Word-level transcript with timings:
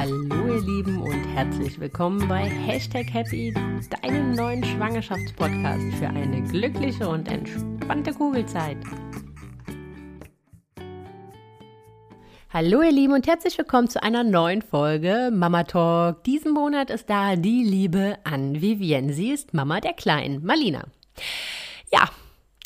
Hallo 0.00 0.54
ihr 0.54 0.62
Lieben 0.62 1.02
und 1.02 1.24
herzlich 1.34 1.78
willkommen 1.78 2.26
bei 2.26 2.44
Hashtag 2.48 3.12
Happy, 3.12 3.52
deinem 4.00 4.32
neuen 4.32 4.64
Schwangerschaftspodcast 4.64 5.94
für 5.98 6.08
eine 6.08 6.42
glückliche 6.42 7.06
und 7.06 7.28
entspannte 7.28 8.14
Kugelzeit. 8.14 8.78
Hallo 12.48 12.80
ihr 12.80 12.92
Lieben 12.92 13.12
und 13.12 13.26
herzlich 13.26 13.58
willkommen 13.58 13.90
zu 13.90 14.02
einer 14.02 14.24
neuen 14.24 14.62
Folge 14.62 15.28
Mama 15.30 15.64
Talk. 15.64 16.24
Diesen 16.24 16.54
Monat 16.54 16.88
ist 16.88 17.10
da 17.10 17.36
die 17.36 17.62
liebe 17.62 18.16
Anne 18.24 18.62
Vivienne. 18.62 19.12
Sie 19.12 19.30
ist 19.30 19.52
Mama 19.52 19.80
der 19.82 19.92
Kleinen, 19.92 20.42
Malina. 20.42 20.84
Ja, 21.92 22.08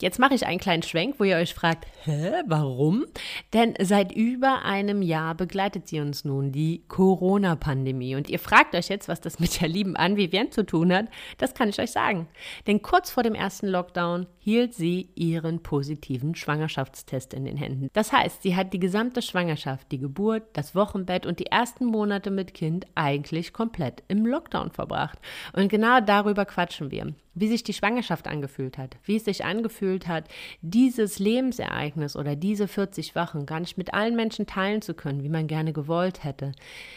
Jetzt 0.01 0.19
mache 0.19 0.35
ich 0.35 0.45
einen 0.45 0.59
kleinen 0.59 0.83
Schwenk, 0.83 1.21
wo 1.21 1.25
ihr 1.25 1.37
euch 1.37 1.55
fragt, 1.55 1.87
hä, 2.03 2.43
warum? 2.47 3.05
Denn 3.53 3.75
seit 3.81 4.11
über 4.11 4.63
einem 4.65 5.03
Jahr 5.03 5.37
begleitet 5.37 5.87
sie 5.87 6.01
uns 6.01 6.25
nun 6.25 6.51
die 6.51 6.83
Corona-Pandemie. 6.89 8.17
Und 8.17 8.29
ihr 8.29 8.41
fragt 8.41 8.75
euch 8.75 8.89
jetzt, 8.89 9.07
was 9.07 9.21
das 9.21 9.39
mit 9.41 9.61
der 9.61 9.69
lieben 9.69 9.95
Anne 9.95 10.17
Vivienne 10.17 10.51
zu 10.51 10.67
tun 10.67 10.93
hat. 10.93 11.07
Das 11.39 11.55
kann 11.55 11.69
ich 11.69 11.79
euch 11.79 11.93
sagen. 11.93 12.27
Denn 12.67 12.83
kurz 12.83 13.13
vor 13.13 13.23
dem 13.23 13.37
ersten 13.37 13.69
Lockdown 13.69 14.27
hielt 14.41 14.75
sie 14.75 15.11
ihren 15.15 15.63
positiven 15.63 16.35
Schwangerschaftstest 16.35 17.33
in 17.33 17.45
den 17.45 17.57
Händen. 17.57 17.89
Das 17.93 18.13
heißt, 18.13 18.43
sie 18.43 18.57
hat 18.57 18.73
die 18.73 18.81
gesamte 18.81 19.23
Schwangerschaft, 19.23 19.93
die 19.93 19.99
Geburt, 19.99 20.43
das 20.55 20.75
Wochenbett 20.75 21.25
und 21.25 21.39
die 21.39 21.47
ersten 21.47 21.85
Monate 21.85 22.33
mit 22.33 22.53
Kind 22.53 22.87
eigentlich 22.97 23.53
komplett 23.53 24.03
im 24.09 24.27
Lockdown 24.27 24.73
verbracht. 24.73 25.21
Und 25.53 25.69
genau 25.69 26.01
darüber 26.01 26.45
quatschen 26.47 26.91
wir 26.91 27.15
wie 27.35 27.49
sich 27.49 27.63
die 27.63 27.73
Schwangerschaft 27.73 28.29
angefühlt 28.29 28.79
hat, 28.79 28.97
wie 29.05 29.17
es 29.17 29.25
sich 29.25 29.45
angefühlt 29.45 30.07
hat, 30.07 30.29
dieses 30.63 31.19
Lebensereignis 31.19 32.17
oder 32.17 32.37
diese 32.37 32.69
40 32.69 33.17
Wochen 33.17 33.47
gar 33.47 33.61
nicht 33.61 33.77
mit 33.79 33.95
allen 33.95 34.17
Menschen 34.17 34.47
teilen 34.47 34.83
zu 34.83 34.95
können, 34.95 35.23
wie 35.23 35.29
man 35.29 35.47
gerne 35.47 35.73
gewollt 35.73 36.25
hätte, 36.25 36.53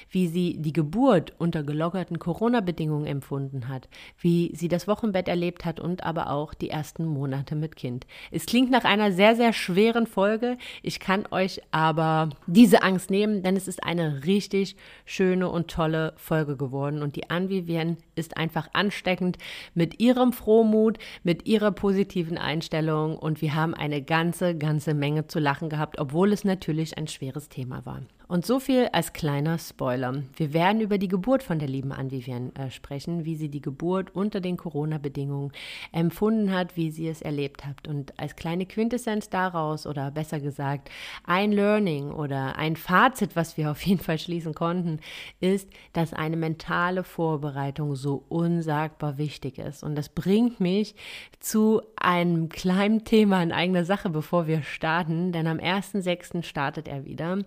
wie 0.10 0.28
sie 0.28 0.58
die 0.60 0.74
Geburt 0.74 1.34
unter 1.38 1.64
gelockerten 1.64 2.20
Corona-Bedingungen 2.20 3.06
empfunden 3.06 3.68
hat, 3.68 3.90
wie 4.20 4.52
sie 4.56 4.68
das 4.68 4.88
Wochenbett 4.88 5.28
erlebt 5.28 5.66
hat 5.66 5.80
und 5.80 6.04
aber 6.04 6.30
auch 6.30 6.54
die 6.54 6.70
ersten 6.70 7.06
Monate 7.06 7.56
mit 7.56 7.76
Kind. 7.76 8.06
Es 8.32 8.46
klingt 8.46 8.72
nach 8.72 8.84
einer 8.84 9.12
sehr, 9.12 9.36
sehr 9.36 9.54
schweren 9.54 10.08
Folge. 10.08 10.58
Ich 10.84 11.00
kann 11.00 11.26
euch 11.32 11.62
aber 11.72 12.30
diese 12.46 12.84
Angst 12.84 13.10
nehmen, 13.10 13.44
denn 13.44 13.56
es 13.56 13.68
ist 13.68 13.84
eine 13.84 14.26
richtig 14.26 14.76
schöne 15.06 15.50
und 15.50 15.70
tolle 15.70 16.14
Folge 16.18 16.58
geworden 16.58 17.02
und 17.02 17.16
die 17.16 17.30
Anne 17.30 17.50
Vivienne 17.50 17.98
ist 18.16 18.38
einfach 18.38 18.70
ansteckend 18.74 19.38
mit 19.74 20.00
ihrem 20.00 20.27
ihrem 20.28 20.34
Frohmut, 20.34 20.98
mit 21.24 21.48
ihrer 21.48 21.72
positiven 21.72 22.38
Einstellung 22.38 23.18
und 23.18 23.42
wir 23.42 23.56
haben 23.56 23.74
eine 23.74 24.02
ganze, 24.02 24.58
ganze 24.58 24.94
Menge 24.94 25.28
zu 25.28 25.40
lachen 25.40 25.70
gehabt, 25.70 26.00
obwohl 26.00 26.34
es 26.34 26.44
natürlich 26.44 26.98
ein 26.98 27.08
schweres 27.08 27.50
Thema 27.50 27.86
war. 27.86 28.02
Und 28.30 28.46
so 28.46 28.60
viel 28.60 28.90
als 28.92 29.14
kleiner 29.14 29.58
Spoiler. 29.58 30.22
Wir 30.36 30.52
werden 30.52 30.82
über 30.82 30.98
die 30.98 31.08
Geburt 31.08 31.44
von 31.44 31.60
der 31.60 31.70
lieben 31.70 31.94
Anne-Vivienne 31.94 32.52
äh, 32.56 32.70
sprechen, 32.70 33.24
wie 33.24 33.38
sie 33.38 33.48
die 33.48 33.62
Geburt 33.62 34.14
unter 34.14 34.42
den 34.42 34.58
Corona-Bedingungen 34.58 35.54
empfunden 35.94 36.52
hat, 36.52 36.76
wie 36.76 36.92
sie 36.92 37.08
es 37.08 37.22
erlebt 37.22 37.66
hat. 37.66 37.88
Und 37.88 38.20
als 38.20 38.36
kleine 38.36 38.66
Quintessenz 38.66 39.30
daraus, 39.30 39.88
oder 39.88 40.12
besser 40.12 40.42
gesagt, 40.42 40.90
ein 41.24 41.54
Learning 41.54 42.12
oder 42.12 42.58
ein 42.58 42.76
Fazit, 42.76 43.38
was 43.38 43.56
wir 43.56 43.72
auf 43.72 43.82
jeden 43.84 44.02
Fall 44.02 44.20
schließen 44.20 44.54
konnten, 44.54 45.00
ist, 45.40 45.70
dass 45.94 46.12
eine 46.12 46.36
mentale 46.36 47.06
Vorbereitung 47.06 47.96
so 47.96 48.26
unsagbar 48.28 49.18
wichtig 49.18 49.58
ist. 49.58 49.84
Und 49.84 49.96
das 49.96 50.10
bringt 50.10 50.60
mich 50.60 50.96
zu 51.40 51.82
einem 51.96 52.50
kleinen 52.50 53.06
Thema 53.06 53.42
in 53.42 53.54
eigener 53.54 53.86
Sache, 53.86 54.10
bevor 54.10 54.48
wir 54.48 54.64
starten. 54.64 55.32
Denn 55.32 55.48
am 55.48 55.60
1.6. 55.60 56.44
startet 56.44 56.90
er 56.90 57.06
wieder. 57.06 57.38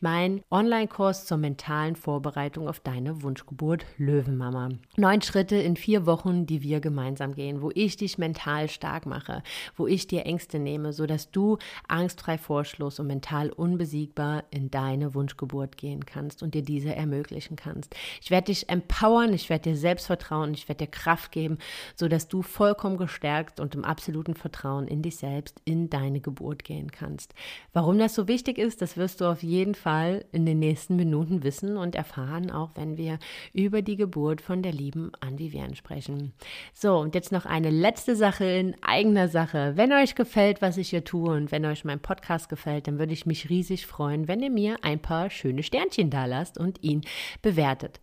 Mein 0.00 0.27
ein 0.28 0.42
Online-Kurs 0.50 1.24
zur 1.24 1.38
mentalen 1.38 1.96
Vorbereitung 1.96 2.68
auf 2.68 2.80
deine 2.80 3.22
Wunschgeburt 3.22 3.86
Löwenmama. 3.96 4.68
Neun 4.96 5.22
Schritte 5.22 5.56
in 5.56 5.76
vier 5.76 6.04
Wochen, 6.04 6.44
die 6.44 6.62
wir 6.62 6.80
gemeinsam 6.80 7.34
gehen, 7.34 7.62
wo 7.62 7.70
ich 7.74 7.96
dich 7.96 8.18
mental 8.18 8.68
stark 8.68 9.06
mache, 9.06 9.42
wo 9.76 9.86
ich 9.86 10.06
dir 10.06 10.26
Ängste 10.26 10.58
nehme, 10.58 10.92
sodass 10.92 11.30
du 11.30 11.56
angstfrei 11.88 12.36
vorschluss 12.36 13.00
und 13.00 13.06
mental 13.06 13.50
unbesiegbar 13.50 14.44
in 14.50 14.70
deine 14.70 15.14
Wunschgeburt 15.14 15.78
gehen 15.78 16.04
kannst 16.04 16.42
und 16.42 16.54
dir 16.54 16.62
diese 16.62 16.94
ermöglichen 16.94 17.56
kannst. 17.56 17.94
Ich 18.20 18.30
werde 18.30 18.46
dich 18.46 18.68
empowern, 18.68 19.32
ich 19.32 19.48
werde 19.48 19.70
dir 19.70 19.76
Selbstvertrauen, 19.76 20.52
ich 20.52 20.68
werde 20.68 20.84
dir 20.84 20.90
Kraft 20.90 21.32
geben, 21.32 21.58
sodass 21.96 22.28
du 22.28 22.42
vollkommen 22.42 22.98
gestärkt 22.98 23.60
und 23.60 23.74
im 23.74 23.84
absoluten 23.84 24.34
Vertrauen 24.34 24.88
in 24.88 25.00
dich 25.00 25.16
selbst 25.16 25.60
in 25.64 25.88
deine 25.88 26.20
Geburt 26.20 26.64
gehen 26.64 26.92
kannst. 26.92 27.34
Warum 27.72 27.98
das 27.98 28.14
so 28.14 28.28
wichtig 28.28 28.58
ist, 28.58 28.82
das 28.82 28.98
wirst 28.98 29.22
du 29.22 29.24
auf 29.24 29.42
jeden 29.42 29.74
Fall 29.74 30.17
in 30.32 30.46
den 30.46 30.58
nächsten 30.58 30.96
Minuten 30.96 31.42
wissen 31.42 31.76
und 31.76 31.94
erfahren, 31.94 32.50
auch 32.50 32.70
wenn 32.74 32.96
wir 32.96 33.18
über 33.52 33.82
die 33.82 33.96
Geburt 33.96 34.40
von 34.40 34.62
der 34.62 34.72
lieben 34.72 35.12
Anvivian 35.20 35.74
sprechen. 35.74 36.32
So, 36.72 36.96
und 36.96 37.14
jetzt 37.14 37.32
noch 37.32 37.46
eine 37.46 37.70
letzte 37.70 38.16
Sache 38.16 38.44
in 38.44 38.76
eigener 38.82 39.28
Sache. 39.28 39.72
Wenn 39.76 39.92
euch 39.92 40.14
gefällt, 40.14 40.62
was 40.62 40.76
ich 40.76 40.90
hier 40.90 41.04
tue 41.04 41.30
und 41.30 41.52
wenn 41.52 41.64
euch 41.64 41.84
mein 41.84 42.00
Podcast 42.00 42.48
gefällt, 42.48 42.86
dann 42.86 42.98
würde 42.98 43.12
ich 43.12 43.26
mich 43.26 43.48
riesig 43.48 43.86
freuen, 43.86 44.28
wenn 44.28 44.42
ihr 44.42 44.50
mir 44.50 44.78
ein 44.82 45.00
paar 45.00 45.30
schöne 45.30 45.62
Sternchen 45.62 46.10
da 46.10 46.26
lasst 46.26 46.58
und 46.58 46.82
ihn 46.82 47.02
bewertet. 47.42 48.00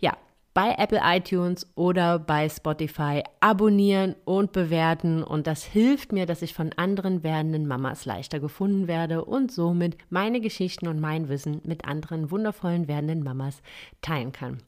Ja, 0.00 0.16
bei 0.58 0.74
Apple 0.76 1.00
iTunes 1.04 1.68
oder 1.76 2.18
bei 2.18 2.48
Spotify 2.48 3.22
abonnieren 3.38 4.16
und 4.24 4.50
bewerten. 4.50 5.22
Und 5.22 5.46
das 5.46 5.62
hilft 5.62 6.10
mir, 6.10 6.26
dass 6.26 6.42
ich 6.42 6.52
von 6.52 6.72
anderen 6.72 7.22
werdenden 7.22 7.68
Mamas 7.68 8.06
leichter 8.06 8.40
gefunden 8.40 8.88
werde 8.88 9.24
und 9.24 9.52
somit 9.52 9.96
meine 10.10 10.40
Geschichten 10.40 10.88
und 10.88 10.98
mein 10.98 11.28
Wissen 11.28 11.60
mit 11.64 11.84
anderen 11.84 12.32
wundervollen 12.32 12.88
werdenden 12.88 13.22
Mamas 13.22 13.62
teilen 14.02 14.32
kann. 14.32 14.58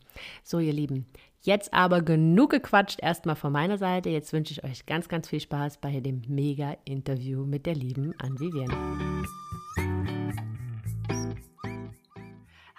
So, 0.45 0.61
ihr 0.61 0.73
Lieben, 0.73 1.07
Jetzt 1.43 1.75
aber 1.75 2.03
genug 2.03 2.51
gequatscht 2.51 3.03
erstmal 3.03 3.35
von 3.35 3.51
meiner 3.51 3.79
Seite. 3.79 4.11
Jetzt 4.11 4.33
wünsche 4.33 4.53
ich 4.53 4.63
euch 4.63 4.87
ganz, 4.87 5.09
ganz 5.09 5.29
viel 5.29 5.41
Spaß 5.41 5.79
bei 5.79 5.99
dem 5.99 6.23
Mega-Interview 6.29 7.45
mit 7.47 7.67
der 7.67 7.75
lieben 7.75 8.15
Anne 8.19 8.39
Vivienne. 8.39 9.25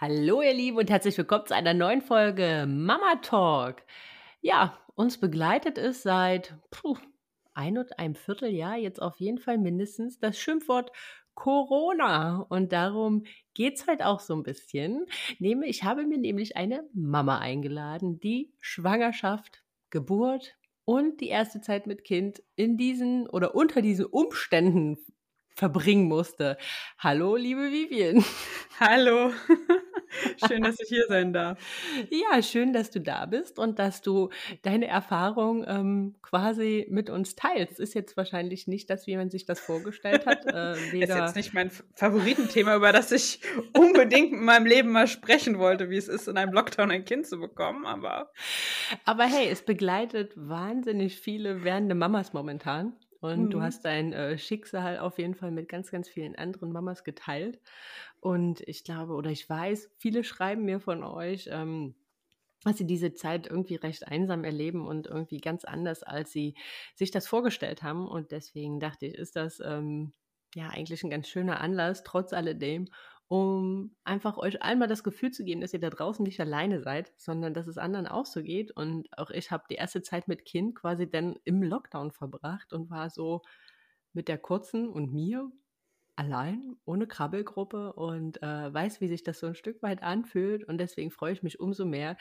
Hallo 0.04 0.42
ihr 0.42 0.56
Lieben 0.56 0.78
und 0.78 0.90
herzlich 0.90 1.16
willkommen 1.16 1.46
zu 1.46 1.54
einer 1.54 1.76
neuen 1.76 2.02
Folge 2.02 2.66
Mama 2.68 3.18
Talk. 3.22 3.84
Ja, 4.42 4.80
uns 4.96 5.20
begleitet 5.20 5.78
es 5.78 6.02
seit 6.02 6.56
puh, 6.72 6.98
ein 7.54 7.78
und 7.78 8.00
einem 8.00 8.16
Vierteljahr 8.16 8.78
jetzt 8.78 9.00
auf 9.00 9.20
jeden 9.20 9.38
Fall 9.38 9.60
mindestens 9.60 10.18
das 10.18 10.40
Schimpfwort 10.40 10.92
Corona. 11.36 12.48
Und 12.50 12.74
darum 12.74 13.26
geht 13.54 13.76
es 13.76 13.86
halt 13.86 14.02
auch 14.02 14.22
so 14.22 14.34
ein 14.34 14.42
bisschen. 14.42 15.06
Nehme, 15.38 15.68
ich 15.68 15.84
habe 15.84 16.08
mir 16.08 16.18
nämlich 16.18 16.58
eine 16.58 16.84
Mama 16.96 17.38
eingeladen, 17.38 18.20
die 18.20 18.56
Schwangerschaft, 18.60 19.64
Geburt 19.92 20.56
und 20.84 21.22
die 21.22 21.30
erste 21.30 21.62
Zeit 21.62 21.86
mit 21.86 22.06
Kind 22.06 22.42
in 22.56 22.76
diesen 22.76 23.30
oder 23.30 23.54
unter 23.54 23.84
diesen 23.84 24.06
Umständen 24.08 24.98
verbringen 25.56 26.08
musste. 26.08 26.58
Hallo, 26.98 27.36
liebe 27.36 27.72
Vivian. 27.72 28.26
Hallo. 28.80 29.32
Schön, 30.48 30.64
dass 30.64 30.80
ich 30.80 30.90
hier 30.90 31.06
sein 31.08 31.34
darf. 31.34 31.60
Ja, 32.10 32.42
schön, 32.42 32.74
dass 32.74 32.92
du 32.92 33.00
da 33.00 33.26
bist 33.26 33.60
und 33.60 33.80
dass 33.80 34.02
du 34.02 34.30
deine 34.62 34.88
Erfahrung 34.88 35.66
ähm, 35.68 36.16
quasi 36.22 36.88
mit 36.90 37.10
uns 37.10 37.36
teilst. 37.36 37.80
Ist 37.80 37.94
jetzt 37.94 38.18
wahrscheinlich 38.18 38.68
nicht 38.68 38.90
das, 38.90 39.08
wie 39.08 39.16
man 39.16 39.30
sich 39.30 39.46
das 39.46 39.60
vorgestellt 39.60 40.26
hat. 40.26 40.46
Äh, 40.46 40.74
ist 41.02 41.10
jetzt 41.10 41.36
nicht 41.36 41.54
mein 41.54 41.72
Favoritenthema, 41.96 42.76
über 42.76 42.92
das 42.92 43.12
ich 43.12 43.42
unbedingt 43.74 44.34
in 44.34 44.44
meinem 44.44 44.66
Leben 44.66 44.92
mal 44.92 45.08
sprechen 45.08 45.60
wollte, 45.60 45.90
wie 45.90 45.98
es 45.98 46.08
ist, 46.08 46.28
in 46.28 46.38
einem 46.38 46.54
Lockdown 46.54 46.92
ein 46.92 47.06
Kind 47.06 47.28
zu 47.28 47.40
bekommen, 47.40 47.86
aber. 47.86 48.32
Aber 49.06 49.24
hey, 49.26 49.48
es 49.50 49.64
begleitet 49.64 50.34
wahnsinnig 50.36 51.18
viele 51.18 51.64
werdende 51.64 51.96
Mamas 51.96 52.34
momentan. 52.34 52.94
Und 53.22 53.46
mhm. 53.46 53.50
du 53.52 53.62
hast 53.62 53.86
dein 53.86 54.14
äh, 54.14 54.38
Schicksal 54.38 54.98
auf 54.98 55.20
jeden 55.20 55.36
Fall 55.36 55.52
mit 55.52 55.70
ganz, 55.70 55.92
ganz 55.92 56.10
vielen 56.10 56.36
anderen 56.36 56.72
Mamas 56.72 57.04
geteilt. 57.04 57.60
Und 58.22 58.62
ich 58.68 58.84
glaube, 58.84 59.14
oder 59.14 59.32
ich 59.32 59.50
weiß, 59.50 59.90
viele 59.98 60.24
schreiben 60.24 60.64
mir 60.64 60.80
von 60.80 61.04
euch, 61.04 61.50
ähm, 61.52 61.96
dass 62.64 62.78
sie 62.78 62.86
diese 62.86 63.14
Zeit 63.14 63.48
irgendwie 63.48 63.76
recht 63.76 64.08
einsam 64.08 64.44
erleben 64.44 64.88
und 64.88 65.08
irgendwie 65.08 65.40
ganz 65.40 65.66
anders, 65.66 66.04
als 66.04 66.32
sie 66.32 66.56
sich 66.96 67.10
das 67.10 67.28
vorgestellt 67.28 67.82
haben. 67.82 68.08
Und 68.08 68.32
deswegen 68.32 68.80
dachte 68.80 69.08
ich, 69.08 69.16
ist 69.16 69.36
das 69.36 69.60
ähm, 69.66 70.14
ja 70.54 70.70
eigentlich 70.70 71.04
ein 71.04 71.10
ganz 71.10 71.28
schöner 71.28 71.60
Anlass, 71.62 72.04
trotz 72.04 72.32
alledem, 72.34 72.90
um 73.28 73.96
einfach 74.04 74.38
euch 74.38 74.62
einmal 74.62 74.88
das 74.88 75.04
Gefühl 75.04 75.32
zu 75.32 75.44
geben, 75.44 75.62
dass 75.62 75.74
ihr 75.74 75.80
da 75.80 75.90
draußen 75.90 76.24
nicht 76.24 76.40
alleine 76.40 76.82
seid, 76.82 77.12
sondern 77.18 77.56
dass 77.56 77.66
es 77.66 77.80
anderen 77.80 78.06
auch 78.06 78.28
so 78.28 78.44
geht. 78.44 78.72
Und 78.72 79.08
auch 79.18 79.32
ich 79.32 79.50
habe 79.50 79.64
die 79.70 79.76
erste 79.76 80.04
Zeit 80.04 80.28
mit 80.28 80.46
Kind 80.46 80.76
quasi 80.76 81.10
dann 81.10 81.38
im 81.44 81.64
Lockdown 81.64 82.12
verbracht 82.12 82.72
und 82.74 82.92
war 82.92 83.10
so 83.10 83.42
mit 84.14 84.28
der 84.28 84.38
kurzen 84.38 84.88
und 84.88 85.12
mir 85.14 85.52
allein, 86.22 86.76
ohne 86.86 87.08
Krabbelgruppe 87.08 87.94
und 87.94 88.42
äh, 88.44 88.74
weiß, 88.74 89.02
wie 89.02 89.08
sich 89.08 89.24
das 89.24 89.40
so 89.40 89.48
ein 89.48 89.56
Stück 89.56 89.82
weit 89.82 90.04
anfühlt. 90.04 90.64
Und 90.64 90.78
deswegen 90.78 91.10
freue 91.10 91.34
ich 91.34 91.42
mich 91.42 91.60
umso 91.60 91.84
mehr, 91.84 92.16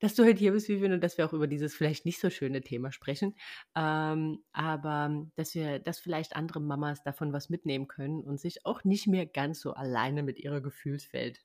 dass 0.00 0.14
du 0.14 0.24
heute 0.24 0.38
hier 0.38 0.52
bist, 0.52 0.68
Vivian, 0.68 0.92
und 0.92 1.04
dass 1.04 1.18
wir 1.18 1.26
auch 1.26 1.32
über 1.34 1.46
dieses 1.46 1.74
vielleicht 1.74 2.06
nicht 2.06 2.20
so 2.20 2.30
schöne 2.30 2.62
Thema 2.62 2.90
sprechen. 2.90 3.36
Ähm, 3.76 4.42
aber 4.52 5.26
dass 5.36 5.54
wir, 5.54 5.78
dass 5.78 5.98
vielleicht 5.98 6.36
andere 6.36 6.60
Mamas 6.60 7.02
davon 7.02 7.32
was 7.34 7.50
mitnehmen 7.50 7.86
können 7.86 8.22
und 8.22 8.40
sich 8.40 8.64
auch 8.64 8.84
nicht 8.84 9.06
mehr 9.08 9.26
ganz 9.26 9.60
so 9.60 9.74
alleine 9.74 10.22
mit 10.22 10.38
ihrer 10.38 10.62
Gefühlswelt 10.62 11.40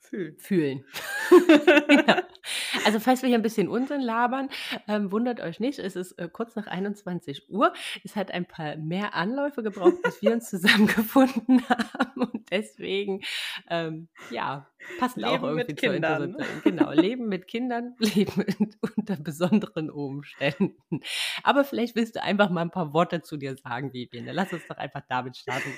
Fühlen. 0.00 0.38
Fühlen. 0.38 0.84
ja. 2.08 2.22
Also 2.84 3.00
falls 3.00 3.22
wir 3.22 3.28
hier 3.28 3.38
ein 3.38 3.42
bisschen 3.42 3.68
Unsinn 3.68 4.00
labern, 4.00 4.48
ähm, 4.88 5.12
wundert 5.12 5.40
euch 5.40 5.60
nicht, 5.60 5.78
es 5.78 5.96
ist 5.96 6.12
äh, 6.12 6.28
kurz 6.32 6.56
nach 6.56 6.66
21 6.66 7.50
Uhr. 7.50 7.72
Es 8.04 8.16
hat 8.16 8.30
ein 8.30 8.46
paar 8.46 8.76
mehr 8.76 9.14
Anläufe 9.14 9.62
gebraucht, 9.62 10.02
bis 10.02 10.22
wir 10.22 10.32
uns 10.32 10.50
zusammengefunden 10.50 11.62
haben. 11.68 12.22
Und 12.22 12.50
deswegen, 12.50 13.20
ähm, 13.68 14.08
ja, 14.30 14.68
passt 14.98 15.22
auch 15.22 15.42
irgendwie 15.42 15.64
mit 15.66 15.76
Kindern. 15.76 16.36
Genau, 16.64 16.92
Leben 16.92 17.28
mit 17.28 17.46
Kindern, 17.46 17.94
Leben 17.98 18.44
unter 18.96 19.16
besonderen 19.16 19.90
Umständen. 19.90 21.00
Aber 21.42 21.64
vielleicht 21.64 21.96
willst 21.96 22.16
du 22.16 22.22
einfach 22.22 22.50
mal 22.50 22.62
ein 22.62 22.70
paar 22.70 22.92
Worte 22.92 23.22
zu 23.22 23.36
dir 23.36 23.56
sagen, 23.56 23.92
Vivian. 23.92 24.26
Lass 24.26 24.52
uns 24.52 24.66
doch 24.66 24.78
einfach 24.78 25.02
damit 25.08 25.36
starten. 25.36 25.70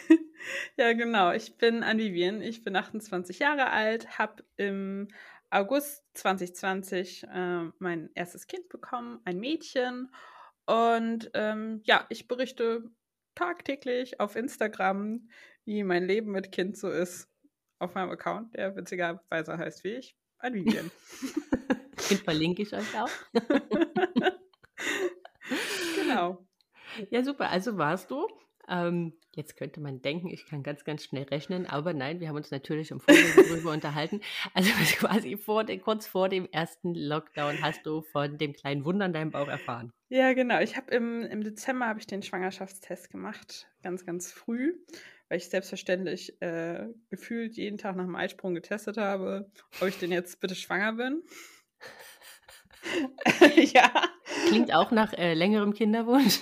Ja, 0.77 0.93
genau. 0.93 1.33
Ich 1.33 1.57
bin 1.57 1.83
Ann 1.83 1.99
Vivian. 1.99 2.43
Ich 2.43 2.65
bin 2.65 2.77
28 2.77 3.39
Jahre 3.39 3.71
alt, 3.71 4.19
habe 4.19 4.45
im 4.57 5.09
August 5.53 6.03
2020 6.15 7.25
äh, 7.25 7.71
mein 7.79 8.11
erstes 8.15 8.47
Kind 8.47 8.71
bekommen, 8.71 9.21
ein 9.27 9.39
Mädchen. 9.39 10.11
Und 10.65 11.31
ähm, 11.35 11.83
ja, 11.85 12.07
ich 12.09 12.27
berichte 12.27 12.91
tagtäglich 13.35 14.19
auf 14.19 14.35
Instagram, 14.35 15.29
wie 15.65 15.85
mein 15.85 16.07
Leben 16.07 16.33
mit 16.33 16.53
Kind 16.53 16.79
so 16.79 16.89
ist. 16.89 17.29
Auf 17.79 17.95
meinem 17.95 18.11
Account, 18.11 18.55
der 18.55 18.77
witzigerweise 18.77 19.59
heißt 19.59 19.85
wie 19.85 19.95
ich, 19.97 20.17
ein 20.39 20.55
Vivian. 20.55 20.91
Den 22.11 22.19
verlinke 22.19 22.63
ich 22.63 22.73
euch 22.73 22.99
auch. 22.99 23.11
genau. 25.97 26.47
Ja, 27.11 27.25
super. 27.25 27.51
Also 27.51 27.77
warst 27.77 28.11
du 28.11 28.27
ähm, 28.69 29.15
jetzt 29.35 29.57
könnte 29.57 29.81
man 29.81 30.03
denken, 30.03 30.29
ich 30.31 30.47
kann 30.47 30.63
ganz, 30.63 30.85
ganz 30.85 31.05
schnell 31.05 31.25
rechnen, 31.25 31.67
aber 31.67 31.95
nein, 31.95 32.21
wir 32.21 32.29
haben 32.29 32.37
uns 32.37 32.51
natürlich 32.51 32.91
im 32.91 33.01
Vorfeld 33.01 33.37
darüber 33.37 33.71
unterhalten. 33.73 34.21
Also 34.55 34.71
quasi 34.99 35.37
vor 35.37 35.65
den, 35.65 35.81
kurz 35.81 36.07
vor 36.07 36.29
dem 36.29 36.49
ersten 36.51 36.95
Lockdown 36.95 37.63
hast 37.63 37.85
du 37.87 38.03
von 38.03 38.39
dem 38.39 38.53
kleinen 38.53 38.85
Wunder 38.85 39.07
in 39.07 39.13
deinem 39.13 39.31
Bauch 39.31 39.49
erfahren. 39.49 39.93
Ja, 40.09 40.33
genau. 40.35 40.61
Ich 40.61 40.77
habe 40.77 40.95
im, 40.95 41.23
im 41.23 41.43
Dezember 41.43 41.87
habe 41.87 41.99
ich 41.99 42.07
den 42.07 42.23
Schwangerschaftstest 42.23 43.11
gemacht, 43.11 43.67
ganz, 43.83 44.05
ganz 44.05 44.31
früh, 44.31 44.75
weil 45.29 45.39
ich 45.39 45.49
selbstverständlich 45.49 46.41
äh, 46.41 46.87
gefühlt 47.11 47.57
jeden 47.57 47.79
Tag 47.79 47.97
nach 47.97 48.05
dem 48.05 48.17
Eisprung 48.17 48.55
getestet 48.55 48.99
habe, 48.99 49.51
ob 49.81 49.89
ich 49.89 49.99
denn 49.99 50.13
jetzt 50.13 50.41
bitte 50.41 50.55
schwanger 50.55 50.93
bin. 50.93 51.23
ja. 53.73 53.91
Klingt 54.49 54.75
auch 54.75 54.91
nach 54.91 55.13
äh, 55.15 55.35
längerem 55.35 55.73
Kinderwunsch. 55.73 56.41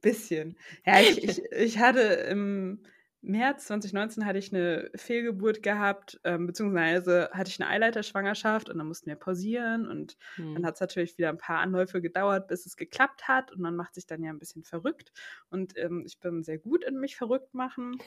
Bisschen. 0.00 0.56
Ja, 0.84 1.00
ich, 1.00 1.22
ich, 1.24 1.42
ich 1.52 1.78
hatte 1.78 2.00
im 2.00 2.80
März 3.26 3.66
2019 3.66 4.24
hatte 4.24 4.38
ich 4.38 4.54
eine 4.54 4.88
Fehlgeburt 4.94 5.62
gehabt, 5.62 6.20
ähm, 6.22 6.46
beziehungsweise 6.46 7.28
hatte 7.32 7.50
ich 7.50 7.60
eine 7.60 7.68
Eileiterschwangerschaft 7.68 8.70
und 8.70 8.78
dann 8.78 8.86
mussten 8.86 9.08
wir 9.08 9.16
pausieren 9.16 9.88
und 9.88 10.16
hm. 10.36 10.54
dann 10.54 10.66
hat 10.66 10.74
es 10.74 10.80
natürlich 10.80 11.18
wieder 11.18 11.30
ein 11.30 11.38
paar 11.38 11.58
Anläufe 11.58 12.00
gedauert, 12.00 12.46
bis 12.46 12.66
es 12.66 12.76
geklappt 12.76 13.26
hat 13.26 13.50
und 13.50 13.60
man 13.60 13.74
macht 13.74 13.94
sich 13.94 14.06
dann 14.06 14.22
ja 14.22 14.30
ein 14.30 14.38
bisschen 14.38 14.62
verrückt 14.62 15.12
und 15.50 15.76
ähm, 15.76 16.04
ich 16.06 16.20
bin 16.20 16.44
sehr 16.44 16.58
gut 16.58 16.84
in 16.84 17.00
mich 17.00 17.16
verrückt 17.16 17.52
machen 17.52 17.98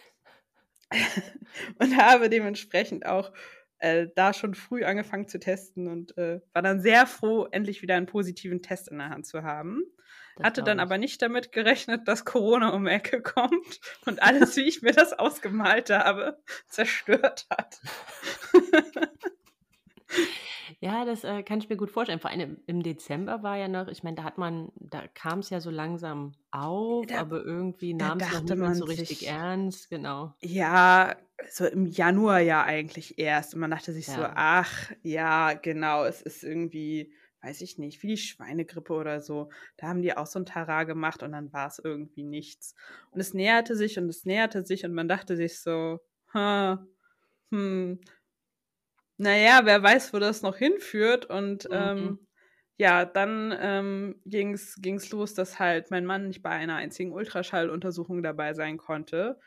und 1.80 1.98
habe 1.98 2.30
dementsprechend 2.30 3.06
auch 3.06 3.34
äh, 3.80 4.08
da 4.16 4.34
schon 4.34 4.56
früh 4.56 4.86
angefangen 4.86 5.28
zu 5.28 5.40
testen 5.40 5.88
und 5.88 6.18
äh, 6.18 6.40
war 6.54 6.62
dann 6.62 6.82
sehr 6.82 7.06
froh, 7.08 7.48
endlich 7.52 7.82
wieder 7.82 7.96
einen 7.96 8.06
positiven 8.06 8.62
Test 8.62 8.88
in 8.88 8.98
der 9.00 9.10
Hand 9.10 9.26
zu 9.26 9.44
haben. 9.44 9.84
Das 10.40 10.46
Hatte 10.46 10.64
dann 10.64 10.80
aber 10.80 10.98
nicht 10.98 11.22
damit 11.22 11.52
gerechnet, 11.52 12.08
dass 12.08 12.24
Corona 12.24 12.70
um 12.70 12.86
die 12.86 12.92
Ecke 12.92 13.22
kommt 13.22 13.82
und 14.06 14.24
alles, 14.24 14.56
wie 14.56 14.62
ich 14.62 14.82
mir 14.82 14.94
das 14.94 15.12
ausgemalt 15.12 15.90
habe, 15.90 16.40
zerstört 16.70 17.46
hat. 17.50 17.82
Ja, 20.80 21.04
das 21.04 21.26
äh, 21.26 21.44
kann 21.44 21.60
ich 21.60 21.68
mir 21.68 21.76
gut 21.76 21.92
vorstellen. 21.92 22.20
Vor 22.20 22.32
allem 22.32 22.58
im 22.66 22.84
Dezember 22.84 23.44
war 23.44 23.58
ja 23.58 23.68
noch, 23.68 23.90
ich 23.90 24.04
meine, 24.04 24.16
da 24.16 24.24
hat 24.24 24.38
man, 24.38 24.72
da 24.76 25.04
kam 25.14 25.40
es 25.40 25.50
ja 25.50 25.60
so 25.60 25.70
langsam 25.70 26.32
auf, 26.52 27.06
da, 27.06 27.20
aber 27.20 27.44
irgendwie 27.44 27.94
nahm 27.94 28.18
es 28.20 28.32
noch 28.32 28.44
niemand 28.44 28.78
so 28.78 28.86
richtig 28.86 29.20
sich, 29.20 29.28
ernst, 29.28 29.90
genau. 29.90 30.34
Ja, 30.40 31.18
so 31.50 31.66
im 31.66 31.86
Januar 31.86 32.40
ja 32.40 32.64
eigentlich 32.64 33.20
erst. 33.20 33.54
Und 33.54 33.60
man 33.60 33.72
dachte 33.72 33.92
sich 33.92 34.08
ja. 34.08 34.14
so, 34.14 34.22
ach, 34.24 34.92
ja, 35.04 35.54
genau, 35.54 36.06
es 36.06 36.22
ist 36.22 36.46
irgendwie 36.46 37.12
weiß 37.42 37.62
ich 37.62 37.78
nicht, 37.78 38.04
wie 38.04 38.08
die 38.08 38.18
Schweinegrippe 38.18 38.94
oder 38.94 39.22
so. 39.22 39.50
Da 39.78 39.88
haben 39.88 40.02
die 40.02 40.16
auch 40.16 40.28
so 40.28 40.40
ein 40.40 40.46
Tara 40.46 40.84
gemacht 40.84 41.24
und 41.24 41.32
dann 41.32 41.54
war 41.54 41.68
es 41.68 41.80
irgendwie 41.80 42.24
nichts. 42.24 42.76
Und 43.12 43.20
es 43.20 43.34
näherte 43.34 43.76
sich 43.76 43.98
und 43.98 44.10
es 44.10 44.26
näherte 44.26 44.66
sich 44.66 44.86
und 44.86 44.94
man 44.94 45.08
dachte 45.08 45.36
sich 45.36 45.62
so, 45.62 46.00
ha, 46.34 46.86
hm, 47.52 48.00
naja, 49.18 49.62
wer 49.64 49.84
weiß, 49.84 50.14
wo 50.14 50.20
das 50.20 50.42
noch 50.42 50.58
hinführt. 50.58 51.26
Und 51.26 51.66
mhm. 51.66 51.76
ähm, 51.76 52.28
ja, 52.78 53.06
dann 53.06 53.54
ähm, 53.60 54.22
ging 54.26 54.54
es 54.54 55.12
los, 55.12 55.34
dass 55.34 55.60
halt 55.60 55.92
mein 55.92 56.06
Mann 56.06 56.28
nicht 56.28 56.42
bei 56.42 56.52
einer 56.52 56.76
einzigen 56.76 57.12
Ultraschalluntersuchung 57.12 58.24
dabei 58.24 58.54
sein 58.54 58.78
konnte 58.78 59.40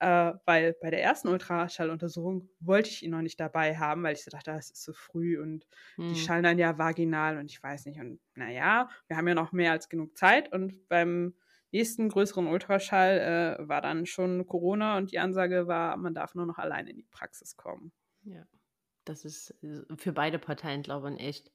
äh, 0.00 0.32
weil 0.46 0.74
bei 0.80 0.90
der 0.90 1.02
ersten 1.02 1.28
Ultraschalluntersuchung 1.28 2.48
wollte 2.58 2.88
ich 2.88 3.02
ihn 3.02 3.10
noch 3.10 3.22
nicht 3.22 3.38
dabei 3.38 3.76
haben, 3.76 4.02
weil 4.02 4.14
ich 4.14 4.24
so 4.24 4.30
dachte, 4.30 4.50
das 4.50 4.70
ist 4.70 4.82
zu 4.82 4.92
früh 4.92 5.40
und 5.40 5.66
hm. 5.96 6.08
die 6.08 6.18
schallen 6.18 6.42
dann 6.42 6.58
ja 6.58 6.78
vaginal 6.78 7.38
und 7.38 7.50
ich 7.50 7.62
weiß 7.62 7.86
nicht. 7.86 8.00
Und 8.00 8.18
naja, 8.34 8.88
wir 9.06 9.16
haben 9.16 9.28
ja 9.28 9.34
noch 9.34 9.52
mehr 9.52 9.72
als 9.72 9.88
genug 9.88 10.16
Zeit 10.16 10.52
und 10.52 10.88
beim 10.88 11.34
nächsten 11.70 12.08
größeren 12.08 12.46
Ultraschall 12.46 13.58
äh, 13.60 13.68
war 13.68 13.82
dann 13.82 14.06
schon 14.06 14.46
Corona 14.46 14.96
und 14.96 15.12
die 15.12 15.18
Ansage 15.18 15.68
war, 15.68 15.96
man 15.96 16.14
darf 16.14 16.34
nur 16.34 16.46
noch 16.46 16.58
allein 16.58 16.86
in 16.86 16.96
die 16.96 17.06
Praxis 17.10 17.56
kommen. 17.56 17.92
Ja, 18.22 18.44
das 19.04 19.24
ist 19.24 19.54
äh, 19.62 19.82
für 19.96 20.12
beide 20.12 20.38
Parteien, 20.38 20.82
glaube 20.82 21.08
ich, 21.08 21.14
ein 21.14 21.20
echt 21.20 21.52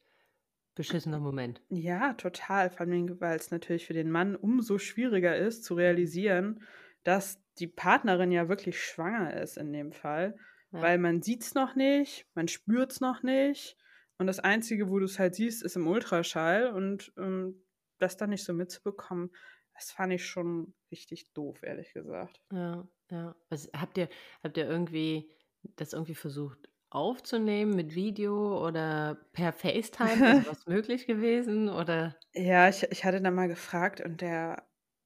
beschissener 0.76 1.20
Moment. 1.20 1.62
Ja, 1.70 2.14
total. 2.14 2.70
Vor 2.70 2.82
allem, 2.82 3.20
weil 3.20 3.38
es 3.38 3.50
natürlich 3.50 3.88
für 3.88 3.94
den 3.94 4.12
Mann 4.12 4.36
umso 4.36 4.78
schwieriger 4.78 5.36
ist 5.36 5.64
zu 5.64 5.74
realisieren, 5.74 6.62
dass 7.06 7.40
die 7.58 7.68
Partnerin 7.68 8.32
ja 8.32 8.50
wirklich 8.50 8.82
schwanger 8.82 9.42
ist 9.42 9.58
in 9.58 9.72
dem 9.72 9.94
Fall, 9.94 10.36
ja. 10.72 10.82
weil 10.82 10.98
man 10.98 11.22
sieht 11.22 11.44
es 11.44 11.54
noch 11.54 11.76
nicht, 11.76 12.28
man 12.36 12.50
spürt 12.50 12.92
es 12.92 13.00
noch 13.00 13.24
nicht 13.24 13.78
und 14.18 14.28
das 14.28 14.40
Einzige, 14.40 14.90
wo 14.90 15.00
du 15.00 15.06
es 15.06 15.20
halt 15.20 15.36
siehst, 15.36 15.64
ist 15.64 15.76
im 15.76 15.88
Ultraschall 15.88 16.68
und 16.68 17.14
ähm, 17.18 17.64
das 17.98 18.18
dann 18.18 18.32
nicht 18.32 18.44
so 18.44 18.54
mitzubekommen, 18.54 19.32
das 19.74 19.92
fand 19.92 20.14
ich 20.14 20.26
schon 20.26 20.74
richtig 20.92 21.34
doof, 21.34 21.64
ehrlich 21.64 21.94
gesagt. 21.94 22.42
Ja, 22.52 22.88
ja. 23.12 23.36
Also, 23.50 23.70
habt 23.74 23.98
ihr, 23.98 24.10
habt 24.42 24.58
ihr 24.58 24.68
irgendwie 24.68 25.30
das 25.76 25.94
irgendwie 25.94 26.16
versucht 26.16 26.70
aufzunehmen 26.90 27.76
mit 27.76 27.94
Video 27.94 28.66
oder 28.66 29.18
per 29.34 29.52
FaceTime? 29.52 30.40
Ist 30.40 30.48
was 30.50 30.66
möglich 30.66 31.08
gewesen? 31.08 31.68
Oder? 31.68 32.16
Ja, 32.34 32.70
ich, 32.70 32.84
ich 32.90 33.04
hatte 33.04 33.22
da 33.22 33.32
mal 33.32 33.50
gefragt 33.50 34.00
und 34.00 34.22
der 34.22 34.66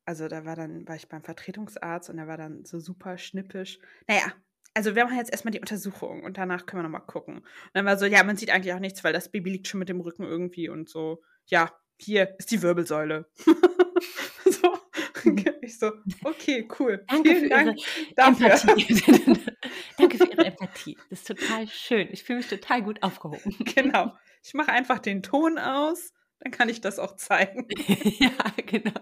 also 0.09 0.27
da 0.27 0.43
war 0.43 0.55
dann, 0.55 0.87
war 0.87 0.95
ich 0.95 1.07
beim 1.07 1.21
Vertretungsarzt 1.21 2.09
und 2.09 2.17
er 2.17 2.27
war 2.27 2.35
dann 2.35 2.65
so 2.65 2.79
super 2.79 3.19
schnippisch. 3.19 3.77
Naja, 4.07 4.33
also 4.73 4.95
wir 4.95 5.05
machen 5.05 5.17
jetzt 5.17 5.31
erstmal 5.31 5.51
die 5.51 5.59
Untersuchung 5.59 6.23
und 6.23 6.39
danach 6.39 6.65
können 6.65 6.79
wir 6.79 6.89
nochmal 6.89 7.05
gucken. 7.05 7.37
Und 7.37 7.69
dann 7.73 7.85
war 7.85 7.95
so, 7.95 8.07
ja, 8.07 8.23
man 8.23 8.35
sieht 8.35 8.49
eigentlich 8.49 8.73
auch 8.73 8.79
nichts, 8.79 9.03
weil 9.03 9.13
das 9.13 9.29
Baby 9.29 9.51
liegt 9.51 9.67
schon 9.67 9.77
mit 9.77 9.87
dem 9.87 10.01
Rücken 10.01 10.23
irgendwie 10.23 10.67
und 10.67 10.89
so, 10.89 11.21
ja, 11.45 11.71
hier 11.99 12.33
ist 12.39 12.49
die 12.49 12.63
Wirbelsäule. 12.63 13.29
so. 14.45 14.73
Ich 15.61 15.77
so, 15.77 15.91
okay, 16.23 16.67
cool. 16.79 17.03
Danke 17.07 17.35
Vielen 17.35 17.49
Dank 17.49 17.77
dafür. 18.15 18.53
Empathie. 18.53 19.37
Danke 19.99 20.17
für 20.17 20.31
Ihre 20.31 20.45
Empathie. 20.45 20.97
Das 21.11 21.19
ist 21.19 21.27
total 21.27 21.67
schön. 21.67 22.07
Ich 22.11 22.23
fühle 22.23 22.37
mich 22.37 22.47
total 22.47 22.81
gut 22.81 23.03
aufgehoben. 23.03 23.55
Genau. 23.75 24.15
Ich 24.43 24.55
mache 24.55 24.71
einfach 24.71 24.97
den 24.97 25.21
Ton 25.21 25.59
aus, 25.59 26.13
dann 26.39 26.51
kann 26.51 26.69
ich 26.69 26.81
das 26.81 26.97
auch 26.97 27.17
zeigen. 27.17 27.67
ja, 28.19 28.31
genau. 28.65 28.99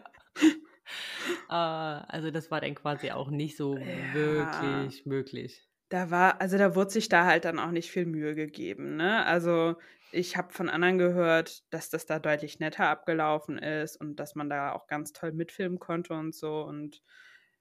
Äh, 1.50 1.54
also 1.54 2.32
das 2.32 2.52
war 2.52 2.62
dann 2.62 2.76
quasi 2.76 3.12
auch 3.12 3.30
nicht 3.30 3.58
so 3.58 3.78
ja. 3.78 4.14
wirklich 4.14 5.06
möglich. 5.06 5.68
Da 5.90 6.12
war, 6.12 6.42
also 6.42 6.58
da 6.58 6.76
wurde 6.76 6.90
sich 6.90 7.08
da 7.08 7.26
halt 7.26 7.46
dann 7.46 7.60
auch 7.60 7.72
nicht 7.72 7.92
viel 7.92 8.06
Mühe 8.06 8.36
gegeben, 8.36 8.98
ne? 8.98 9.26
Also 9.26 9.78
ich 10.12 10.38
habe 10.38 10.54
von 10.54 10.70
anderen 10.70 10.98
gehört, 10.98 11.64
dass 11.74 11.90
das 11.90 12.06
da 12.06 12.20
deutlich 12.20 12.60
netter 12.60 12.88
abgelaufen 12.88 13.58
ist 13.58 13.98
und 13.98 14.18
dass 14.18 14.36
man 14.36 14.50
da 14.50 14.74
auch 14.74 14.88
ganz 14.88 15.14
toll 15.14 15.32
mitfilmen 15.32 15.80
konnte 15.80 16.14
und 16.14 16.34
so. 16.34 16.62
Und 16.62 17.02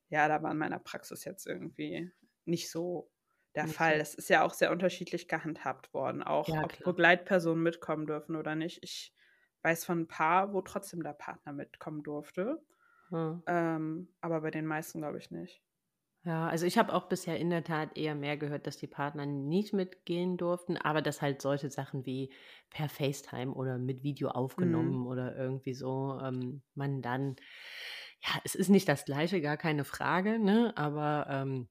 ja, 0.09 0.29
da 0.29 0.43
war 0.43 0.53
in 0.53 0.59
meiner 0.59 0.79
Praxis 0.79 1.25
jetzt 1.25 1.47
irgendwie 1.47 2.11
nicht 2.45 2.71
so 2.71 3.11
der 3.57 3.65
nicht 3.65 3.75
Fall. 3.75 3.99
Das 3.99 4.15
ist 4.15 4.29
ja 4.29 4.43
auch 4.43 4.55
sehr 4.55 4.71
unterschiedlich 4.71 5.29
gehandhabt 5.29 5.93
worden, 5.93 6.23
auch 6.23 6.49
ja, 6.49 6.63
ob 6.63 6.73
klar. 6.73 6.93
Begleitpersonen 6.93 7.63
mitkommen 7.63 8.07
dürfen 8.07 8.37
oder 8.37 8.55
nicht. 8.55 8.79
Ich 8.83 9.13
weiß 9.63 9.85
von 9.85 10.01
ein 10.01 10.09
paar, 10.09 10.53
wo 10.53 10.61
trotzdem 10.61 11.03
der 11.03 11.15
Partner 11.15 11.53
mitkommen 11.53 12.03
durfte. 12.03 12.63
Hm. 13.11 13.43
Ähm, 13.47 14.09
aber 14.21 14.41
bei 14.41 14.51
den 14.51 14.67
meisten 14.67 15.01
glaube 15.01 15.19
ich 15.19 15.31
nicht. 15.31 15.63
Ja, 16.27 16.49
also 16.49 16.67
ich 16.67 16.77
habe 16.77 16.93
auch 16.93 17.09
bisher 17.09 17.39
in 17.39 17.51
der 17.51 17.63
Tat 17.63 17.97
eher 17.97 18.17
mehr 18.17 18.37
gehört, 18.37 18.67
dass 18.67 18.77
die 18.77 18.89
Partner 18.89 19.27
nicht 19.27 19.73
mitgehen 19.73 20.37
durften, 20.37 20.77
aber 20.77 21.01
dass 21.01 21.23
halt 21.23 21.41
solche 21.41 21.71
Sachen 21.71 22.05
wie 22.05 22.33
per 22.69 22.89
FaceTime 22.89 23.55
oder 23.55 23.79
mit 23.79 24.03
Video 24.03 24.31
aufgenommen 24.31 25.03
mhm. 25.03 25.07
oder 25.07 25.37
irgendwie 25.37 25.75
so, 25.75 26.19
ähm, 26.21 26.63
man 26.75 27.01
dann, 27.01 27.37
ja, 28.23 28.41
es 28.43 28.57
ist 28.57 28.71
nicht 28.71 28.89
das 28.89 29.05
gleiche, 29.05 29.41
gar 29.41 29.57
keine 29.57 29.85
Frage, 29.85 30.41
ne? 30.41 30.73
Aber 30.77 31.29
ähm, 31.31 31.69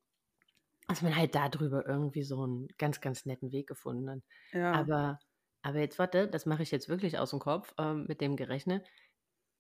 dass 0.88 1.02
man 1.02 1.18
halt 1.18 1.36
darüber 1.36 1.86
irgendwie 1.86 2.24
so 2.24 2.42
einen 2.42 2.70
ganz, 2.78 3.02
ganz 3.02 3.26
netten 3.26 3.52
Weg 3.52 3.68
gefunden 3.68 4.10
hat. 4.10 4.20
Ja. 4.54 4.72
Aber, 4.72 5.20
aber 5.64 5.80
jetzt 5.80 6.00
warte, 6.00 6.30
das 6.30 6.46
mache 6.46 6.64
ich 6.64 6.72
jetzt 6.72 6.88
wirklich 6.88 7.20
aus 7.20 7.32
dem 7.32 7.40
Kopf 7.40 7.74
ähm, 7.78 8.06
mit 8.08 8.22
dem 8.22 8.38
gerechnet. 8.38 8.88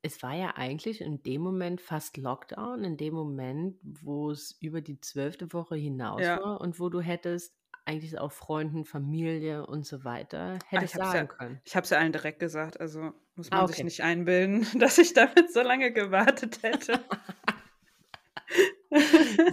Es 0.05 0.21
war 0.21 0.35
ja 0.35 0.53
eigentlich 0.55 1.01
in 1.01 1.23
dem 1.23 1.41
Moment 1.41 1.81
fast 1.81 2.15
Lockdown, 2.17 2.83
in 2.83 2.95
dem 2.95 3.15
Moment, 3.15 3.79
wo 3.81 4.29
es 4.29 4.55
über 4.61 4.79
die 4.79 5.01
zwölfte 5.01 5.51
Woche 5.51 5.75
hinaus 5.75 6.21
ja. 6.21 6.39
war 6.39 6.61
und 6.61 6.79
wo 6.79 6.89
du 6.89 7.01
hättest 7.01 7.55
eigentlich 7.85 8.19
auch 8.19 8.31
Freunden, 8.31 8.85
Familie 8.85 9.65
und 9.65 9.83
so 9.83 10.03
weiter 10.03 10.59
ah, 10.61 10.65
hättest 10.67 10.93
sagen 10.93 11.15
ja, 11.15 11.25
können. 11.25 11.61
Ich 11.63 11.75
habe 11.75 11.85
es 11.85 11.89
ja 11.89 11.97
allen 11.97 12.11
direkt 12.11 12.37
gesagt, 12.37 12.79
also 12.79 13.13
muss 13.33 13.49
man 13.49 13.61
ah, 13.61 13.63
okay. 13.63 13.73
sich 13.73 13.83
nicht 13.83 14.03
einbilden, 14.03 14.67
dass 14.79 14.99
ich 14.99 15.13
damit 15.13 15.51
so 15.51 15.61
lange 15.61 15.91
gewartet 15.91 16.61
hätte. 16.61 16.99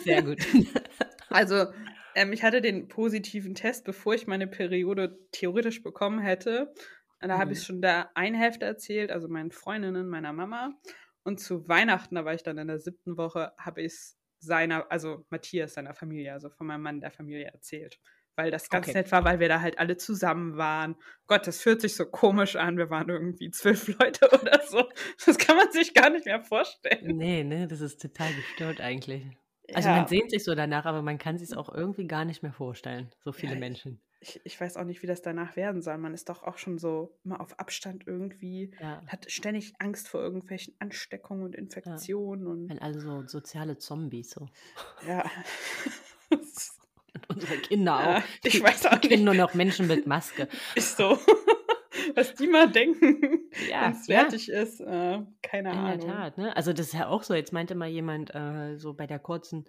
Sehr 0.05 0.23
gut. 0.23 0.41
Also, 1.31 1.65
ähm, 2.15 2.35
ich 2.35 2.43
hatte 2.43 2.61
den 2.61 2.89
positiven 2.89 3.55
Test, 3.55 3.87
bevor 3.87 4.13
ich 4.13 4.27
meine 4.27 4.47
Periode 4.47 5.19
theoretisch 5.31 5.83
bekommen 5.83 6.19
hätte. 6.19 6.75
Da 7.23 7.37
mhm. 7.37 7.41
habe 7.41 7.53
ich 7.53 7.63
schon 7.63 7.81
da 7.81 8.11
eine 8.15 8.39
Hälfte 8.39 8.67
erzählt, 8.67 9.11
also 9.11 9.29
meinen 9.29 9.51
Freundinnen, 9.51 10.09
meiner 10.09 10.33
Mama. 10.33 10.75
Und 11.25 11.41
zu 11.41 11.69
Weihnachten, 11.69 12.17
da 12.17 12.25
war 12.25 12.35
ich 12.35 12.43
dann 12.43 12.59
in 12.59 12.67
der 12.67 12.79
siebten 12.79 13.17
Woche, 13.17 13.53
habe 13.59 13.83
ich 13.83 13.93
es 13.93 14.19
seiner, 14.41 14.91
also 14.91 15.25
Matthias, 15.31 15.75
seiner 15.75 15.95
Familie, 15.95 16.33
also 16.33 16.51
von 16.51 16.67
meinem 16.67 16.83
Mann 16.83 17.01
der 17.01 17.13
Familie 17.13 17.47
erzählt. 17.47 18.01
Weil 18.35 18.51
das 18.51 18.71
ganz 18.71 18.89
okay. 18.89 18.99
nett 18.99 19.13
war, 19.13 19.25
weil 19.25 19.41
wir 19.41 19.49
da 19.49 19.61
halt 19.61 19.79
alle 19.79 19.99
zusammen 19.99 20.57
waren. 20.57 20.97
Gott, 21.27 21.47
das 21.47 21.61
fühlt 21.61 21.83
sich 21.83 21.95
so 21.95 22.07
komisch 22.07 22.57
an. 22.57 22.79
Wir 22.79 22.89
waren 22.89 23.09
irgendwie 23.09 23.51
zwölf 23.51 23.87
Leute 23.99 24.31
oder 24.41 24.61
so. 24.67 24.89
Das 25.27 25.37
kann 25.39 25.57
man 25.57 25.71
sich 25.71 25.95
gar 25.95 26.11
nicht 26.11 26.25
mehr 26.25 26.43
vorstellen. 26.43 27.17
Nee, 27.17 27.45
ne, 27.45 27.69
das 27.69 27.83
ist 27.83 28.01
total 28.01 28.33
gestört 28.35 28.81
eigentlich. 28.81 29.27
Also 29.75 29.91
ja. 29.91 29.97
man 29.97 30.09
sehnt 30.09 30.31
sich 30.31 30.45
so 30.45 30.55
danach, 30.55 30.87
aber 30.87 31.03
man 31.03 31.19
kann 31.19 31.39
sich 31.39 31.51
es 31.51 31.57
auch 31.57 31.73
irgendwie 31.73 32.07
gar 32.07 32.25
nicht 32.25 32.43
mehr 32.43 32.53
vorstellen, 32.53 33.11
so 33.23 33.33
viele 33.33 33.55
ja, 33.55 33.59
Menschen. 33.59 34.01
Ich, 34.23 34.41
ich, 34.45 34.61
weiß 34.61 34.77
auch 34.77 34.85
nicht, 34.85 35.03
wie 35.03 35.09
das 35.09 35.21
danach 35.21 35.57
werden 35.57 35.83
soll. 35.83 35.99
Man 35.99 36.15
ist 36.15 36.29
doch 36.29 36.45
auch 36.45 36.57
schon 36.57 36.79
so 36.79 37.19
immer 37.25 37.41
auf 37.41 37.59
Abstand 37.59 38.07
irgendwie, 38.07 38.71
ja. 38.81 39.03
hat 39.09 39.31
ständig 39.31 39.75
Angst 39.81 40.09
vor 40.09 40.21
irgendwelchen 40.21 40.75
Ansteckungen 40.79 41.43
und 41.43 41.57
Infektionen. 41.57 42.47
Und 42.47 42.69
Wenn 42.69 42.79
alle 42.79 43.01
so 43.01 43.27
soziale 43.27 43.79
Zombies 43.79 44.31
so. 44.31 44.49
Ja. 45.07 45.29
und 46.31 46.41
unsere 47.29 47.57
Kinder 47.59 48.19
auch. 48.19 48.23
ich 48.45 48.63
weiß 48.63 48.87
auch 48.87 49.03
nicht. 49.03 49.23
nur 49.23 49.35
noch 49.35 49.55
Menschen 49.55 49.89
mit 49.89 50.07
Maske. 50.07 50.49
Ist 50.77 50.97
so. 50.97 51.19
was 52.15 52.35
die 52.35 52.47
mal 52.47 52.71
denken, 52.71 53.51
ja, 53.71 53.85
wenn 53.85 53.93
es 53.93 54.07
fertig 54.07 54.47
ja. 54.47 54.63
ist. 54.63 54.81
Äh, 54.81 55.21
keine 55.43 55.71
In 55.71 55.77
Ahnung. 55.77 55.93
In 55.93 56.01
der 56.01 56.09
Tat, 56.09 56.39
ne? 56.39 56.57
Also 56.57 56.73
das 56.73 56.87
ist 56.87 56.95
ja 56.95 57.09
auch 57.09 57.23
so. 57.23 57.35
Jetzt 57.35 57.53
meinte 57.53 57.75
mal 57.75 57.89
jemand 57.89 58.35
äh, 58.35 58.77
so 58.77 58.95
bei 58.95 59.07
der 59.07 59.19
kurzen, 59.19 59.65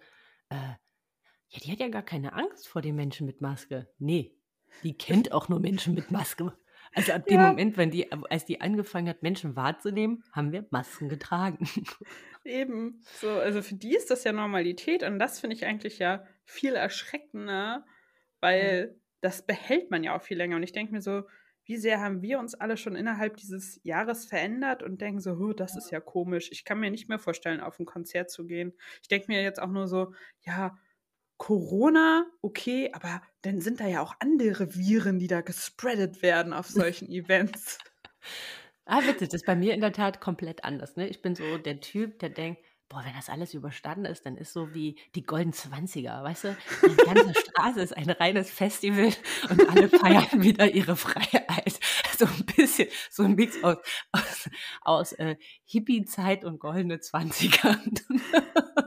äh, 0.49 0.55
ja, 0.55 1.59
die 1.63 1.71
hat 1.71 1.79
ja 1.79 1.89
gar 1.89 2.03
keine 2.03 2.33
Angst 2.33 2.67
vor 2.67 2.81
den 2.81 2.95
Menschen 2.95 3.27
mit 3.27 3.41
Maske. 3.41 3.87
Nee, 3.99 4.35
die 4.83 4.97
kennt 4.97 5.31
auch 5.31 5.49
nur 5.49 5.59
Menschen 5.59 5.93
mit 5.93 6.11
Maske. 6.11 6.53
Also 6.95 7.13
ab 7.13 7.25
dem 7.25 7.39
ja. 7.39 7.47
Moment, 7.49 7.77
wenn 7.77 7.91
die, 7.91 8.11
als 8.11 8.45
die 8.45 8.61
angefangen 8.61 9.09
hat, 9.09 9.23
Menschen 9.23 9.55
wahrzunehmen, 9.55 10.23
haben 10.31 10.51
wir 10.51 10.65
Masken 10.69 11.09
getragen. 11.09 11.67
Eben. 12.43 13.01
So, 13.19 13.29
also 13.29 13.61
für 13.61 13.75
die 13.75 13.95
ist 13.95 14.11
das 14.11 14.23
ja 14.23 14.31
Normalität 14.31 15.03
und 15.03 15.17
das 15.17 15.39
finde 15.39 15.55
ich 15.55 15.65
eigentlich 15.65 15.99
ja 15.99 16.25
viel 16.43 16.73
erschreckender, 16.73 17.85
weil 18.41 18.91
ja. 18.91 19.01
das 19.21 19.45
behält 19.45 19.89
man 19.89 20.03
ja 20.03 20.15
auch 20.15 20.21
viel 20.21 20.37
länger. 20.37 20.57
Und 20.57 20.63
ich 20.63 20.73
denke 20.73 20.93
mir 20.93 21.01
so, 21.01 21.23
wie 21.65 21.77
sehr 21.77 22.01
haben 22.01 22.21
wir 22.21 22.39
uns 22.39 22.55
alle 22.55 22.75
schon 22.75 22.95
innerhalb 22.95 23.37
dieses 23.37 23.79
Jahres 23.83 24.25
verändert 24.25 24.83
und 24.83 24.99
denken 25.01 25.21
so, 25.21 25.31
oh, 25.31 25.53
das 25.53 25.77
ist 25.77 25.91
ja 25.91 26.01
komisch. 26.01 26.49
Ich 26.51 26.65
kann 26.65 26.79
mir 26.79 26.91
nicht 26.91 27.07
mehr 27.07 27.19
vorstellen, 27.19 27.61
auf 27.61 27.79
ein 27.79 27.85
Konzert 27.85 28.29
zu 28.29 28.45
gehen. 28.45 28.73
Ich 29.01 29.07
denke 29.07 29.27
mir 29.29 29.41
jetzt 29.41 29.61
auch 29.61 29.71
nur 29.71 29.87
so, 29.87 30.13
ja, 30.41 30.77
Corona, 31.37 32.25
okay, 32.41 32.91
aber 32.93 33.21
dann 33.41 33.59
sind 33.59 33.79
da 33.79 33.87
ja 33.87 34.01
auch 34.01 34.15
andere 34.19 34.75
Viren, 34.75 35.19
die 35.19 35.27
da 35.27 35.41
gespreadet 35.41 36.21
werden 36.21 36.53
auf 36.53 36.67
solchen 36.69 37.09
Events. 37.09 37.77
Ah, 38.85 39.01
bitte, 39.01 39.25
das 39.25 39.33
ist 39.33 39.45
bei 39.45 39.55
mir 39.55 39.73
in 39.73 39.81
der 39.81 39.93
Tat 39.93 40.19
komplett 40.19 40.63
anders. 40.63 40.95
Ne? 40.95 41.07
Ich 41.07 41.21
bin 41.21 41.35
so 41.35 41.57
der 41.57 41.79
Typ, 41.79 42.19
der 42.19 42.29
denkt, 42.29 42.61
boah, 42.89 43.03
wenn 43.05 43.15
das 43.15 43.29
alles 43.29 43.53
überstanden 43.53 44.05
ist, 44.05 44.25
dann 44.25 44.37
ist 44.37 44.53
so 44.53 44.73
wie 44.73 44.99
die 45.15 45.23
Golden 45.23 45.53
Zwanziger, 45.53 46.21
weißt 46.23 46.43
du? 46.43 46.57
Die 46.83 46.95
ganze 46.95 47.33
Straße 47.33 47.81
ist 47.81 47.97
ein 47.97 48.09
reines 48.09 48.51
Festival 48.51 49.11
und 49.49 49.69
alle 49.69 49.89
feiern 49.89 50.27
wieder 50.43 50.69
ihre 50.69 50.95
Freiheit. 50.95 51.79
So 52.17 52.25
ein 52.25 52.45
bisschen, 52.55 52.87
so 53.09 53.23
ein 53.23 53.35
Mix 53.35 53.63
aus, 53.63 53.77
aus, 54.11 54.49
aus 54.81 55.13
äh, 55.13 55.35
Hippie-Zeit 55.65 56.45
und 56.45 56.59
goldene 56.59 56.99
Zwanziger. 56.99 57.79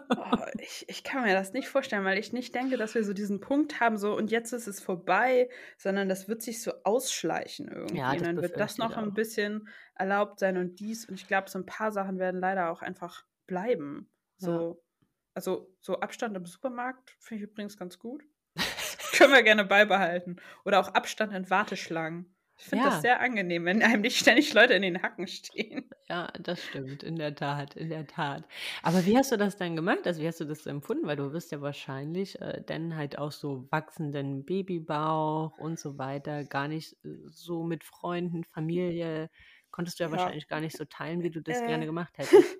Oh, 0.08 0.46
ich, 0.58 0.84
ich 0.88 1.04
kann 1.04 1.22
mir 1.22 1.34
das 1.34 1.52
nicht 1.52 1.68
vorstellen, 1.68 2.04
weil 2.04 2.18
ich 2.18 2.32
nicht 2.32 2.54
denke, 2.54 2.76
dass 2.76 2.94
wir 2.94 3.04
so 3.04 3.12
diesen 3.12 3.40
Punkt 3.40 3.80
haben, 3.80 3.96
so 3.96 4.16
und 4.16 4.30
jetzt 4.30 4.52
ist 4.52 4.66
es 4.66 4.80
vorbei, 4.80 5.48
sondern 5.76 6.08
das 6.08 6.28
wird 6.28 6.42
sich 6.42 6.62
so 6.62 6.72
ausschleichen 6.84 7.68
irgendwie. 7.68 7.98
Ja, 7.98 8.12
und 8.12 8.24
dann 8.24 8.42
wird 8.42 8.58
das 8.58 8.78
noch 8.78 8.96
ein 8.96 9.12
bisschen 9.12 9.68
erlaubt 9.94 10.40
sein 10.40 10.56
und 10.56 10.80
dies. 10.80 11.04
Und 11.04 11.14
ich 11.14 11.26
glaube, 11.26 11.50
so 11.50 11.58
ein 11.58 11.66
paar 11.66 11.92
Sachen 11.92 12.18
werden 12.18 12.40
leider 12.40 12.70
auch 12.70 12.82
einfach 12.82 13.24
bleiben. 13.46 14.10
So, 14.36 14.50
ja. 14.50 15.10
also 15.34 15.74
so 15.80 16.00
Abstand 16.00 16.36
im 16.36 16.46
Supermarkt 16.46 17.16
finde 17.20 17.44
ich 17.44 17.50
übrigens 17.50 17.76
ganz 17.76 17.98
gut. 17.98 18.22
Können 19.16 19.32
wir 19.32 19.42
gerne 19.42 19.64
beibehalten. 19.64 20.36
Oder 20.64 20.80
auch 20.80 20.88
Abstand 20.88 21.32
in 21.32 21.48
Warteschlangen. 21.50 22.35
Ich 22.58 22.64
finde 22.64 22.84
ja. 22.84 22.90
das 22.90 23.02
sehr 23.02 23.20
angenehm, 23.20 23.66
wenn 23.66 23.82
einem 23.82 24.00
nicht 24.00 24.18
ständig 24.18 24.54
Leute 24.54 24.74
in 24.74 24.82
den 24.82 25.02
Hacken 25.02 25.28
stehen. 25.28 25.88
Ja, 26.08 26.28
das 26.40 26.62
stimmt, 26.62 27.02
in 27.02 27.16
der 27.16 27.34
Tat, 27.34 27.76
in 27.76 27.90
der 27.90 28.06
Tat. 28.06 28.44
Aber 28.82 29.04
wie 29.04 29.16
hast 29.16 29.30
du 29.30 29.36
das 29.36 29.56
dann 29.56 29.76
gemacht? 29.76 30.06
Also 30.06 30.22
wie 30.22 30.26
hast 30.26 30.40
du 30.40 30.44
das 30.44 30.66
empfunden? 30.66 31.06
Weil 31.06 31.16
du 31.16 31.32
wirst 31.32 31.52
ja 31.52 31.60
wahrscheinlich 31.60 32.40
äh, 32.40 32.62
dann 32.64 32.96
halt 32.96 33.18
auch 33.18 33.32
so 33.32 33.66
wachsenden 33.70 34.44
Babybauch 34.44 35.58
und 35.58 35.78
so 35.78 35.98
weiter 35.98 36.44
gar 36.44 36.68
nicht 36.68 36.94
äh, 37.04 37.08
so 37.28 37.62
mit 37.62 37.84
Freunden, 37.84 38.44
Familie 38.44 39.28
konntest 39.76 40.00
du 40.00 40.04
ja, 40.04 40.10
ja, 40.10 40.16
wahrscheinlich 40.16 40.48
gar 40.48 40.60
nicht 40.60 40.74
so 40.74 40.86
teilen, 40.86 41.22
wie 41.22 41.30
du 41.30 41.42
das 41.42 41.60
äh. 41.60 41.66
gerne 41.66 41.84
gemacht 41.84 42.14
hättest. 42.16 42.56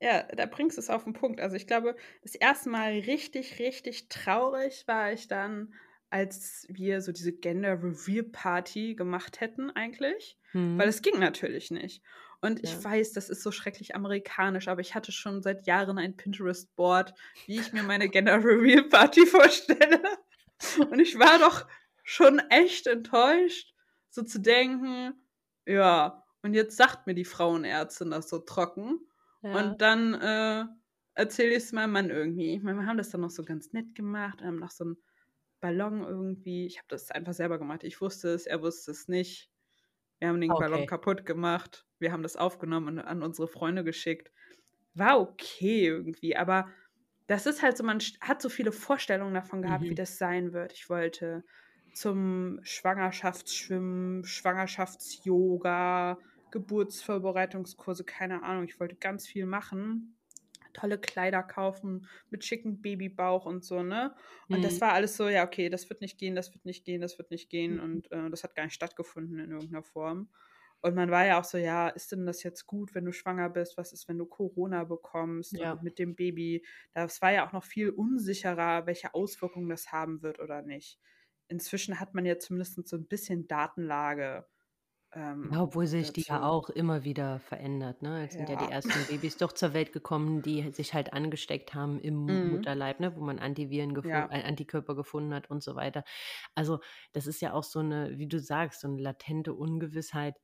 ja, 0.00 0.22
da 0.22 0.46
bringst 0.46 0.78
du 0.78 0.80
es 0.80 0.88
auf 0.88 1.04
den 1.04 1.12
Punkt. 1.12 1.38
Also 1.38 1.54
ich 1.54 1.66
glaube, 1.66 1.96
das 2.22 2.34
erste 2.34 2.70
Mal 2.70 2.92
richtig, 2.92 3.58
richtig 3.58 4.08
traurig 4.08 4.84
war 4.86 5.12
ich 5.12 5.28
dann, 5.28 5.74
als 6.12 6.66
wir 6.68 7.00
so 7.00 7.10
diese 7.10 7.32
Gender 7.32 7.82
Reveal 7.82 8.24
Party 8.24 8.94
gemacht 8.94 9.40
hätten 9.40 9.70
eigentlich, 9.70 10.38
hm. 10.50 10.78
weil 10.78 10.88
es 10.88 11.00
ging 11.00 11.18
natürlich 11.18 11.70
nicht. 11.70 12.02
Und 12.42 12.62
ich 12.62 12.72
ja. 12.72 12.84
weiß, 12.84 13.12
das 13.12 13.30
ist 13.30 13.42
so 13.42 13.50
schrecklich 13.50 13.94
amerikanisch, 13.94 14.68
aber 14.68 14.82
ich 14.82 14.94
hatte 14.94 15.10
schon 15.10 15.42
seit 15.42 15.66
Jahren 15.66 15.96
ein 15.96 16.16
Pinterest-Board, 16.16 17.14
wie 17.46 17.60
ich 17.60 17.72
mir 17.72 17.82
meine 17.82 18.08
Gender 18.08 18.44
Reveal 18.44 18.84
Party 18.84 19.24
vorstelle. 19.26 20.02
Und 20.90 20.98
ich 20.98 21.18
war 21.18 21.38
doch 21.38 21.66
schon 22.04 22.40
echt 22.50 22.88
enttäuscht, 22.88 23.74
so 24.10 24.22
zu 24.22 24.38
denken, 24.40 25.14
ja, 25.66 26.24
und 26.42 26.52
jetzt 26.52 26.76
sagt 26.76 27.06
mir 27.06 27.14
die 27.14 27.24
Frauenärztin 27.24 28.10
das 28.10 28.28
so 28.28 28.40
trocken. 28.40 29.00
Ja. 29.42 29.56
Und 29.56 29.80
dann 29.80 30.14
äh, 30.14 30.64
erzähle 31.14 31.50
ich 31.50 31.64
es 31.64 31.72
meinem 31.72 31.92
Mann 31.92 32.10
irgendwie. 32.10 32.56
Ich 32.56 32.62
meine, 32.62 32.80
wir 32.80 32.86
haben 32.86 32.98
das 32.98 33.10
dann 33.10 33.22
noch 33.22 33.30
so 33.30 33.44
ganz 33.44 33.72
nett 33.72 33.94
gemacht, 33.94 34.42
haben 34.42 34.58
noch 34.58 34.70
so 34.70 34.84
einen 34.84 34.96
Ballon 35.62 36.02
irgendwie. 36.02 36.66
Ich 36.66 36.76
habe 36.76 36.88
das 36.88 37.10
einfach 37.10 37.32
selber 37.32 37.58
gemacht. 37.58 37.84
Ich 37.84 38.02
wusste 38.02 38.28
es, 38.28 38.46
er 38.46 38.60
wusste 38.60 38.90
es 38.90 39.08
nicht. 39.08 39.50
Wir 40.18 40.28
haben 40.28 40.40
den 40.40 40.50
okay. 40.50 40.68
Ballon 40.68 40.86
kaputt 40.86 41.24
gemacht. 41.24 41.86
Wir 41.98 42.12
haben 42.12 42.22
das 42.22 42.36
aufgenommen 42.36 42.88
und 42.88 42.98
an 42.98 43.22
unsere 43.22 43.48
Freunde 43.48 43.82
geschickt. 43.84 44.30
War 44.92 45.18
okay 45.18 45.86
irgendwie, 45.86 46.36
aber 46.36 46.68
das 47.28 47.46
ist 47.46 47.62
halt 47.62 47.78
so, 47.78 47.84
man 47.84 47.98
hat 48.20 48.42
so 48.42 48.50
viele 48.50 48.72
Vorstellungen 48.72 49.32
davon 49.32 49.62
gehabt, 49.62 49.84
mhm. 49.84 49.90
wie 49.90 49.94
das 49.94 50.18
sein 50.18 50.52
wird. 50.52 50.72
Ich 50.72 50.90
wollte 50.90 51.44
zum 51.94 52.60
Schwangerschaftsschwimmen, 52.62 54.24
Schwangerschafts-Yoga, 54.24 56.18
Geburtsvorbereitungskurse, 56.50 58.04
keine 58.04 58.42
Ahnung. 58.42 58.64
Ich 58.64 58.78
wollte 58.80 58.96
ganz 58.96 59.26
viel 59.26 59.46
machen. 59.46 60.16
Tolle 60.72 60.98
Kleider 60.98 61.42
kaufen 61.42 62.06
mit 62.30 62.44
schicken 62.44 62.80
Babybauch 62.80 63.46
und 63.46 63.64
so, 63.64 63.82
ne? 63.82 64.14
Und 64.48 64.58
mhm. 64.58 64.62
das 64.62 64.80
war 64.80 64.92
alles 64.92 65.16
so, 65.16 65.28
ja, 65.28 65.44
okay, 65.44 65.68
das 65.68 65.88
wird 65.88 66.00
nicht 66.00 66.18
gehen, 66.18 66.34
das 66.34 66.52
wird 66.52 66.64
nicht 66.64 66.84
gehen, 66.84 67.00
das 67.00 67.18
wird 67.18 67.30
nicht 67.30 67.50
gehen. 67.50 67.74
Mhm. 67.74 67.80
Und 67.80 68.12
äh, 68.12 68.30
das 68.30 68.44
hat 68.44 68.54
gar 68.54 68.64
nicht 68.64 68.74
stattgefunden 68.74 69.38
in 69.38 69.50
irgendeiner 69.50 69.82
Form. 69.82 70.28
Und 70.80 70.96
man 70.96 71.10
war 71.10 71.24
ja 71.24 71.38
auch 71.38 71.44
so, 71.44 71.58
ja, 71.58 71.88
ist 71.88 72.10
denn 72.10 72.26
das 72.26 72.42
jetzt 72.42 72.66
gut, 72.66 72.94
wenn 72.94 73.04
du 73.04 73.12
schwanger 73.12 73.48
bist? 73.48 73.78
Was 73.78 73.92
ist, 73.92 74.08
wenn 74.08 74.18
du 74.18 74.26
Corona 74.26 74.82
bekommst 74.82 75.52
ja. 75.52 75.78
mit 75.80 75.98
dem 76.00 76.16
Baby? 76.16 76.66
Das 76.92 77.22
war 77.22 77.32
ja 77.32 77.46
auch 77.46 77.52
noch 77.52 77.62
viel 77.62 77.90
unsicherer, 77.90 78.86
welche 78.86 79.14
Auswirkungen 79.14 79.68
das 79.68 79.92
haben 79.92 80.22
wird 80.22 80.40
oder 80.40 80.62
nicht 80.62 80.98
inzwischen 81.52 82.00
hat 82.00 82.14
man 82.14 82.26
ja 82.26 82.38
zumindest 82.38 82.88
so 82.88 82.96
ein 82.96 83.06
bisschen 83.06 83.46
Datenlage. 83.46 84.46
Ähm, 85.14 85.50
ja, 85.52 85.62
obwohl 85.62 85.86
sich 85.86 86.08
dazu. 86.08 86.12
die 86.12 86.22
ja 86.22 86.42
auch 86.42 86.70
immer 86.70 87.04
wieder 87.04 87.38
verändert. 87.40 88.00
Ne? 88.00 88.22
Jetzt 88.22 88.34
ja. 88.34 88.38
sind 88.38 88.48
ja 88.48 88.66
die 88.66 88.72
ersten 88.72 89.06
Babys 89.08 89.36
doch 89.36 89.52
zur 89.52 89.74
Welt 89.74 89.92
gekommen, 89.92 90.40
die 90.40 90.70
sich 90.70 90.94
halt 90.94 91.12
angesteckt 91.12 91.74
haben 91.74 92.00
im 92.00 92.24
mhm. 92.24 92.52
Mutterleib, 92.52 92.98
ne? 93.00 93.14
wo 93.14 93.20
man 93.20 93.38
Antiviren 93.38 93.92
gefunden, 93.92 94.16
ja. 94.16 94.32
äh, 94.32 94.42
Antikörper 94.42 94.94
gefunden 94.94 95.34
hat 95.34 95.50
und 95.50 95.62
so 95.62 95.76
weiter. 95.76 96.04
Also 96.54 96.80
das 97.12 97.26
ist 97.26 97.42
ja 97.42 97.52
auch 97.52 97.64
so 97.64 97.80
eine, 97.80 98.16
wie 98.16 98.26
du 98.26 98.38
sagst, 98.38 98.80
so 98.80 98.88
eine 98.88 99.02
latente 99.02 99.52
Ungewissheit. 99.52 100.34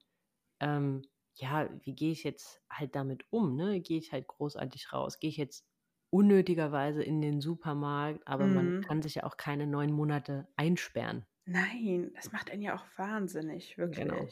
Ähm, 0.61 1.03
ja, 1.37 1.71
wie 1.85 1.95
gehe 1.95 2.13
ich 2.13 2.25
jetzt 2.25 2.61
halt 2.69 2.95
damit 2.95 3.25
um? 3.31 3.57
Ne? 3.57 3.81
Gehe 3.81 3.99
ich 3.99 4.13
halt 4.13 4.27
großartig 4.27 4.93
raus? 4.93 5.19
Gehe 5.19 5.31
ich 5.31 5.39
jetzt 5.39 5.65
unnötigerweise 6.11 7.03
in 7.03 7.23
den 7.23 7.41
Supermarkt, 7.41 8.27
aber 8.27 8.47
mhm. 8.47 8.55
man 8.55 8.83
kann 8.83 9.03
sich 9.03 9.17
ja 9.17 9.25
auch 9.25 9.37
keine 9.37 9.67
neun 9.67 9.93
Monate 9.93 10.49
einsperren. 10.57 11.25
Nein, 11.47 12.11
das 12.15 12.33
macht 12.33 12.51
einen 12.51 12.61
ja 12.61 12.77
auch 12.77 12.85
wahnsinnig, 12.99 13.77
genau. 13.77 13.87
wirklich. 13.87 14.07
Genau. 14.07 14.29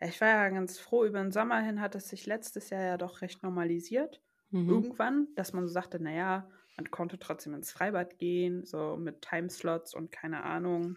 Ich 0.00 0.20
war 0.20 0.28
ja 0.28 0.48
ganz 0.48 0.78
froh, 0.78 1.04
über 1.04 1.20
den 1.22 1.30
Sommer 1.32 1.60
hin 1.60 1.80
hat 1.80 1.94
es 1.94 2.08
sich 2.08 2.26
letztes 2.26 2.70
Jahr 2.70 2.82
ja 2.82 2.96
doch 2.98 3.20
recht 3.20 3.42
normalisiert. 3.42 4.22
Mhm. 4.52 4.90
Irgendwann, 4.90 5.28
dass 5.36 5.52
man 5.52 5.66
so 5.66 5.72
sagte, 5.72 6.00
naja, 6.02 6.50
man 6.76 6.90
konnte 6.90 7.18
trotzdem 7.18 7.54
ins 7.54 7.70
Freibad 7.72 8.18
gehen, 8.18 8.64
so 8.64 8.96
mit 8.96 9.22
Timeslots 9.22 9.94
und 9.94 10.10
keine 10.10 10.42
Ahnung. 10.42 10.96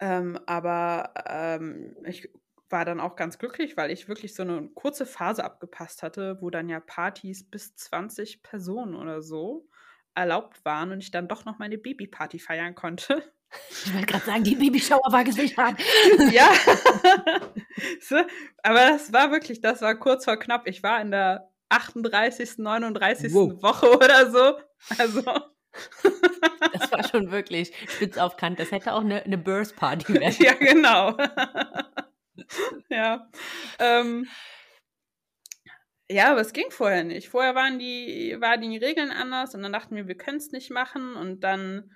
Ähm, 0.00 0.38
aber 0.46 1.12
ähm, 1.26 1.96
ich 2.04 2.28
war 2.68 2.84
dann 2.84 3.00
auch 3.00 3.16
ganz 3.16 3.38
glücklich, 3.38 3.76
weil 3.76 3.90
ich 3.90 4.08
wirklich 4.08 4.34
so 4.34 4.42
eine 4.42 4.68
kurze 4.70 5.06
Phase 5.06 5.44
abgepasst 5.44 6.02
hatte, 6.02 6.38
wo 6.40 6.50
dann 6.50 6.68
ja 6.68 6.80
Partys 6.80 7.48
bis 7.48 7.76
20 7.76 8.42
Personen 8.42 8.94
oder 8.94 9.22
so 9.22 9.68
erlaubt 10.14 10.64
waren 10.64 10.92
und 10.92 11.00
ich 11.00 11.10
dann 11.10 11.28
doch 11.28 11.44
noch 11.44 11.58
meine 11.58 11.78
Babyparty 11.78 12.38
feiern 12.38 12.74
konnte. 12.74 13.33
Ich 13.84 13.92
wollte 13.92 14.06
gerade 14.06 14.24
sagen, 14.24 14.44
die 14.44 14.54
Babyshower 14.54 15.10
war 15.10 15.24
gesichert. 15.24 15.74
ja. 16.32 16.50
so, 18.00 18.16
aber 18.62 18.90
das 18.90 19.12
war 19.12 19.30
wirklich, 19.30 19.60
das 19.60 19.82
war 19.82 19.94
kurz 19.94 20.24
vor 20.24 20.36
knapp. 20.38 20.66
Ich 20.66 20.82
war 20.82 21.00
in 21.00 21.10
der 21.10 21.50
38., 21.68 22.58
39. 22.58 23.32
Wow. 23.32 23.62
Woche 23.62 23.96
oder 23.96 24.30
so. 24.30 24.58
Also. 24.98 25.22
das 26.72 26.92
war 26.92 27.08
schon 27.08 27.30
wirklich 27.30 27.72
spitz 27.88 28.16
auf 28.16 28.36
Kant. 28.36 28.58
Das 28.58 28.70
hätte 28.70 28.92
auch 28.92 29.00
eine, 29.00 29.22
eine 29.22 29.38
Birth 29.38 29.76
Party 29.76 30.14
werden. 30.20 30.36
Ja, 30.38 30.54
genau. 30.54 31.16
ja. 32.88 33.28
Ähm, 33.78 34.28
ja, 36.08 36.30
aber 36.32 36.40
es 36.40 36.52
ging 36.52 36.70
vorher 36.70 37.02
nicht. 37.02 37.28
Vorher 37.28 37.54
waren 37.54 37.78
die, 37.78 38.36
waren 38.38 38.60
die 38.60 38.76
Regeln 38.76 39.10
anders 39.10 39.54
und 39.54 39.62
dann 39.62 39.72
dachten 39.72 39.96
wir, 39.96 40.06
wir 40.06 40.16
können 40.16 40.36
es 40.36 40.52
nicht 40.52 40.70
machen 40.70 41.16
und 41.16 41.40
dann 41.40 41.90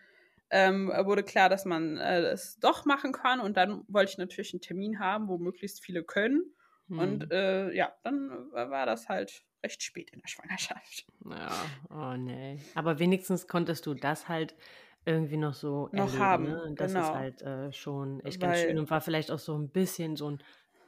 ähm, 0.51 0.89
wurde 0.89 1.23
klar, 1.23 1.49
dass 1.49 1.65
man 1.65 1.97
äh, 1.99 2.21
es 2.29 2.59
doch 2.59 2.85
machen 2.85 3.13
kann 3.13 3.41
und 3.41 3.57
dann 3.57 3.85
wollte 3.89 4.13
ich 4.13 4.19
natürlich 4.19 4.55
einen 4.55 4.61
Termin 4.61 4.99
haben, 4.99 5.29
wo 5.29 5.39
möglichst 5.39 5.85
viele 5.85 6.03
können. 6.03 6.43
Hm. 6.89 6.99
Und 6.99 7.33
äh, 7.33 7.71
ja, 7.73 7.93
dann 8.03 8.31
war 8.53 8.87
das 8.87 9.09
halt 9.09 9.45
recht 9.63 9.83
spät 9.83 10.11
in 10.11 10.21
der 10.21 10.29
Schwangerschaft. 10.29 11.07
Ja, 11.29 11.51
oh 11.91 12.17
nee. 12.17 12.59
Aber 12.75 12.99
wenigstens 12.99 13.47
konntest 13.47 13.87
du 13.87 13.95
das 13.95 14.29
halt 14.29 14.55
irgendwie 15.05 15.37
noch 15.37 15.55
so 15.55 15.89
noch 15.93 16.07
erleben, 16.07 16.19
haben. 16.19 16.45
Ne? 16.45 16.75
Das 16.77 16.93
genau. 16.93 17.05
ist 17.05 17.15
halt 17.15 17.43
äh, 17.43 17.73
schon 17.73 18.21
echt 18.21 18.41
Weil, 18.41 18.51
ganz 18.51 18.61
schön 18.63 18.79
und 18.79 18.91
war 18.91 19.01
vielleicht 19.01 19.31
auch 19.31 19.39
so 19.39 19.57
ein 19.57 19.69
bisschen 19.69 20.17
so 20.17 20.31
ein 20.31 20.39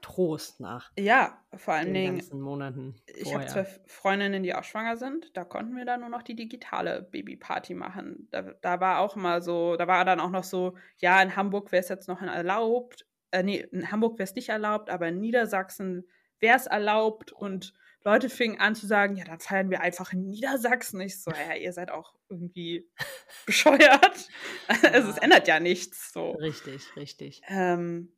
Trost 0.00 0.60
nach. 0.60 0.90
Ja, 0.98 1.42
vor 1.56 1.74
allen 1.74 1.92
Dingen. 1.94 2.22
Monaten. 2.32 2.94
Ich 3.06 3.34
habe 3.34 3.46
zwei 3.46 3.64
Freundinnen, 3.86 4.42
die 4.42 4.54
auch 4.54 4.64
schwanger 4.64 4.96
sind. 4.96 5.36
Da 5.36 5.44
konnten 5.44 5.76
wir 5.76 5.84
dann 5.84 6.00
nur 6.00 6.08
noch 6.08 6.22
die 6.22 6.36
digitale 6.36 7.02
Babyparty 7.02 7.74
machen. 7.74 8.28
Da, 8.30 8.42
da 8.60 8.80
war 8.80 9.00
auch 9.00 9.16
mal 9.16 9.42
so, 9.42 9.76
da 9.76 9.86
war 9.86 10.04
dann 10.04 10.20
auch 10.20 10.30
noch 10.30 10.44
so, 10.44 10.76
ja, 10.98 11.20
in 11.22 11.36
Hamburg 11.36 11.72
wäre 11.72 11.82
es 11.82 11.88
jetzt 11.88 12.08
noch 12.08 12.20
erlaubt. 12.22 13.06
Äh, 13.30 13.42
nee, 13.42 13.66
in 13.72 13.90
Hamburg 13.90 14.18
wäre 14.18 14.24
es 14.24 14.34
nicht 14.34 14.48
erlaubt, 14.48 14.90
aber 14.90 15.08
in 15.08 15.20
Niedersachsen 15.20 16.08
wäre 16.40 16.56
es 16.56 16.66
erlaubt 16.66 17.32
und 17.32 17.74
Leute 18.02 18.30
fingen 18.30 18.58
an 18.58 18.74
zu 18.74 18.86
sagen, 18.86 19.16
ja, 19.16 19.24
dann 19.24 19.40
feiern 19.40 19.70
wir 19.70 19.82
einfach 19.82 20.12
in 20.12 20.28
Niedersachsen. 20.28 21.00
Ich 21.00 21.20
so, 21.22 21.30
ja, 21.30 21.54
ihr 21.54 21.72
seid 21.72 21.90
auch 21.90 22.14
irgendwie 22.28 22.90
bescheuert. 23.46 24.28
also 24.68 25.10
es 25.10 25.18
ändert 25.18 25.48
ja 25.48 25.60
nichts. 25.60 26.12
So. 26.12 26.32
Richtig, 26.32 26.96
richtig. 26.96 27.42
Ähm, 27.48 28.16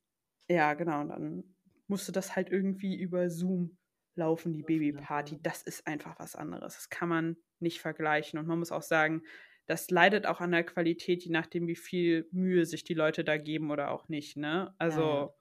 ja, 0.48 0.74
genau. 0.74 1.00
Und 1.00 1.08
dann 1.08 1.51
musste 1.92 2.10
das 2.10 2.34
halt 2.34 2.50
irgendwie 2.50 2.96
über 2.98 3.28
Zoom 3.28 3.76
laufen, 4.14 4.54
die 4.54 4.62
Babyparty. 4.62 5.40
Das 5.42 5.62
ist 5.62 5.86
einfach 5.86 6.18
was 6.18 6.34
anderes. 6.34 6.74
Das 6.74 6.88
kann 6.88 7.10
man 7.10 7.36
nicht 7.60 7.80
vergleichen. 7.80 8.38
Und 8.38 8.46
man 8.46 8.58
muss 8.58 8.72
auch 8.72 8.82
sagen, 8.82 9.22
das 9.66 9.90
leidet 9.90 10.26
auch 10.26 10.40
an 10.40 10.52
der 10.52 10.64
Qualität, 10.64 11.22
je 11.22 11.30
nachdem, 11.30 11.66
wie 11.66 11.76
viel 11.76 12.26
Mühe 12.32 12.64
sich 12.64 12.82
die 12.82 12.94
Leute 12.94 13.24
da 13.24 13.36
geben 13.36 13.70
oder 13.70 13.90
auch 13.90 14.08
nicht. 14.08 14.38
Ne? 14.38 14.74
Also, 14.78 15.34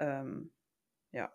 ja, 0.00 0.20
ähm, 0.20 0.52
ja. 1.12 1.30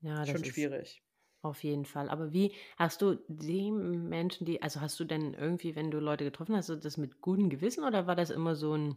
ja 0.00 0.26
schon 0.26 0.44
schwierig. 0.44 1.04
Auf 1.42 1.62
jeden 1.62 1.84
Fall. 1.84 2.10
Aber 2.10 2.32
wie 2.32 2.52
hast 2.76 3.00
du 3.02 3.14
die 3.28 3.70
Menschen, 3.70 4.46
die, 4.46 4.60
also 4.62 4.80
hast 4.80 4.98
du 4.98 5.04
denn 5.04 5.32
irgendwie, 5.32 5.76
wenn 5.76 5.92
du 5.92 6.00
Leute 6.00 6.24
getroffen 6.24 6.56
hast, 6.56 6.68
das 6.68 6.96
mit 6.96 7.20
gutem 7.20 7.48
Gewissen 7.48 7.84
oder 7.84 8.08
war 8.08 8.16
das 8.16 8.30
immer 8.30 8.56
so 8.56 8.74
ein, 8.74 8.96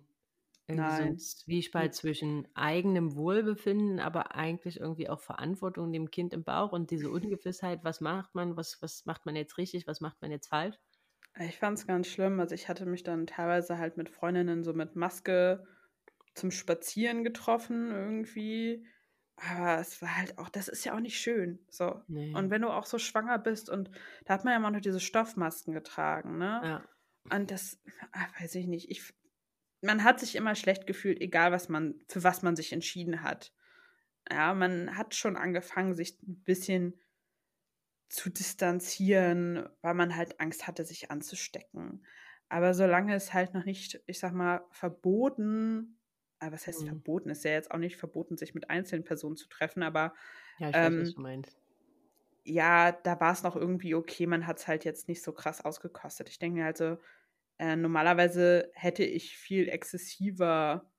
irgendwie 0.67 0.95
so 0.95 1.03
ein 1.03 1.17
Zwiespalt 1.17 1.93
zwischen 1.93 2.47
eigenem 2.53 3.15
Wohlbefinden, 3.15 3.99
aber 3.99 4.35
eigentlich 4.35 4.79
irgendwie 4.79 5.09
auch 5.09 5.19
Verantwortung 5.19 5.91
dem 5.91 6.09
Kind 6.09 6.33
im 6.33 6.43
Bauch 6.43 6.71
und 6.71 6.91
diese 6.91 7.09
Ungewissheit, 7.11 7.83
was 7.83 8.01
macht 8.01 8.33
man, 8.35 8.55
was, 8.55 8.81
was 8.81 9.05
macht 9.05 9.25
man 9.25 9.35
jetzt 9.35 9.57
richtig, 9.57 9.87
was 9.87 10.01
macht 10.01 10.21
man 10.21 10.31
jetzt 10.31 10.47
falsch? 10.47 10.77
Ich 11.39 11.57
fand 11.57 11.79
es 11.79 11.87
ganz 11.87 12.07
schlimm. 12.07 12.39
Also 12.39 12.53
ich 12.53 12.69
hatte 12.69 12.85
mich 12.85 13.03
dann 13.03 13.25
teilweise 13.25 13.77
halt 13.77 13.97
mit 13.97 14.09
Freundinnen 14.09 14.63
so 14.63 14.73
mit 14.73 14.95
Maske 14.95 15.65
zum 16.35 16.51
Spazieren 16.51 17.23
getroffen 17.23 17.91
irgendwie. 17.91 18.85
Aber 19.35 19.79
es 19.79 19.99
war 20.01 20.15
halt 20.15 20.37
auch, 20.37 20.49
das 20.49 20.67
ist 20.67 20.85
ja 20.85 20.95
auch 20.95 20.99
nicht 20.99 21.19
schön. 21.19 21.59
So. 21.69 22.01
Nee. 22.07 22.35
Und 22.35 22.51
wenn 22.51 22.61
du 22.61 22.69
auch 22.69 22.85
so 22.85 22.99
schwanger 22.99 23.39
bist 23.39 23.69
und 23.69 23.89
da 24.25 24.35
hat 24.35 24.45
man 24.45 24.53
ja 24.53 24.59
mal 24.59 24.69
noch 24.69 24.79
diese 24.79 24.99
Stoffmasken 24.99 25.73
getragen, 25.73 26.37
ne? 26.37 26.61
Ja. 26.63 26.83
Und 27.35 27.49
das, 27.49 27.81
ach, 28.11 28.41
weiß 28.41 28.53
ich 28.55 28.67
nicht. 28.67 28.91
Ich, 28.91 29.13
man 29.83 30.03
hat 30.03 30.19
sich 30.19 30.35
immer 30.35 30.55
schlecht 30.55 30.87
gefühlt, 30.87 31.21
egal 31.21 31.51
was 31.51 31.69
man, 31.69 31.95
für 32.07 32.23
was 32.23 32.41
man 32.41 32.55
sich 32.55 32.73
entschieden 32.73 33.21
hat. 33.21 33.53
Ja, 34.31 34.53
man 34.53 34.97
hat 34.97 35.15
schon 35.15 35.35
angefangen, 35.35 35.93
sich 35.93 36.21
ein 36.23 36.41
bisschen 36.43 36.99
zu 38.09 38.29
distanzieren, 38.29 39.67
weil 39.81 39.95
man 39.95 40.15
halt 40.15 40.39
Angst 40.39 40.67
hatte, 40.67 40.85
sich 40.85 41.11
anzustecken. 41.11 42.05
Aber 42.49 42.73
solange 42.73 43.15
es 43.15 43.33
halt 43.33 43.53
noch 43.53 43.65
nicht, 43.65 44.01
ich 44.05 44.19
sag 44.19 44.33
mal, 44.33 44.63
verboten 44.71 45.97
aber 46.43 46.53
was 46.53 46.67
heißt 46.67 46.81
mhm. 46.81 46.87
verboten? 46.87 47.29
Ist 47.29 47.45
ja 47.45 47.51
jetzt 47.51 47.71
auch 47.71 47.77
nicht 47.77 47.95
verboten, 47.95 48.37
sich 48.37 48.53
mit 48.53 48.69
einzelnen 48.69 49.05
Personen 49.05 49.37
zu 49.37 49.47
treffen, 49.47 49.81
aber 49.81 50.13
ja, 50.59 50.69
ich 50.69 50.75
ähm, 50.75 50.93
weiß, 50.93 51.01
was 51.01 51.15
du 51.15 51.21
meinst. 51.21 51.57
Ja, 52.43 52.91
da 52.91 53.19
war 53.21 53.31
es 53.31 53.43
noch 53.43 53.55
irgendwie 53.55 53.95
okay, 53.95 54.27
man 54.27 54.45
hat 54.45 54.59
es 54.59 54.67
halt 54.67 54.83
jetzt 54.83 55.07
nicht 55.07 55.23
so 55.23 55.31
krass 55.31 55.63
ausgekostet. 55.63 56.27
Ich 56.27 56.39
denke 56.39 56.59
mir 56.59 56.65
also, 56.65 56.97
äh, 57.59 57.75
normalerweise 57.75 58.71
hätte 58.73 59.03
ich 59.03 59.37
viel 59.37 59.69
exzessiver 59.69 60.89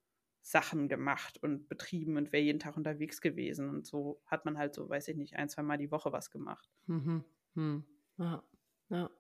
Sachen 0.41 0.89
gemacht 0.89 1.43
und 1.43 1.69
betrieben 1.69 2.17
und 2.17 2.33
wäre 2.33 2.43
jeden 2.43 2.59
Tag 2.59 2.77
unterwegs 2.77 3.21
gewesen. 3.21 3.69
Und 3.71 3.87
so 3.87 4.21
hat 4.27 4.45
man 4.45 4.59
halt 4.59 4.75
so, 4.75 4.89
weiß 4.89 5.09
ich 5.09 5.17
nicht, 5.17 5.37
ein, 5.37 5.49
zwei 5.49 5.63
Mal 5.63 5.79
die 5.79 5.91
Woche 5.91 6.13
was 6.13 6.31
gemacht. 6.31 6.69
Mhm. 6.87 7.25
Hm. 7.55 7.85
Ja. 8.19 8.43
ja. 8.91 9.11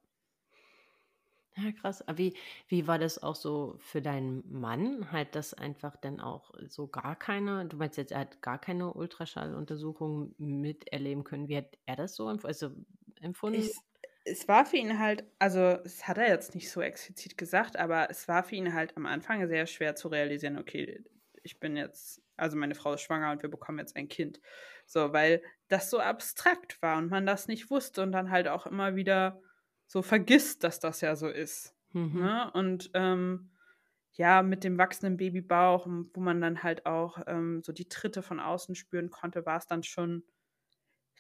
Ja, 1.56 1.70
krass. 1.72 2.06
Aber 2.06 2.18
wie, 2.18 2.34
wie 2.68 2.86
war 2.86 2.98
das 2.98 3.22
auch 3.22 3.36
so 3.36 3.76
für 3.78 4.02
deinen 4.02 4.42
Mann? 4.50 5.12
Halt 5.12 5.34
das 5.36 5.54
einfach 5.54 5.96
dann 5.96 6.20
auch 6.20 6.52
so 6.66 6.88
gar 6.88 7.16
keine, 7.16 7.66
du 7.66 7.76
meinst 7.76 7.96
jetzt, 7.96 8.10
er 8.12 8.20
hat 8.20 8.42
gar 8.42 8.58
keine 8.58 8.92
Ultraschalluntersuchung 8.92 10.34
miterleben 10.38 11.22
können. 11.22 11.48
Wie 11.48 11.56
hat 11.56 11.78
er 11.86 11.96
das 11.96 12.16
so 12.16 12.26
also 12.26 12.70
empfunden? 13.20 13.60
Ich, 13.60 13.76
es 14.24 14.48
war 14.48 14.64
für 14.64 14.76
ihn 14.76 14.98
halt, 14.98 15.24
also 15.38 15.60
es 15.84 16.08
hat 16.08 16.18
er 16.18 16.28
jetzt 16.28 16.54
nicht 16.54 16.70
so 16.70 16.80
explizit 16.80 17.36
gesagt, 17.36 17.76
aber 17.76 18.08
es 18.10 18.26
war 18.26 18.42
für 18.42 18.56
ihn 18.56 18.72
halt 18.72 18.96
am 18.96 19.06
Anfang 19.06 19.46
sehr 19.48 19.66
schwer 19.66 19.94
zu 19.94 20.08
realisieren, 20.08 20.58
okay, 20.58 21.04
ich 21.42 21.60
bin 21.60 21.76
jetzt, 21.76 22.22
also 22.36 22.56
meine 22.56 22.74
Frau 22.74 22.94
ist 22.94 23.02
schwanger 23.02 23.30
und 23.30 23.42
wir 23.42 23.50
bekommen 23.50 23.78
jetzt 23.78 23.96
ein 23.96 24.08
Kind. 24.08 24.40
So, 24.86 25.12
weil 25.12 25.42
das 25.68 25.90
so 25.90 25.98
abstrakt 26.00 26.80
war 26.80 26.98
und 26.98 27.10
man 27.10 27.26
das 27.26 27.48
nicht 27.48 27.70
wusste 27.70 28.02
und 28.02 28.12
dann 28.12 28.30
halt 28.30 28.48
auch 28.48 28.66
immer 28.66 28.96
wieder 28.96 29.40
so 29.86 30.00
vergisst, 30.00 30.64
dass 30.64 30.80
das 30.80 31.02
ja 31.02 31.16
so 31.16 31.28
ist. 31.28 31.74
Mhm. 31.92 32.20
Ne? 32.20 32.50
Und 32.54 32.90
ähm, 32.94 33.50
ja, 34.12 34.42
mit 34.42 34.64
dem 34.64 34.78
wachsenden 34.78 35.18
Babybauch, 35.18 35.86
wo 35.86 36.20
man 36.20 36.40
dann 36.40 36.62
halt 36.62 36.86
auch 36.86 37.18
ähm, 37.26 37.62
so 37.62 37.72
die 37.72 37.88
Tritte 37.88 38.22
von 38.22 38.40
außen 38.40 38.74
spüren 38.74 39.10
konnte, 39.10 39.44
war 39.44 39.58
es 39.58 39.66
dann 39.66 39.82
schon 39.82 40.24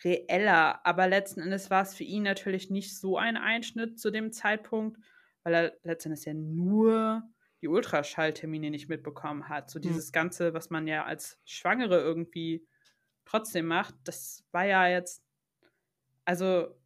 reeller. 0.02 0.84
Aber 0.86 1.06
letzten 1.06 1.40
Endes 1.40 1.70
war 1.70 1.82
es 1.82 1.94
für 1.94 2.04
ihn 2.04 2.22
natürlich 2.22 2.70
nicht 2.70 2.98
so 2.98 3.16
ein 3.16 3.36
Einschnitt 3.36 3.98
zu 3.98 4.10
dem 4.10 4.32
Zeitpunkt, 4.32 4.98
weil 5.42 5.54
er 5.54 5.72
letzten 5.82 6.10
Endes 6.10 6.24
ja 6.24 6.34
nur 6.34 7.22
die 7.60 7.68
Ultraschalltermine 7.68 8.70
nicht 8.70 8.88
mitbekommen 8.88 9.48
hat. 9.48 9.70
So 9.70 9.76
hm. 9.76 9.82
dieses. 9.82 10.12
Ganze, 10.12 10.54
was 10.54 10.70
man 10.70 10.86
ja 10.86 11.04
als 11.04 11.40
Schwangere 11.44 12.00
irgendwie 12.00 12.66
trotzdem 13.24 13.66
macht, 13.66 13.94
das 14.04 14.44
war 14.52 14.66
ja 14.66 14.86
jetzt, 14.86 15.22
also 16.24 16.76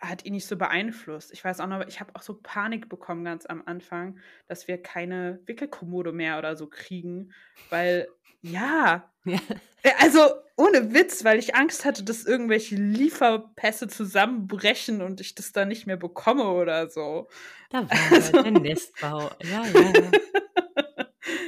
hat 0.00 0.24
ihn 0.24 0.32
nicht 0.32 0.46
so 0.46 0.56
beeinflusst. 0.56 1.32
Ich 1.32 1.44
weiß 1.44 1.60
auch 1.60 1.66
noch, 1.66 1.86
ich 1.86 2.00
habe 2.00 2.14
auch 2.14 2.22
so 2.22 2.38
Panik 2.42 2.88
bekommen 2.88 3.24
ganz 3.24 3.46
am 3.46 3.62
Anfang, 3.66 4.18
dass 4.48 4.66
wir 4.66 4.80
keine 4.80 5.40
Wickelkommode 5.46 6.12
mehr 6.12 6.38
oder 6.38 6.56
so 6.56 6.66
kriegen, 6.66 7.32
weil 7.68 8.08
ja, 8.42 9.10
ja. 9.24 9.38
Äh, 9.82 9.92
also 9.98 10.20
ohne 10.56 10.92
Witz, 10.92 11.24
weil 11.24 11.38
ich 11.38 11.54
Angst 11.54 11.84
hatte, 11.84 12.04
dass 12.04 12.26
irgendwelche 12.26 12.76
Lieferpässe 12.76 13.88
zusammenbrechen 13.88 15.00
und 15.00 15.20
ich 15.20 15.34
das 15.34 15.52
dann 15.52 15.68
nicht 15.68 15.86
mehr 15.86 15.96
bekomme 15.96 16.50
oder 16.50 16.88
so. 16.88 17.28
Da 17.70 17.88
war 17.88 17.98
also. 18.12 18.42
der 18.42 18.52
Nestbau. 18.52 19.30
Ja, 19.42 19.64
ja. 19.64 20.10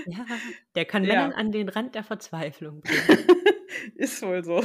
ja, 0.07 0.27
der 0.75 0.85
kann 0.85 1.05
ja. 1.05 1.29
an 1.29 1.53
den 1.53 1.69
Rand 1.69 1.95
der 1.95 2.05
Verzweiflung 2.05 2.81
bringen. 2.81 3.27
Ist 3.97 4.23
wohl 4.23 4.45
so. 4.45 4.65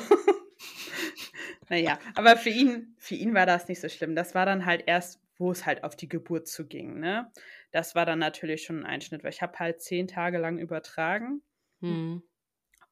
Naja, 1.70 2.00
aber 2.16 2.38
für 2.38 2.50
ihn, 2.50 2.96
für 2.98 3.16
ihn 3.16 3.34
war 3.34 3.46
das 3.46 3.68
nicht 3.68 3.82
so 3.82 3.90
schlimm. 3.90 4.16
Das 4.16 4.36
war 4.36 4.46
dann 4.46 4.66
halt 4.66 4.84
erst 4.88 5.20
wo 5.38 5.52
es 5.52 5.66
halt 5.66 5.84
auf 5.84 5.96
die 5.96 6.10
Geburt 6.10 6.48
zuging. 6.48 7.00
Ne? 7.00 7.32
Das 7.72 7.96
war 7.96 8.06
dann 8.06 8.20
natürlich 8.20 8.64
schon 8.64 8.80
ein 8.80 8.86
Einschnitt, 8.86 9.24
weil 9.24 9.32
ich 9.32 9.42
habe 9.42 9.58
halt 9.60 9.82
zehn 9.82 10.08
Tage 10.08 10.38
lang 10.38 10.58
übertragen 10.58 11.42
mhm. 11.80 12.24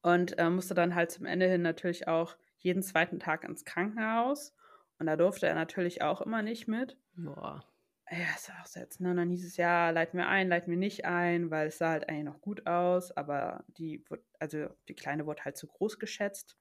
und 0.02 0.38
äh, 0.38 0.48
musste 0.50 0.74
dann 0.74 0.94
halt 0.94 1.10
zum 1.10 1.26
Ende 1.26 1.48
hin 1.48 1.62
natürlich 1.62 2.08
auch 2.08 2.36
jeden 2.58 2.82
zweiten 2.82 3.18
Tag 3.18 3.44
ins 3.44 3.64
Krankenhaus. 3.64 4.54
Und 4.98 5.06
da 5.06 5.16
durfte 5.16 5.46
er 5.46 5.54
natürlich 5.54 6.02
auch 6.02 6.22
immer 6.22 6.42
nicht 6.42 6.68
mit. 6.68 6.96
Boah. 7.16 7.64
Ja, 8.10 8.18
ist 8.36 8.50
auch 8.50 8.66
so 8.66 8.78
jetzt, 8.78 9.00
ne? 9.00 9.10
Und 9.10 9.16
dann 9.16 9.30
hieß 9.30 9.44
es 9.44 9.56
ja, 9.56 9.90
leiten 9.90 10.16
wir 10.16 10.28
ein, 10.28 10.48
leiten 10.48 10.70
wir 10.70 10.78
nicht 10.78 11.04
ein, 11.04 11.50
weil 11.50 11.68
es 11.68 11.78
sah 11.78 11.90
halt 11.90 12.08
eigentlich 12.08 12.24
noch 12.24 12.40
gut 12.40 12.66
aus, 12.66 13.10
aber 13.16 13.64
die, 13.66 14.04
also 14.38 14.68
die 14.88 14.94
Kleine 14.94 15.26
wurde 15.26 15.44
halt 15.44 15.56
zu 15.56 15.66
groß 15.66 15.98
geschätzt. 15.98 16.56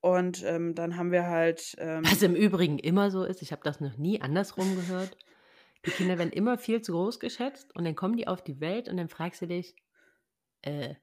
Und 0.00 0.42
ähm, 0.44 0.74
dann 0.74 0.96
haben 0.96 1.12
wir 1.12 1.26
halt. 1.26 1.76
Ähm, 1.78 2.04
Was 2.04 2.22
im 2.22 2.34
Übrigen 2.34 2.78
immer 2.78 3.10
so 3.10 3.24
ist, 3.24 3.42
ich 3.42 3.52
habe 3.52 3.62
das 3.64 3.80
noch 3.80 3.96
nie 3.96 4.20
andersrum 4.20 4.76
gehört. 4.76 5.16
Die 5.86 5.90
Kinder 5.90 6.18
werden 6.18 6.32
immer 6.32 6.58
viel 6.58 6.82
zu 6.82 6.92
groß 6.92 7.20
geschätzt 7.20 7.74
und 7.74 7.84
dann 7.84 7.94
kommen 7.94 8.16
die 8.16 8.28
auf 8.28 8.42
die 8.42 8.60
Welt 8.60 8.88
und 8.88 8.98
dann 8.98 9.08
fragst 9.08 9.40
du 9.40 9.46
dich, 9.46 9.74
äh. 10.62 10.94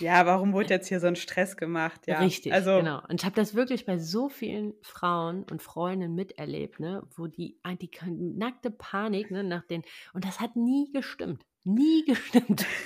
Ja, 0.00 0.26
warum 0.26 0.52
wurde 0.52 0.70
jetzt 0.70 0.88
hier 0.88 1.00
so 1.00 1.06
ein 1.06 1.16
Stress 1.16 1.56
gemacht? 1.56 2.02
Ja, 2.06 2.18
richtig. 2.18 2.52
Also, 2.52 2.76
genau. 2.78 3.00
Und 3.08 3.20
ich 3.20 3.24
habe 3.24 3.36
das 3.36 3.54
wirklich 3.54 3.86
bei 3.86 3.98
so 3.98 4.28
vielen 4.28 4.74
Frauen 4.82 5.44
und 5.50 5.62
Freundinnen 5.62 6.14
miterlebt, 6.14 6.80
ne, 6.80 7.02
wo 7.16 7.26
die, 7.26 7.58
ah, 7.62 7.74
die 7.74 7.90
nackte 8.08 8.70
Panik, 8.70 9.30
ne, 9.30 9.44
nach 9.44 9.64
den, 9.64 9.82
und 10.12 10.24
das 10.24 10.40
hat 10.40 10.56
nie 10.56 10.90
gestimmt. 10.92 11.44
Nie 11.64 12.04
gestimmt. 12.04 12.66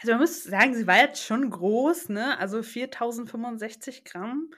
Also 0.00 0.12
man 0.12 0.20
muss 0.20 0.44
sagen, 0.44 0.76
sie 0.76 0.86
war 0.86 0.98
jetzt 0.98 1.24
schon 1.24 1.50
groß, 1.50 2.10
ne? 2.10 2.38
Also 2.38 2.62
4065 2.62 4.04
Gramm 4.04 4.48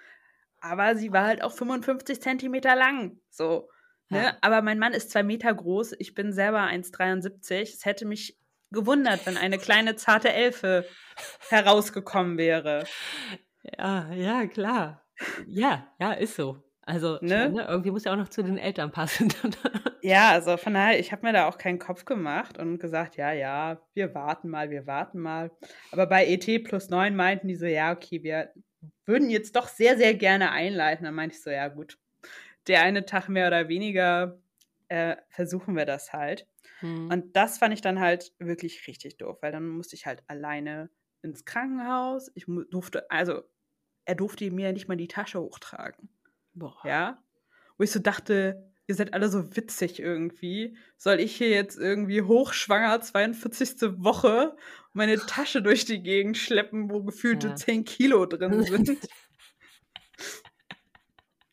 aber 0.60 0.96
sie 0.96 1.12
war 1.12 1.24
halt 1.26 1.42
auch 1.42 1.52
55 1.52 2.20
Zentimeter 2.20 2.76
lang. 2.76 3.18
So. 3.30 3.68
Ne? 4.08 4.24
Ja. 4.24 4.36
Aber 4.40 4.62
mein 4.62 4.78
Mann 4.78 4.92
ist 4.92 5.10
zwei 5.10 5.22
Meter 5.22 5.52
groß, 5.54 5.94
ich 5.98 6.14
bin 6.14 6.32
selber 6.32 6.60
1,73. 6.60 7.62
Es 7.62 7.84
hätte 7.84 8.06
mich 8.06 8.38
gewundert, 8.70 9.26
wenn 9.26 9.36
eine 9.36 9.58
kleine 9.58 9.96
zarte 9.96 10.32
Elfe 10.32 10.84
herausgekommen 11.48 12.38
wäre. 12.38 12.84
Ja, 13.78 14.12
ja, 14.12 14.46
klar. 14.46 15.02
Ja, 15.46 15.86
ja, 15.98 16.12
ist 16.12 16.36
so. 16.36 16.62
Also 16.82 17.18
ne? 17.20 17.50
ne? 17.50 17.66
irgendwie 17.68 17.90
muss 17.92 18.04
ja 18.04 18.12
auch 18.12 18.16
noch 18.16 18.30
zu 18.30 18.42
den 18.42 18.58
Eltern 18.58 18.90
passen. 18.90 19.32
ja, 20.02 20.30
also 20.30 20.56
von 20.56 20.74
daher, 20.74 20.98
ich 20.98 21.12
habe 21.12 21.24
mir 21.24 21.32
da 21.32 21.46
auch 21.46 21.56
keinen 21.56 21.78
Kopf 21.78 22.04
gemacht 22.04 22.58
und 22.58 22.80
gesagt, 22.80 23.16
ja, 23.16 23.32
ja, 23.32 23.80
wir 23.94 24.14
warten 24.14 24.48
mal, 24.48 24.70
wir 24.70 24.86
warten 24.88 25.20
mal. 25.20 25.52
Aber 25.92 26.06
bei 26.06 26.26
ET 26.26 26.64
plus 26.64 26.88
9 26.88 27.14
meinten 27.14 27.46
die 27.46 27.54
so, 27.54 27.66
ja, 27.66 27.92
okay, 27.92 28.22
wir 28.24 28.52
würden 29.04 29.30
jetzt 29.30 29.56
doch 29.56 29.68
sehr, 29.68 29.96
sehr 29.96 30.14
gerne 30.14 30.50
einleiten. 30.50 31.04
Dann 31.04 31.14
meinte 31.14 31.36
ich 31.36 31.42
so, 31.42 31.50
ja 31.50 31.68
gut, 31.68 31.98
der 32.66 32.82
eine 32.82 33.04
Tag 33.04 33.28
mehr 33.28 33.46
oder 33.46 33.68
weniger 33.68 34.38
äh, 34.88 35.16
versuchen 35.28 35.76
wir 35.76 35.86
das 35.86 36.12
halt. 36.12 36.46
Hm. 36.80 37.08
Und 37.10 37.36
das 37.36 37.58
fand 37.58 37.74
ich 37.74 37.80
dann 37.80 38.00
halt 38.00 38.32
wirklich 38.38 38.86
richtig 38.86 39.16
doof, 39.18 39.38
weil 39.40 39.52
dann 39.52 39.68
musste 39.68 39.96
ich 39.96 40.06
halt 40.06 40.22
alleine 40.26 40.90
ins 41.22 41.44
Krankenhaus. 41.44 42.30
Ich 42.34 42.46
durfte, 42.70 43.10
also 43.10 43.42
er 44.04 44.14
durfte 44.14 44.50
mir 44.50 44.72
nicht 44.72 44.88
mal 44.88 44.96
die 44.96 45.08
Tasche 45.08 45.40
hochtragen. 45.40 46.08
Boah. 46.54 46.80
Ja. 46.84 47.22
Wo 47.76 47.84
ich 47.84 47.90
so 47.90 48.00
dachte, 48.00 48.69
ihr 48.90 48.94
seid 48.94 49.14
alle 49.14 49.30
so 49.30 49.56
witzig 49.56 50.00
irgendwie. 50.00 50.76
Soll 50.98 51.20
ich 51.20 51.34
hier 51.36 51.48
jetzt 51.48 51.78
irgendwie 51.78 52.22
hochschwanger, 52.22 53.00
42. 53.00 53.94
Woche, 53.96 54.56
meine 54.92 55.16
Tasche 55.16 55.62
durch 55.62 55.86
die 55.86 56.02
Gegend 56.02 56.36
schleppen, 56.36 56.90
wo 56.90 57.02
gefühlte 57.02 57.48
ja. 57.48 57.54
10 57.56 57.84
Kilo 57.84 58.26
drin 58.26 58.62
sind? 58.64 58.98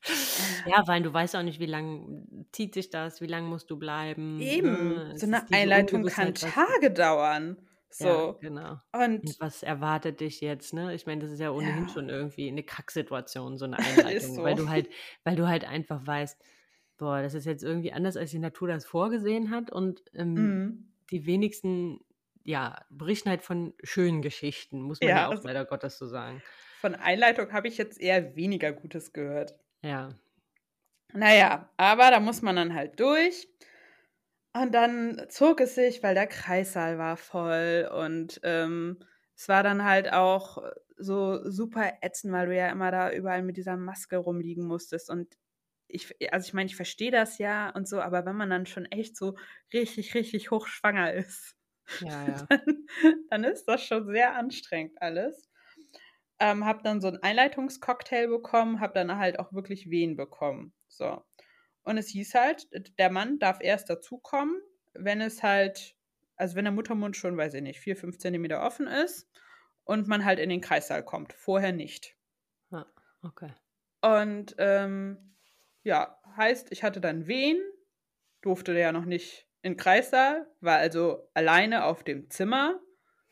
Ja, 0.66 0.88
weil 0.88 1.02
du 1.02 1.14
weißt 1.14 1.36
auch 1.36 1.44
nicht, 1.44 1.60
wie 1.60 1.66
lange 1.66 2.24
zieht 2.52 2.74
sich 2.74 2.90
das, 2.90 3.22
wie 3.22 3.28
lange 3.28 3.48
musst 3.48 3.70
du 3.70 3.78
bleiben. 3.78 4.40
Eben, 4.40 4.90
ne? 4.90 5.14
so 5.16 5.26
eine 5.28 5.50
Einleitung 5.52 6.06
kann 6.06 6.34
Tage 6.34 6.92
dauern. 6.92 7.58
So. 7.90 8.06
Ja, 8.06 8.32
genau. 8.40 8.78
Und, 8.92 9.22
und, 9.22 9.40
was 9.40 9.64
erwartet 9.64 10.20
dich 10.20 10.42
jetzt, 10.42 10.74
ne? 10.74 10.94
Ich 10.94 11.06
meine, 11.06 11.22
das 11.22 11.32
ist 11.32 11.40
ja 11.40 11.52
ohnehin 11.52 11.88
ja. 11.88 11.90
schon 11.90 12.10
irgendwie 12.10 12.50
eine 12.50 12.64
Kacksituation, 12.64 13.58
so 13.58 13.66
eine 13.66 13.78
Einleitung, 13.80 14.36
so. 14.36 14.44
weil 14.44 14.56
du 14.56 14.70
halt, 14.70 14.90
weil 15.24 15.36
du 15.36 15.48
halt 15.48 15.66
einfach 15.66 16.06
weißt, 16.06 16.38
boah, 16.98 17.22
das 17.22 17.34
ist 17.34 17.46
jetzt 17.46 17.64
irgendwie 17.64 17.94
anders, 17.94 18.18
als 18.18 18.32
die 18.32 18.40
Natur 18.40 18.68
das 18.68 18.86
vorgesehen 18.86 19.52
hat 19.52 19.72
und 19.72 20.04
ähm, 20.14 20.34
mhm. 20.34 20.92
die 21.12 21.26
wenigsten, 21.26 22.00
ja, 22.44 22.84
berichten 22.90 23.30
halt 23.30 23.44
von 23.44 23.74
schönen 23.84 24.22
Geschichten, 24.22 24.82
muss 24.82 25.00
man 25.00 25.10
ja, 25.10 25.18
ja 25.18 25.28
auch 25.28 25.32
also 25.32 25.48
leider 25.48 25.66
Gottes 25.66 25.98
so 25.98 26.08
sagen. 26.08 26.42
Von 26.82 26.96
Einleitung 26.96 27.52
habe 27.54 27.68
ich 27.68 27.78
jetzt 27.78 28.00
eher 28.00 28.36
weniger 28.36 28.72
Gutes 28.72 29.14
gehört. 29.14 29.56
Ja. 29.82 30.10
Naja, 31.14 31.70
aber 31.78 32.12
da 32.12 32.20
muss 32.20 32.42
man 32.42 32.56
dann 32.56 32.74
halt 32.74 33.00
durch. 33.00 33.48
Und 34.54 34.74
dann 34.74 35.22
zog 35.30 35.62
es 35.62 35.76
sich, 35.76 36.02
weil 36.04 36.16
der 36.16 36.28
Kreissaal 36.28 36.98
war 36.98 37.16
voll 37.16 37.90
und 37.94 38.40
ähm, 38.44 38.98
es 39.36 39.48
war 39.48 39.62
dann 39.62 39.84
halt 39.84 40.12
auch 40.12 40.58
so 40.98 41.48
super 41.48 41.94
ätzend, 42.02 42.34
weil 42.34 42.48
du 42.48 42.56
ja 42.56 42.70
immer 42.70 42.90
da 42.90 43.12
überall 43.12 43.44
mit 43.44 43.58
dieser 43.58 43.78
Maske 43.78 44.18
rumliegen 44.18 44.66
musstest. 44.66 45.12
Und 45.12 45.38
ich, 45.88 46.34
also 46.34 46.48
ich 46.48 46.54
meine, 46.54 46.68
ich 46.68 46.76
verstehe 46.76 47.12
das 47.12 47.38
ja 47.38 47.70
und 47.70 47.88
so, 47.88 48.02
aber 48.02 48.26
wenn 48.26 48.36
man 48.36 48.50
dann 48.50 48.66
schon 48.66 48.86
echt 48.86 49.16
so 49.18 49.38
richtig, 49.74 50.14
richtig 50.16 50.52
hochschwanger 50.52 51.14
ist, 51.14 51.58
ja, 52.02 52.08
ja. 52.28 52.48
Dann, 52.50 52.88
dann, 53.30 53.44
ist 53.44 53.66
das 53.66 53.84
schon 53.84 54.08
sehr 54.08 54.36
anstrengend 54.36 55.02
alles. 55.02 55.50
Ähm, 56.40 56.66
hab 56.66 56.84
dann 56.84 57.02
so 57.02 57.08
einen 57.08 57.24
Einleitungscocktail 57.24 58.28
bekommen, 58.28 58.80
hab 58.80 58.94
dann 58.94 59.18
halt 59.18 59.40
auch 59.40 59.54
wirklich 59.54 59.90
Wehen 59.90 60.16
bekommen. 60.16 60.74
So. 60.88 61.24
Und 61.84 61.98
es 61.98 62.10
hieß 62.10 62.36
halt, 62.36 62.68
der 63.00 63.10
Mann 63.10 63.40
darf 63.40 63.60
erst 63.62 63.90
dazukommen, 63.90 64.62
wenn 64.94 65.22
es 65.22 65.42
halt, 65.42 65.96
also 66.36 66.56
wenn 66.56 66.66
der 66.66 66.74
Muttermund 66.74 67.16
schon, 67.16 67.38
weiß 67.38 67.56
ich 67.56 67.62
nicht, 67.62 67.80
vier, 67.80 67.96
fünf 67.96 68.20
Zentimeter 68.20 68.62
offen 68.62 68.88
ist 68.88 69.28
und 69.84 70.08
man 70.08 70.26
halt 70.26 70.40
in 70.40 70.50
den 70.50 70.62
Kreissaal 70.62 71.04
kommt. 71.04 71.34
Vorher 71.34 71.72
nicht. 71.72 72.16
Ah, 72.72 72.86
okay. 73.24 73.54
Und 74.02 74.54
ähm, 74.60 75.37
ja, 75.88 76.20
heißt, 76.36 76.72
ich 76.72 76.84
hatte 76.84 77.02
dann 77.02 77.28
Wehen, 77.28 77.60
durfte 78.42 78.78
ja 78.78 78.92
noch 78.92 79.06
nicht 79.06 79.48
in 79.62 79.74
den 79.74 79.78
Kreissaal, 79.78 80.46
war 80.60 80.78
also 80.78 81.30
alleine 81.34 81.86
auf 81.86 82.04
dem 82.04 82.30
Zimmer. 82.30 82.80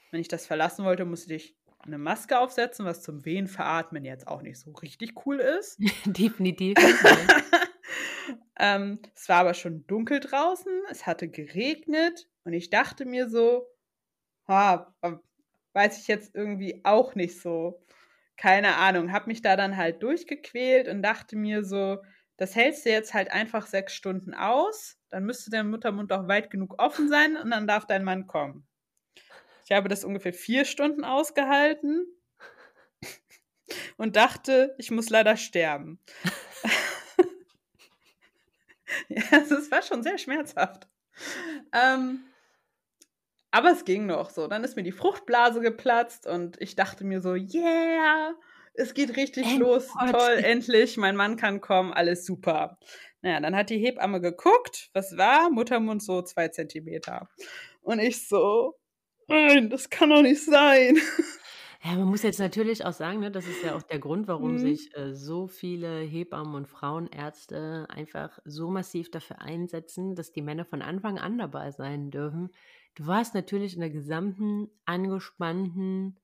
Wenn 0.10 0.22
ich 0.22 0.30
das 0.30 0.48
verlassen 0.48 0.86
wollte, 0.86 1.06
musste 1.06 1.34
ich 1.34 1.56
eine 1.80 1.98
Maske 1.98 2.40
aufsetzen, 2.40 2.86
was 2.86 3.04
zum 3.04 3.26
Wehen 3.26 3.48
veratmen 3.48 4.06
jetzt 4.06 4.28
auch 4.28 4.42
nicht 4.42 4.60
so 4.60 4.72
richtig 4.72 5.26
cool 5.26 5.40
ist. 5.40 5.78
Definitiv. 6.06 6.78
ähm, 8.60 9.00
es 9.14 9.30
war 9.30 9.42
aber 9.42 9.54
schon 9.54 9.86
dunkel 9.86 10.22
draußen, 10.22 10.72
es 10.90 11.06
hatte 11.06 11.28
geregnet 11.28 12.28
und 12.46 12.54
ich 12.54 12.70
dachte 12.70 13.06
mir 13.06 13.30
so, 13.30 13.68
ha, 14.48 14.96
weiß 15.74 16.00
ich 16.00 16.08
jetzt 16.08 16.34
irgendwie 16.34 16.82
auch 16.86 17.16
nicht 17.16 17.40
so. 17.40 17.82
Keine 18.38 18.78
Ahnung, 18.78 19.12
habe 19.12 19.28
mich 19.28 19.42
da 19.42 19.56
dann 19.56 19.78
halt 19.78 20.02
durchgequält 20.02 20.88
und 20.88 21.04
dachte 21.04 21.36
mir 21.36 21.64
so, 21.64 22.00
das 22.38 22.56
hältst 22.56 22.86
du 22.86 22.90
jetzt 22.90 23.14
halt 23.14 23.32
einfach 23.32 23.68
sechs 23.68 23.94
Stunden 23.94 24.34
aus, 24.34 24.98
dann 25.10 25.24
müsste 25.24 25.50
der 25.50 25.64
Muttermund 25.64 26.12
auch 26.12 26.28
weit 26.28 26.50
genug 26.50 26.82
offen 26.82 27.10
sein 27.10 27.38
und 27.38 27.52
dann 27.52 27.68
darf 27.68 27.86
dein 27.86 28.04
Mann 28.04 28.28
kommen. 28.28 28.68
Ich 29.66 29.72
habe 29.72 29.90
das 29.90 30.04
ungefähr 30.04 30.34
vier 30.34 30.66
Stunden 30.66 31.04
ausgehalten 31.04 32.06
und 33.98 34.16
dachte, 34.16 34.76
ich 34.78 34.92
muss 34.92 35.10
leider 35.10 35.38
sterben. 35.38 36.00
ja, 39.08 39.24
es 39.32 39.72
war 39.72 39.82
schon 39.82 40.04
sehr 40.04 40.18
schmerzhaft. 40.18 40.88
Ähm, 41.72 42.26
aber 43.52 43.72
es 43.72 43.86
ging 43.86 44.06
noch 44.06 44.30
so. 44.30 44.48
Dann 44.48 44.64
ist 44.64 44.76
mir 44.76 44.84
die 44.84 44.92
Fruchtblase 44.92 45.62
geplatzt 45.62 46.28
und 46.28 46.62
ich 46.62 46.76
dachte 46.76 47.06
mir 47.06 47.22
so, 47.22 47.34
yeah, 47.34 48.36
es 48.78 48.94
geht 48.94 49.16
richtig 49.18 49.46
End 49.46 49.60
los, 49.60 49.88
Gott. 49.98 50.12
toll, 50.12 50.38
endlich, 50.44 50.98
mein 50.98 51.16
Mann 51.16 51.38
kann 51.38 51.62
kommen, 51.62 51.94
alles 51.94 52.26
super. 52.26 52.78
Naja, 53.22 53.40
dann 53.40 53.56
hat 53.56 53.70
die 53.70 53.80
Hebamme 53.80 54.22
geguckt, 54.22 54.90
was 54.94 55.18
war? 55.18 55.50
Muttermund 55.50 56.04
so 56.04 56.22
zwei 56.22 56.50
Zentimeter. 56.50 57.28
Und 57.82 58.00
ich 58.00 58.28
so, 58.28 58.76
nein, 59.28 59.70
das 59.70 59.90
kann 59.90 60.10
doch 60.10 60.22
nicht 60.22 60.44
sein. 60.44 60.98
Ja, 61.86 61.94
man 61.98 62.08
muss 62.08 62.24
jetzt 62.24 62.40
natürlich 62.40 62.84
auch 62.84 62.94
sagen, 62.94 63.20
ne, 63.20 63.30
das 63.30 63.46
ist 63.46 63.62
ja 63.62 63.76
auch 63.76 63.84
der 63.84 64.00
Grund, 64.00 64.28
warum 64.28 64.54
mhm. 64.54 64.58
sich 64.58 64.90
äh, 64.98 65.14
so 65.14 65.46
viele 65.46 66.00
Hebammen 66.00 66.56
und 66.56 66.68
Frauenärzte 66.68 67.86
einfach 67.90 68.40
so 68.44 68.72
massiv 68.72 69.12
dafür 69.12 69.40
einsetzen, 69.40 70.16
dass 70.16 70.32
die 70.32 70.42
Männer 70.42 70.66
von 70.66 70.82
Anfang 70.82 71.20
an 71.20 71.38
dabei 71.38 71.70
sein 71.70 72.10
dürfen. 72.10 72.50
Du 72.96 73.06
warst 73.06 73.36
natürlich 73.36 73.76
in 73.76 73.82
der 73.82 73.92
gesamten 73.92 74.72
angespannten, 74.86 76.18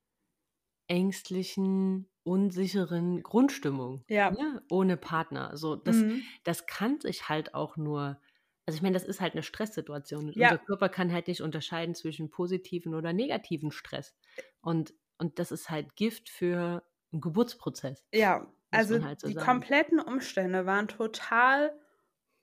ängstlichen, 0.88 2.11
unsicheren 2.23 3.23
Grundstimmung. 3.23 4.03
Ja. 4.07 4.31
Ne? 4.31 4.62
Ohne 4.69 4.97
Partner. 4.97 5.57
So, 5.57 5.75
das, 5.75 5.97
mhm. 5.97 6.21
das 6.43 6.65
kann 6.65 6.99
sich 6.99 7.29
halt 7.29 7.53
auch 7.53 7.77
nur 7.77 8.19
also 8.67 8.77
ich 8.77 8.84
meine, 8.84 8.93
das 8.93 9.03
ist 9.03 9.19
halt 9.19 9.34
eine 9.34 9.41
Stresssituation. 9.41 10.31
Ja. 10.34 10.51
Unser 10.51 10.63
Körper 10.63 10.88
kann 10.88 11.12
halt 11.12 11.27
nicht 11.27 11.41
unterscheiden 11.41 11.95
zwischen 11.95 12.29
positiven 12.29 12.93
oder 12.93 13.12
negativen 13.12 13.71
Stress. 13.71 14.15
Und 14.62 14.93
und 15.21 15.38
das 15.38 15.51
ist 15.51 15.69
halt 15.69 15.95
Gift 15.95 16.29
für 16.29 16.84
einen 17.12 17.21
Geburtsprozess. 17.21 18.03
Ja, 18.12 18.51
also 18.71 19.03
halt 19.03 19.19
so 19.19 19.27
die 19.27 19.36
sagen. 19.36 19.45
kompletten 19.45 19.99
Umstände 19.99 20.65
waren 20.65 20.88
total 20.88 21.77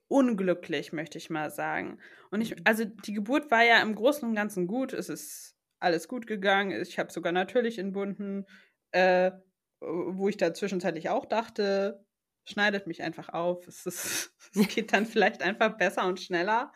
unglücklich, 0.06 0.92
möchte 0.92 1.18
ich 1.18 1.28
mal 1.28 1.50
sagen. 1.50 1.98
Und 2.30 2.40
ich, 2.40 2.54
also 2.66 2.84
die 2.84 3.14
Geburt 3.14 3.50
war 3.50 3.64
ja 3.64 3.82
im 3.82 3.96
Großen 3.96 4.28
und 4.28 4.36
Ganzen 4.36 4.68
gut. 4.68 4.92
Es 4.92 5.08
ist 5.08 5.56
alles 5.80 6.06
gut 6.06 6.28
gegangen. 6.28 6.70
Ich 6.80 7.00
habe 7.00 7.10
sogar 7.10 7.32
natürlich 7.32 7.78
entbunden, 7.78 8.46
äh, 8.92 9.32
wo 9.80 10.28
ich 10.28 10.36
da 10.36 10.52
zwischenzeitlich 10.54 11.08
auch 11.08 11.26
dachte, 11.26 12.04
schneidet 12.44 12.86
mich 12.86 13.02
einfach 13.02 13.28
auf. 13.30 13.66
Es, 13.68 13.86
ist, 13.86 14.34
es 14.54 14.68
geht 14.68 14.92
dann 14.92 15.06
vielleicht 15.06 15.42
einfach 15.42 15.76
besser 15.76 16.06
und 16.06 16.20
schneller. 16.20 16.72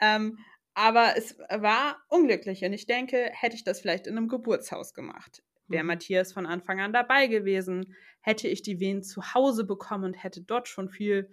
Ähm, 0.00 0.38
aber 0.74 1.16
es 1.16 1.38
war 1.38 1.96
unglücklich 2.08 2.62
und 2.62 2.72
ich 2.74 2.86
denke, 2.86 3.30
hätte 3.32 3.56
ich 3.56 3.64
das 3.64 3.80
vielleicht 3.80 4.06
in 4.06 4.16
einem 4.16 4.28
Geburtshaus 4.28 4.92
gemacht, 4.92 5.42
wäre 5.68 5.82
mhm. 5.82 5.88
Matthias 5.88 6.34
von 6.34 6.44
Anfang 6.44 6.80
an 6.80 6.92
dabei 6.92 7.28
gewesen, 7.28 7.94
hätte 8.20 8.46
ich 8.46 8.60
die 8.60 8.78
Wehen 8.78 9.02
zu 9.02 9.34
Hause 9.34 9.64
bekommen 9.64 10.04
und 10.04 10.22
hätte 10.22 10.42
dort 10.42 10.68
schon 10.68 10.90
viel 10.90 11.32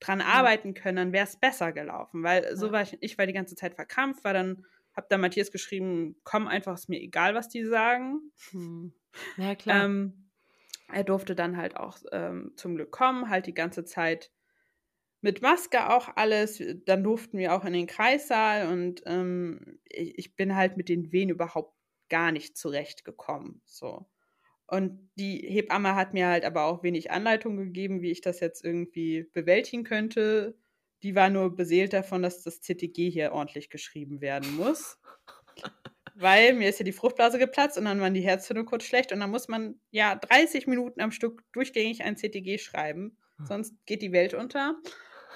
dran 0.00 0.20
arbeiten 0.20 0.74
können, 0.74 0.96
dann 0.96 1.12
wäre 1.12 1.26
es 1.26 1.36
besser 1.36 1.70
gelaufen, 1.70 2.24
weil 2.24 2.56
so 2.56 2.72
war 2.72 2.82
ich, 2.82 2.98
ich 3.00 3.16
war 3.18 3.26
die 3.26 3.32
ganze 3.32 3.54
Zeit 3.54 3.74
verkrampft, 3.74 4.24
war 4.24 4.34
dann, 4.34 4.64
hab 4.94 5.08
da 5.08 5.16
Matthias 5.16 5.52
geschrieben, 5.52 6.16
komm 6.24 6.48
einfach, 6.48 6.74
ist 6.74 6.88
mir 6.88 7.00
egal, 7.00 7.36
was 7.36 7.48
die 7.48 7.64
sagen. 7.64 8.32
Hm. 8.50 8.92
Ja, 9.36 9.54
klar. 9.54 9.84
Ähm, 9.84 10.21
er 10.92 11.04
durfte 11.04 11.34
dann 11.34 11.56
halt 11.56 11.76
auch 11.76 11.98
ähm, 12.12 12.52
zum 12.56 12.76
Glück 12.76 12.90
kommen, 12.90 13.28
halt 13.28 13.46
die 13.46 13.54
ganze 13.54 13.84
Zeit 13.84 14.30
mit 15.20 15.40
Maske 15.40 15.90
auch 15.90 16.08
alles. 16.16 16.62
Dann 16.84 17.04
durften 17.04 17.38
wir 17.38 17.54
auch 17.54 17.64
in 17.64 17.72
den 17.72 17.86
Kreissaal 17.86 18.68
und 18.72 19.02
ähm, 19.06 19.80
ich, 19.84 20.18
ich, 20.18 20.36
bin 20.36 20.56
halt 20.56 20.76
mit 20.76 20.88
den 20.88 21.12
Wehen 21.12 21.30
überhaupt 21.30 21.74
gar 22.08 22.32
nicht 22.32 22.56
zurechtgekommen. 22.56 23.62
So. 23.64 24.06
Und 24.66 25.10
die 25.16 25.38
Hebamme 25.38 25.94
hat 25.94 26.14
mir 26.14 26.28
halt 26.28 26.44
aber 26.44 26.64
auch 26.64 26.82
wenig 26.82 27.10
Anleitung 27.10 27.56
gegeben, 27.56 28.02
wie 28.02 28.10
ich 28.10 28.20
das 28.20 28.40
jetzt 28.40 28.64
irgendwie 28.64 29.24
bewältigen 29.32 29.84
könnte. 29.84 30.56
Die 31.02 31.14
war 31.14 31.30
nur 31.30 31.54
beseelt 31.54 31.92
davon, 31.92 32.22
dass 32.22 32.42
das 32.42 32.60
CTG 32.60 33.10
hier 33.10 33.32
ordentlich 33.32 33.70
geschrieben 33.70 34.20
werden 34.20 34.56
muss. 34.56 34.98
Weil 36.14 36.54
mir 36.54 36.68
ist 36.68 36.78
ja 36.78 36.84
die 36.84 36.92
Fruchtblase 36.92 37.38
geplatzt 37.38 37.78
und 37.78 37.84
dann 37.84 38.00
waren 38.00 38.14
die 38.14 38.20
Herztöne 38.20 38.64
kurz 38.64 38.84
schlecht 38.84 39.12
und 39.12 39.20
dann 39.20 39.30
muss 39.30 39.48
man 39.48 39.80
ja 39.90 40.14
30 40.14 40.66
Minuten 40.66 41.00
am 41.00 41.10
Stück 41.10 41.42
durchgängig 41.52 42.02
ein 42.02 42.16
CTG 42.16 42.58
schreiben. 42.58 43.16
Hm. 43.38 43.46
Sonst 43.46 43.74
geht 43.86 44.02
die 44.02 44.12
Welt 44.12 44.34
unter. 44.34 44.76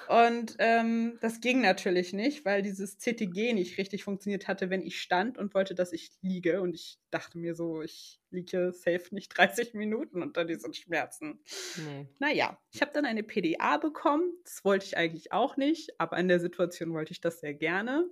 Und 0.07 0.55
ähm, 0.59 1.17
das 1.19 1.41
ging 1.41 1.61
natürlich 1.61 2.13
nicht, 2.13 2.45
weil 2.45 2.61
dieses 2.61 2.97
CTG 2.97 3.53
nicht 3.53 3.77
richtig 3.77 4.05
funktioniert 4.05 4.47
hatte, 4.47 4.69
wenn 4.69 4.81
ich 4.81 5.01
stand 5.01 5.37
und 5.37 5.53
wollte, 5.53 5.75
dass 5.75 5.91
ich 5.91 6.11
liege. 6.21 6.61
Und 6.61 6.75
ich 6.75 6.97
dachte 7.11 7.37
mir 7.37 7.55
so, 7.55 7.81
ich 7.81 8.21
liege 8.29 8.71
safe 8.71 9.03
nicht 9.11 9.37
30 9.37 9.73
Minuten 9.73 10.21
unter 10.21 10.45
diesen 10.45 10.73
Schmerzen. 10.73 11.39
Nee. 11.75 12.07
Naja, 12.19 12.57
ich 12.71 12.81
habe 12.81 12.91
dann 12.93 13.05
eine 13.05 13.23
PDA 13.23 13.77
bekommen. 13.77 14.31
Das 14.43 14.63
wollte 14.63 14.85
ich 14.85 14.95
eigentlich 14.95 15.33
auch 15.33 15.57
nicht, 15.57 15.99
aber 15.99 16.17
in 16.17 16.29
der 16.29 16.39
Situation 16.39 16.93
wollte 16.93 17.11
ich 17.11 17.19
das 17.19 17.41
sehr 17.41 17.53
gerne. 17.53 18.07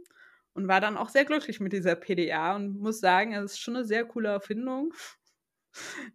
Und 0.56 0.68
war 0.70 0.80
dann 0.82 0.98
auch 0.98 1.10
sehr 1.10 1.26
glücklich 1.26 1.60
mit 1.60 1.74
dieser 1.74 1.96
PDA 1.96 2.56
und 2.56 2.80
muss 2.80 3.00
sagen, 3.02 3.34
es 3.34 3.54
ist 3.54 3.60
schon 3.60 3.76
eine 3.76 3.86
sehr 3.86 4.06
coole 4.06 4.30
Erfindung. 4.30 4.94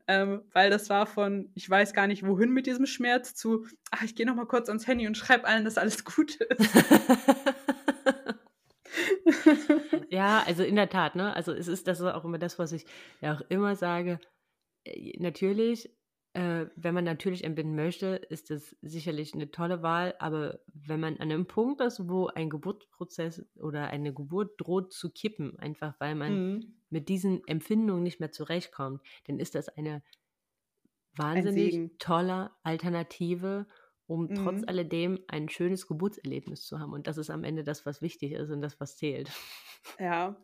Ähm, 0.09 0.41
weil 0.53 0.71
das 0.71 0.89
war 0.89 1.07
von, 1.07 1.51
ich 1.55 1.69
weiß 1.69 1.93
gar 1.93 2.07
nicht 2.07 2.27
wohin 2.27 2.51
mit 2.51 2.67
diesem 2.67 2.87
Schmerz, 2.87 3.35
zu, 3.35 3.67
ach, 3.91 4.03
ich 4.03 4.15
gehe 4.15 4.25
noch 4.25 4.35
mal 4.35 4.47
kurz 4.47 4.71
ans 4.71 4.87
Handy 4.87 5.07
und 5.07 5.19
schreibe 5.19 5.47
allen, 5.47 5.67
dass 5.67 5.77
alles 5.77 6.03
gut 6.03 6.37
ist. 6.37 6.75
ja, 10.09 10.43
also 10.47 10.63
in 10.63 10.77
der 10.77 10.89
Tat, 10.89 11.15
ne? 11.15 11.37
Also 11.37 11.53
es 11.53 11.69
ist 11.69 11.87
das 11.87 12.01
ist 12.01 12.07
auch 12.07 12.25
immer 12.25 12.39
das, 12.39 12.59
was 12.59 12.73
ich 12.73 12.87
ja 13.21 13.35
auch 13.35 13.43
immer 13.51 13.77
sage. 13.77 14.19
Äh, 14.85 15.19
natürlich 15.19 15.91
äh, 16.33 16.67
wenn 16.77 16.95
man 16.95 17.05
natürlich 17.05 17.43
entbinden 17.43 17.75
möchte, 17.75 18.17
ist 18.29 18.51
das 18.51 18.77
sicherlich 18.83 19.35
eine 19.35 19.51
tolle 19.51 19.83
Wahl, 19.83 20.15
aber 20.21 20.61
wenn 20.73 21.01
man 21.01 21.15
an 21.15 21.23
einem 21.23 21.47
Punkt 21.47 21.81
ist, 21.81 22.09
wo 22.09 22.29
ein 22.29 22.51
Geburtsprozess 22.51 23.45
oder 23.57 23.89
eine 23.89 24.15
Geburt 24.15 24.53
droht 24.59 24.93
zu 24.93 25.11
kippen, 25.11 25.59
einfach 25.59 25.95
weil 25.99 26.15
man 26.15 26.33
mhm. 26.33 26.75
mit 26.89 27.09
diesen 27.09 27.43
Empfindungen 27.49 28.05
nicht 28.05 28.21
mehr 28.21 28.31
zurechtkommt, 28.31 29.03
dann 29.27 29.41
ist 29.41 29.57
das 29.57 29.69
eine 29.69 30.03
wahnsinnig 31.17 31.75
ein 31.75 31.99
tolle 31.99 32.53
Alternative, 32.63 33.67
um 34.07 34.27
mhm. 34.27 34.35
trotz 34.37 34.63
alledem 34.69 35.19
ein 35.27 35.49
schönes 35.49 35.89
Geburtserlebnis 35.89 36.65
zu 36.65 36.79
haben. 36.79 36.93
Und 36.93 37.09
das 37.09 37.19
ist 37.19 37.31
am 37.31 37.43
Ende 37.43 37.65
das, 37.65 37.87
was 37.87 38.03
wichtig 38.03 38.33
ist 38.33 38.51
und 38.51 38.61
das, 38.61 38.79
was 38.79 38.97
zählt. 38.97 39.31
Ja. 39.99 40.37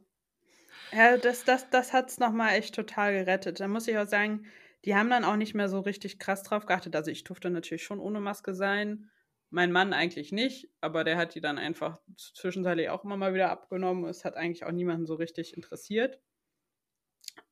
Ja, 0.93 1.17
das, 1.17 1.45
das, 1.45 1.69
das 1.71 1.93
hat 1.93 2.09
es 2.09 2.19
nochmal 2.19 2.55
echt 2.55 2.75
total 2.75 3.13
gerettet. 3.13 3.61
Da 3.61 3.69
muss 3.69 3.89
ich 3.89 3.99
auch 3.99 4.07
sagen, 4.07 4.47
die 4.87 4.95
haben 4.95 5.11
dann 5.11 5.25
auch 5.25 5.37
nicht 5.37 5.55
mehr 5.55 5.69
so 5.69 5.81
richtig 5.81 6.19
krass 6.19 6.45
drauf 6.45 6.65
geachtet. 6.65 6.95
Also 6.95 7.11
ich 7.11 7.25
durfte 7.25 7.51
natürlich 7.51 7.83
schon 7.83 7.99
ohne 7.99 8.21
Maske 8.21 8.55
sein. 8.55 9.11
Mein 9.51 9.73
Mann 9.73 9.93
eigentlich 9.93 10.33
nicht, 10.33 10.71
aber 10.81 11.05
der 11.05 11.17
hat 11.17 11.35
die 11.35 11.41
dann 11.41 11.59
einfach 11.59 12.01
zwischenzeitlich 12.17 12.89
auch 12.89 13.05
immer 13.05 13.17
mal 13.17 13.35
wieder 13.35 13.51
abgenommen. 13.51 14.05
Es 14.05 14.25
hat 14.25 14.37
eigentlich 14.37 14.65
auch 14.65 14.73
niemanden 14.73 15.07
so 15.07 15.15
richtig 15.15 15.57
interessiert. 15.57 16.21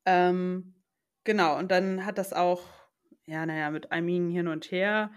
Ähm, 0.05 0.75
genau, 1.25 1.57
und 1.57 1.71
dann 1.71 2.05
hat 2.05 2.17
das 2.17 2.31
auch, 2.33 2.63
ja, 3.25 3.45
naja, 3.45 3.69
mit 3.69 3.91
Armin 3.91 4.29
hin 4.29 4.47
und 4.47 4.71
her, 4.71 5.11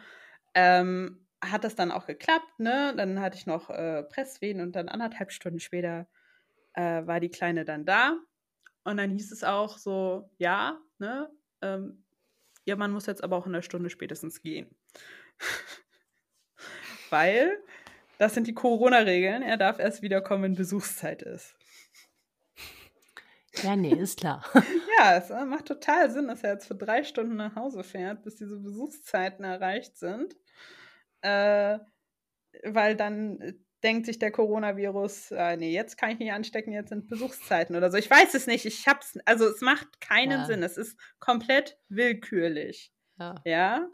ähm, 0.54 1.26
hat 1.40 1.62
das 1.64 1.76
dann 1.76 1.92
auch 1.92 2.06
geklappt, 2.06 2.58
ne? 2.58 2.94
Dann 2.96 3.20
hatte 3.20 3.36
ich 3.36 3.46
noch 3.46 3.70
äh, 3.70 4.02
Presswehen 4.02 4.60
und 4.60 4.74
dann 4.74 4.88
anderthalb 4.88 5.30
Stunden 5.30 5.60
später 5.60 6.08
äh, 6.74 7.06
war 7.06 7.20
die 7.20 7.30
Kleine 7.30 7.64
dann 7.64 7.84
da. 7.84 8.18
Und 8.84 8.96
dann 8.96 9.10
hieß 9.10 9.30
es 9.32 9.44
auch 9.44 9.78
so, 9.78 10.30
ja, 10.38 10.80
ne, 10.98 11.30
ähm, 11.62 12.04
ja, 12.68 12.76
man 12.76 12.92
muss 12.92 13.06
jetzt 13.06 13.24
aber 13.24 13.36
auch 13.36 13.46
in 13.46 13.54
einer 13.54 13.62
Stunde 13.62 13.88
spätestens 13.88 14.42
gehen. 14.42 14.68
Weil 17.10 17.58
das 18.18 18.34
sind 18.34 18.46
die 18.46 18.54
Corona-Regeln. 18.54 19.42
Er 19.42 19.56
darf 19.56 19.78
erst 19.78 20.02
wiederkommen, 20.02 20.42
wenn 20.42 20.54
Besuchszeit 20.54 21.22
ist. 21.22 21.56
Ja, 23.62 23.74
nee, 23.74 23.94
ist 23.94 24.18
klar. 24.18 24.44
ja, 24.98 25.16
es 25.16 25.30
äh, 25.30 25.44
macht 25.46 25.64
total 25.64 26.10
Sinn, 26.10 26.28
dass 26.28 26.42
er 26.42 26.52
jetzt 26.52 26.66
für 26.66 26.74
drei 26.74 27.04
Stunden 27.04 27.36
nach 27.36 27.56
Hause 27.56 27.82
fährt, 27.82 28.22
bis 28.22 28.36
diese 28.36 28.58
Besuchszeiten 28.58 29.44
erreicht 29.44 29.96
sind. 29.96 30.36
Äh, 31.22 31.78
weil 32.64 32.96
dann 32.96 33.40
äh, 33.40 33.54
denkt 33.82 34.06
sich 34.06 34.18
der 34.18 34.32
Coronavirus, 34.32 35.30
äh, 35.32 35.56
nee, 35.56 35.72
jetzt 35.72 35.96
kann 35.96 36.10
ich 36.10 36.18
nicht 36.18 36.32
anstecken, 36.32 36.72
jetzt 36.72 36.88
sind 36.88 37.08
Besuchszeiten 37.08 37.76
oder 37.76 37.90
so. 37.90 37.96
Ich 37.96 38.10
weiß 38.10 38.34
es 38.34 38.46
nicht. 38.46 38.64
Ich 38.64 38.86
hab's, 38.86 39.18
also 39.24 39.46
es 39.46 39.60
macht 39.60 40.00
keinen 40.00 40.40
ja. 40.40 40.44
Sinn. 40.46 40.62
Es 40.62 40.76
ist 40.76 40.98
komplett 41.20 41.78
willkürlich. 41.88 42.92
Ja. 43.18 43.34
ja. 43.44 43.88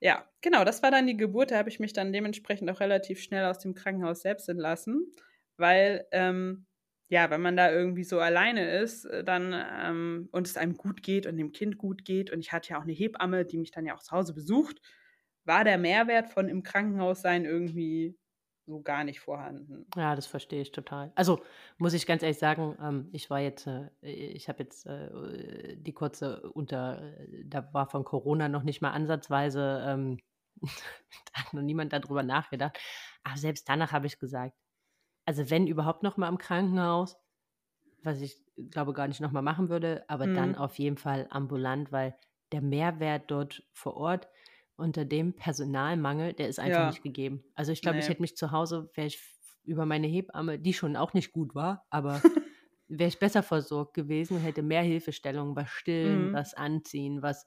Ja, 0.00 0.28
genau, 0.40 0.64
das 0.64 0.82
war 0.82 0.90
dann 0.90 1.06
die 1.06 1.16
Geburt. 1.16 1.52
Da 1.52 1.58
habe 1.58 1.68
ich 1.68 1.78
mich 1.78 1.92
dann 1.92 2.12
dementsprechend 2.12 2.68
auch 2.70 2.80
relativ 2.80 3.22
schnell 3.22 3.44
aus 3.44 3.60
dem 3.60 3.74
Krankenhaus 3.74 4.22
selbst 4.22 4.48
entlassen, 4.48 5.12
weil, 5.56 6.06
ähm, 6.10 6.66
ja, 7.08 7.30
wenn 7.30 7.40
man 7.40 7.56
da 7.56 7.70
irgendwie 7.70 8.02
so 8.04 8.18
alleine 8.18 8.78
ist, 8.78 9.04
äh, 9.04 9.22
dann 9.22 9.54
ähm, 9.54 10.28
und 10.32 10.48
es 10.48 10.56
einem 10.56 10.76
gut 10.76 11.02
geht 11.04 11.26
und 11.26 11.36
dem 11.36 11.52
Kind 11.52 11.78
gut 11.78 12.04
geht 12.04 12.32
und 12.32 12.40
ich 12.40 12.52
hatte 12.52 12.70
ja 12.70 12.78
auch 12.78 12.82
eine 12.82 12.92
Hebamme, 12.92 13.44
die 13.44 13.58
mich 13.58 13.70
dann 13.70 13.86
ja 13.86 13.94
auch 13.94 14.02
zu 14.02 14.10
Hause 14.10 14.34
besucht, 14.34 14.80
war 15.44 15.64
der 15.64 15.78
Mehrwert 15.78 16.30
von 16.30 16.48
im 16.48 16.62
Krankenhaus 16.62 17.22
sein 17.22 17.44
irgendwie 17.44 18.16
so 18.66 18.80
gar 18.80 19.04
nicht 19.04 19.20
vorhanden. 19.20 19.86
Ja, 19.96 20.14
das 20.14 20.26
verstehe 20.26 20.62
ich 20.62 20.70
total. 20.70 21.12
Also 21.14 21.42
muss 21.78 21.94
ich 21.94 22.06
ganz 22.06 22.22
ehrlich 22.22 22.38
sagen, 22.38 22.76
ähm, 22.80 23.08
ich 23.12 23.28
war 23.28 23.40
jetzt, 23.40 23.66
äh, 23.66 23.90
ich 24.02 24.48
habe 24.48 24.62
jetzt 24.62 24.86
äh, 24.86 25.76
die 25.76 25.92
kurze 25.92 26.42
unter, 26.52 27.14
da 27.44 27.68
war 27.72 27.88
von 27.88 28.04
Corona 28.04 28.48
noch 28.48 28.62
nicht 28.62 28.80
mal 28.80 28.92
ansatzweise, 28.92 29.84
ähm, 29.86 30.18
da 30.60 31.42
hat 31.44 31.54
noch 31.54 31.62
niemand 31.62 31.92
darüber 31.92 32.22
nachgedacht. 32.22 32.78
Aber 33.24 33.36
selbst 33.36 33.68
danach 33.68 33.92
habe 33.92 34.06
ich 34.06 34.18
gesagt, 34.18 34.54
also 35.24 35.50
wenn 35.50 35.66
überhaupt 35.66 36.02
noch 36.02 36.16
mal 36.16 36.28
im 36.28 36.38
Krankenhaus, 36.38 37.16
was 38.02 38.20
ich 38.20 38.36
glaube 38.70 38.92
gar 38.92 39.08
nicht 39.08 39.20
noch 39.20 39.32
mal 39.32 39.42
machen 39.42 39.68
würde, 39.68 40.04
aber 40.08 40.26
mhm. 40.26 40.34
dann 40.34 40.54
auf 40.56 40.78
jeden 40.78 40.96
Fall 40.96 41.26
ambulant, 41.30 41.90
weil 41.92 42.16
der 42.52 42.60
Mehrwert 42.60 43.30
dort 43.30 43.62
vor 43.72 43.96
Ort, 43.96 44.28
unter 44.76 45.04
dem 45.04 45.34
Personalmangel, 45.34 46.32
der 46.32 46.48
ist 46.48 46.58
einfach 46.58 46.80
ja. 46.80 46.86
nicht 46.88 47.02
gegeben. 47.02 47.44
Also 47.54 47.72
ich 47.72 47.82
glaube, 47.82 47.96
nee. 47.96 48.02
ich 48.02 48.08
hätte 48.08 48.22
mich 48.22 48.36
zu 48.36 48.50
Hause, 48.50 48.90
wäre 48.94 49.06
ich 49.06 49.20
über 49.64 49.86
meine 49.86 50.06
Hebamme, 50.06 50.58
die 50.58 50.74
schon 50.74 50.96
auch 50.96 51.14
nicht 51.14 51.32
gut 51.32 51.54
war, 51.54 51.86
aber 51.90 52.20
wäre 52.88 53.08
ich 53.08 53.18
besser 53.18 53.42
versorgt 53.42 53.94
gewesen, 53.94 54.38
hätte 54.38 54.62
mehr 54.62 54.82
Hilfestellungen, 54.82 55.56
was 55.56 55.70
stillen, 55.70 56.30
mhm. 56.30 56.32
was 56.34 56.54
anziehen, 56.54 57.22
was 57.22 57.46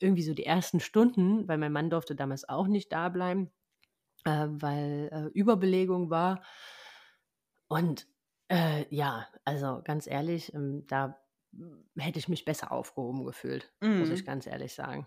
irgendwie 0.00 0.22
so 0.22 0.34
die 0.34 0.44
ersten 0.44 0.80
Stunden, 0.80 1.46
weil 1.48 1.58
mein 1.58 1.72
Mann 1.72 1.90
durfte 1.90 2.14
damals 2.14 2.48
auch 2.48 2.66
nicht 2.66 2.92
da 2.92 3.08
bleiben, 3.08 3.50
äh, 4.24 4.48
weil 4.48 5.08
äh, 5.12 5.38
Überbelegung 5.38 6.10
war. 6.10 6.42
Und 7.68 8.06
äh, 8.48 8.84
ja, 8.94 9.26
also 9.44 9.80
ganz 9.84 10.06
ehrlich, 10.06 10.52
ähm, 10.52 10.84
da 10.88 11.18
hätte 11.96 12.18
ich 12.18 12.28
mich 12.28 12.44
besser 12.44 12.72
aufgehoben 12.72 13.24
gefühlt, 13.24 13.72
mhm. 13.80 14.00
muss 14.00 14.10
ich 14.10 14.24
ganz 14.24 14.46
ehrlich 14.46 14.74
sagen. 14.74 15.06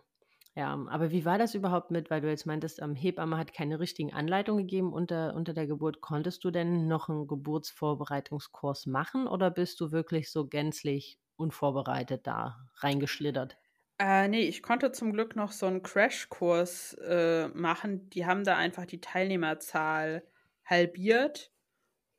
Ja, 0.57 0.73
aber 0.89 1.11
wie 1.11 1.23
war 1.25 1.37
das 1.37 1.53
überhaupt 1.55 1.91
mit, 1.91 2.09
weil 2.09 2.19
du 2.21 2.29
jetzt 2.29 2.45
meintest, 2.45 2.81
ähm, 2.81 2.95
Hebamme 2.95 3.37
hat 3.37 3.53
keine 3.53 3.79
richtigen 3.79 4.13
Anleitungen 4.13 4.63
gegeben 4.65 4.91
unter, 4.93 5.33
unter 5.35 5.53
der 5.53 5.67
Geburt. 5.67 6.01
Konntest 6.01 6.43
du 6.45 6.51
denn 6.51 6.87
noch 6.87 7.07
einen 7.09 7.27
Geburtsvorbereitungskurs 7.27 8.85
machen 8.85 9.27
oder 9.27 9.49
bist 9.51 9.79
du 9.81 9.91
wirklich 9.91 10.31
so 10.31 10.47
gänzlich 10.47 11.19
unvorbereitet 11.37 12.25
da 12.27 12.69
reingeschlittert? 12.77 13.57
Äh, 13.99 14.27
ne, 14.27 14.41
ich 14.41 14.61
konnte 14.61 14.91
zum 14.91 15.13
Glück 15.13 15.35
noch 15.35 15.51
so 15.53 15.67
einen 15.67 15.81
Crashkurs, 15.81 16.93
äh, 16.95 17.47
machen. 17.49 18.09
Die 18.09 18.25
haben 18.25 18.43
da 18.43 18.57
einfach 18.57 18.85
die 18.85 18.99
Teilnehmerzahl 18.99 20.27
halbiert, 20.65 21.51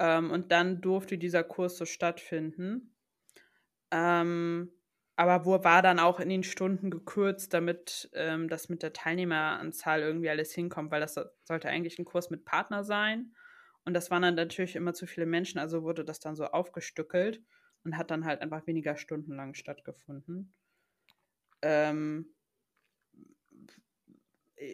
ähm, 0.01 0.31
und 0.33 0.53
dann 0.53 0.81
durfte 0.83 1.19
dieser 1.19 1.45
Kurs 1.45 1.77
so 1.79 1.87
stattfinden. 1.87 2.97
Ähm, 3.93 4.73
aber 5.17 5.47
wo 5.47 5.65
war 5.65 5.81
dann 5.81 5.99
auch 5.99 6.21
in 6.21 6.29
den 6.29 6.43
Stunden 6.43 6.91
gekürzt, 6.91 7.55
damit, 7.55 8.11
ähm, 8.13 8.49
das 8.49 8.69
mit 8.69 8.83
der 8.83 8.93
Teilnehmeranzahl 8.93 10.01
irgendwie 10.01 10.29
alles 10.29 10.53
hinkommt, 10.53 10.91
weil 10.91 11.01
das 11.01 11.19
sollte 11.45 11.69
eigentlich 11.69 11.99
ein 11.99 12.05
Kurs 12.05 12.29
mit 12.29 12.45
Partner 12.45 12.85
sein. 12.85 13.35
Und 13.85 13.95
das 13.95 14.11
waren 14.11 14.23
dann 14.23 14.35
natürlich 14.35 14.77
immer 14.77 14.93
zu 14.93 15.07
viele 15.07 15.27
Menschen, 15.27 15.59
also 15.59 15.83
wurde 15.83 16.05
das 16.05 16.21
dann 16.21 16.37
so 16.37 16.45
aufgestückelt 16.47 17.43
und 17.85 17.97
hat 17.97 18.11
dann 18.11 18.27
halt 18.27 18.43
einfach 18.43 18.67
weniger 18.67 18.97
Stunden 18.97 19.35
lang 19.35 19.55
stattgefunden. 19.55 20.53
Ähm, 21.63 22.35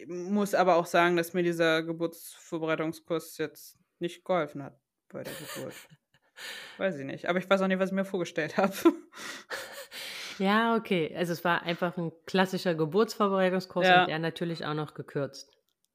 muss 0.07 0.55
aber 0.55 0.75
auch 0.75 0.85
sagen, 0.85 1.15
dass 1.15 1.33
mir 1.33 1.43
dieser 1.43 1.83
Geburtsvorbereitungskurs 1.83 3.37
jetzt 3.37 3.77
nicht 3.99 4.25
geholfen 4.25 4.63
hat 4.63 4.77
bei 5.09 5.23
der 5.23 5.33
Geburt. 5.33 5.73
weiß 6.77 6.97
ich 6.97 7.05
nicht. 7.05 7.29
Aber 7.29 7.39
ich 7.39 7.49
weiß 7.49 7.61
auch 7.61 7.67
nicht, 7.67 7.79
was 7.79 7.89
ich 7.91 7.95
mir 7.95 8.05
vorgestellt 8.05 8.57
habe. 8.57 8.73
Ja, 10.39 10.75
okay. 10.75 11.13
Also 11.15 11.33
es 11.33 11.43
war 11.43 11.63
einfach 11.63 11.97
ein 11.97 12.11
klassischer 12.25 12.75
Geburtsvorbereitungskurs 12.75 13.87
ja. 13.87 14.01
und 14.01 14.09
der 14.09 14.19
natürlich 14.19 14.65
auch 14.65 14.73
noch 14.73 14.93
gekürzt. 14.93 15.51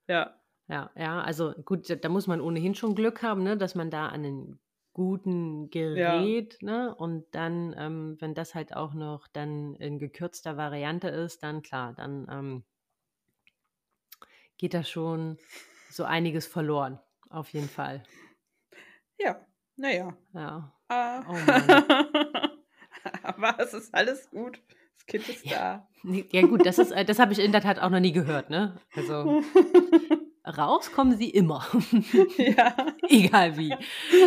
Ja. 0.06 0.34
Ja, 0.68 0.90
ja, 0.94 1.22
also 1.22 1.54
gut, 1.64 1.88
da 2.04 2.08
muss 2.10 2.26
man 2.26 2.42
ohnehin 2.42 2.74
schon 2.74 2.94
Glück 2.94 3.22
haben, 3.22 3.42
ne, 3.42 3.56
dass 3.56 3.74
man 3.74 3.90
da 3.90 4.08
an 4.08 4.24
einen 4.24 4.60
guten 4.92 5.70
Gerät, 5.70 6.58
ja. 6.60 6.66
ne? 6.66 6.94
Und 6.94 7.24
dann, 7.34 7.74
ähm, 7.78 8.16
wenn 8.20 8.34
das 8.34 8.54
halt 8.54 8.76
auch 8.76 8.92
noch 8.92 9.28
dann 9.28 9.76
in 9.76 9.98
gekürzter 9.98 10.58
Variante 10.58 11.08
ist, 11.08 11.42
dann 11.42 11.62
klar, 11.62 11.94
dann 11.94 12.26
ähm, 12.30 12.64
geht 14.58 14.74
da 14.74 14.84
schon 14.84 15.38
so 15.88 16.04
einiges 16.04 16.46
verloren, 16.46 16.98
auf 17.30 17.48
jeden 17.50 17.68
Fall. 17.68 18.02
Ja, 19.18 19.40
naja. 19.76 20.14
Ja. 20.34 20.72
Uh. 20.90 21.22
Oh 21.28 21.34
Aber 23.22 23.56
es 23.58 23.74
ist 23.74 23.94
alles 23.94 24.30
gut. 24.30 24.60
Das 24.96 25.06
Kind 25.06 25.28
ist 25.28 25.44
ja. 25.44 25.86
da. 26.04 26.18
Ja, 26.32 26.42
gut, 26.42 26.64
das 26.64 26.78
äh, 26.78 27.04
das 27.04 27.18
habe 27.18 27.32
ich 27.32 27.38
in 27.38 27.52
der 27.52 27.60
Tat 27.60 27.78
auch 27.78 27.90
noch 27.90 28.00
nie 28.00 28.12
gehört, 28.12 28.50
ne? 28.50 28.76
Also. 28.94 29.42
rauskommen 30.56 31.16
sie 31.16 31.30
immer. 31.30 31.66
Ja. 32.38 32.74
Egal 33.08 33.56
wie. 33.56 33.74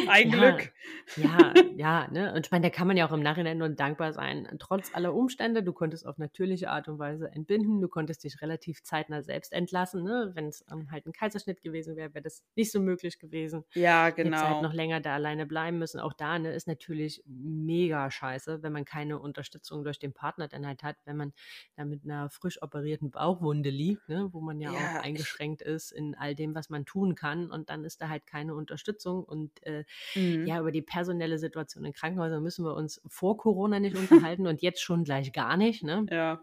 Ein 0.07 0.29
ja, 0.29 0.38
Glück. 0.38 0.73
Ja, 1.17 1.53
ja, 1.75 2.07
ne? 2.12 2.34
Und 2.34 2.45
ich 2.45 2.51
meine, 2.51 2.63
da 2.63 2.69
kann 2.69 2.88
man 2.88 2.97
ja 2.97 3.07
auch 3.07 3.12
im 3.12 3.21
Nachhinein 3.21 3.57
nur 3.57 3.69
dankbar 3.69 4.13
sein. 4.13 4.47
Trotz 4.60 4.93
aller 4.93 5.13
Umstände, 5.13 5.63
du 5.63 5.73
konntest 5.73 6.05
auf 6.05 6.17
natürliche 6.17 6.69
Art 6.69 6.88
und 6.88 6.99
Weise 6.99 7.29
entbinden, 7.31 7.81
du 7.81 7.88
konntest 7.88 8.23
dich 8.23 8.41
relativ 8.41 8.84
zeitnah 8.84 9.21
selbst 9.21 9.53
entlassen, 9.53 10.03
ne? 10.03 10.31
Wenn 10.34 10.47
es 10.47 10.62
um, 10.71 10.91
halt 10.91 11.05
ein 11.05 11.13
Kaiserschnitt 11.13 11.62
gewesen 11.62 11.95
wäre, 11.95 12.13
wäre 12.13 12.23
das 12.23 12.43
nicht 12.55 12.71
so 12.71 12.79
möglich 12.79 13.19
gewesen. 13.19 13.63
Ja, 13.73 14.10
genau. 14.10 14.38
Jetzt 14.38 14.47
halt 14.47 14.62
noch 14.62 14.73
länger 14.73 14.99
da 14.99 15.15
alleine 15.15 15.45
bleiben 15.45 15.79
müssen. 15.79 15.99
Auch 15.99 16.13
da, 16.13 16.39
ne, 16.39 16.53
ist 16.53 16.67
natürlich 16.67 17.23
mega 17.25 18.10
scheiße, 18.10 18.63
wenn 18.63 18.73
man 18.73 18.86
keine 18.86 19.19
Unterstützung 19.19 19.84
durch 19.84 19.99
den 19.99 20.13
Partner 20.13 20.47
dann 20.47 20.65
halt 20.65 20.84
hat, 20.84 20.97
wenn 21.05 21.17
man 21.17 21.34
da 21.75 21.86
mit 21.86 22.03
einer 22.03 22.29
frisch 22.29 22.62
operierten 22.62 23.12
Bauchwunde 23.12 23.69
liegt, 23.69 24.07
ne? 24.10 24.29
Wo 24.31 24.41
man 24.41 24.60
ja, 24.60 24.71
ja 24.71 24.77
auch 24.77 25.03
eingeschränkt 25.03 25.62
ist 25.62 25.91
in 25.91 26.11
all 26.15 26.36
dem, 26.36 26.56
was 26.56 26.69
man 26.69 26.86
tun 26.86 27.15
kann. 27.15 27.50
Und 27.50 27.69
dann 27.69 27.84
ist 27.84 28.02
da 28.02 28.10
halt 28.10 28.26
keine 28.26 28.56
Unterstützung. 28.56 29.24
Und 29.24 29.52
äh, 29.65 29.84
mhm. 30.15 30.45
ja, 30.45 30.60
über 30.60 30.71
die 30.71 30.82
personelle 30.82 31.38
Situation 31.38 31.86
in 31.86 31.93
Krankenhäusern 31.93 32.43
müssen 32.43 32.65
wir 32.65 32.76
uns 32.76 33.02
vor 33.08 33.38
Corona 33.38 33.80
nicht 33.80 33.95
unterhalten 33.97 34.47
und 34.47 34.62
jetzt 34.62 34.82
schon 34.82 35.04
gleich 35.04 35.32
gar 35.34 35.58
nicht. 35.58 35.84
Ne? 35.84 36.06
Ja. 36.10 36.41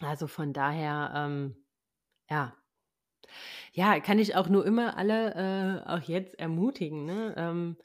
Also 0.00 0.26
von 0.26 0.52
daher, 0.52 1.12
ähm, 1.14 1.56
ja. 2.30 2.54
Ja, 3.72 4.00
kann 4.00 4.18
ich 4.18 4.36
auch 4.36 4.48
nur 4.48 4.64
immer 4.64 4.96
alle 4.96 5.84
äh, 5.84 5.88
auch 5.88 6.02
jetzt 6.02 6.38
ermutigen. 6.38 7.04
Ne? 7.04 7.34
Ähm, 7.36 7.76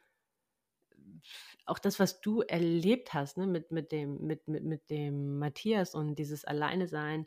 auch 1.66 1.80
das, 1.80 2.00
was 2.00 2.22
du 2.22 2.42
erlebt 2.42 3.14
hast, 3.14 3.38
ne, 3.38 3.48
mit, 3.48 3.72
mit, 3.72 3.92
dem, 3.92 4.26
mit, 4.26 4.48
mit, 4.48 4.64
mit 4.64 4.90
dem 4.90 5.40
Matthias 5.40 5.96
und 5.96 6.16
dieses 6.16 6.46
Alleine 6.46 6.88
sein, 6.88 7.26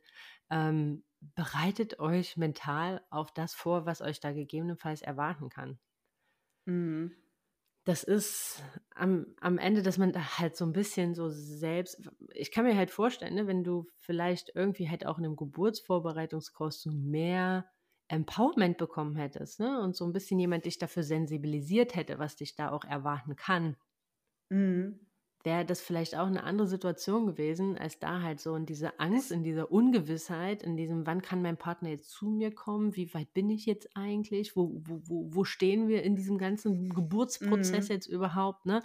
ähm, 0.51 1.05
bereitet 1.35 1.99
euch 1.99 2.37
mental 2.37 3.05
auf 3.11 3.33
das 3.33 3.55
vor, 3.55 3.87
was 3.87 4.01
euch 4.03 4.21
da 4.21 4.33
gegebenenfalls 4.33 5.03
erwarten 5.03 5.49
kann. 5.49 5.79
Mhm. 6.67 7.13
Das 7.85 8.03
ist 8.03 8.63
am, 8.97 9.27
am 9.41 9.59
Ende, 9.59 9.83
dass 9.83 9.97
man 9.97 10.13
da 10.13 10.39
halt 10.39 10.57
so 10.57 10.65
ein 10.65 10.73
bisschen 10.73 11.15
so 11.15 11.29
selbst, 11.29 12.03
ich 12.35 12.51
kann 12.51 12.65
mir 12.65 12.77
halt 12.77 12.91
vorstellen, 12.91 13.35
ne, 13.35 13.47
wenn 13.47 13.63
du 13.63 13.87
vielleicht 13.99 14.51
irgendwie 14.57 14.91
halt 14.91 15.07
auch 15.07 15.19
in 15.19 15.25
einem 15.25 15.37
Geburtsvorbereitungskurs 15.37 16.83
so 16.83 16.91
mehr 16.91 17.71
Empowerment 18.09 18.77
bekommen 18.79 19.15
hättest, 19.17 19.61
ne, 19.61 19.81
und 19.81 19.95
so 19.95 20.05
ein 20.05 20.13
bisschen 20.13 20.41
jemand 20.41 20.65
dich 20.67 20.79
dafür 20.79 21.05
sensibilisiert 21.05 21.95
hätte, 21.95 22.19
was 22.19 22.35
dich 22.37 22.57
da 22.57 22.71
auch 22.73 22.85
erwarten 22.85 23.37
kann. 23.37 23.77
Mhm 24.51 25.06
wäre 25.47 25.65
das 25.65 25.81
vielleicht 25.81 26.17
auch 26.17 26.27
eine 26.27 26.43
andere 26.43 26.67
Situation 26.67 27.25
gewesen, 27.25 27.79
als 27.79 27.99
da 28.01 28.21
halt 28.21 28.41
so 28.41 28.57
in 28.57 28.67
dieser 28.67 29.01
Angst, 29.01 29.31
in 29.31 29.45
dieser 29.45 29.71
Ungewissheit, 29.71 30.65
in 30.65 30.77
diesem, 30.77 31.07
wann 31.07 31.23
kann 31.23 31.41
mein 31.41 31.57
Partner 31.57 31.91
jetzt 31.91 32.11
zu 32.11 32.29
mir 32.29 32.53
kommen, 32.53 32.97
wie 32.97 33.15
weit 33.15 33.33
bin 33.33 33.49
ich 33.49 33.65
jetzt 33.65 33.97
eigentlich, 33.97 34.57
wo, 34.57 34.83
wo, 34.85 35.01
wo, 35.05 35.35
wo 35.35 35.45
stehen 35.45 35.87
wir 35.87 36.03
in 36.03 36.17
diesem 36.17 36.37
ganzen 36.37 36.91
Geburtsprozess 36.91 37.89
mhm. 37.89 37.95
jetzt 37.95 38.07
überhaupt, 38.07 38.67
ne? 38.67 38.83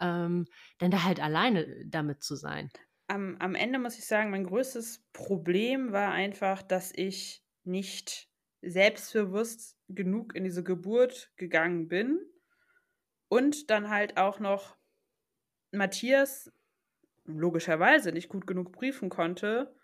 Ähm, 0.00 0.46
dann 0.78 0.92
da 0.92 1.02
halt 1.02 1.20
alleine 1.20 1.84
damit 1.84 2.22
zu 2.22 2.36
sein. 2.36 2.70
Am, 3.08 3.36
am 3.40 3.56
Ende 3.56 3.80
muss 3.80 3.98
ich 3.98 4.06
sagen, 4.06 4.30
mein 4.30 4.44
größtes 4.44 5.04
Problem 5.12 5.90
war 5.90 6.12
einfach, 6.12 6.62
dass 6.62 6.92
ich 6.94 7.44
nicht 7.64 8.30
selbstbewusst 8.62 9.76
genug 9.88 10.36
in 10.36 10.44
diese 10.44 10.62
Geburt 10.62 11.32
gegangen 11.36 11.88
bin 11.88 12.20
und 13.28 13.70
dann 13.70 13.90
halt 13.90 14.16
auch 14.16 14.38
noch 14.38 14.77
Matthias 15.72 16.50
logischerweise 17.24 18.12
nicht 18.12 18.28
gut 18.28 18.46
genug 18.46 18.72
briefen 18.72 19.10
konnte, 19.10 19.74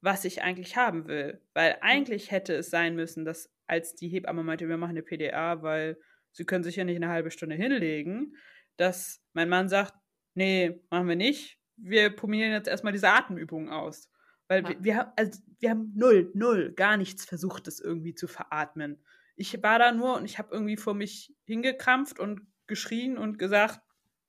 was 0.00 0.24
ich 0.24 0.42
eigentlich 0.42 0.76
haben 0.76 1.06
will. 1.06 1.40
Weil 1.54 1.72
mhm. 1.72 1.78
eigentlich 1.82 2.30
hätte 2.30 2.54
es 2.54 2.70
sein 2.70 2.94
müssen, 2.96 3.24
dass 3.24 3.52
als 3.66 3.94
die 3.94 4.08
Hebamme 4.08 4.42
meinte, 4.42 4.68
wir 4.68 4.76
machen 4.76 4.90
eine 4.90 5.02
PDA, 5.02 5.62
weil 5.62 5.98
sie 6.32 6.44
können 6.44 6.64
sich 6.64 6.76
ja 6.76 6.84
nicht 6.84 6.96
eine 6.96 7.08
halbe 7.08 7.30
Stunde 7.30 7.56
hinlegen, 7.56 8.36
dass 8.76 9.22
mein 9.32 9.48
Mann 9.48 9.68
sagt, 9.68 9.94
nee, 10.34 10.80
machen 10.90 11.08
wir 11.08 11.16
nicht. 11.16 11.58
Wir 11.76 12.10
probieren 12.10 12.52
jetzt 12.52 12.68
erstmal 12.68 12.92
diese 12.92 13.08
Atemübungen 13.08 13.68
aus. 13.68 14.10
Weil 14.48 14.62
ja. 14.62 14.68
wir, 14.68 14.84
wir, 14.84 15.12
also 15.16 15.40
wir 15.58 15.70
haben 15.70 15.92
null, 15.94 16.30
null, 16.34 16.72
gar 16.74 16.96
nichts 16.96 17.24
versucht, 17.24 17.66
das 17.66 17.80
irgendwie 17.80 18.14
zu 18.14 18.28
veratmen. 18.28 19.02
Ich 19.34 19.62
war 19.62 19.78
da 19.78 19.92
nur 19.92 20.16
und 20.16 20.24
ich 20.24 20.38
habe 20.38 20.52
irgendwie 20.52 20.76
vor 20.76 20.94
mich 20.94 21.34
hingekrampft 21.44 22.18
und 22.18 22.46
geschrien 22.66 23.18
und 23.18 23.38
gesagt, 23.38 23.80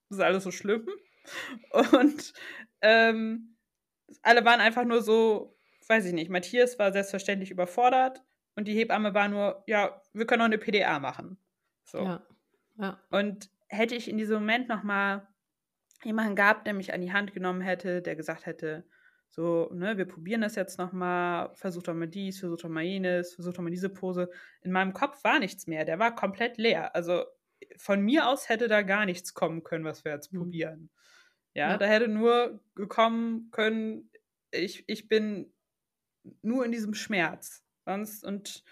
ist 0.10 0.20
alles 0.20 0.44
so 0.44 0.52
schlimm. 0.52 0.88
Und 1.72 2.34
ähm, 2.82 3.58
alle 4.22 4.46
waren 4.46 4.62
einfach 4.62 4.86
nur 4.86 5.02
so, 5.02 5.58
weiß 5.88 6.06
ich 6.06 6.14
nicht, 6.14 6.30
Matthias 6.30 6.80
war 6.80 6.92
selbstverständlich 6.92 7.52
überfordert 7.52 8.24
und 8.56 8.68
die 8.68 8.74
Hebamme 8.74 9.14
war 9.14 9.28
nur, 9.28 9.64
ja, 9.68 10.02
wir 10.14 10.26
können 10.26 10.42
auch 10.42 10.46
eine 10.46 10.58
PDA 10.58 11.00
machen. 11.00 11.38
So. 11.84 12.00
Ja. 12.00 12.28
ja. 12.78 13.00
Und 13.10 13.50
hätte 13.68 13.96
ich 13.96 14.10
in 14.10 14.18
diesem 14.18 14.40
Moment 14.40 14.70
nochmal 14.70 15.28
jemanden 16.04 16.36
gehabt, 16.36 16.68
der 16.68 16.74
mich 16.74 16.94
an 16.94 17.02
die 17.02 17.12
Hand 17.12 17.34
genommen 17.34 17.62
hätte, 17.62 18.02
der 18.02 18.16
gesagt 18.16 18.46
hätte, 18.46 18.86
so, 19.30 19.70
ne, 19.74 19.98
wir 19.98 20.06
probieren 20.06 20.42
das 20.42 20.56
jetzt 20.56 20.80
nochmal, 20.80 21.52
versuch 21.56 21.84
doch 21.84 21.94
mal 21.94 22.08
dies, 22.08 22.40
versuch 22.40 22.58
doch 22.58 22.70
mal 22.70 22.84
jenes, 22.84 23.36
versuch 23.36 23.54
doch 23.54 23.62
mal 23.62 23.70
diese 23.70 23.90
Pose. 23.90 24.30
In 24.62 24.72
meinem 24.72 24.94
Kopf 24.94 25.24
war 25.24 25.40
nichts 25.40 25.68
mehr, 25.68 25.86
der 25.86 26.00
war 26.00 26.16
komplett 26.16 26.58
leer. 26.58 26.96
Also 26.96 27.26
von 27.78 28.02
mir 28.02 28.28
aus 28.28 28.50
hätte 28.50 28.68
da 28.68 28.82
gar 28.82 29.06
nichts 29.06 29.34
kommen 29.34 29.64
können, 29.64 29.86
was 29.86 30.06
wir 30.06 30.14
jetzt 30.14 30.34
mhm. 30.34 30.40
probieren. 30.40 30.90
Ja, 31.54 31.72
ja, 31.72 31.78
da 31.78 31.86
hätte 31.86 32.08
nur 32.08 32.62
gekommen 32.76 33.50
können, 33.52 34.12
ich, 34.52 34.88
ich 34.88 35.08
bin 35.08 35.54
nur 36.42 36.66
in 36.66 36.72
diesem 36.72 36.94
Schmerz. 36.94 37.64
Sonst, 37.86 38.24
und 38.24 38.64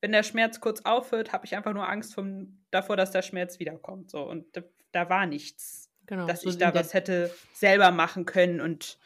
wenn 0.00 0.12
der 0.12 0.22
Schmerz 0.22 0.60
kurz 0.60 0.80
aufhört, 0.80 1.32
habe 1.32 1.46
ich 1.46 1.54
einfach 1.56 1.72
nur 1.72 1.88
Angst 1.88 2.14
vom, 2.14 2.64
davor, 2.70 2.96
dass 2.96 3.12
der 3.12 3.22
Schmerz 3.22 3.58
wiederkommt. 3.58 4.10
So. 4.10 4.28
Und 4.28 4.56
da, 4.56 4.62
da 4.90 5.08
war 5.08 5.26
nichts. 5.26 5.90
Genau, 6.06 6.26
dass 6.26 6.42
so 6.42 6.50
ich 6.50 6.58
da 6.58 6.74
was 6.74 6.94
hätte 6.94 7.32
selber 7.54 7.92
machen 7.92 8.26
können 8.26 8.60
und 8.60 8.98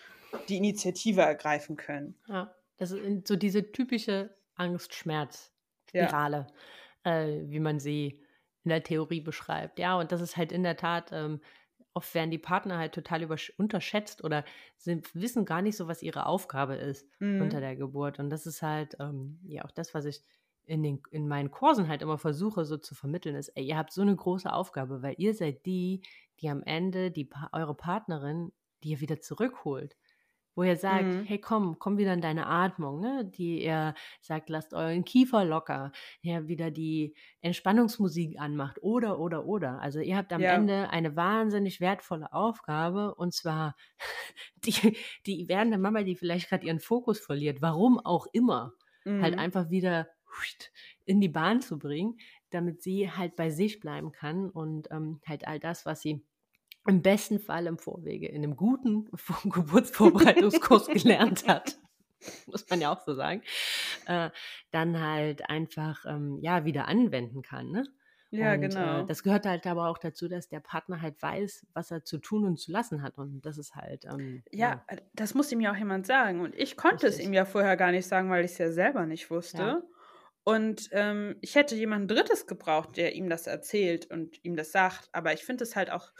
die 0.49 0.57
Initiative 0.57 1.21
ergreifen 1.21 1.77
können. 1.77 2.19
Ja, 2.27 2.55
das 2.79 2.91
ist 2.91 3.29
so 3.29 3.37
diese 3.37 3.71
typische 3.71 4.35
Angst-Schmerz-Spirale, 4.55 6.47
ja. 7.05 7.23
äh, 7.23 7.51
wie 7.51 7.61
man 7.61 7.79
sie 7.79 8.26
in 8.67 8.71
der 8.71 8.83
Theorie 8.83 9.21
beschreibt. 9.21 9.79
Ja, 9.79 9.99
und 9.99 10.13
das 10.13 10.21
ist 10.21 10.37
halt 10.37 10.53
in 10.53 10.65
der 10.65 10.77
Tat, 10.77 11.11
ähm, 11.13 11.41
oft 11.95 12.15
werden 12.15 12.31
die 12.31 12.39
Partner 12.39 12.77
halt 12.77 12.93
total 12.93 13.27
unterschätzt 13.57 14.23
oder 14.23 14.45
sind, 14.77 15.15
wissen 15.15 15.47
gar 15.47 15.63
nicht 15.63 15.77
so, 15.77 15.89
was 15.89 16.03
ihre 16.03 16.27
Aufgabe 16.27 16.75
ist 16.75 17.09
mhm. 17.21 17.41
unter 17.41 17.61
der 17.61 17.77
Geburt. 17.77 18.19
Und 18.19 18.29
das 18.29 18.45
ist 18.45 18.61
halt 18.61 18.97
ähm, 19.01 19.39
ja 19.47 19.65
auch 19.65 19.71
das, 19.71 19.95
was 19.95 20.05
ich 20.05 20.21
in, 20.65 20.83
den, 20.83 21.01
in 21.11 21.29
meinen 21.29 21.51
Kursen 21.51 21.89
halt 21.89 22.03
immer 22.03 22.19
versuche 22.19 22.65
so 22.65 22.77
zu 22.77 22.95
vermitteln, 22.95 23.37
ist, 23.37 23.49
ey, 23.51 23.65
ihr 23.65 23.79
habt 23.79 23.93
so 23.93 24.03
eine 24.03 24.15
große 24.15 24.53
Aufgabe, 24.53 25.01
weil 25.01 25.15
ihr 25.17 25.33
seid 25.33 25.65
die, 25.65 26.03
die 26.41 26.51
am 26.51 26.63
Ende 26.65 27.11
die 27.11 27.31
eure 27.53 27.75
Partnerin, 27.75 28.53
die 28.83 28.91
ihr 28.91 29.01
wieder 29.01 29.21
zurückholt. 29.21 29.97
Wo 30.57 30.63
er 30.63 30.77
sagt, 30.77 31.05
mhm. 31.05 31.25
hey 31.25 31.39
komm, 31.39 31.79
komm 31.79 31.99
wieder 31.99 32.15
in 32.15 32.23
deine 32.23 32.47
Atmung, 32.47 33.01
ne? 33.01 33.25
die 33.25 33.61
er 33.63 33.95
sagt, 34.23 34.49
lasst 34.49 34.73
euren 34.73 35.05
Kiefer 35.05 35.45
locker, 35.45 35.93
der 36.25 36.49
wieder 36.49 36.71
die 36.71 37.15
Entspannungsmusik 37.43 38.41
anmacht 38.41 38.83
oder, 38.83 39.21
oder, 39.21 39.45
oder. 39.45 39.81
Also 39.81 40.01
ihr 40.01 40.17
habt 40.17 40.33
am 40.33 40.41
ja. 40.41 40.55
Ende 40.55 40.89
eine 40.91 41.15
wahnsinnig 41.15 41.81
wertvolle 41.81 42.33
Aufgabe 42.33 43.15
und 43.15 43.35
zwar 43.35 43.77
die, 44.65 44.97
die 45.27 45.47
werdende 45.49 45.79
Mama, 45.79 46.03
die 46.03 46.17
vielleicht 46.17 46.49
gerade 46.49 46.67
ihren 46.67 46.81
Fokus 46.81 47.21
verliert, 47.21 47.61
warum 47.61 48.01
auch 48.01 48.27
immer, 48.33 48.73
halt 49.05 49.15
mhm. 49.15 49.23
halt 49.23 49.39
einfach 49.39 49.71
wieder 49.71 50.09
in 51.05 51.21
die 51.21 51.29
Bahn 51.29 51.61
zu 51.61 51.79
bringen, 51.79 52.19
damit 52.51 52.83
sie 52.83 53.11
halt 53.11 53.37
bei 53.37 53.51
sich 53.51 53.81
bleiben 53.81 54.13
kann 54.13 54.51
und 54.51 54.89
ähm, 54.91 55.21
halt 55.27 55.47
all 55.47 55.59
das, 55.59 55.87
was 55.87 56.01
sie 56.01 56.25
im 56.87 57.03
besten 57.03 57.39
Fall 57.39 57.67
im 57.67 57.79
Vorwege 57.79 58.29
in 58.29 58.43
einem 58.43 58.57
guten 58.57 59.09
Geburtsvorbereitungskurs 59.45 60.87
gelernt 60.89 61.47
hat, 61.47 61.79
muss 62.47 62.69
man 62.69 62.81
ja 62.81 62.93
auch 62.93 63.01
so 63.05 63.15
sagen, 63.15 63.43
äh, 64.07 64.31
dann 64.71 65.01
halt 65.01 65.49
einfach 65.49 66.05
ähm, 66.07 66.39
ja 66.41 66.65
wieder 66.65 66.89
anwenden 66.89 67.43
kann. 67.43 67.71
Ne? 67.71 67.85
Ja, 68.31 68.55
und, 68.55 68.61
genau. 68.61 69.01
Äh, 69.01 69.07
das 69.07 69.23
gehört 69.23 69.47
halt 69.47 69.67
aber 69.67 69.89
auch 69.89 69.99
dazu, 69.99 70.29
dass 70.29 70.49
der 70.49 70.61
Partner 70.61 71.01
halt 71.01 71.21
weiß, 71.21 71.67
was 71.75 71.91
er 71.91 72.05
zu 72.05 72.19
tun 72.19 72.45
und 72.45 72.59
zu 72.59 72.73
lassen 72.73 73.03
hat. 73.03 73.19
Und 73.19 73.43
das 73.43 73.59
ist 73.59 73.75
halt. 73.75 74.05
Ähm, 74.05 74.43
ja, 74.51 74.69
ja, 74.69 74.85
äh, 74.89 75.01
das 75.15 75.35
muss 75.35 75.53
ihm 75.53 75.61
ja 75.61 75.73
auch 75.73 75.77
jemand 75.77 76.07
sagen. 76.07 76.41
Und 76.41 76.55
ich 76.55 76.77
konnte 76.77 77.07
Richtig. 77.07 77.21
es 77.21 77.27
ihm 77.27 77.33
ja 77.33 77.45
vorher 77.45 77.77
gar 77.77 77.93
nicht 77.93 78.07
sagen, 78.07 78.31
weil 78.31 78.45
ich 78.45 78.53
es 78.53 78.59
ja 78.59 78.71
selber 78.73 79.07
nicht 79.07 79.31
wusste. 79.31 79.59
Ja. 79.59 79.83
Und 80.45 80.89
ähm, 80.93 81.37
ich 81.41 81.57
hätte 81.57 81.75
jemanden 81.75 82.09
Drittes 82.09 82.47
gebraucht, 82.47 82.97
der 82.97 83.15
ihm 83.15 83.29
das 83.29 83.47
erzählt 83.47 84.11
und 84.11 84.45
ihm 84.45 84.57
das 84.57 84.73
sagt. 84.73 85.09
Aber 85.13 85.33
ich 85.33 85.45
finde 85.45 85.65
es 85.65 85.75
halt 85.75 85.91
auch 85.91 86.13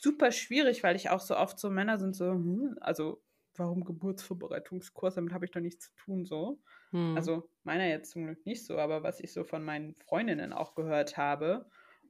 super 0.00 0.32
schwierig, 0.32 0.82
weil 0.82 0.96
ich 0.96 1.10
auch 1.10 1.20
so 1.20 1.36
oft 1.36 1.58
so 1.58 1.70
Männer 1.70 1.98
sind 1.98 2.14
so, 2.14 2.30
hm, 2.30 2.76
also 2.80 3.22
warum 3.58 3.84
Geburtsvorbereitungskurs, 3.84 5.14
damit 5.14 5.32
habe 5.32 5.44
ich 5.44 5.50
doch 5.50 5.60
nichts 5.60 5.86
zu 5.86 5.94
tun 5.96 6.24
so. 6.24 6.60
Hm. 6.90 7.16
Also 7.16 7.48
meiner 7.64 7.86
jetzt 7.86 8.10
zum 8.10 8.26
Glück 8.26 8.44
nicht 8.44 8.64
so, 8.64 8.78
aber 8.78 9.02
was 9.02 9.20
ich 9.20 9.32
so 9.32 9.44
von 9.44 9.64
meinen 9.64 9.94
Freundinnen 9.94 10.52
auch 10.52 10.74
gehört 10.74 11.16
habe. 11.16 11.66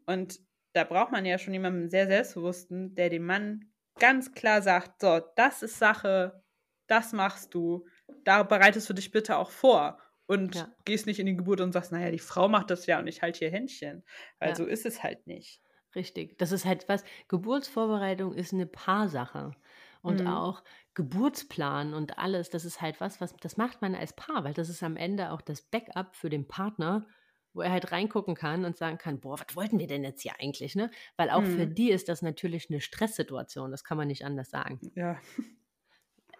Und 0.06 0.40
da 0.72 0.84
braucht 0.84 1.12
man 1.12 1.24
ja 1.24 1.38
schon 1.38 1.52
jemanden 1.52 1.88
sehr 1.88 2.06
selbstbewussten, 2.06 2.94
der 2.94 3.10
dem 3.10 3.24
Mann 3.24 3.72
ganz 3.98 4.32
klar 4.32 4.60
sagt, 4.60 5.00
so, 5.00 5.20
das 5.36 5.62
ist 5.62 5.78
Sache, 5.78 6.42
das 6.86 7.12
machst 7.12 7.54
du, 7.54 7.86
da 8.24 8.42
bereitest 8.42 8.88
du 8.88 8.94
dich 8.94 9.10
bitte 9.10 9.36
auch 9.36 9.50
vor 9.50 9.98
und 10.26 10.54
ja. 10.54 10.68
gehst 10.84 11.06
nicht 11.06 11.18
in 11.18 11.26
die 11.26 11.36
Geburt 11.36 11.60
und 11.60 11.72
sagst, 11.72 11.92
naja, 11.92 12.10
die 12.10 12.18
Frau 12.18 12.48
macht 12.48 12.70
das 12.70 12.86
ja 12.86 12.98
und 12.98 13.06
ich 13.06 13.22
halte 13.22 13.38
hier 13.38 13.50
Händchen. 13.50 14.04
Weil 14.38 14.50
ja. 14.50 14.54
so 14.54 14.66
ist 14.66 14.84
es 14.84 15.02
halt 15.02 15.26
nicht. 15.26 15.62
Richtig. 15.96 16.38
Das 16.38 16.52
ist 16.52 16.66
halt 16.66 16.88
was, 16.88 17.04
Geburtsvorbereitung 17.28 18.34
ist 18.34 18.52
eine 18.52 18.66
Paarsache. 18.66 19.52
Und 20.02 20.20
mhm. 20.20 20.28
auch 20.28 20.62
Geburtsplan 20.94 21.94
und 21.94 22.18
alles, 22.18 22.50
das 22.50 22.64
ist 22.64 22.80
halt 22.80 23.00
was, 23.00 23.20
was, 23.20 23.34
das 23.36 23.56
macht 23.56 23.82
man 23.82 23.96
als 23.96 24.14
Paar, 24.14 24.44
weil 24.44 24.54
das 24.54 24.68
ist 24.68 24.82
am 24.84 24.96
Ende 24.96 25.32
auch 25.32 25.40
das 25.40 25.62
Backup 25.62 26.14
für 26.14 26.30
den 26.30 26.46
Partner, 26.46 27.06
wo 27.54 27.62
er 27.62 27.72
halt 27.72 27.90
reingucken 27.90 28.34
kann 28.34 28.64
und 28.64 28.76
sagen 28.76 28.98
kann, 28.98 29.18
boah, 29.18 29.40
was 29.40 29.56
wollten 29.56 29.78
wir 29.78 29.88
denn 29.88 30.04
jetzt 30.04 30.22
hier 30.22 30.34
eigentlich, 30.38 30.76
ne? 30.76 30.90
Weil 31.16 31.30
auch 31.30 31.40
mhm. 31.40 31.56
für 31.56 31.66
die 31.66 31.90
ist 31.90 32.08
das 32.08 32.22
natürlich 32.22 32.70
eine 32.70 32.80
Stresssituation, 32.80 33.70
das 33.70 33.82
kann 33.82 33.96
man 33.96 34.08
nicht 34.08 34.24
anders 34.24 34.50
sagen. 34.50 34.80
Ja. 34.94 35.18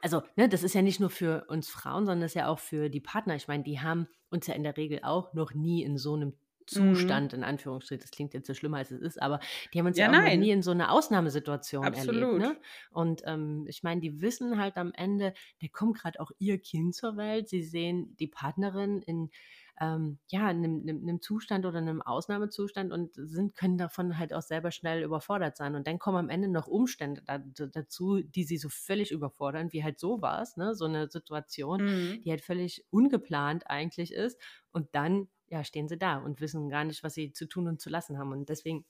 Also, 0.02 0.22
ne, 0.36 0.48
das 0.48 0.62
ist 0.62 0.74
ja 0.74 0.82
nicht 0.82 1.00
nur 1.00 1.11
für 1.11 1.46
uns 1.48 1.68
Frauen, 1.68 2.04
sondern 2.04 2.20
das 2.20 2.32
ist 2.32 2.36
ja 2.36 2.48
auch 2.48 2.61
für 2.61 2.90
die 2.90 3.00
Partner. 3.00 3.34
Ich 3.34 3.48
meine, 3.48 3.64
die 3.64 3.80
haben 3.80 4.07
uns 4.30 4.46
ja 4.46 4.54
in 4.54 4.62
der 4.62 4.76
Regel 4.76 5.00
auch 5.02 5.32
noch 5.32 5.54
nie 5.54 5.82
in 5.82 5.96
so 5.96 6.14
einem. 6.14 6.34
Zustand, 6.67 7.33
mhm. 7.33 7.39
in 7.39 7.45
Anführungsstrichen, 7.45 8.03
das 8.03 8.11
klingt 8.11 8.35
jetzt 8.35 8.47
so 8.47 8.55
schlimmer 8.55 8.79
als 8.79 8.91
es 8.91 9.01
ist, 9.01 9.23
aber 9.23 9.41
die 9.73 9.79
haben 9.79 9.87
uns 9.87 9.99
ja, 9.99 10.12
ja 10.12 10.37
nie 10.37 10.51
in 10.51 10.62
so 10.62 10.71
einer 10.71 10.93
Ausnahmesituation 10.93 11.85
Absolut. 11.85 12.23
erlebt. 12.23 12.39
Ne? 12.39 12.57
Und 12.91 13.23
ähm, 13.25 13.67
ich 13.69 13.83
meine, 13.83 14.01
die 14.01 14.21
wissen 14.21 14.61
halt 14.61 14.77
am 14.77 14.93
Ende, 14.93 15.35
da 15.61 15.69
kommt 15.69 15.99
gerade 15.99 16.21
auch 16.21 16.31
ihr 16.39 16.59
Kind 16.59 16.95
zur 16.95 17.17
Welt. 17.17 17.49
Sie 17.49 17.62
sehen 17.62 18.17
die 18.19 18.29
Partnerin 18.29 19.03
in 19.03 19.31
ähm, 19.79 20.19
ja, 20.29 20.51
in 20.51 20.64
einem, 20.64 20.89
in 20.89 21.03
einem, 21.03 21.21
Zustand 21.21 21.67
oder 21.67 21.79
einem 21.79 22.01
Ausnahmezustand 22.01 22.93
und 22.93 23.11
sind, 23.14 23.55
können 23.55 23.77
davon 23.77 24.19
halt 24.19 24.33
auch 24.33 24.43
selber 24.43 24.71
schnell 24.71 25.03
überfordert 25.03 25.57
sein. 25.57 25.75
Und 25.75 25.87
dann 25.87 25.99
kommen 25.99 26.17
am 26.17 26.29
Ende 26.31 26.49
noch 26.49 26.67
Umstände 26.67 27.23
da, 27.27 27.39
dazu, 27.39 28.23
die 28.23 28.45
sie 28.45 28.57
so 28.57 28.71
völlig 28.71 29.11
überfordern, 29.11 29.73
wie 29.73 29.85
halt 29.85 29.99
sowas, 29.99 30.57
ne? 30.57 30.75
so 30.75 30.87
eine 30.87 31.11
Situation, 31.11 31.85
mhm. 31.85 32.23
die 32.23 32.31
halt 32.31 32.41
völlig 32.41 32.87
ungeplant 32.91 33.69
eigentlich 33.69 34.12
ist. 34.12 34.41
Und 34.73 34.89
dann 34.95 35.29
ja, 35.49 35.64
stehen 35.64 35.88
sie 35.88 35.99
da 35.99 36.18
und 36.18 36.40
wissen 36.40 36.68
gar 36.68 36.84
nicht, 36.84 37.03
was 37.03 37.14
sie 37.14 37.32
zu 37.32 37.47
tun 37.47 37.68
und 37.68 37.80
zu 37.80 37.90
lassen 37.90 38.18
haben. 38.18 38.32
Und 38.32 38.49
deswegen 38.49 38.84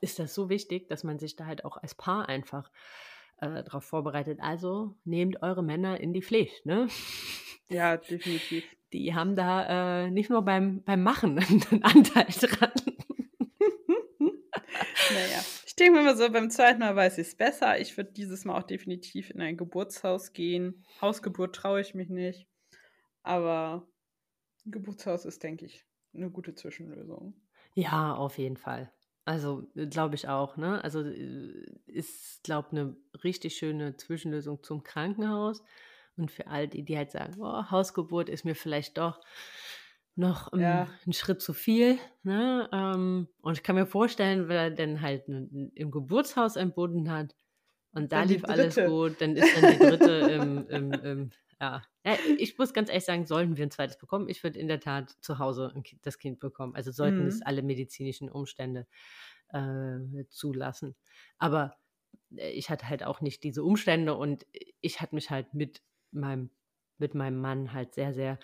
ist 0.00 0.18
das 0.18 0.34
so 0.34 0.48
wichtig, 0.48 0.88
dass 0.88 1.04
man 1.04 1.18
sich 1.18 1.36
da 1.36 1.46
halt 1.46 1.64
auch 1.64 1.76
als 1.76 1.94
Paar 1.94 2.28
einfach 2.28 2.70
äh, 3.38 3.62
darauf 3.64 3.84
vorbereitet. 3.84 4.40
Also 4.40 4.96
nehmt 5.04 5.42
eure 5.42 5.62
Männer 5.62 6.00
in 6.00 6.12
die 6.12 6.22
Pflicht, 6.22 6.66
ne? 6.66 6.88
Ja, 7.68 7.96
definitiv. 7.96 8.64
Die 8.92 9.14
haben 9.14 9.34
da 9.34 10.04
äh, 10.04 10.10
nicht 10.10 10.28
nur 10.28 10.42
beim, 10.42 10.82
beim 10.84 11.02
Machen 11.02 11.38
einen 11.70 11.82
Anteil 11.82 12.26
dran. 12.26 12.72
naja, 14.18 15.42
ich 15.66 15.76
denke 15.76 15.98
mir 15.98 16.04
mal 16.04 16.16
so, 16.16 16.30
beim 16.30 16.50
zweiten 16.50 16.80
Mal 16.80 16.94
weiß 16.94 17.18
ich 17.18 17.28
es 17.28 17.36
besser. 17.36 17.80
Ich 17.80 17.96
würde 17.96 18.12
dieses 18.12 18.44
Mal 18.44 18.58
auch 18.58 18.66
definitiv 18.66 19.30
in 19.30 19.40
ein 19.40 19.56
Geburtshaus 19.56 20.32
gehen. 20.32 20.84
Hausgeburt 21.00 21.54
traue 21.54 21.80
ich 21.80 21.94
mich 21.94 22.10
nicht. 22.10 22.46
Aber 23.22 23.88
Geburtshaus 24.64 25.24
ist, 25.24 25.42
denke 25.42 25.66
ich, 25.66 25.84
eine 26.14 26.30
gute 26.30 26.54
Zwischenlösung. 26.54 27.34
Ja, 27.74 28.14
auf 28.14 28.38
jeden 28.38 28.56
Fall. 28.56 28.92
Also 29.24 29.68
äh, 29.74 29.86
glaube 29.86 30.14
ich 30.14 30.28
auch, 30.28 30.56
ne? 30.56 30.82
Also 30.82 31.02
äh, 31.02 31.66
ist, 31.86 32.42
glaube 32.42 32.68
ich, 32.70 32.78
eine 32.78 32.96
richtig 33.24 33.56
schöne 33.56 33.96
Zwischenlösung 33.96 34.62
zum 34.62 34.82
Krankenhaus. 34.82 35.62
Und 36.16 36.30
für 36.30 36.46
all 36.46 36.68
die, 36.68 36.84
die 36.84 36.96
halt 36.96 37.10
sagen, 37.10 37.40
oh, 37.40 37.70
Hausgeburt 37.70 38.28
ist 38.28 38.44
mir 38.44 38.54
vielleicht 38.54 38.98
doch 38.98 39.20
noch 40.14 40.52
ja. 40.52 40.88
ein 41.06 41.12
Schritt 41.12 41.40
zu 41.40 41.54
viel. 41.54 41.98
Ne? 42.22 42.68
Ähm, 42.70 43.28
und 43.40 43.56
ich 43.56 43.62
kann 43.62 43.76
mir 43.76 43.86
vorstellen, 43.86 44.48
wenn 44.48 44.56
er 44.56 44.70
dann 44.70 45.00
halt 45.00 45.26
im 45.28 45.90
Geburtshaus 45.90 46.56
entbunden 46.56 47.10
hat 47.10 47.34
und 47.92 48.12
da 48.12 48.24
lief 48.24 48.44
alles 48.44 48.76
gut, 48.76 49.20
dann 49.20 49.36
ist 49.36 49.56
dann 49.56 49.72
die 49.72 49.78
dritte 49.78 50.10
im, 50.12 50.68
im, 50.68 50.92
im 50.92 51.30
ja. 51.60 51.82
Ja. 52.04 52.16
ich 52.38 52.58
muss 52.58 52.72
ganz 52.72 52.88
ehrlich 52.88 53.04
sagen, 53.04 53.26
sollten 53.26 53.56
wir 53.56 53.64
ein 53.64 53.70
zweites 53.70 53.98
bekommen, 53.98 54.28
ich 54.28 54.42
würde 54.42 54.58
in 54.58 54.68
der 54.68 54.80
Tat 54.80 55.10
zu 55.20 55.38
Hause 55.38 55.72
das 56.02 56.18
Kind 56.18 56.40
bekommen. 56.40 56.74
Also 56.74 56.90
sollten 56.90 57.22
mhm. 57.22 57.26
es 57.26 57.42
alle 57.42 57.62
medizinischen 57.62 58.30
Umstände 58.30 58.86
äh, 59.52 60.24
zulassen. 60.28 60.96
Aber 61.38 61.76
äh, 62.36 62.50
ich 62.50 62.70
hatte 62.70 62.88
halt 62.88 63.04
auch 63.04 63.20
nicht 63.20 63.44
diese 63.44 63.62
Umstände 63.62 64.14
und 64.14 64.46
ich 64.80 65.00
hatte 65.00 65.14
mich 65.14 65.30
halt 65.30 65.54
mit 65.54 65.82
meinem, 66.10 66.50
mit 66.98 67.14
meinem 67.14 67.40
Mann 67.40 67.72
halt 67.72 67.94
sehr, 67.94 68.14
sehr 68.14 68.38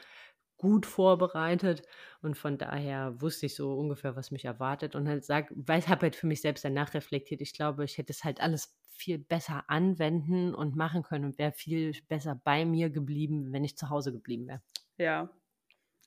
gut 0.58 0.86
vorbereitet 0.86 1.82
und 2.20 2.36
von 2.36 2.58
daher 2.58 3.20
wusste 3.20 3.46
ich 3.46 3.54
so 3.54 3.74
ungefähr, 3.74 4.16
was 4.16 4.30
mich 4.30 4.44
erwartet 4.44 4.94
und 4.94 5.08
halt 5.08 5.24
sag, 5.24 5.52
weil 5.54 5.78
ich 5.78 5.88
habe 5.88 6.02
halt 6.02 6.16
für 6.16 6.26
mich 6.26 6.40
selbst 6.40 6.64
danach 6.64 6.94
reflektiert. 6.94 7.40
Ich 7.40 7.54
glaube, 7.54 7.84
ich 7.84 7.96
hätte 7.96 8.12
es 8.12 8.24
halt 8.24 8.40
alles 8.40 8.76
viel 8.90 9.18
besser 9.18 9.64
anwenden 9.68 10.54
und 10.54 10.76
machen 10.76 11.02
können 11.04 11.24
und 11.24 11.38
wäre 11.38 11.52
viel 11.52 11.92
besser 12.08 12.40
bei 12.44 12.64
mir 12.64 12.90
geblieben, 12.90 13.52
wenn 13.52 13.64
ich 13.64 13.76
zu 13.76 13.88
Hause 13.88 14.12
geblieben 14.12 14.48
wäre. 14.48 14.60
Ja, 14.96 15.30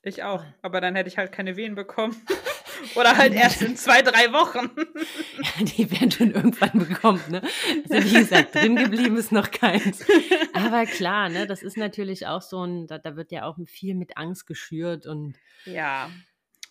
ich 0.02 0.22
auch. 0.22 0.44
Aber 0.60 0.80
dann 0.80 0.94
hätte 0.94 1.08
ich 1.08 1.16
halt 1.16 1.32
keine 1.32 1.56
Wehen 1.56 1.74
bekommen. 1.74 2.14
Oder 2.94 3.16
halt 3.16 3.34
erst 3.34 3.62
in 3.62 3.76
zwei, 3.76 4.02
drei 4.02 4.32
Wochen. 4.32 4.70
ja, 5.42 5.64
die 5.64 5.90
werden 5.90 6.10
schon 6.10 6.30
irgendwann 6.32 6.78
bekommen, 6.78 7.22
ne? 7.30 7.42
Also 7.90 8.10
wie 8.10 8.18
gesagt, 8.18 8.54
drin 8.54 8.76
geblieben 8.76 9.16
ist 9.16 9.32
noch 9.32 9.50
keins. 9.50 10.04
Aber 10.52 10.86
klar, 10.86 11.28
ne, 11.28 11.46
das 11.46 11.62
ist 11.62 11.76
natürlich 11.76 12.26
auch 12.26 12.42
so 12.42 12.64
ein, 12.64 12.86
da, 12.86 12.98
da 12.98 13.16
wird 13.16 13.32
ja 13.32 13.44
auch 13.44 13.56
viel 13.66 13.94
mit 13.94 14.16
Angst 14.16 14.46
geschürt 14.46 15.06
und. 15.06 15.36
Ja. 15.64 16.10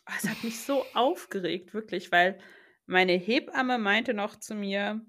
Oh, 0.08 0.14
es 0.18 0.28
hat 0.28 0.44
mich 0.44 0.60
so 0.60 0.86
aufgeregt, 0.94 1.74
wirklich, 1.74 2.12
weil 2.12 2.40
meine 2.86 3.14
Hebamme 3.14 3.78
meinte 3.78 4.14
noch 4.14 4.36
zu 4.36 4.56
mir, 4.56 5.02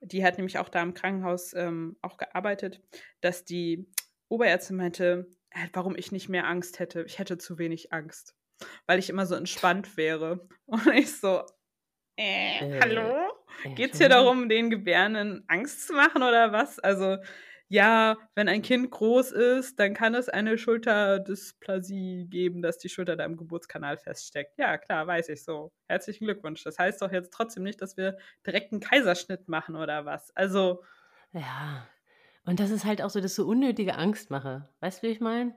die 0.00 0.24
hat 0.24 0.38
nämlich 0.38 0.58
auch 0.58 0.68
da 0.68 0.82
im 0.82 0.94
Krankenhaus 0.94 1.54
ähm, 1.54 1.96
auch 2.02 2.16
gearbeitet, 2.16 2.80
dass 3.20 3.44
die 3.44 3.90
Oberärztin 4.28 4.76
meinte, 4.76 5.26
äh, 5.50 5.68
warum 5.72 5.96
ich 5.96 6.12
nicht 6.12 6.28
mehr 6.28 6.46
Angst 6.46 6.78
hätte. 6.78 7.02
Ich 7.02 7.18
hätte 7.18 7.38
zu 7.38 7.58
wenig 7.58 7.92
Angst, 7.92 8.34
weil 8.86 8.98
ich 8.98 9.10
immer 9.10 9.26
so 9.26 9.34
entspannt 9.34 9.96
wäre. 9.96 10.48
Und 10.66 10.86
ich 10.94 11.16
so, 11.18 11.42
äh, 12.16 12.58
äh 12.58 12.80
hallo? 12.80 13.32
Äh, 13.64 13.74
Geht 13.74 13.92
es 13.92 13.98
hier 13.98 14.08
darum, 14.08 14.48
den 14.48 14.70
Gebärenden 14.70 15.44
Angst 15.48 15.86
zu 15.86 15.94
machen 15.94 16.22
oder 16.22 16.52
was? 16.52 16.78
Also 16.78 17.18
ja, 17.70 18.16
wenn 18.34 18.48
ein 18.48 18.62
Kind 18.62 18.90
groß 18.90 19.32
ist, 19.32 19.78
dann 19.78 19.92
kann 19.92 20.14
es 20.14 20.30
eine 20.30 20.56
Schulterdysplasie 20.56 22.26
geben, 22.30 22.62
dass 22.62 22.78
die 22.78 22.88
Schulter 22.88 23.14
da 23.14 23.24
im 23.26 23.36
Geburtskanal 23.36 23.98
feststeckt. 23.98 24.58
Ja, 24.58 24.78
klar, 24.78 25.06
weiß 25.06 25.28
ich 25.28 25.44
so. 25.44 25.70
Herzlichen 25.86 26.24
Glückwunsch. 26.24 26.64
Das 26.64 26.78
heißt 26.78 27.02
doch 27.02 27.12
jetzt 27.12 27.30
trotzdem 27.30 27.64
nicht, 27.64 27.82
dass 27.82 27.98
wir 27.98 28.16
direkt 28.46 28.72
einen 28.72 28.80
Kaiserschnitt 28.80 29.48
machen 29.48 29.76
oder 29.76 30.06
was. 30.06 30.34
Also. 30.34 30.82
Ja. 31.32 31.86
Und 32.44 32.58
das 32.58 32.70
ist 32.70 32.86
halt 32.86 33.02
auch 33.02 33.10
so, 33.10 33.20
dass 33.20 33.34
so 33.34 33.46
unnötige 33.46 33.96
Angst 33.96 34.30
mache. 34.30 34.70
Weißt 34.80 35.02
du, 35.02 35.06
wie 35.06 35.12
ich 35.12 35.20
meine? 35.20 35.54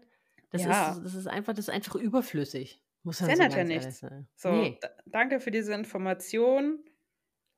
Das, 0.49 0.63
ja. 0.63 0.91
ist, 0.91 1.05
das 1.05 1.15
ist 1.15 1.27
einfach, 1.27 1.53
das 1.53 1.69
ist 1.69 1.73
einfach 1.73 1.95
überflüssig. 1.95 2.83
Muss 3.03 3.19
das 3.19 3.29
ändert 3.29 3.51
so 3.51 3.57
ja 3.57 3.63
nichts. 3.63 4.05
So, 4.35 4.51
nee. 4.51 4.79
danke 5.05 5.39
für 5.39 5.51
diese 5.51 5.73
Information. 5.73 6.79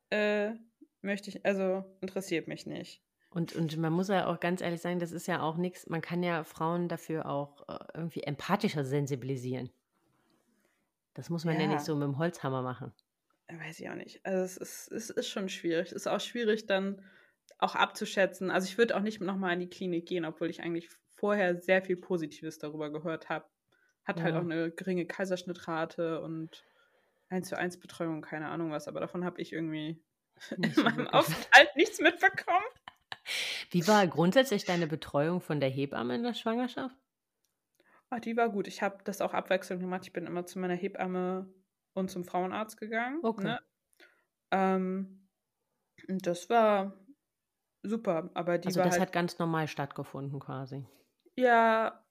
Äh, 0.10 0.52
möchte 1.02 1.30
ich, 1.30 1.46
also 1.46 1.84
interessiert 2.02 2.48
mich 2.48 2.66
nicht. 2.66 3.02
Und, 3.30 3.56
und 3.56 3.76
man 3.78 3.92
muss 3.92 4.10
ja 4.10 4.28
auch 4.28 4.40
ganz 4.40 4.62
ehrlich 4.62 4.82
sagen, 4.82 5.00
das 5.00 5.12
ist 5.12 5.28
ja 5.28 5.42
auch 5.42 5.58
nichts, 5.58 5.90
man 5.90 6.02
kann 6.02 6.22
ja 6.22 6.44
Frauen 6.44 6.88
dafür 6.88 7.26
auch 7.26 7.68
äh, 7.68 7.80
irgendwie 7.96 8.24
empathischer 8.24 8.86
sensibilisieren. 8.86 9.72
Das 11.16 11.30
muss 11.30 11.44
man 11.44 11.56
ja. 11.56 11.62
ja 11.62 11.68
nicht 11.68 11.82
so 11.82 11.96
mit 11.96 12.08
dem 12.08 12.18
Holzhammer 12.18 12.62
machen. 12.62 12.94
Weiß 13.52 13.80
ich 13.80 13.90
auch 13.90 13.96
nicht. 13.96 14.24
Also 14.26 14.44
es 14.44 14.58
ist, 14.58 14.92
es 14.92 15.10
ist 15.10 15.30
schon 15.30 15.50
schwierig. 15.50 15.88
Es 15.88 15.94
ist 15.94 16.08
auch 16.08 16.20
schwierig 16.20 16.66
dann 16.66 17.02
auch 17.58 17.76
abzuschätzen. 17.76 18.52
Also 18.52 18.68
ich 18.68 18.78
würde 18.78 18.96
auch 18.96 19.02
nicht 19.02 19.22
nochmal 19.22 19.54
in 19.54 19.60
die 19.60 19.70
Klinik 19.70 20.08
gehen, 20.08 20.26
obwohl 20.26 20.50
ich 20.50 20.62
eigentlich 20.62 20.90
vorher 21.10 21.60
sehr 21.60 21.82
viel 21.82 21.98
Positives 21.98 22.58
darüber 22.58 22.92
gehört 22.92 23.30
habe. 23.30 23.46
Hat 24.06 24.18
halt 24.18 24.18
ja. 24.18 24.24
halt 24.24 24.36
auch 24.36 24.50
eine 24.50 24.72
geringe 24.72 25.06
Kaiserschnittrate 25.06 26.22
und 26.22 26.64
1 27.30 27.50
zu 27.50 27.58
1 27.58 27.80
Betreuung, 27.80 28.22
keine 28.22 28.50
Ahnung 28.50 28.72
was, 28.72 28.88
aber 28.88 29.00
davon 29.00 29.26
habe 29.26 29.42
ich 29.42 29.54
irgendwie 29.54 30.04
nicht 30.58 30.78
in 30.78 30.84
meinem 30.84 31.08
Aufenthalt 31.08 31.76
nichts 31.76 32.00
mitbekommen. 32.00 32.66
Wie 33.70 33.88
war 33.88 34.06
grundsätzlich 34.08 34.66
deine 34.66 34.88
Betreuung 34.88 35.42
von 35.42 35.60
der 35.60 35.70
Hebamme 35.70 36.16
in 36.16 36.24
der 36.24 36.34
Schwangerschaft? 36.34 36.96
Ach, 38.10 38.20
die 38.20 38.38
war 38.38 38.50
gut. 38.50 38.68
Ich 38.68 38.82
habe 38.82 39.00
das 39.06 39.22
auch 39.22 39.34
abwechselnd 39.34 39.82
gemacht. 39.82 40.02
Ich 40.04 40.14
bin 40.14 40.28
immer 40.28 40.46
zu 40.46 40.60
meiner 40.60 40.76
Hebamme 40.76 41.52
und 41.94 42.12
zum 42.12 42.26
Frauenarzt 42.26 42.80
gegangen. 42.80 43.20
Okay. 43.24 43.44
Ne? 43.44 43.60
Ähm, 44.52 45.28
und 46.08 46.28
das 46.28 46.50
war 46.50 46.94
super. 47.82 48.30
Aber 48.34 48.58
die 48.58 48.68
also 48.68 48.80
war 48.80 48.86
das 48.86 49.00
halt, 49.00 49.08
hat 49.08 49.14
ganz 49.14 49.40
normal 49.40 49.68
stattgefunden 49.68 50.40
quasi. 50.40 50.86
Ja, 51.36 52.03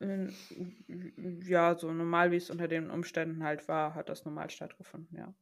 ja, 0.00 1.78
so 1.78 1.92
normal 1.92 2.30
wie 2.30 2.36
es 2.36 2.50
unter 2.50 2.68
den 2.68 2.90
Umständen 2.90 3.44
halt 3.44 3.68
war, 3.68 3.94
hat 3.94 4.08
das 4.08 4.24
normal 4.24 4.50
stattgefunden, 4.50 5.16
ja. 5.16 5.34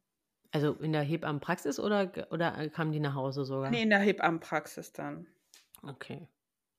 Also 0.50 0.72
in 0.72 0.92
der 0.92 1.02
Hebammenpraxis 1.02 1.78
oder, 1.78 2.10
oder 2.30 2.68
kamen 2.70 2.92
die 2.92 3.00
nach 3.00 3.14
Hause 3.14 3.44
sogar? 3.44 3.70
Nee, 3.70 3.82
in 3.82 3.90
der 3.90 3.98
Hebammenpraxis 3.98 4.92
dann. 4.92 5.26
Okay. 5.82 6.26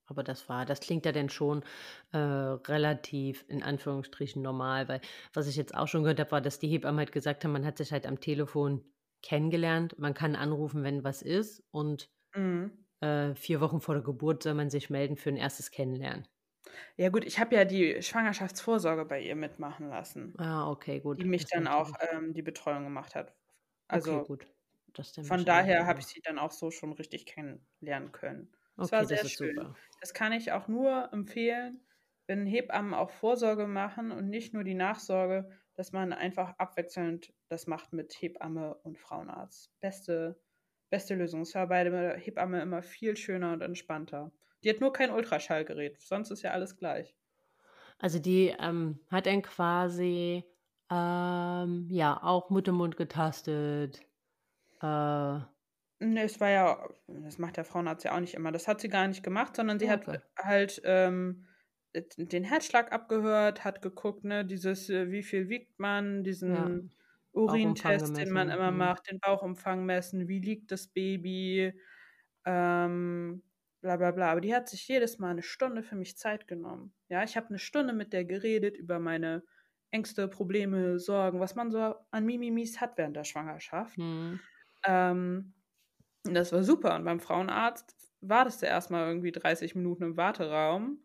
Aber 0.07 0.23
das 0.23 0.49
war, 0.49 0.65
das 0.65 0.80
klingt 0.80 1.05
ja 1.05 1.11
dann 1.11 1.30
schon 1.30 1.63
äh, 2.11 2.17
relativ 2.17 3.45
in 3.47 3.61
Anführungsstrichen 3.61 4.41
normal, 4.41 4.88
weil 4.88 5.01
was 5.34 5.47
ich 5.47 5.55
jetzt 5.55 5.75
auch 5.75 5.88
schon 5.88 6.01
gehört 6.01 6.19
habe, 6.19 6.32
war, 6.32 6.41
dass 6.41 6.57
die 6.57 6.67
Hebammen 6.67 6.97
halt 6.97 7.11
gesagt 7.11 7.43
haben, 7.43 7.51
man 7.51 7.65
hat 7.65 7.77
sich 7.77 7.91
halt 7.91 8.07
am 8.07 8.19
Telefon 8.19 8.84
kennengelernt, 9.21 9.99
man 9.99 10.15
kann 10.15 10.36
anrufen, 10.36 10.84
wenn 10.84 11.03
was 11.03 11.21
ist 11.21 11.63
und 11.69 12.09
mhm. 12.36 12.71
äh, 13.01 13.36
vier 13.36 13.61
Wochen 13.61 13.82
vor 13.82 13.93
der 13.93 14.03
Geburt 14.03 14.41
soll 14.41 14.55
man 14.55 14.71
sich 14.71 14.89
melden 14.89 15.15
für 15.15 15.30
ein 15.30 15.38
erstes 15.38 15.69
Kennenlernen. 15.69 16.27
Ja 16.97 17.09
gut, 17.09 17.26
ich 17.26 17.39
habe 17.39 17.55
ja 17.55 17.65
die 17.65 18.01
Schwangerschaftsvorsorge 18.01 19.05
bei 19.05 19.22
ihr 19.22 19.36
mitmachen 19.36 19.89
lassen. 19.89 20.39
Ah, 20.39 20.70
okay, 20.72 20.99
gut. 21.01 21.22
Die 21.22 21.26
mich 21.26 21.45
das 21.51 21.51
dann 21.51 21.67
auch 21.67 21.91
ähm, 22.11 22.34
die 22.34 22.41
Betreuung 22.43 22.84
gemacht 22.86 23.15
hat. 23.15 23.36
Also 23.88 24.11
okay, 24.11 24.24
gut. 24.26 24.45
von 25.22 25.45
daher 25.45 25.86
habe 25.86 25.99
ich 25.99 26.07
sie 26.07 26.22
dann 26.22 26.39
auch 26.39 26.51
so 26.51 26.72
schon 26.72 26.93
richtig 26.93 27.26
kennenlernen 27.26 28.11
können. 28.11 28.55
Das 28.80 28.91
okay, 28.91 28.91
war 28.91 29.05
sehr 29.05 29.24
das 29.24 29.32
schön. 29.32 29.55
Super. 29.55 29.76
Das 30.01 30.13
kann 30.13 30.32
ich 30.34 30.51
auch 30.51 30.67
nur 30.67 31.11
empfehlen, 31.13 31.86
wenn 32.28 32.45
Hebammen 32.45 32.93
auch 32.93 33.09
Vorsorge 33.11 33.67
machen 33.67 34.11
und 34.11 34.30
nicht 34.30 34.53
nur 34.53 34.63
die 34.63 34.76
Nachsorge, 34.76 35.51
dass 35.76 35.91
man 35.91 36.13
einfach 36.13 36.57
abwechselnd 36.59 37.34
das 37.49 37.67
macht 37.67 37.93
mit 37.93 38.13
Hebamme 38.13 38.76
und 38.76 38.97
Frauenarzt. 38.99 39.72
Beste, 39.82 40.41
beste 40.89 41.15
Lösung. 41.15 41.41
Es 41.41 41.55
war 41.55 41.67
bei 41.67 41.84
der 41.84 42.17
Hebamme 42.17 42.61
immer 42.61 42.82
viel 42.84 43.17
schöner 43.17 43.53
und 43.53 43.61
entspannter. 43.61 44.32
Die 44.64 44.70
hat 44.70 44.82
nur 44.82 44.93
kein 44.93 45.12
Ultraschallgerät, 45.12 45.99
sonst 46.01 46.32
ist 46.32 46.41
ja 46.41 46.51
alles 46.51 46.78
gleich. 46.78 47.16
Also 47.97 48.20
die 48.20 48.55
ähm, 48.60 48.99
hat 49.10 49.26
dann 49.26 49.41
quasi 49.41 50.43
ähm, 50.89 51.88
ja 51.89 52.20
auch 52.22 52.49
Muttermund 52.49 52.97
getastet. 52.97 54.01
Äh, 54.82 55.39
Ne, 56.01 56.24
es 56.24 56.39
war 56.39 56.49
ja, 56.49 56.89
das 57.07 57.38
macht 57.39 57.57
der 57.57 57.66
Frauenarzt 57.66 58.05
ja 58.05 58.16
auch 58.16 58.22
nicht 58.22 58.34
immer. 58.34 58.53
Das 58.53 58.70
hat 58.70 58.80
sie 58.80 58.88
gar 58.88 59.07
nicht 59.07 59.22
gemacht, 59.22 59.57
sondern 59.57 59.80
sie 59.80 59.91
okay. 59.91 60.14
hat 60.14 60.24
halt 60.38 60.82
ähm, 60.86 61.45
den 61.93 62.45
Herzschlag 62.45 62.93
abgehört, 62.93 63.66
hat 63.66 63.82
geguckt, 63.82 64.24
ne, 64.24 64.45
dieses, 64.45 64.89
äh, 64.89 65.12
wie 65.12 65.24
viel 65.24 65.49
wiegt 65.49 65.78
man, 65.78 66.24
diesen 66.24 66.55
ja. 66.55 66.80
Urintest, 67.34 68.16
den 68.16 68.32
man 68.32 68.49
immer 68.49 68.72
mhm. 68.72 68.78
macht, 68.78 69.12
den 69.12 69.20
Bauchumfang 69.20 69.86
messen, 69.86 70.30
wie 70.30 70.39
liegt 70.39 70.72
das 70.72 70.88
Baby, 70.88 71.74
ähm, 72.45 73.43
bla 73.82 73.97
bla 73.97 74.11
bla. 74.11 74.32
Aber 74.32 74.41
die 74.41 74.53
hat 74.53 74.69
sich 74.69 74.88
jedes 74.88 75.19
Mal 75.19 75.32
eine 75.32 75.43
Stunde 75.43 75.84
für 75.84 75.95
mich 75.95 76.17
Zeit 76.17 76.47
genommen. 76.47 76.93
Ja, 77.07 77.23
ich 77.23 77.38
habe 77.38 77.49
eine 77.49 77.59
Stunde 77.59 77.93
mit 77.93 78.13
der 78.13 78.25
geredet 78.25 78.77
über 78.77 78.99
meine 78.99 79.43
Ängste, 79.91 80.27
Probleme, 80.27 80.99
Sorgen, 80.99 81.39
was 81.39 81.55
man 81.55 81.71
so 81.71 81.95
an 82.11 82.25
Mimimis 82.25 82.80
hat 82.80 82.97
während 82.97 83.15
der 83.15 83.23
Schwangerschaft. 83.23 83.97
Mhm. 83.97 84.39
Ähm, 84.86 85.53
das 86.23 86.51
war 86.51 86.63
super. 86.63 86.95
Und 86.95 87.05
beim 87.05 87.19
Frauenarzt 87.19 87.95
wartest 88.21 88.61
du 88.61 88.67
erstmal 88.67 89.07
irgendwie 89.07 89.32
30 89.32 89.75
Minuten 89.75 90.03
im 90.03 90.17
Warteraum 90.17 90.99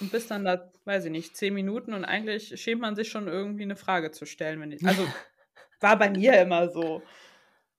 und 0.00 0.10
bist 0.10 0.30
dann 0.30 0.44
da, 0.44 0.70
weiß 0.84 1.06
ich 1.06 1.10
nicht, 1.10 1.36
10 1.36 1.54
Minuten 1.54 1.94
und 1.94 2.04
eigentlich 2.04 2.60
schämt 2.60 2.80
man 2.80 2.96
sich 2.96 3.08
schon 3.08 3.28
irgendwie 3.28 3.62
eine 3.62 3.76
Frage 3.76 4.10
zu 4.10 4.26
stellen. 4.26 4.60
Wenn 4.60 4.72
ich, 4.72 4.84
also 4.86 5.06
war 5.80 5.98
bei 5.98 6.10
mir 6.10 6.40
immer 6.40 6.68
so. 6.68 7.02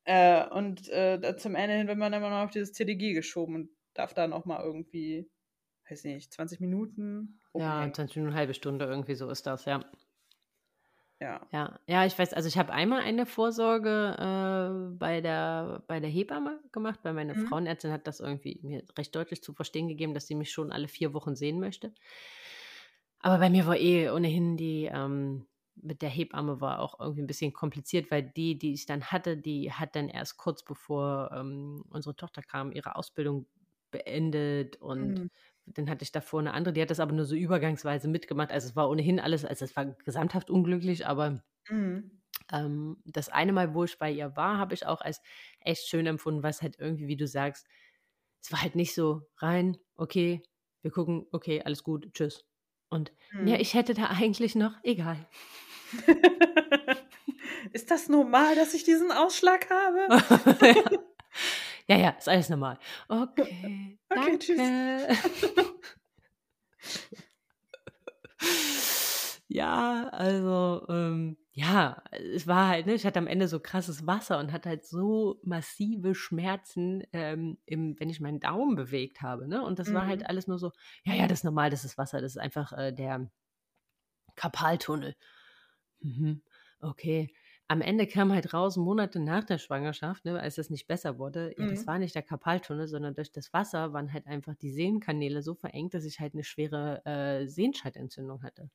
Äh, 0.05 0.47
und 0.49 0.87
äh, 0.89 1.35
zum 1.37 1.55
Ende 1.55 1.75
hin 1.75 1.87
wird 1.87 1.97
man 1.97 2.13
immer 2.13 2.29
noch 2.29 2.45
auf 2.45 2.51
dieses 2.51 2.71
TDG 2.71 3.13
geschoben 3.13 3.55
und 3.55 3.69
darf 3.97 4.13
dann 4.13 4.33
auch 4.33 4.45
mal 4.45 4.63
irgendwie, 4.63 5.29
weiß 5.89 6.03
nicht, 6.05 6.33
20 6.33 6.59
Minuten. 6.59 7.39
Ja, 7.53 7.81
20 7.91 8.17
Minuten, 8.17 8.33
eine 8.33 8.39
halbe 8.39 8.53
Stunde 8.53 8.85
irgendwie 8.85 9.15
so 9.15 9.29
ist 9.29 9.45
das, 9.47 9.65
ja. 9.65 9.83
Ja. 11.19 11.47
Ja, 11.51 11.79
ja, 11.87 12.05
ich 12.05 12.17
weiß, 12.17 12.33
also 12.33 12.47
ich 12.47 12.59
habe 12.59 12.71
einmal 12.71 13.01
eine 13.01 13.25
Vorsorge 13.25 14.15
äh, 14.19 14.95
bei, 14.97 15.19
der, 15.19 15.83
bei 15.87 15.99
der 15.99 16.11
Hebamme 16.11 16.59
gemacht, 16.71 16.99
weil 17.01 17.13
meine 17.13 17.33
mhm. 17.33 17.47
Frauenärztin 17.47 17.91
hat 17.91 18.05
das 18.05 18.19
irgendwie 18.19 18.59
mir 18.61 18.83
recht 18.97 19.15
deutlich 19.15 19.41
zu 19.41 19.53
verstehen 19.53 19.87
gegeben, 19.87 20.13
dass 20.13 20.27
sie 20.27 20.35
mich 20.35 20.51
schon 20.51 20.71
alle 20.71 20.87
vier 20.87 21.13
Wochen 21.13 21.35
sehen 21.35 21.59
möchte. 21.59 21.91
Aber 23.19 23.39
bei 23.39 23.49
mir 23.49 23.65
war 23.65 23.77
eh 23.77 24.11
ohnehin 24.11 24.57
die, 24.57 24.89
ähm, 24.93 25.47
mit 25.75 26.03
der 26.03 26.09
Hebamme 26.09 26.61
war 26.61 26.79
auch 26.79 26.99
irgendwie 26.99 27.21
ein 27.21 27.27
bisschen 27.27 27.53
kompliziert, 27.53 28.11
weil 28.11 28.23
die, 28.23 28.57
die 28.57 28.73
ich 28.73 28.85
dann 28.85 29.05
hatte, 29.05 29.37
die 29.37 29.71
hat 29.71 29.95
dann 29.95 30.09
erst 30.09 30.37
kurz 30.37 30.63
bevor 30.63 31.31
ähm, 31.33 31.83
unsere 31.89 32.15
Tochter 32.15 32.43
kam, 32.43 32.71
ihre 32.71 32.95
Ausbildung 32.95 33.47
beendet 33.91 34.77
und 34.77 35.19
mhm 35.19 35.29
dann 35.75 35.89
hatte 35.89 36.03
ich 36.03 36.11
davor 36.11 36.39
eine 36.39 36.53
andere, 36.53 36.73
die 36.73 36.81
hat 36.81 36.89
das 36.89 36.99
aber 36.99 37.13
nur 37.13 37.25
so 37.25 37.35
übergangsweise 37.35 38.07
mitgemacht. 38.07 38.51
Also 38.51 38.69
es 38.69 38.75
war 38.75 38.89
ohnehin 38.89 39.19
alles, 39.19 39.45
also 39.45 39.65
es 39.65 39.75
war 39.75 39.85
gesamthaft 39.85 40.49
unglücklich, 40.49 41.05
aber 41.05 41.41
mhm. 41.69 42.21
ähm, 42.51 42.97
das 43.05 43.29
eine 43.29 43.51
Mal, 43.51 43.73
wo 43.73 43.83
ich 43.83 43.97
bei 43.97 44.11
ihr 44.11 44.35
war, 44.35 44.57
habe 44.57 44.73
ich 44.73 44.85
auch 44.85 45.01
als 45.01 45.21
echt 45.59 45.88
schön 45.88 46.07
empfunden, 46.07 46.43
was 46.43 46.61
halt 46.61 46.77
irgendwie, 46.79 47.07
wie 47.07 47.17
du 47.17 47.27
sagst, 47.27 47.67
es 48.41 48.51
war 48.51 48.61
halt 48.61 48.75
nicht 48.75 48.93
so 48.93 49.23
rein, 49.38 49.77
okay, 49.95 50.41
wir 50.81 50.91
gucken, 50.91 51.25
okay, 51.31 51.61
alles 51.63 51.83
gut, 51.83 52.13
tschüss. 52.13 52.45
Und 52.89 53.11
mhm. 53.33 53.47
ja, 53.47 53.57
ich 53.57 53.73
hätte 53.73 53.93
da 53.93 54.05
eigentlich 54.05 54.55
noch, 54.55 54.73
egal. 54.83 55.17
Ist 57.73 57.91
das 57.91 58.07
normal, 58.07 58.55
dass 58.55 58.73
ich 58.73 58.85
diesen 58.85 59.11
Ausschlag 59.11 59.69
habe? 59.69 60.07
Ja, 60.61 60.83
ja, 61.95 62.09
ist 62.09 62.27
alles 62.27 62.49
normal. 62.49 62.77
Okay. 63.07 63.41
okay, 64.09 64.19
danke. 64.23 64.39
tschüss. 64.39 64.57
ja, 69.47 70.09
also, 70.09 70.85
ähm, 70.89 71.38
ja, 71.53 72.03
es 72.11 72.45
war 72.45 72.67
halt, 72.67 72.85
ne, 72.85 72.93
ich 72.93 73.05
hatte 73.05 73.19
am 73.19 73.27
Ende 73.27 73.47
so 73.47 73.59
krasses 73.59 74.05
Wasser 74.05 74.38
und 74.39 74.51
hatte 74.51 74.69
halt 74.69 74.85
so 74.85 75.39
massive 75.43 76.13
Schmerzen, 76.13 77.03
ähm, 77.13 77.57
im, 77.65 77.97
wenn 77.99 78.09
ich 78.09 78.19
meinen 78.19 78.41
Daumen 78.41 78.75
bewegt 78.75 79.21
habe, 79.21 79.47
ne? 79.47 79.63
Und 79.63 79.79
das 79.79 79.89
mhm. 79.89 79.93
war 79.93 80.07
halt 80.07 80.21
mhm. 80.21 80.27
alles 80.27 80.47
nur 80.47 80.59
so, 80.59 80.71
ja, 81.03 81.13
ja, 81.13 81.27
das 81.27 81.39
ist 81.39 81.45
normal, 81.45 81.69
das 81.69 81.85
ist 81.85 81.97
Wasser, 81.97 82.21
das 82.21 82.33
ist 82.33 82.41
einfach 82.41 82.73
äh, 82.73 82.91
der 82.91 83.31
Karpaltunnel. 84.35 85.15
Mhm. 86.01 86.41
Okay 86.79 87.33
am 87.68 87.82
Ende 87.82 88.07
kam 88.07 88.32
halt 88.32 88.53
raus, 88.53 88.78
Monate 88.78 89.20
nach 89.20 89.43
der 89.43 89.57
Schwangerschaft, 89.57 90.24
ne, 90.26 90.39
als 90.39 90.57
es 90.57 90.70
nicht 90.70 90.88
besser 90.88 91.20
wurde, 91.20 91.53
ja, 91.57 91.68
das 91.68 91.82
mhm. 91.82 91.88
war 91.88 91.99
nicht 91.99 92.15
der 92.15 92.24
Karpaltunnel, 92.24 92.88
sondern 92.88 93.13
durch 93.13 93.32
das 93.32 93.51
Wasser 93.51 93.93
waren 93.93 94.13
halt 94.13 94.26
einfach 94.26 94.55
die 94.55 94.72
Sehnenkanäle 94.72 95.41
so 95.41 95.53
verengt, 95.53 95.93
dass 95.93 96.05
ich 96.05 96.20
halt 96.20 96.34
eine 96.34 96.43
schwere 96.43 97.05
äh, 97.05 97.47
Sehenscheidentzündung 97.47 98.43
hatte. 98.43 98.70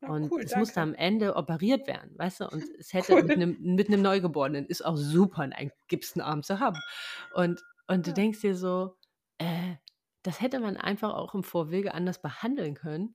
Ja, 0.00 0.08
und 0.08 0.32
cool, 0.32 0.42
es 0.42 0.56
musste 0.56 0.80
am 0.80 0.94
Ende 0.94 1.36
operiert 1.36 1.86
werden, 1.86 2.18
weißt 2.18 2.40
du? 2.40 2.48
Und 2.48 2.64
es 2.78 2.92
hätte 2.92 3.14
cool. 3.14 3.22
mit, 3.22 3.36
einem, 3.36 3.56
mit 3.60 3.88
einem 3.88 4.02
Neugeborenen 4.02 4.66
ist 4.66 4.84
auch 4.84 4.96
super, 4.96 5.42
einen 5.42 5.70
gipsten 5.86 6.20
Arm 6.20 6.42
zu 6.42 6.58
haben. 6.58 6.78
Und, 7.34 7.62
und 7.86 8.06
du 8.06 8.12
denkst 8.12 8.40
dir 8.40 8.56
so, 8.56 8.96
äh, 9.38 9.76
das 10.24 10.40
hätte 10.40 10.58
man 10.58 10.76
einfach 10.76 11.14
auch 11.14 11.34
im 11.34 11.44
Vorwege 11.44 11.94
anders 11.94 12.20
behandeln 12.20 12.74
können, 12.74 13.14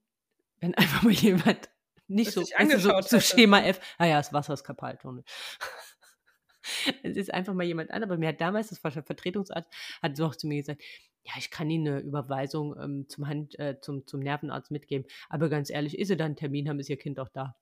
wenn 0.60 0.74
einfach 0.76 1.04
mal 1.04 1.12
jemand 1.12 1.70
nicht 2.08 2.32
so, 2.32 2.44
so, 2.44 3.02
so 3.02 3.20
Schema 3.20 3.62
F. 3.62 3.80
Ah 3.98 4.06
ja, 4.06 4.18
das 4.18 4.34
Wasser 4.34 4.54
ist 4.54 4.64
Kapaltunnel. 4.64 5.24
es 7.04 7.18
ist 7.18 7.34
einfach 7.34 7.54
mal 7.54 7.66
jemand 7.66 7.92
an, 7.92 8.04
aber 8.04 8.18
mir 8.18 8.30
hat 8.30 8.42
damals 8.42 8.70
das 8.70 8.80
Vertretungsarzt 8.80 9.70
hat 10.02 10.18
so 10.18 10.26
auch 10.26 10.36
zu 10.36 10.48
mir 10.48 10.62
gesagt, 10.62 10.82
ja, 11.24 11.34
ich 11.38 11.52
kann 11.52 11.70
Ihnen 11.70 11.88
eine 11.88 12.00
Überweisung 12.00 12.76
ähm, 12.80 13.10
zum, 13.10 13.28
Hand, 13.28 13.60
äh, 13.60 13.80
zum, 13.82 14.08
zum 14.08 14.22
Nervenarzt 14.22 14.72
mitgeben. 14.72 15.06
Aber 15.30 15.50
ganz 15.50 15.70
ehrlich, 15.70 16.00
ist 16.00 16.08
Sie 16.08 16.16
dann 16.16 16.28
einen 16.28 16.36
Termin 16.38 16.70
haben, 16.70 16.80
ist 16.80 16.90
Ihr 16.90 16.98
Kind 16.98 17.20
auch 17.20 17.30
da. 17.30 17.56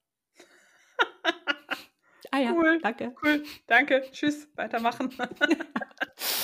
ah 2.31 2.39
ja, 2.39 2.51
cool, 2.53 2.79
danke. 2.81 3.15
Cool, 3.23 3.43
danke, 3.65 4.03
tschüss, 4.11 4.47
weitermachen. 4.55 5.11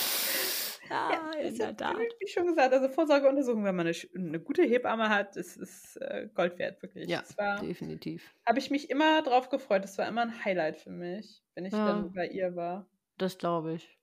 ja, 0.91 1.31
in 1.39 1.57
der 1.57 1.75
Tat. 1.75 1.97
Wie 2.19 2.27
schon 2.27 2.47
gesagt, 2.47 2.73
also 2.73 2.89
Vorsorgeuntersuchung, 2.89 3.63
wenn 3.63 3.75
man 3.75 3.87
eine, 3.87 3.95
eine 4.15 4.39
gute 4.39 4.63
Hebamme 4.63 5.09
hat, 5.09 5.35
ist, 5.35 5.57
ist 5.57 5.97
äh, 5.97 6.27
Gold 6.33 6.59
wert, 6.59 6.81
wirklich. 6.81 7.09
Ja, 7.09 7.23
war, 7.37 7.61
definitiv. 7.61 8.33
Habe 8.45 8.59
ich 8.59 8.69
mich 8.69 8.89
immer 8.89 9.21
drauf 9.21 9.49
gefreut. 9.49 9.83
Das 9.83 9.97
war 9.97 10.07
immer 10.07 10.21
ein 10.21 10.43
Highlight 10.43 10.77
für 10.77 10.91
mich, 10.91 11.41
wenn 11.55 11.65
ich 11.65 11.73
ja, 11.73 11.85
dann 11.85 12.13
bei 12.13 12.27
ihr 12.27 12.55
war. 12.55 12.87
Das 13.17 13.37
glaube 13.37 13.73
ich. 13.73 13.97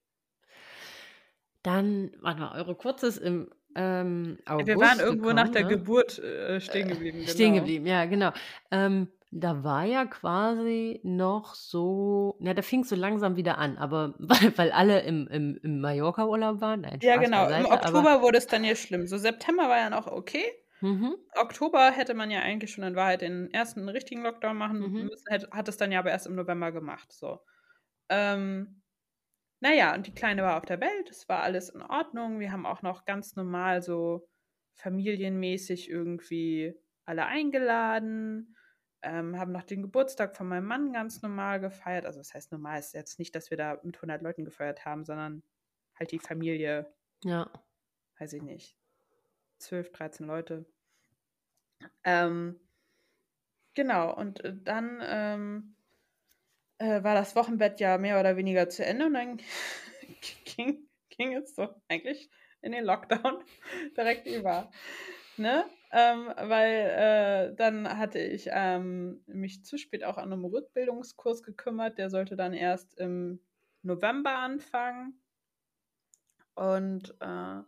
Dann, 1.63 2.13
warte 2.21 2.41
mal, 2.41 2.59
eure 2.59 2.75
Kurzes 2.75 3.19
im 3.19 3.51
ähm, 3.75 4.39
August. 4.47 4.67
Wir 4.67 4.77
waren 4.79 5.01
irgendwo 5.01 5.29
gekommen, 5.29 5.37
nach 5.37 5.49
der 5.51 5.65
ne? 5.65 5.69
Geburt 5.69 6.19
äh, 6.19 6.61
stehen 6.61 6.89
geblieben. 6.89 7.19
Genau. 7.19 7.31
Stehen 7.31 7.55
geblieben, 7.55 7.87
ja, 7.87 8.07
genau. 8.07 8.33
Ähm, 8.71 9.09
da 9.31 9.63
war 9.63 9.85
ja 9.85 10.07
quasi 10.07 11.01
noch 11.03 11.55
so, 11.55 12.37
na, 12.41 12.55
da 12.55 12.63
fing 12.63 12.81
es 12.81 12.89
so 12.89 12.97
langsam 12.97 13.37
wieder 13.37 13.59
an, 13.59 13.77
aber 13.77 14.15
weil, 14.19 14.57
weil 14.57 14.73
alle 14.73 15.01
im, 15.03 15.29
im, 15.29 15.59
im 15.63 15.81
Mallorca-Urlaub 15.81 16.61
waren. 16.61 16.83
Nein, 16.83 16.99
ja, 17.03 17.17
genau. 17.17 17.45
Beiseite, 17.45 17.67
Im 17.67 17.73
Oktober 17.73 18.11
aber, 18.11 18.23
wurde 18.23 18.39
es 18.39 18.47
dann 18.47 18.65
ja 18.65 18.75
schlimm. 18.75 19.07
So 19.07 19.19
September 19.19 19.69
war 19.69 19.79
ja 19.79 19.91
noch 19.91 20.07
okay. 20.07 20.45
Mhm. 20.81 21.17
Oktober 21.35 21.91
hätte 21.91 22.15
man 22.15 22.31
ja 22.31 22.41
eigentlich 22.41 22.73
schon 22.73 22.85
in 22.85 22.95
Wahrheit 22.95 23.21
den 23.21 23.53
ersten 23.53 23.89
richtigen 23.89 24.23
Lockdown 24.23 24.57
machen 24.57 24.79
mhm. 24.79 25.07
müssen, 25.07 25.31
hat, 25.31 25.51
hat 25.51 25.69
es 25.69 25.77
dann 25.77 25.91
ja 25.91 25.99
aber 25.99 26.11
erst 26.11 26.27
im 26.27 26.37
November 26.37 26.73
gemacht. 26.73 27.13
So. 27.13 27.41
Ähm, 28.09 28.83
naja, 29.61 29.95
und 29.95 30.07
die 30.07 30.15
Kleine 30.15 30.43
war 30.43 30.57
auf 30.57 30.65
der 30.65 30.81
Welt, 30.81 31.11
es 31.11 31.29
war 31.29 31.43
alles 31.43 31.69
in 31.71 31.83
Ordnung. 31.83 32.39
Wir 32.39 32.53
haben 32.53 32.65
auch 32.65 32.83
noch 32.83 33.05
ganz 33.05 33.35
normal 33.35 33.83
so 33.83 34.29
familienmäßig 34.77 35.91
irgendwie 35.91 36.75
alle 37.05 37.27
eingeladen, 37.27 38.55
ähm, 39.03 39.39
haben 39.39 39.53
noch 39.53 39.63
den 39.63 39.83
Geburtstag 39.83 40.37
von 40.37 40.49
meinem 40.49 40.67
Mann 40.67 40.93
ganz 40.93 41.23
normal 41.23 41.61
gefeiert. 41.61 42.07
Also 42.07 42.19
das 42.19 42.35
heißt 42.35 42.53
normal 42.53 42.79
ist 42.79 42.95
jetzt 42.95 43.19
nicht, 43.19 43.35
dass 43.35 43.51
wir 43.51 43.57
da 43.57 43.79
mit 43.83 43.97
100 43.97 44.23
Leuten 44.23 44.45
gefeiert 44.45 44.85
haben, 44.85 45.05
sondern 45.05 45.43
halt 45.99 46.13
die 46.13 46.19
Familie. 46.19 46.93
Ja. 47.25 47.51
Weiß 48.19 48.33
ich 48.33 48.43
nicht. 48.43 48.77
12, 49.59 49.93
13 49.93 50.27
Leute. 50.27 50.67
Ähm, 52.05 52.59
genau, 53.75 54.15
und 54.15 54.45
äh, 54.45 54.55
dann 54.57 55.01
ähm, 55.05 55.77
äh, 56.79 57.03
war 57.03 57.15
das 57.15 57.37
Wochenbett 57.37 57.81
ja 57.81 57.99
mehr 57.99 58.19
oder 58.19 58.37
weniger 58.37 58.69
zu 58.69 58.85
Ende 58.85 59.07
und 59.07 59.15
dann 59.15 59.41
ging, 60.45 60.89
ging 61.11 61.35
es 61.35 61.55
so 61.55 61.69
eigentlich 61.89 62.31
in 62.63 62.73
den 62.73 62.85
Lockdown 62.85 63.45
direkt 63.97 64.27
über. 64.27 64.71
Ne? 65.37 65.65
Ähm, 65.91 66.29
weil 66.37 67.51
äh, 67.51 67.57
dann 67.57 67.99
hatte 67.99 68.19
ich 68.19 68.49
ähm, 68.53 69.23
mich 69.27 69.65
zu 69.65 69.79
spät 69.79 70.05
auch 70.05 70.19
an 70.19 70.33
einem 70.33 70.45
Rückbildungskurs 70.45 71.43
gekümmert. 71.43 71.99
Der 71.99 72.11
sollte 72.11 72.37
dann 72.37 72.53
erst 72.53 72.99
im 72.99 73.41
November 73.83 74.37
anfangen. 74.37 75.21
Und 76.55 77.15
äh, 77.21 77.63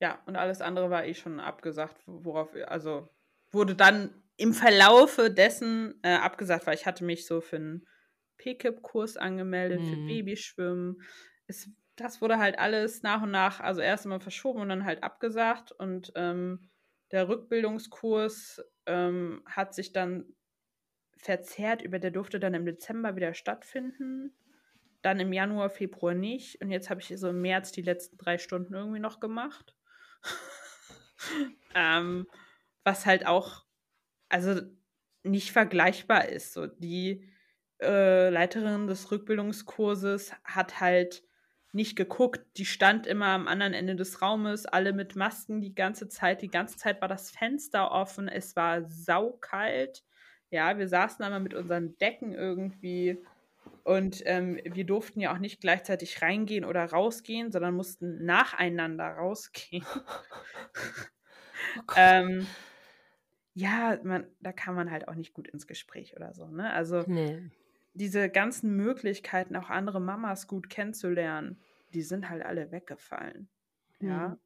ja, 0.00 0.22
und 0.26 0.36
alles 0.36 0.60
andere 0.60 0.90
war 0.90 1.04
eh 1.04 1.14
schon 1.14 1.38
abgesagt, 1.38 2.02
worauf, 2.06 2.54
also 2.66 3.08
wurde 3.52 3.74
dann 3.76 4.14
im 4.36 4.54
Verlaufe 4.54 5.30
dessen 5.30 6.00
äh, 6.02 6.14
abgesagt, 6.14 6.66
weil 6.66 6.74
ich 6.74 6.86
hatte 6.86 7.04
mich 7.04 7.26
so 7.26 7.42
für 7.42 7.56
einen 7.56 7.86
PKIP-Kurs 8.38 9.18
angemeldet, 9.18 9.80
mhm. 9.80 9.88
für 9.88 9.96
Babyschwimmen. 10.06 11.02
Es, 11.46 11.68
das 11.96 12.22
wurde 12.22 12.38
halt 12.38 12.58
alles 12.58 13.02
nach 13.02 13.22
und 13.22 13.30
nach, 13.30 13.60
also 13.60 13.82
erst 13.82 14.06
einmal 14.06 14.20
verschoben 14.20 14.60
und 14.60 14.70
dann 14.70 14.86
halt 14.86 15.02
abgesagt. 15.02 15.72
Und 15.72 16.12
ähm, 16.14 16.69
der 17.12 17.28
Rückbildungskurs 17.28 18.62
ähm, 18.86 19.42
hat 19.46 19.74
sich 19.74 19.92
dann 19.92 20.24
verzerrt 21.16 21.82
über, 21.82 21.98
der 21.98 22.10
durfte 22.10 22.40
dann 22.40 22.54
im 22.54 22.64
Dezember 22.64 23.16
wieder 23.16 23.34
stattfinden. 23.34 24.32
Dann 25.02 25.20
im 25.20 25.32
Januar, 25.32 25.70
Februar 25.70 26.14
nicht. 26.14 26.60
Und 26.60 26.70
jetzt 26.70 26.90
habe 26.90 27.00
ich 27.00 27.08
so 27.16 27.28
im 27.28 27.42
März 27.42 27.72
die 27.72 27.82
letzten 27.82 28.16
drei 28.16 28.38
Stunden 28.38 28.74
irgendwie 28.74 29.00
noch 29.00 29.20
gemacht. 29.20 29.74
ähm, 31.74 32.26
was 32.84 33.06
halt 33.06 33.26
auch, 33.26 33.64
also 34.28 34.60
nicht 35.22 35.52
vergleichbar 35.52 36.28
ist. 36.28 36.52
So 36.52 36.66
die 36.66 37.28
äh, 37.80 38.30
Leiterin 38.30 38.86
des 38.86 39.10
Rückbildungskurses 39.10 40.32
hat 40.44 40.80
halt 40.80 41.22
nicht 41.72 41.96
geguckt. 41.96 42.44
Die 42.56 42.64
stand 42.64 43.06
immer 43.06 43.26
am 43.26 43.46
anderen 43.46 43.74
Ende 43.74 43.96
des 43.96 44.22
Raumes, 44.22 44.66
alle 44.66 44.92
mit 44.92 45.16
Masken 45.16 45.60
die 45.60 45.74
ganze 45.74 46.08
Zeit. 46.08 46.42
Die 46.42 46.50
ganze 46.50 46.76
Zeit 46.76 47.00
war 47.00 47.08
das 47.08 47.30
Fenster 47.30 47.90
offen. 47.92 48.28
Es 48.28 48.56
war 48.56 48.88
saukalt. 48.88 50.04
Ja, 50.50 50.78
wir 50.78 50.88
saßen 50.88 51.24
einmal 51.24 51.40
mit 51.40 51.54
unseren 51.54 51.96
Decken 51.98 52.32
irgendwie 52.34 53.18
und 53.84 54.22
ähm, 54.26 54.60
wir 54.64 54.84
durften 54.84 55.20
ja 55.20 55.32
auch 55.32 55.38
nicht 55.38 55.60
gleichzeitig 55.60 56.20
reingehen 56.22 56.64
oder 56.64 56.84
rausgehen, 56.84 57.52
sondern 57.52 57.74
mussten 57.74 58.24
nacheinander 58.24 59.06
rausgehen. 59.06 59.84
Oh 61.76 61.92
ähm, 61.94 62.48
ja, 63.54 63.96
man, 64.02 64.26
da 64.40 64.50
kann 64.50 64.74
man 64.74 64.90
halt 64.90 65.06
auch 65.06 65.14
nicht 65.14 65.34
gut 65.34 65.46
ins 65.46 65.68
Gespräch 65.68 66.16
oder 66.16 66.32
so. 66.32 66.48
Ne? 66.48 66.72
Also 66.72 67.04
nee 67.06 67.50
diese 67.94 68.28
ganzen 68.28 68.76
Möglichkeiten, 68.76 69.56
auch 69.56 69.70
andere 69.70 70.00
Mamas 70.00 70.46
gut 70.46 70.70
kennenzulernen, 70.70 71.60
die 71.92 72.02
sind 72.02 72.28
halt 72.28 72.44
alle 72.44 72.70
weggefallen. 72.70 73.48
Mhm. 73.98 74.08
Ja. 74.08 74.38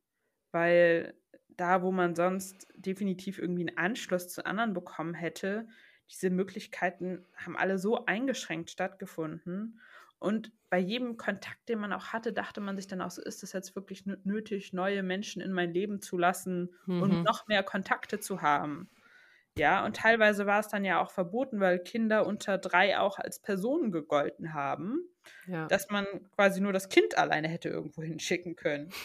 Weil 0.53 1.15
da, 1.49 1.83
wo 1.83 1.93
man 1.93 2.15
sonst 2.15 2.67
definitiv 2.75 3.39
irgendwie 3.39 3.69
einen 3.69 3.79
Anschluss 3.79 4.29
zu 4.29 4.45
anderen 4.45 4.73
bekommen 4.73 5.15
hätte, 5.15 5.69
diese 6.11 6.31
Möglichkeiten 6.31 7.25
haben 7.37 7.57
alle 7.57 7.79
so 7.79 8.05
eingeschränkt 8.07 8.71
stattgefunden. 8.71 9.81
Und 10.19 10.53
bei 10.71 10.79
jedem 10.79 11.17
Kontakt, 11.17 11.69
den 11.69 11.79
man 11.79 11.93
auch 11.93 12.07
hatte, 12.07 12.33
dachte 12.33 12.61
man 12.61 12.77
sich 12.77 12.87
dann 12.87 13.01
auch 13.01 13.11
so, 13.11 13.23
ist 13.23 13.43
es 13.43 13.53
jetzt 13.53 13.77
wirklich 13.77 14.05
nötig, 14.07 14.73
neue 14.73 15.03
Menschen 15.03 15.43
in 15.43 15.53
mein 15.53 15.73
Leben 15.73 16.01
zu 16.01 16.19
lassen 16.19 16.75
mhm. 16.87 17.03
und 17.03 17.23
noch 17.23 17.47
mehr 17.47 17.63
Kontakte 17.63 18.21
zu 18.21 18.43
haben. 18.43 18.89
Ja, 19.57 19.85
und 19.85 19.97
teilweise 19.97 20.47
war 20.47 20.59
es 20.59 20.69
dann 20.69 20.85
ja 20.85 21.01
auch 21.01 21.13
verboten, 21.13 21.61
weil 21.61 21.79
Kinder 21.79 22.27
unter 22.27 22.59
drei 22.59 22.99
auch 22.99 23.19
als 23.19 23.39
Personen 23.41 23.93
gegolten 23.93 24.53
haben, 24.53 25.01
ja. 25.47 25.67
dass 25.69 25.91
man 25.91 26.07
quasi 26.35 26.61
nur 26.61 26.73
das 26.73 26.89
Kind 26.89 27.17
alleine 27.17 27.47
hätte 27.49 27.69
irgendwo 27.69 28.03
hinschicken 28.03 28.57
können. 28.57 28.91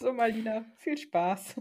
So, 0.00 0.12
Malina, 0.12 0.64
viel 0.76 0.96
Spaß. 0.96 1.56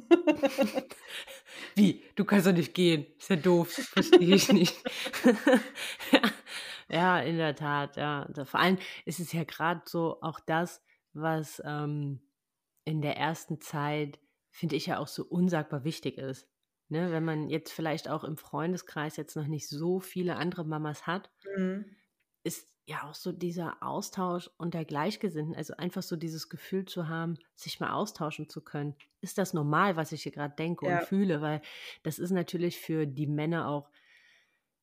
Wie? 1.73 2.03
Du 2.13 2.23
kannst 2.23 2.45
doch 2.45 2.53
nicht 2.53 2.75
gehen. 2.75 3.07
Ist 3.17 3.31
ja 3.31 3.35
doof. 3.35 3.71
Verstehe 3.71 4.35
ich 4.35 4.51
nicht. 4.53 4.75
ja, 6.87 7.19
in 7.19 7.37
der 7.37 7.55
Tat, 7.55 7.95
ja. 7.95 8.29
Vor 8.45 8.59
allem 8.59 8.77
ist 9.05 9.19
es 9.19 9.33
ja 9.33 9.43
gerade 9.43 9.81
so 9.85 10.21
auch 10.21 10.39
das, 10.39 10.83
was 11.13 11.63
ähm, 11.65 12.21
in 12.85 13.01
der 13.01 13.17
ersten 13.17 13.59
Zeit, 13.59 14.19
finde 14.51 14.75
ich 14.75 14.85
ja 14.85 14.99
auch 14.99 15.07
so 15.07 15.25
unsagbar 15.25 15.83
wichtig 15.83 16.19
ist. 16.19 16.47
Ne, 16.89 17.11
wenn 17.11 17.25
man 17.25 17.49
jetzt 17.49 17.73
vielleicht 17.73 18.09
auch 18.09 18.23
im 18.23 18.37
Freundeskreis 18.37 19.17
jetzt 19.17 19.35
noch 19.35 19.47
nicht 19.47 19.67
so 19.67 19.99
viele 19.99 20.37
andere 20.37 20.63
Mamas 20.63 21.05
hat, 21.05 21.29
mhm. 21.57 21.85
ist 22.43 22.71
ja 22.85 23.03
auch 23.03 23.13
so 23.13 23.33
dieser 23.33 23.83
Austausch 23.83 24.49
unter 24.57 24.85
Gleichgesinnten, 24.85 25.53
also 25.53 25.75
einfach 25.75 26.01
so 26.01 26.15
dieses 26.15 26.47
Gefühl 26.47 26.85
zu 26.85 27.09
haben, 27.09 27.37
sich 27.55 27.81
mal 27.81 27.91
austauschen 27.91 28.47
zu 28.47 28.61
können. 28.61 28.95
Ist 29.19 29.37
das 29.37 29.53
normal, 29.53 29.97
was 29.97 30.13
ich 30.13 30.23
hier 30.23 30.31
gerade 30.31 30.55
denke 30.55 30.87
ja. 30.87 30.99
und 30.99 31.05
fühle? 31.07 31.41
Weil 31.41 31.61
das 32.03 32.19
ist 32.19 32.31
natürlich 32.31 32.79
für 32.79 33.05
die 33.05 33.27
Männer 33.27 33.67
auch, 33.67 33.89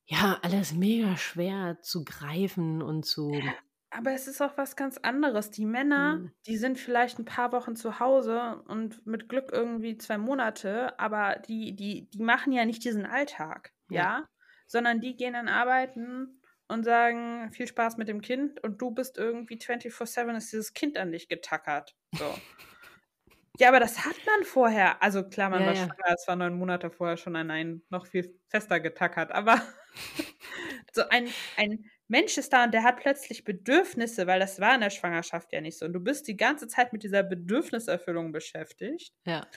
ja, 0.05 0.37
alles 0.43 0.73
mega 0.73 1.17
schwer 1.17 1.81
zu 1.81 2.05
greifen 2.05 2.83
und 2.83 3.07
zu. 3.07 3.31
Ja, 3.31 3.53
aber 3.97 4.11
es 4.11 4.27
ist 4.27 4.41
auch 4.41 4.57
was 4.57 4.75
ganz 4.75 4.97
anderes. 4.97 5.51
Die 5.51 5.65
Männer, 5.65 6.17
mhm. 6.17 6.31
die 6.45 6.57
sind 6.57 6.77
vielleicht 6.79 7.19
ein 7.19 7.25
paar 7.25 7.51
Wochen 7.51 7.75
zu 7.75 7.99
Hause 7.99 8.63
und 8.67 9.05
mit 9.05 9.29
Glück 9.29 9.51
irgendwie 9.51 9.97
zwei 9.97 10.17
Monate, 10.17 10.97
aber 10.99 11.37
die, 11.47 11.75
die, 11.75 12.09
die 12.09 12.21
machen 12.21 12.51
ja 12.51 12.65
nicht 12.65 12.83
diesen 12.83 13.05
Alltag, 13.05 13.71
ja. 13.89 14.01
ja? 14.01 14.29
Sondern 14.67 14.99
die 14.99 15.15
gehen 15.15 15.33
dann 15.33 15.47
arbeiten 15.47 16.41
und 16.67 16.83
sagen, 16.83 17.51
viel 17.51 17.67
Spaß 17.67 17.97
mit 17.97 18.07
dem 18.07 18.21
Kind 18.21 18.61
und 18.63 18.81
du 18.81 18.91
bist 18.91 19.17
irgendwie 19.17 19.57
24-7 19.57 20.35
ist 20.35 20.51
dieses 20.51 20.73
Kind 20.73 20.97
an 20.97 21.11
dich 21.11 21.29
getackert. 21.29 21.95
So. 22.13 22.25
ja, 23.59 23.69
aber 23.69 23.79
das 23.79 24.05
hat 24.05 24.15
man 24.25 24.43
vorher. 24.43 25.01
Also 25.01 25.23
klar, 25.27 25.49
man 25.49 25.61
ja, 25.61 25.67
war 25.67 25.73
ja. 25.75 25.85
schwanger, 25.85 26.15
es 26.15 26.27
war 26.27 26.35
neun 26.35 26.57
Monate 26.57 26.89
vorher 26.89 27.17
schon 27.17 27.35
an 27.35 27.51
einen 27.51 27.85
noch 27.89 28.07
viel 28.07 28.37
fester 28.49 28.79
getackert, 28.79 29.31
aber 29.31 29.61
so 30.91 31.03
ein, 31.09 31.27
ein 31.57 31.85
Mensch 32.07 32.37
ist 32.37 32.53
da 32.53 32.65
und 32.65 32.73
der 32.73 32.83
hat 32.83 32.97
plötzlich 32.97 33.43
Bedürfnisse, 33.43 34.27
weil 34.27 34.39
das 34.39 34.59
war 34.59 34.75
in 34.75 34.81
der 34.81 34.91
Schwangerschaft 34.91 35.51
ja 35.51 35.61
nicht 35.61 35.77
so. 35.77 35.85
Und 35.85 35.93
du 35.93 35.99
bist 35.99 36.27
die 36.27 36.37
ganze 36.37 36.67
Zeit 36.67 36.93
mit 36.93 37.03
dieser 37.03 37.23
Bedürfniserfüllung 37.23 38.31
beschäftigt. 38.31 39.13
Ja. 39.25 39.47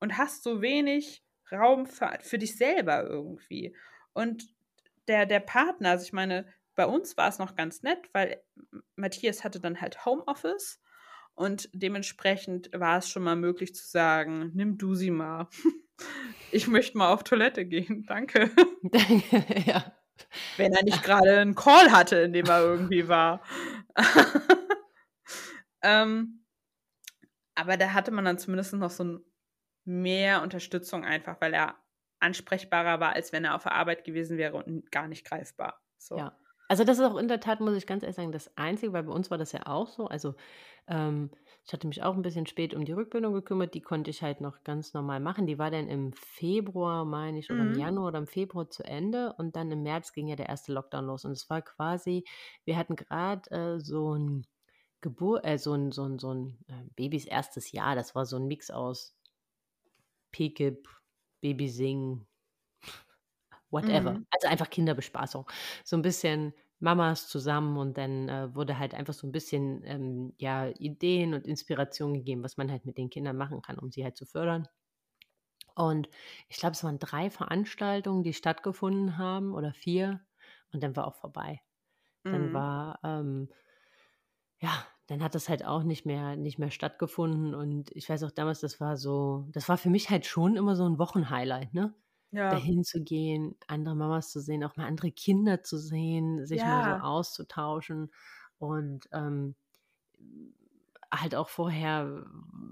Und 0.00 0.18
hast 0.18 0.42
so 0.42 0.62
wenig 0.62 1.24
Raum 1.52 1.86
für, 1.86 2.18
für 2.20 2.38
dich 2.38 2.56
selber 2.56 3.04
irgendwie. 3.04 3.76
Und 4.14 4.52
der, 5.06 5.26
der 5.26 5.40
Partner, 5.40 5.90
also 5.90 6.04
ich 6.04 6.12
meine, 6.12 6.46
bei 6.74 6.86
uns 6.86 7.16
war 7.16 7.28
es 7.28 7.38
noch 7.38 7.54
ganz 7.54 7.82
nett, 7.82 8.08
weil 8.12 8.42
Matthias 8.96 9.44
hatte 9.44 9.60
dann 9.60 9.80
halt 9.80 10.04
Homeoffice 10.04 10.80
und 11.34 11.68
dementsprechend 11.72 12.70
war 12.72 12.98
es 12.98 13.08
schon 13.08 13.22
mal 13.22 13.36
möglich 13.36 13.74
zu 13.74 13.86
sagen, 13.86 14.50
nimm 14.54 14.78
du 14.78 14.94
sie 14.94 15.10
mal. 15.10 15.48
Ich 16.50 16.66
möchte 16.66 16.98
mal 16.98 17.12
auf 17.12 17.22
Toilette 17.22 17.64
gehen, 17.64 18.04
danke. 18.06 18.50
ja. 19.66 19.96
Wenn 20.56 20.72
er 20.72 20.82
nicht 20.82 21.02
gerade 21.02 21.38
einen 21.38 21.54
Call 21.54 21.90
hatte, 21.92 22.16
in 22.16 22.32
dem 22.32 22.46
er 22.46 22.60
irgendwie 22.60 23.08
war. 23.08 23.42
ähm, 25.82 26.44
aber 27.54 27.76
da 27.76 27.92
hatte 27.92 28.10
man 28.10 28.24
dann 28.24 28.38
zumindest 28.38 28.72
noch 28.74 28.90
so 28.90 29.20
mehr 29.84 30.42
Unterstützung 30.42 31.04
einfach, 31.04 31.40
weil 31.40 31.54
er 31.54 31.76
ansprechbarer 32.20 33.00
war, 33.00 33.14
als 33.14 33.32
wenn 33.32 33.44
er 33.44 33.54
auf 33.54 33.64
der 33.64 33.72
Arbeit 33.72 34.04
gewesen 34.04 34.38
wäre 34.38 34.56
und 34.56 34.90
gar 34.92 35.08
nicht 35.08 35.26
greifbar. 35.26 35.80
So. 35.98 36.16
Ja. 36.16 36.38
Also 36.68 36.84
das 36.84 36.98
ist 36.98 37.04
auch 37.04 37.16
in 37.16 37.28
der 37.28 37.40
Tat, 37.40 37.60
muss 37.60 37.76
ich 37.76 37.86
ganz 37.86 38.02
ehrlich 38.02 38.16
sagen, 38.16 38.32
das 38.32 38.56
Einzige, 38.56 38.92
weil 38.92 39.02
bei 39.02 39.12
uns 39.12 39.30
war 39.30 39.38
das 39.38 39.52
ja 39.52 39.66
auch 39.66 39.88
so. 39.88 40.06
Also 40.06 40.34
ähm, 40.86 41.30
ich 41.64 41.72
hatte 41.72 41.86
mich 41.86 42.02
auch 42.02 42.14
ein 42.14 42.22
bisschen 42.22 42.46
spät 42.46 42.74
um 42.74 42.84
die 42.84 42.92
Rückbildung 42.92 43.32
gekümmert. 43.34 43.74
Die 43.74 43.80
konnte 43.80 44.10
ich 44.10 44.22
halt 44.22 44.40
noch 44.40 44.64
ganz 44.64 44.94
normal 44.94 45.20
machen. 45.20 45.46
Die 45.46 45.58
war 45.58 45.70
dann 45.70 45.88
im 45.88 46.12
Februar, 46.12 47.04
meine 47.04 47.38
ich, 47.38 47.50
oder 47.50 47.62
mhm. 47.62 47.74
im 47.74 47.78
Januar 47.78 48.08
oder 48.08 48.18
im 48.18 48.26
Februar 48.26 48.68
zu 48.68 48.82
Ende. 48.82 49.32
Und 49.34 49.54
dann 49.54 49.70
im 49.70 49.82
März 49.82 50.12
ging 50.12 50.26
ja 50.26 50.34
der 50.34 50.48
erste 50.48 50.72
Lockdown 50.72 51.06
los. 51.06 51.24
Und 51.24 51.32
es 51.32 51.48
war 51.48 51.62
quasi, 51.62 52.24
wir 52.64 52.76
hatten 52.76 52.96
gerade 52.96 53.48
äh, 53.50 53.80
so 53.80 54.14
ein 54.14 54.46
Geburt, 55.00 55.44
äh, 55.44 55.56
so 55.56 55.72
ein, 55.74 55.92
so 55.92 56.04
ein, 56.04 56.18
so 56.18 56.34
ein 56.34 56.58
äh, 56.66 56.82
Babys 56.96 57.26
erstes 57.26 57.70
Jahr. 57.70 57.94
Das 57.94 58.16
war 58.16 58.26
so 58.26 58.36
ein 58.36 58.48
Mix 58.48 58.70
aus 58.70 59.14
PKIP, 60.32 60.88
Babysing, 61.42 62.26
whatever. 63.70 64.14
Mhm. 64.14 64.26
Also 64.30 64.48
einfach 64.48 64.68
Kinderbespaßung. 64.68 65.48
So 65.84 65.96
ein 65.96 66.02
bisschen 66.02 66.54
Mamas 66.82 67.28
zusammen 67.28 67.78
und 67.78 67.96
dann 67.96 68.28
äh, 68.28 68.54
wurde 68.54 68.78
halt 68.78 68.94
einfach 68.94 69.14
so 69.14 69.26
ein 69.26 69.32
bisschen 69.32 69.82
ähm, 69.84 70.34
ja, 70.38 70.68
Ideen 70.68 71.34
und 71.34 71.46
Inspiration 71.46 72.14
gegeben, 72.14 72.42
was 72.42 72.56
man 72.56 72.70
halt 72.70 72.84
mit 72.84 72.98
den 72.98 73.10
Kindern 73.10 73.36
machen 73.36 73.62
kann, 73.62 73.78
um 73.78 73.90
sie 73.90 74.04
halt 74.04 74.16
zu 74.16 74.26
fördern. 74.26 74.68
Und 75.74 76.08
ich 76.48 76.58
glaube, 76.58 76.72
es 76.72 76.84
waren 76.84 76.98
drei 76.98 77.30
Veranstaltungen, 77.30 78.22
die 78.24 78.34
stattgefunden 78.34 79.16
haben 79.16 79.54
oder 79.54 79.72
vier 79.72 80.20
und 80.72 80.82
dann 80.82 80.96
war 80.96 81.06
auch 81.06 81.14
vorbei. 81.14 81.62
Dann 82.24 82.50
mhm. 82.50 82.52
war, 82.52 83.00
ähm, 83.04 83.48
ja, 84.60 84.86
dann 85.06 85.22
hat 85.22 85.34
das 85.34 85.48
halt 85.48 85.64
auch 85.64 85.82
nicht 85.82 86.06
mehr, 86.06 86.36
nicht 86.36 86.58
mehr 86.58 86.70
stattgefunden 86.70 87.54
und 87.54 87.90
ich 87.92 88.08
weiß 88.08 88.22
auch 88.24 88.30
damals, 88.30 88.60
das 88.60 88.80
war 88.80 88.96
so, 88.96 89.48
das 89.52 89.68
war 89.68 89.78
für 89.78 89.90
mich 89.90 90.10
halt 90.10 90.26
schon 90.26 90.56
immer 90.56 90.76
so 90.76 90.84
ein 90.88 90.98
Wochenhighlight, 90.98 91.74
ne? 91.74 91.94
Ja. 92.32 92.50
dahin 92.50 92.82
zu 92.82 93.02
gehen, 93.02 93.54
andere 93.66 93.94
Mamas 93.94 94.30
zu 94.30 94.40
sehen, 94.40 94.64
auch 94.64 94.76
mal 94.76 94.86
andere 94.86 95.12
Kinder 95.12 95.62
zu 95.62 95.78
sehen, 95.78 96.44
sich 96.46 96.60
ja. 96.60 96.66
mal 96.66 96.98
so 96.98 97.04
auszutauschen 97.04 98.10
und 98.58 99.08
ähm, 99.12 99.54
halt 101.12 101.34
auch 101.34 101.48
vorher 101.48 102.24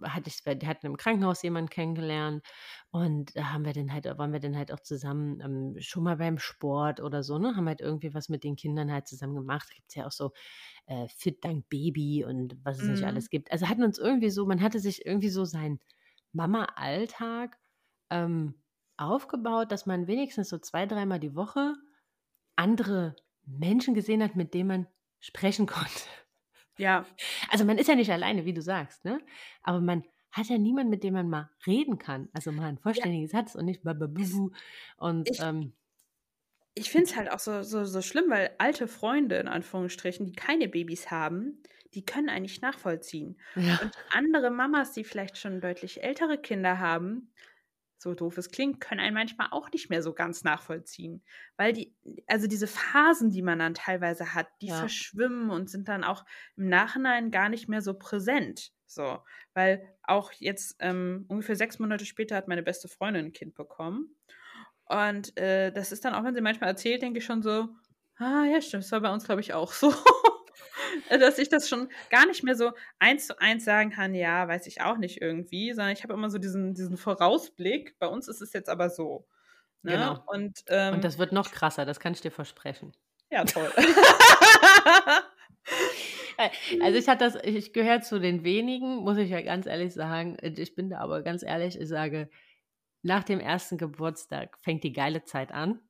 hatte 0.03 0.31
ich, 0.31 0.43
die 0.59 0.67
hatten 0.67 0.87
im 0.87 0.97
Krankenhaus 0.97 1.43
jemanden 1.43 1.69
kennengelernt 1.69 2.43
und 2.91 3.37
da 3.37 3.53
haben 3.53 3.67
wir 3.67 3.75
dann 3.75 3.93
halt, 3.93 4.07
waren 4.07 4.33
wir 4.33 4.41
dann 4.41 4.57
halt 4.57 4.73
auch 4.73 4.81
zusammen 4.81 5.41
ähm, 5.41 5.77
schon 5.81 6.05
mal 6.05 6.17
beim 6.17 6.39
Sport 6.39 7.01
oder 7.01 7.23
so, 7.23 7.39
ne, 7.39 7.55
haben 7.55 7.69
halt 7.69 7.83
irgendwie 7.83 8.15
was 8.15 8.31
mit 8.31 8.43
den 8.43 8.57
Kindern 8.57 8.91
halt 8.91 9.07
zusammen 9.07 9.35
gemacht. 9.35 9.69
Da 9.69 9.75
gibt 9.75 9.89
es 9.91 9.95
ja 9.95 10.07
auch 10.07 10.13
so 10.13 10.33
äh, 10.87 11.07
Fit 11.09 11.45
Dank 11.45 11.69
Baby 11.69 12.25
und 12.25 12.57
was 12.65 12.79
es 12.79 12.85
mhm. 12.85 12.93
nicht 12.93 13.05
alles 13.05 13.29
gibt. 13.29 13.53
Also 13.53 13.69
hatten 13.69 13.85
uns 13.85 13.99
irgendwie 13.99 14.31
so, 14.31 14.47
man 14.47 14.63
hatte 14.63 14.81
sich 14.81 15.05
irgendwie 15.05 15.29
so 15.29 15.45
seinen 15.45 15.79
Mama-Alltag 16.33 17.59
ähm, 18.09 18.60
aufgebaut, 19.01 19.73
dass 19.73 19.87
man 19.87 20.07
wenigstens 20.07 20.49
so 20.49 20.59
zwei, 20.59 20.87
dreimal 20.87 21.19
die 21.19 21.35
Woche 21.35 21.75
andere 22.57 23.17
Menschen 23.47 23.95
gesehen 23.95 24.23
hat, 24.23 24.37
mit 24.37 24.55
denen 24.55 24.69
man 24.69 24.87
sprechen 25.19 25.67
konnte. 25.67 26.03
Ja. 26.77 27.05
Also 27.51 27.65
man 27.65 27.79
ist 27.79 27.89
ja 27.89 27.95
nicht 27.95 28.11
alleine, 28.11 28.45
wie 28.45 28.55
du 28.55 28.63
sagst, 28.63 29.05
ne? 29.05 29.21
Aber 29.63 29.81
man 29.81 30.05
hat 30.33 30.47
ja 30.47 30.59
niemanden, 30.59 30.91
mit 30.91 31.03
dem 31.03 31.15
man 31.15 31.29
mal 31.29 31.51
reden 31.67 31.99
kann. 31.99 32.29
Also 32.33 32.53
mal 32.53 32.69
ein 32.69 32.79
vollständiges 32.79 33.33
ja. 33.33 33.41
Satz 33.41 33.55
und 33.55 33.65
nicht 33.65 33.83
bababubu. 33.83 34.53
Und 34.97 35.29
ich, 35.29 35.41
ähm, 35.41 35.73
ich 36.75 36.91
finde 36.91 37.07
es 37.07 37.17
halt 37.17 37.31
auch 37.31 37.41
so, 37.41 37.63
so, 37.63 37.85
so 37.85 38.01
schlimm, 38.01 38.31
weil 38.31 38.55
alte 38.59 38.87
Freunde, 38.87 39.37
in 39.37 39.49
Anführungsstrichen, 39.49 40.27
die 40.27 40.33
keine 40.33 40.69
Babys 40.69 41.11
haben, 41.11 41.63
die 41.95 42.05
können 42.05 42.29
eigentlich 42.29 42.61
nachvollziehen. 42.61 43.37
Ja. 43.57 43.81
Und 43.83 43.93
andere 44.13 44.51
Mamas, 44.51 44.93
die 44.93 45.05
vielleicht 45.05 45.37
schon 45.37 45.61
deutlich 45.61 46.03
ältere 46.03 46.39
Kinder 46.39 46.79
haben, 46.79 47.33
so 48.01 48.15
doof 48.15 48.39
es 48.39 48.51
klingt, 48.51 48.81
können 48.81 49.01
einen 49.01 49.13
manchmal 49.13 49.49
auch 49.51 49.71
nicht 49.73 49.91
mehr 49.91 50.03
so 50.03 50.15
ganz 50.15 50.43
nachvollziehen. 50.43 51.23
Weil 51.59 51.75
die, 51.75 51.95
also 52.27 52.47
diese 52.47 52.67
Phasen, 52.67 53.31
die 53.31 53.43
man 53.43 53.59
dann 53.59 53.75
teilweise 53.75 54.35
hat, 54.35 54.49
die 54.63 54.69
ja. 54.69 54.77
verschwimmen 54.77 55.51
und 55.51 55.69
sind 55.69 55.87
dann 55.87 56.03
auch 56.03 56.25
im 56.57 56.71
Nachhinein 56.71 57.31
gar 57.31 57.51
nicht 57.51 57.69
mehr 57.69 57.83
so 57.83 57.93
präsent. 57.93 58.73
So, 58.87 59.19
weil 59.53 59.87
auch 60.03 60.33
jetzt 60.33 60.77
ähm, 60.81 61.27
ungefähr 61.29 61.57
sechs 61.57 61.79
Monate 61.79 62.07
später 62.07 62.37
hat 62.37 62.49
meine 62.49 62.63
beste 62.63 62.89
Freundin 62.89 63.27
ein 63.27 63.33
Kind 63.35 63.55
bekommen. 63.55 64.17
Und 64.87 65.37
äh, 65.37 65.71
das 65.71 65.93
ist 65.93 66.03
dann 66.07 66.15
auch, 66.15 66.25
wenn 66.25 66.35
sie 66.35 66.41
manchmal 66.41 66.71
erzählt, 66.71 67.03
denke 67.03 67.19
ich 67.19 67.25
schon 67.27 67.43
so, 67.43 67.69
ah 68.17 68.47
ja, 68.47 68.63
stimmt, 68.63 68.85
das 68.85 68.93
war 68.93 69.03
bei 69.03 69.13
uns, 69.13 69.25
glaube 69.25 69.43
ich, 69.43 69.53
auch 69.53 69.73
so. 69.73 69.93
dass 71.09 71.39
ich 71.39 71.49
das 71.49 71.69
schon 71.69 71.89
gar 72.11 72.27
nicht 72.27 72.43
mehr 72.43 72.57
so 72.57 72.73
eins 72.99 73.27
zu 73.27 73.39
eins 73.41 73.65
sagen 73.65 73.91
kann, 73.91 74.15
ja, 74.15 74.49
weiß 74.49 74.67
ich 74.67 74.81
auch 74.81 74.99
nicht 74.99 75.21
irgendwie, 75.21 75.73
sondern 75.73 75.93
ich 75.93 76.03
habe 76.03 76.15
immer 76.15 76.31
so 76.31 76.39
diesen, 76.39 76.75
diesen 76.75 76.97
Vorausblick. 76.97 77.99
Bei 77.99 78.07
uns 78.07 78.29
ist 78.29 78.41
es 78.41 78.53
jetzt 78.53 78.69
aber 78.69 78.91
so. 78.91 79.27
Ne? 79.83 79.93
Genau. 79.93 80.23
Und, 80.27 80.65
ähm, 80.69 80.95
Und 80.95 81.05
das 81.05 81.19
wird 81.19 81.33
noch 81.33 81.51
krasser, 81.51 81.85
das 81.85 82.01
kann 82.01 82.13
ich 82.13 82.21
dir 82.21 82.31
versprechen. 82.31 82.93
Ja, 83.31 83.45
toll. 83.45 83.71
also 86.83 86.99
ich 86.99 87.09
hatte 87.09 87.25
das, 87.25 87.37
ich 87.43 87.73
gehöre 87.73 88.01
zu 88.01 88.19
den 88.21 88.45
wenigen, 88.45 88.97
muss 88.97 89.19
ich 89.19 89.31
ja 89.31 89.41
ganz 89.43 89.67
ehrlich 89.67 89.93
sagen. 89.93 90.37
Ich 90.43 90.75
bin 90.75 90.91
da 90.91 90.99
aber 90.99 91.23
ganz 91.23 91.43
ehrlich, 91.43 91.79
ich 91.79 91.89
sage, 91.89 92.29
nach 93.03 93.25
dem 93.25 93.41
ersten 93.41 93.79
Geburtstag 93.79 94.59
fängt 94.59 94.85
die 94.85 94.93
geile 94.93 95.25
Zeit 95.25 95.53
an 95.53 95.81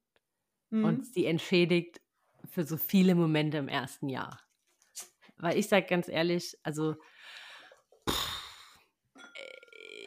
mhm. 0.71 0.85
und 0.85 1.07
sie 1.07 1.27
entschädigt 1.27 2.01
für 2.49 2.65
so 2.65 2.77
viele 2.77 3.15
Momente 3.15 3.59
im 3.59 3.69
ersten 3.69 4.09
Jahr. 4.09 4.41
Weil 5.41 5.59
ich 5.59 5.69
sage 5.69 5.87
ganz 5.87 6.09
ehrlich, 6.09 6.57
also 6.63 6.97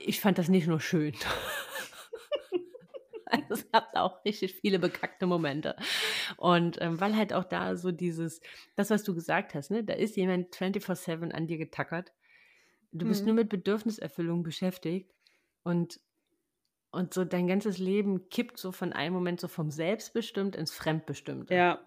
ich 0.05 0.19
fand 0.19 0.37
das 0.37 0.49
nicht 0.49 0.67
nur 0.67 0.79
schön. 0.79 1.13
also, 3.25 3.53
es 3.53 3.71
gab 3.71 3.95
auch 3.95 4.23
richtig 4.25 4.55
viele 4.55 4.79
bekackte 4.79 5.25
Momente. 5.25 5.75
Und 6.37 6.77
ähm, 6.81 6.99
weil 6.99 7.15
halt 7.15 7.33
auch 7.33 7.45
da 7.45 7.75
so 7.75 7.91
dieses, 7.91 8.41
das, 8.75 8.89
was 8.89 9.03
du 9.03 9.15
gesagt 9.15 9.55
hast, 9.55 9.71
ne, 9.71 9.83
da 9.83 9.93
ist 9.93 10.15
jemand 10.15 10.55
24-7 10.55 11.31
an 11.31 11.47
dir 11.47 11.57
getackert. 11.57 12.13
Du 12.91 13.07
bist 13.07 13.21
mhm. 13.21 13.27
nur 13.27 13.35
mit 13.35 13.49
Bedürfniserfüllung 13.49 14.43
beschäftigt 14.43 15.11
und, 15.63 15.99
und 16.91 17.13
so 17.13 17.25
dein 17.25 17.47
ganzes 17.47 17.79
Leben 17.79 18.29
kippt 18.29 18.59
so 18.59 18.71
von 18.71 18.93
einem 18.93 19.15
Moment 19.15 19.41
so 19.41 19.47
vom 19.47 19.71
Selbstbestimmt 19.71 20.55
ins 20.55 20.73
Fremdbestimmte. 20.73 21.55
Ja. 21.55 21.83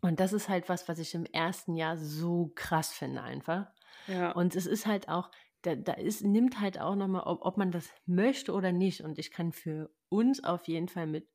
Und 0.00 0.20
das 0.20 0.32
ist 0.32 0.48
halt 0.48 0.68
was, 0.68 0.88
was 0.88 0.98
ich 0.98 1.14
im 1.14 1.26
ersten 1.26 1.76
Jahr 1.76 1.96
so 1.96 2.52
krass 2.54 2.92
finde 2.92 3.22
einfach. 3.22 3.66
Ja. 4.06 4.32
Und 4.32 4.56
es 4.56 4.66
ist 4.66 4.86
halt 4.86 5.08
auch, 5.08 5.30
da, 5.62 5.74
da 5.74 5.92
ist, 5.92 6.22
nimmt 6.24 6.60
halt 6.60 6.80
auch 6.80 6.96
nochmal, 6.96 7.22
ob, 7.24 7.44
ob 7.44 7.56
man 7.58 7.70
das 7.70 7.90
möchte 8.06 8.52
oder 8.52 8.72
nicht. 8.72 9.02
Und 9.02 9.18
ich 9.18 9.30
kann 9.30 9.52
für 9.52 9.90
uns 10.08 10.42
auf 10.42 10.68
jeden 10.68 10.88
Fall 10.88 11.06
mit 11.06 11.28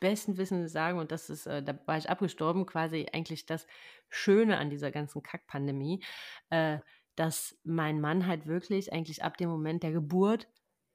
bestem 0.00 0.36
Wissen 0.36 0.68
sagen, 0.68 0.98
und 0.98 1.12
das 1.12 1.30
ist, 1.30 1.46
äh, 1.46 1.62
da 1.62 1.78
war 1.86 1.96
ich 1.96 2.10
abgestorben, 2.10 2.66
quasi 2.66 3.06
eigentlich 3.12 3.46
das 3.46 3.68
Schöne 4.08 4.58
an 4.58 4.68
dieser 4.68 4.90
ganzen 4.90 5.22
Kackpandemie, 5.22 6.02
äh, 6.50 6.78
dass 7.14 7.56
mein 7.62 8.00
Mann 8.00 8.26
halt 8.26 8.46
wirklich 8.46 8.92
eigentlich 8.92 9.22
ab 9.22 9.36
dem 9.36 9.48
Moment 9.48 9.84
der 9.84 9.92
Geburt 9.92 10.48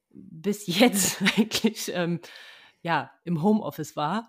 bis 0.10 0.68
jetzt 0.68 1.22
eigentlich 1.38 1.90
ähm, 1.94 2.20
ja 2.82 3.12
im 3.24 3.42
Homeoffice 3.42 3.96
war 3.96 4.28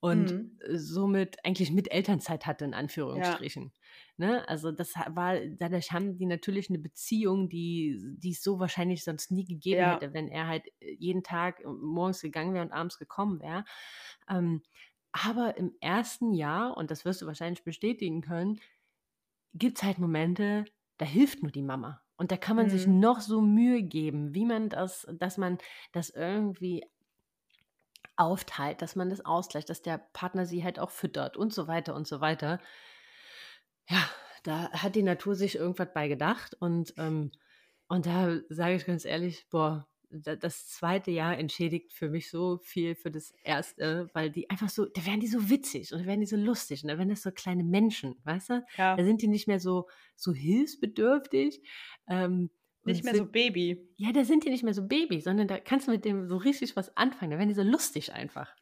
und 0.00 0.32
mhm. 0.32 0.58
somit 0.72 1.44
eigentlich 1.44 1.70
mit 1.70 1.92
Elternzeit 1.92 2.46
hatte, 2.46 2.64
in 2.64 2.74
Anführungsstrichen. 2.74 3.72
Ja. 4.16 4.26
Ne? 4.26 4.48
Also 4.48 4.72
das 4.72 4.94
war, 4.94 5.38
dadurch 5.58 5.92
haben 5.92 6.16
die 6.16 6.26
natürlich 6.26 6.70
eine 6.70 6.78
Beziehung, 6.78 7.48
die, 7.48 7.98
die 8.18 8.30
es 8.30 8.42
so 8.42 8.58
wahrscheinlich 8.58 9.04
sonst 9.04 9.30
nie 9.30 9.44
gegeben 9.44 9.80
ja. 9.80 9.94
hätte, 9.94 10.14
wenn 10.14 10.28
er 10.28 10.46
halt 10.46 10.66
äh, 10.80 10.94
jeden 10.98 11.22
Tag 11.22 11.62
morgens 11.64 12.22
gegangen 12.22 12.54
wäre 12.54 12.64
und 12.64 12.72
abends 12.72 12.98
gekommen 12.98 13.40
wäre. 13.40 13.64
Ähm, 14.28 14.62
aber 15.12 15.56
im 15.58 15.74
ersten 15.80 16.32
Jahr, 16.32 16.76
und 16.76 16.90
das 16.90 17.04
wirst 17.04 17.20
du 17.20 17.26
wahrscheinlich 17.26 17.64
bestätigen 17.64 18.22
können, 18.22 18.60
gibt 19.54 19.78
es 19.78 19.82
halt 19.82 19.98
Momente, 19.98 20.64
da 20.98 21.04
hilft 21.04 21.42
nur 21.42 21.50
die 21.50 21.62
Mama. 21.62 22.00
Und 22.16 22.30
da 22.30 22.36
kann 22.36 22.56
man 22.56 22.66
mhm. 22.66 22.70
sich 22.70 22.86
noch 22.86 23.20
so 23.20 23.40
Mühe 23.40 23.82
geben, 23.82 24.34
wie 24.34 24.44
man 24.44 24.68
das, 24.68 25.06
dass 25.18 25.36
man 25.38 25.58
das 25.92 26.10
irgendwie 26.10 26.84
aufteilt, 28.20 28.82
dass 28.82 28.96
man 28.96 29.10
das 29.10 29.24
ausgleicht, 29.24 29.70
dass 29.70 29.82
der 29.82 29.98
Partner 29.98 30.46
sie 30.46 30.62
halt 30.62 30.78
auch 30.78 30.90
füttert 30.90 31.36
und 31.36 31.52
so 31.54 31.66
weiter 31.66 31.94
und 31.94 32.06
so 32.06 32.20
weiter. 32.20 32.60
Ja, 33.88 34.08
da 34.44 34.70
hat 34.72 34.94
die 34.94 35.02
Natur 35.02 35.34
sich 35.34 35.56
irgendwas 35.56 35.92
bei 35.92 36.08
gedacht 36.08 36.54
und, 36.60 36.94
ähm, 36.96 37.32
und 37.88 38.06
da 38.06 38.38
sage 38.48 38.76
ich 38.76 38.86
ganz 38.86 39.04
ehrlich, 39.04 39.48
boah, 39.50 39.88
das 40.10 40.68
zweite 40.68 41.10
Jahr 41.12 41.38
entschädigt 41.38 41.92
für 41.92 42.08
mich 42.10 42.30
so 42.30 42.58
viel 42.58 42.96
für 42.96 43.10
das 43.12 43.32
erste, 43.44 44.10
weil 44.12 44.30
die 44.30 44.50
einfach 44.50 44.68
so, 44.68 44.86
da 44.86 45.06
werden 45.06 45.20
die 45.20 45.28
so 45.28 45.48
witzig 45.48 45.92
und 45.92 46.00
da 46.00 46.06
werden 46.06 46.20
die 46.20 46.26
so 46.26 46.36
lustig 46.36 46.82
und 46.82 46.88
da 46.88 46.98
werden 46.98 47.10
das 47.10 47.22
so 47.22 47.30
kleine 47.30 47.62
Menschen, 47.62 48.20
weißt 48.24 48.50
du? 48.50 48.66
Ja. 48.76 48.96
Da 48.96 49.04
sind 49.04 49.22
die 49.22 49.28
nicht 49.28 49.46
mehr 49.46 49.60
so, 49.60 49.88
so 50.16 50.32
hilfsbedürftig. 50.32 51.62
Ähm, 52.08 52.50
nicht 52.84 53.04
mehr 53.04 53.14
sind, 53.14 53.26
so 53.26 53.30
Baby. 53.30 53.88
Ja, 53.96 54.12
da 54.12 54.24
sind 54.24 54.44
die 54.44 54.50
nicht 54.50 54.62
mehr 54.62 54.74
so 54.74 54.86
Baby, 54.86 55.20
sondern 55.20 55.48
da 55.48 55.58
kannst 55.58 55.86
du 55.86 55.92
mit 55.92 56.04
dem 56.04 56.26
so 56.28 56.36
richtig 56.36 56.76
was 56.76 56.96
anfangen. 56.96 57.30
Da 57.30 57.38
werden 57.38 57.48
die 57.48 57.54
so 57.54 57.62
lustig 57.62 58.12
einfach. 58.12 58.54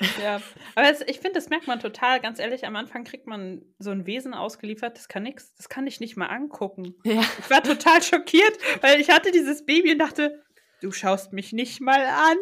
ja, 0.22 0.40
aber 0.74 0.90
es, 0.90 1.02
ich 1.02 1.20
finde, 1.20 1.34
das 1.34 1.48
merkt 1.48 1.66
man 1.66 1.80
total, 1.80 2.20
ganz 2.20 2.38
ehrlich, 2.38 2.66
am 2.66 2.76
Anfang 2.76 3.04
kriegt 3.04 3.26
man 3.26 3.62
so 3.78 3.90
ein 3.90 4.06
Wesen 4.06 4.34
ausgeliefert, 4.34 4.96
das 4.96 5.08
kann 5.08 5.22
nichts, 5.22 5.54
das 5.54 5.68
kann 5.68 5.86
ich 5.86 6.00
nicht 6.00 6.16
mal 6.16 6.26
angucken. 6.26 6.94
Ja. 7.04 7.22
Ich 7.38 7.50
war 7.50 7.62
total 7.62 8.02
schockiert, 8.02 8.58
weil 8.82 9.00
ich 9.00 9.10
hatte 9.10 9.32
dieses 9.32 9.64
Baby 9.64 9.92
und 9.92 9.98
dachte, 9.98 10.42
du 10.80 10.92
schaust 10.92 11.32
mich 11.32 11.52
nicht 11.52 11.80
mal 11.80 12.04
an. 12.04 12.36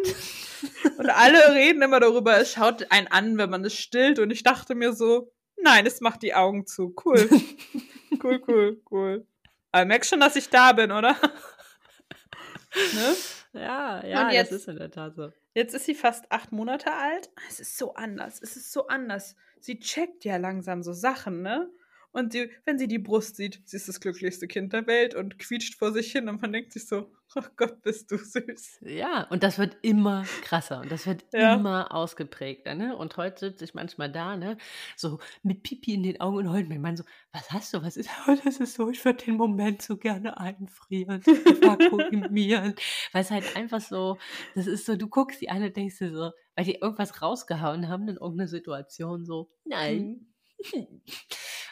und 0.98 1.10
alle 1.10 1.54
reden 1.54 1.82
immer 1.82 2.00
darüber, 2.00 2.38
es 2.38 2.52
schaut 2.52 2.90
einen 2.90 3.08
an, 3.08 3.38
wenn 3.38 3.50
man 3.50 3.64
es 3.64 3.74
stillt 3.74 4.18
und 4.18 4.30
ich 4.30 4.42
dachte 4.42 4.74
mir 4.74 4.92
so, 4.92 5.32
nein, 5.62 5.86
es 5.86 6.00
macht 6.00 6.22
die 6.22 6.34
Augen 6.34 6.66
zu. 6.66 6.94
Cool. 7.04 7.28
cool, 8.22 8.42
cool, 8.46 8.82
cool. 8.90 9.26
Aber 9.74 9.86
merkst 9.86 10.08
schon, 10.08 10.20
dass 10.20 10.36
ich 10.36 10.50
da 10.50 10.70
bin, 10.70 10.92
oder? 10.92 11.16
ne? 12.94 13.16
Ja, 13.54 14.06
ja, 14.06 14.30
jetzt, 14.30 14.52
das 14.52 14.60
ist 14.60 14.68
in 14.68 14.76
der 14.76 14.92
Tat 14.92 15.16
so. 15.16 15.32
Jetzt 15.52 15.74
ist 15.74 15.84
sie 15.84 15.96
fast 15.96 16.30
acht 16.30 16.52
Monate 16.52 16.92
alt. 16.92 17.28
Es 17.48 17.58
ist 17.58 17.76
so 17.76 17.94
anders. 17.94 18.40
Es 18.40 18.56
ist 18.56 18.72
so 18.72 18.86
anders. 18.86 19.34
Sie 19.58 19.80
checkt 19.80 20.24
ja 20.24 20.36
langsam 20.36 20.84
so 20.84 20.92
Sachen, 20.92 21.42
ne? 21.42 21.68
Und 22.14 22.32
die, 22.32 22.48
wenn 22.64 22.78
sie 22.78 22.86
die 22.86 23.00
Brust 23.00 23.34
sieht, 23.34 23.60
sie 23.64 23.76
ist 23.76 23.88
das 23.88 23.98
glücklichste 23.98 24.46
Kind 24.46 24.72
der 24.72 24.86
Welt 24.86 25.16
und 25.16 25.36
quietscht 25.40 25.74
vor 25.74 25.92
sich 25.92 26.12
hin 26.12 26.28
und 26.28 26.40
man 26.40 26.52
denkt 26.52 26.72
sich 26.72 26.86
so, 26.86 27.10
oh 27.34 27.42
Gott, 27.56 27.82
bist 27.82 28.08
du 28.12 28.18
süß. 28.18 28.82
Ja, 28.82 29.24
und 29.30 29.42
das 29.42 29.58
wird 29.58 29.76
immer 29.82 30.24
krasser 30.42 30.80
und 30.80 30.92
das 30.92 31.08
wird 31.08 31.24
ja. 31.32 31.54
immer 31.54 31.92
ausgeprägter, 31.92 32.76
ne? 32.76 32.96
Und 32.96 33.16
heute 33.16 33.50
sitze 33.50 33.64
ich 33.64 33.74
manchmal 33.74 34.12
da, 34.12 34.36
ne? 34.36 34.58
So 34.94 35.18
mit 35.42 35.64
Pipi 35.64 35.94
in 35.94 36.04
den 36.04 36.20
Augen 36.20 36.36
und 36.36 36.52
heult 36.52 36.68
mein 36.68 36.80
Mann 36.80 36.96
so, 36.96 37.02
was 37.32 37.50
hast 37.50 37.74
du, 37.74 37.82
was 37.82 37.96
ist, 37.96 38.08
oh, 38.28 38.36
das 38.44 38.58
ist 38.58 38.74
so, 38.74 38.88
ich 38.90 39.04
würde 39.04 39.24
den 39.24 39.34
Moment 39.34 39.82
so 39.82 39.96
gerne 39.96 40.38
einfrieren, 40.38 41.20
vakuumieren, 41.26 42.76
weil 43.10 43.22
es 43.22 43.32
halt 43.32 43.56
einfach 43.56 43.80
so, 43.80 44.18
das 44.54 44.68
ist 44.68 44.86
so, 44.86 44.94
du 44.94 45.08
guckst 45.08 45.40
die 45.40 45.50
eine, 45.50 45.72
denkst 45.72 45.98
du 45.98 46.12
so, 46.12 46.30
weil 46.54 46.64
die 46.64 46.76
irgendwas 46.76 47.20
rausgehauen 47.20 47.88
haben 47.88 48.06
in 48.08 48.18
irgendeiner 48.18 48.46
Situation 48.46 49.24
so, 49.24 49.50
nein. 49.64 50.28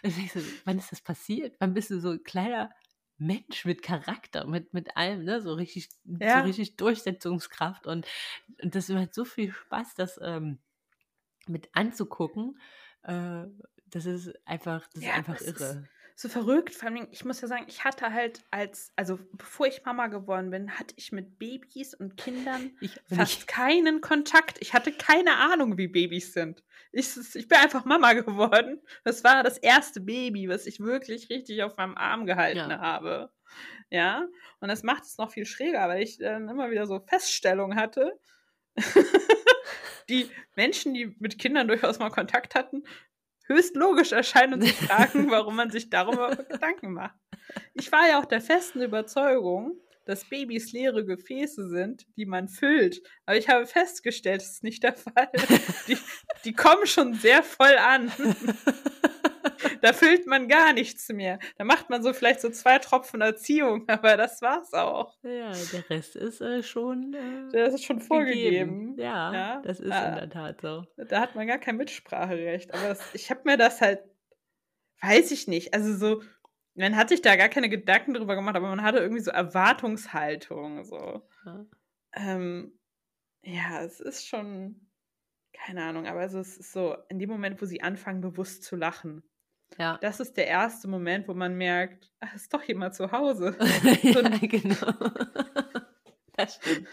Und 0.04 0.18
ich 0.18 0.32
so, 0.32 0.40
wann 0.64 0.78
ist 0.78 0.92
das 0.92 1.00
passiert? 1.00 1.56
Wann 1.60 1.74
bist 1.74 1.90
du 1.90 2.00
so 2.00 2.10
ein 2.10 2.24
kleiner 2.24 2.70
Mensch 3.18 3.64
mit 3.64 3.82
Charakter, 3.82 4.46
mit, 4.46 4.74
mit 4.74 4.96
allem, 4.96 5.24
ne? 5.24 5.40
so, 5.40 5.54
richtig, 5.54 5.88
ja. 6.04 6.40
so 6.40 6.44
richtig 6.44 6.76
Durchsetzungskraft 6.76 7.86
und, 7.86 8.06
und 8.62 8.74
das 8.74 8.88
macht 8.88 9.14
so 9.14 9.24
viel 9.24 9.52
Spaß, 9.52 9.94
das 9.94 10.18
ähm, 10.22 10.58
mit 11.46 11.68
anzugucken. 11.72 12.58
Äh, 13.02 13.44
das 13.86 14.06
ist 14.06 14.32
einfach, 14.46 14.88
das 14.94 15.04
ja, 15.04 15.10
ist 15.10 15.16
einfach 15.18 15.40
irre. 15.40 15.50
Ist, 15.50 15.78
so 16.14 16.28
verrückt. 16.28 16.74
Vor 16.74 16.88
allem, 16.88 17.08
ich 17.10 17.24
muss 17.24 17.40
ja 17.40 17.48
sagen, 17.48 17.64
ich 17.68 17.84
hatte 17.84 18.12
halt 18.12 18.40
als, 18.50 18.92
also 18.96 19.18
bevor 19.32 19.66
ich 19.66 19.84
Mama 19.84 20.06
geworden 20.06 20.50
bin, 20.50 20.78
hatte 20.78 20.94
ich 20.96 21.12
mit 21.12 21.38
Babys 21.38 21.94
und 21.94 22.16
Kindern 22.16 22.72
ich, 22.80 23.00
fast 23.14 23.40
ich. 23.40 23.46
keinen 23.46 24.00
Kontakt. 24.00 24.58
Ich 24.60 24.74
hatte 24.74 24.92
keine 24.92 25.36
Ahnung, 25.36 25.78
wie 25.78 25.88
Babys 25.88 26.32
sind. 26.32 26.62
Ich, 26.92 27.16
ich 27.34 27.48
bin 27.48 27.58
einfach 27.58 27.84
Mama 27.84 28.12
geworden. 28.12 28.80
Das 29.04 29.24
war 29.24 29.42
das 29.42 29.58
erste 29.58 30.00
Baby, 30.00 30.48
was 30.48 30.66
ich 30.66 30.80
wirklich 30.80 31.30
richtig 31.30 31.62
auf 31.62 31.76
meinem 31.76 31.96
Arm 31.96 32.26
gehalten 32.26 32.70
ja. 32.70 32.78
habe. 32.78 33.30
Ja, 33.90 34.26
und 34.60 34.68
das 34.68 34.82
macht 34.82 35.04
es 35.04 35.18
noch 35.18 35.30
viel 35.30 35.44
schräger, 35.44 35.86
weil 35.88 36.02
ich 36.02 36.18
dann 36.18 36.48
immer 36.48 36.70
wieder 36.70 36.86
so 36.86 37.00
Feststellungen 37.00 37.78
hatte. 37.78 38.18
die 40.08 40.30
Menschen, 40.56 40.94
die 40.94 41.14
mit 41.18 41.38
Kindern 41.38 41.68
durchaus 41.68 41.98
mal 41.98 42.10
Kontakt 42.10 42.54
hatten, 42.54 42.84
höchst 43.46 43.76
logisch 43.76 44.12
erscheinen 44.12 44.54
und 44.54 44.60
sich 44.62 44.74
fragen, 44.74 45.30
warum 45.30 45.56
man 45.56 45.70
sich 45.70 45.90
darüber 45.90 46.36
Gedanken 46.36 46.92
macht. 46.92 47.16
Ich 47.74 47.90
war 47.92 48.08
ja 48.08 48.20
auch 48.20 48.24
der 48.24 48.40
festen 48.40 48.82
Überzeugung, 48.82 49.80
dass 50.04 50.28
Babys 50.28 50.72
leere 50.72 51.04
Gefäße 51.04 51.68
sind, 51.68 52.06
die 52.16 52.26
man 52.26 52.48
füllt. 52.48 53.02
Aber 53.24 53.36
ich 53.36 53.48
habe 53.48 53.66
festgestellt, 53.66 54.40
das 54.40 54.52
ist 54.52 54.64
nicht 54.64 54.82
der 54.82 54.94
Fall. 54.94 55.30
Die, 55.86 55.96
die 56.44 56.52
kommen 56.52 56.86
schon 56.86 57.14
sehr 57.14 57.42
voll 57.42 57.76
an. 57.78 58.10
da 59.82 59.92
füllt 59.92 60.26
man 60.26 60.48
gar 60.48 60.72
nichts 60.72 61.08
mehr. 61.08 61.40
Da 61.58 61.64
macht 61.64 61.90
man 61.90 62.02
so 62.04 62.12
vielleicht 62.12 62.40
so 62.40 62.50
zwei 62.50 62.78
Tropfen 62.78 63.20
Erziehung, 63.20 63.84
aber 63.88 64.16
das 64.16 64.40
war's 64.40 64.72
auch. 64.72 65.18
Ja, 65.24 65.52
der 65.72 65.90
Rest 65.90 66.14
ist 66.16 66.40
äh, 66.40 66.62
schon. 66.62 67.12
Äh, 67.12 67.50
der 67.50 67.66
ist 67.66 67.84
schon 67.84 68.00
vorgegeben. 68.00 68.96
Ja, 68.96 69.34
ja, 69.34 69.62
das 69.62 69.80
ist 69.80 69.90
ah, 69.90 70.08
in 70.08 70.14
der 70.14 70.30
Tat 70.30 70.60
so. 70.60 70.86
Da 70.96 71.20
hat 71.20 71.34
man 71.34 71.48
gar 71.48 71.58
kein 71.58 71.76
Mitspracherecht. 71.76 72.72
Aber 72.72 72.88
das, 72.88 73.14
ich 73.14 73.30
habe 73.30 73.42
mir 73.44 73.56
das 73.56 73.80
halt, 73.80 74.00
weiß 75.00 75.32
ich 75.32 75.48
nicht, 75.48 75.74
also 75.74 75.94
so, 75.96 76.22
man 76.74 76.96
hat 76.96 77.08
sich 77.08 77.20
da 77.20 77.34
gar 77.34 77.48
keine 77.48 77.68
Gedanken 77.68 78.14
drüber 78.14 78.36
gemacht, 78.36 78.54
aber 78.54 78.68
man 78.68 78.82
hatte 78.82 78.98
irgendwie 78.98 79.22
so 79.22 79.32
Erwartungshaltung. 79.32 80.84
So. 80.84 81.28
Ja. 81.44 81.66
Ähm, 82.14 82.78
ja, 83.42 83.82
es 83.82 83.98
ist 83.98 84.28
schon, 84.28 84.88
keine 85.52 85.82
Ahnung, 85.82 86.06
aber 86.06 86.20
also 86.20 86.38
es 86.38 86.56
ist 86.56 86.72
so, 86.72 86.96
in 87.08 87.18
dem 87.18 87.28
Moment, 87.28 87.60
wo 87.60 87.66
sie 87.66 87.82
anfangen, 87.82 88.20
bewusst 88.20 88.62
zu 88.62 88.76
lachen, 88.76 89.24
ja. 89.78 89.98
Das 90.00 90.20
ist 90.20 90.36
der 90.36 90.46
erste 90.46 90.88
Moment, 90.88 91.28
wo 91.28 91.34
man 91.34 91.56
merkt, 91.56 92.10
ach, 92.20 92.34
ist 92.34 92.52
doch 92.52 92.62
jemand 92.62 92.94
zu 92.94 93.12
Hause. 93.12 93.56
ja, 94.02 94.22
genau. 94.40 94.76
Das 96.34 96.54
stimmt. 96.54 96.88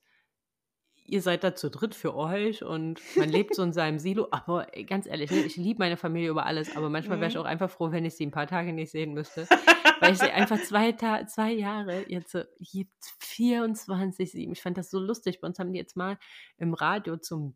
Ihr 1.12 1.22
seid 1.22 1.43
da 1.43 1.55
zu 1.55 1.70
dritt 1.70 1.95
für 1.95 2.16
euch 2.16 2.64
und 2.64 2.99
man 3.16 3.30
lebt 3.30 3.55
so 3.55 3.64
in 3.64 3.74
seinem 3.74 3.99
Silo. 3.99 4.28
Aber 4.32 4.68
ganz 4.88 5.07
ehrlich, 5.07 5.32
ne, 5.32 5.39
ich 5.39 5.57
liebe 5.57 5.80
meine 5.80 5.97
Familie 5.97 6.30
über 6.30 6.45
alles, 6.45 6.76
aber 6.76 6.89
manchmal 6.89 7.20
wäre 7.20 7.30
ich 7.30 7.36
mhm. 7.36 7.41
auch 7.41 7.45
einfach 7.45 7.70
froh, 7.70 7.91
wenn 7.91 8.05
ich 8.05 8.16
sie 8.16 8.26
ein 8.26 8.32
paar 8.32 8.47
Tage 8.47 8.74
nicht 8.74 8.91
sehen 8.91 9.14
müsste. 9.14 9.47
weil 9.99 10.14
ich 10.14 10.20
sie 10.20 10.32
einfach 10.32 10.62
zwei, 10.62 10.91
Ta 10.91 11.26
zwei 11.28 11.51
Jahre, 11.51 12.05
jetzt, 12.07 12.38
jetzt 12.60 13.16
24, 13.20 14.32
7. 14.32 14.53
Ich 14.53 14.62
fand 14.62 14.78
das 14.78 14.89
so 14.89 14.99
lustig. 14.99 15.41
Bei 15.41 15.47
uns 15.47 15.60
haben 15.60 15.74
die 15.74 15.80
jetzt 15.80 15.97
mal 15.97 16.18
im 16.57 16.74
Radio 16.74 17.18
zum 17.18 17.55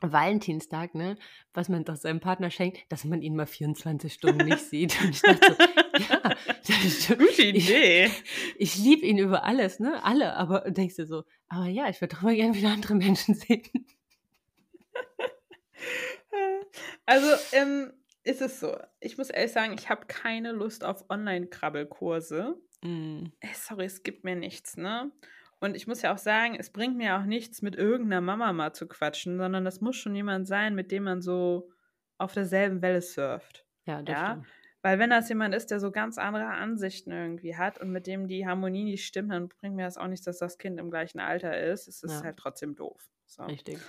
Valentinstag, 0.00 0.94
ne, 0.94 1.16
was 1.54 1.68
man 1.68 1.84
doch 1.84 1.96
seinem 1.96 2.20
Partner 2.20 2.50
schenkt, 2.50 2.80
dass 2.90 3.04
man 3.04 3.22
ihn 3.22 3.34
mal 3.34 3.46
24 3.46 4.12
Stunden 4.12 4.46
nicht 4.46 4.60
sieht. 4.60 5.00
Und 5.02 5.10
ich 5.10 5.22
dachte 5.22 5.56
so, 5.58 5.85
ja, 5.98 6.20
das 6.66 6.84
ist 6.84 7.08
gute 7.08 7.42
Idee. 7.42 8.10
Ich, 8.56 8.76
ich 8.76 8.76
liebe 8.76 9.06
ihn 9.06 9.18
über 9.18 9.44
alles, 9.44 9.80
ne, 9.80 10.02
alle, 10.02 10.34
aber 10.34 10.70
denkst 10.70 10.96
du 10.96 11.06
so, 11.06 11.24
aber 11.48 11.66
ja, 11.66 11.88
ich 11.88 12.00
würde 12.00 12.16
doch 12.16 12.22
mal 12.22 12.34
gerne 12.34 12.54
wieder 12.54 12.70
andere 12.70 12.94
Menschen 12.94 13.34
sehen. 13.34 13.62
Also, 17.06 17.28
ähm, 17.52 17.92
ist 18.24 18.42
es 18.42 18.60
so. 18.60 18.76
Ich 19.00 19.16
muss 19.18 19.30
ehrlich 19.30 19.52
sagen, 19.52 19.74
ich 19.78 19.88
habe 19.88 20.06
keine 20.06 20.52
Lust 20.52 20.84
auf 20.84 21.08
Online-Krabbelkurse. 21.08 22.60
Mm. 22.82 23.26
Sorry, 23.54 23.84
es 23.84 24.02
gibt 24.02 24.24
mir 24.24 24.34
nichts, 24.34 24.76
ne? 24.76 25.12
Und 25.60 25.74
ich 25.74 25.86
muss 25.86 26.02
ja 26.02 26.12
auch 26.12 26.18
sagen, 26.18 26.56
es 26.58 26.70
bringt 26.70 26.96
mir 26.96 27.16
auch 27.16 27.24
nichts, 27.24 27.62
mit 27.62 27.76
irgendeiner 27.76 28.20
Mama 28.20 28.52
mal 28.52 28.72
zu 28.72 28.86
quatschen, 28.86 29.38
sondern 29.38 29.64
das 29.64 29.80
muss 29.80 29.96
schon 29.96 30.14
jemand 30.14 30.46
sein, 30.46 30.74
mit 30.74 30.90
dem 30.90 31.04
man 31.04 31.22
so 31.22 31.70
auf 32.18 32.32
derselben 32.32 32.82
Welle 32.82 33.00
surft. 33.00 33.64
Ja, 33.86 34.02
das 34.02 34.14
ja? 34.14 34.30
Stimmt. 34.32 34.46
Weil 34.86 35.00
wenn 35.00 35.10
das 35.10 35.28
jemand 35.28 35.52
ist, 35.52 35.72
der 35.72 35.80
so 35.80 35.90
ganz 35.90 36.16
andere 36.16 36.46
Ansichten 36.46 37.10
irgendwie 37.10 37.56
hat 37.56 37.80
und 37.80 37.90
mit 37.90 38.06
dem 38.06 38.28
die 38.28 38.46
Harmonie 38.46 38.84
nicht 38.84 39.04
stimmt, 39.04 39.32
dann 39.32 39.48
bringt 39.48 39.74
mir 39.74 39.82
das 39.82 39.98
auch 39.98 40.06
nichts, 40.06 40.26
dass 40.26 40.38
das 40.38 40.58
Kind 40.58 40.78
im 40.78 40.92
gleichen 40.92 41.18
Alter 41.18 41.58
ist. 41.58 41.88
Es 41.88 42.04
ist 42.04 42.12
ja. 42.12 42.22
halt 42.22 42.36
trotzdem 42.36 42.76
doof. 42.76 43.10
So. 43.24 43.42
Richtig. 43.42 43.80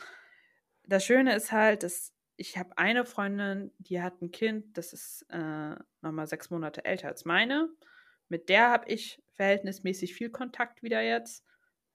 Das 0.88 1.06
Schöne 1.06 1.36
ist 1.36 1.52
halt, 1.52 1.84
dass 1.84 2.16
ich 2.36 2.58
habe 2.58 2.76
eine 2.80 3.06
Freundin, 3.06 3.70
die 3.78 4.02
hat 4.02 4.24
ein 4.24 4.32
Kind, 4.32 4.76
das 4.76 4.92
ist 4.92 5.28
äh, 5.30 5.76
nochmal 6.02 6.26
sechs 6.26 6.50
Monate 6.50 6.84
älter 6.84 7.10
als 7.10 7.26
meine. 7.26 7.70
Mit 8.28 8.50
der 8.50 8.72
habe 8.72 8.90
ich 8.90 9.22
verhältnismäßig 9.36 10.16
viel 10.16 10.32
Kontakt 10.32 10.82
wieder 10.82 11.04
jetzt 11.04 11.46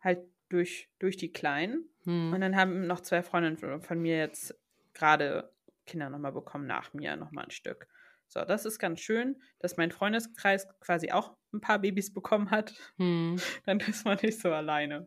halt 0.01 0.21
durch, 0.49 0.89
durch 1.01 1.17
die 1.17 1.33
Kleinen. 1.33 1.89
Hm. 2.05 2.33
Und 2.33 2.41
dann 2.41 2.55
haben 2.55 2.87
noch 2.87 3.01
zwei 3.01 3.25
Freundinnen 3.25 3.81
von 3.81 4.01
mir 4.01 4.19
jetzt 4.19 4.57
gerade 4.95 5.53
Kinder 5.87 6.09
nochmal 6.09 6.31
bekommen, 6.31 6.69
nach 6.69 6.95
mir 6.95 7.17
nochmal 7.17 7.47
ein 7.47 7.51
Stück. 7.51 7.89
So, 8.33 8.47
das 8.47 8.65
ist 8.65 8.79
ganz 8.79 9.01
schön, 9.01 9.37
dass 9.59 9.77
mein 9.77 9.91
Freundeskreis 9.91 10.67
quasi 10.81 11.13
auch 11.13 11.37
ein 11.53 11.61
paar 11.61 11.79
Babys 11.79 12.15
bekommen 12.15 12.51
hat. 12.51 12.73
Hm. 12.97 13.39
Dann 13.67 13.79
ist 13.81 14.07
man 14.07 14.19
nicht 14.23 14.41
so 14.41 14.51
alleine. 14.51 15.07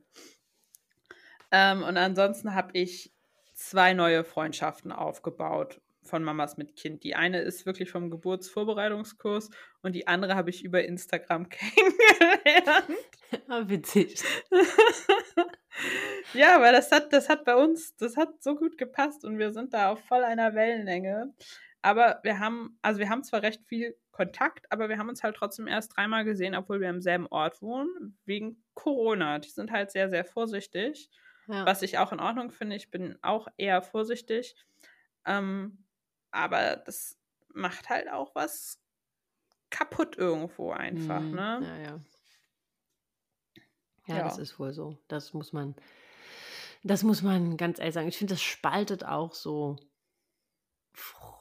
Ähm, 1.51 1.81
und 1.81 1.97
ansonsten 1.97 2.53
habe 2.53 2.69
ich 2.73 3.11
zwei 3.55 3.93
neue 3.93 4.23
Freundschaften 4.23 4.91
aufgebaut 4.91 5.81
von 6.03 6.23
Mamas 6.23 6.57
mit 6.57 6.75
Kind. 6.75 7.03
Die 7.03 7.15
eine 7.15 7.41
ist 7.41 7.65
wirklich 7.65 7.89
vom 7.89 8.11
Geburtsvorbereitungskurs 8.11 9.49
und 9.81 9.93
die 9.93 10.05
andere 10.05 10.35
habe 10.35 10.51
ich 10.51 10.63
über 10.63 10.83
Instagram 10.83 11.49
kennengelernt. 11.49 12.85
Ah, 13.47 13.63
witzig. 13.67 14.23
ja, 16.33 16.61
weil 16.61 16.73
das 16.73 16.91
hat, 16.91 17.11
das 17.11 17.27
hat 17.27 17.43
bei 17.43 17.55
uns, 17.55 17.95
das 17.97 18.15
hat 18.17 18.41
so 18.41 18.55
gut 18.55 18.77
gepasst 18.77 19.25
und 19.25 19.39
wir 19.39 19.51
sind 19.51 19.73
da 19.73 19.89
auf 19.89 20.05
voll 20.05 20.23
einer 20.23 20.53
Wellenlänge. 20.53 21.33
Aber 21.85 22.19
wir 22.23 22.39
haben, 22.39 22.79
also 22.81 22.99
wir 22.99 23.09
haben 23.09 23.23
zwar 23.23 23.43
recht 23.43 23.63
viel 23.67 23.95
Kontakt, 24.09 24.65
aber 24.71 24.89
wir 24.89 24.97
haben 24.97 25.07
uns 25.07 25.21
halt 25.21 25.35
trotzdem 25.35 25.67
erst 25.67 25.95
dreimal 25.95 26.25
gesehen, 26.25 26.55
obwohl 26.55 26.81
wir 26.81 26.89
im 26.89 26.99
selben 26.99 27.27
Ort 27.27 27.61
wohnen, 27.61 28.17
wegen 28.25 28.63
Corona. 28.73 29.37
Die 29.37 29.51
sind 29.51 29.69
halt 29.69 29.91
sehr, 29.91 30.09
sehr 30.09 30.25
vorsichtig. 30.25 31.11
ja. 31.47 31.63
was 31.63 31.83
ich 31.83 31.99
auch 31.99 32.11
in 32.11 32.19
Ordnung 32.19 32.49
finde. 32.49 32.75
Ich 32.75 32.89
bin 32.89 33.19
auch 33.21 33.47
eher 33.57 33.83
vorsichtig. 33.83 34.55
Ähm, 35.25 35.85
aber 36.31 36.77
das 36.77 37.19
macht 37.53 37.87
halt 37.87 38.09
auch 38.09 38.33
was 38.33 38.81
kaputt 39.69 40.17
irgendwo 40.17 40.71
einfach, 40.71 41.21
mhm. 41.21 41.35
ne? 41.35 41.59
Ja, 41.61 41.77
ja. 41.77 41.99
Ja, 44.07 44.17
ja, 44.17 44.23
das 44.23 44.39
ist 44.39 44.57
wohl 44.57 44.73
so. 44.73 44.97
Das 45.07 45.33
muss 45.33 45.53
man, 45.53 45.75
das 46.83 47.03
muss 47.03 47.21
man 47.21 47.57
ganz 47.57 47.77
ehrlich 47.77 47.93
sagen. 47.93 48.07
Ich 48.07 48.17
finde, 48.17 48.33
das 48.33 48.41
spaltet 48.41 49.05
auch 49.05 49.35
so 49.35 49.77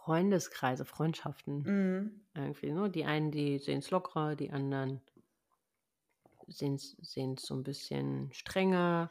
Freundeskreise, 0.05 0.84
Freundschaften. 0.84 1.62
Mhm. 1.62 2.20
Irgendwie, 2.34 2.72
ne? 2.72 2.90
Die 2.90 3.05
einen, 3.05 3.30
die 3.30 3.59
sehen 3.59 3.78
es 3.78 3.90
lockerer, 3.90 4.36
die 4.36 4.50
anderen 4.50 5.00
sehen 6.46 6.74
es 6.74 7.42
so 7.42 7.55
ein 7.55 7.62
bisschen 7.62 8.30
strenger 8.32 9.11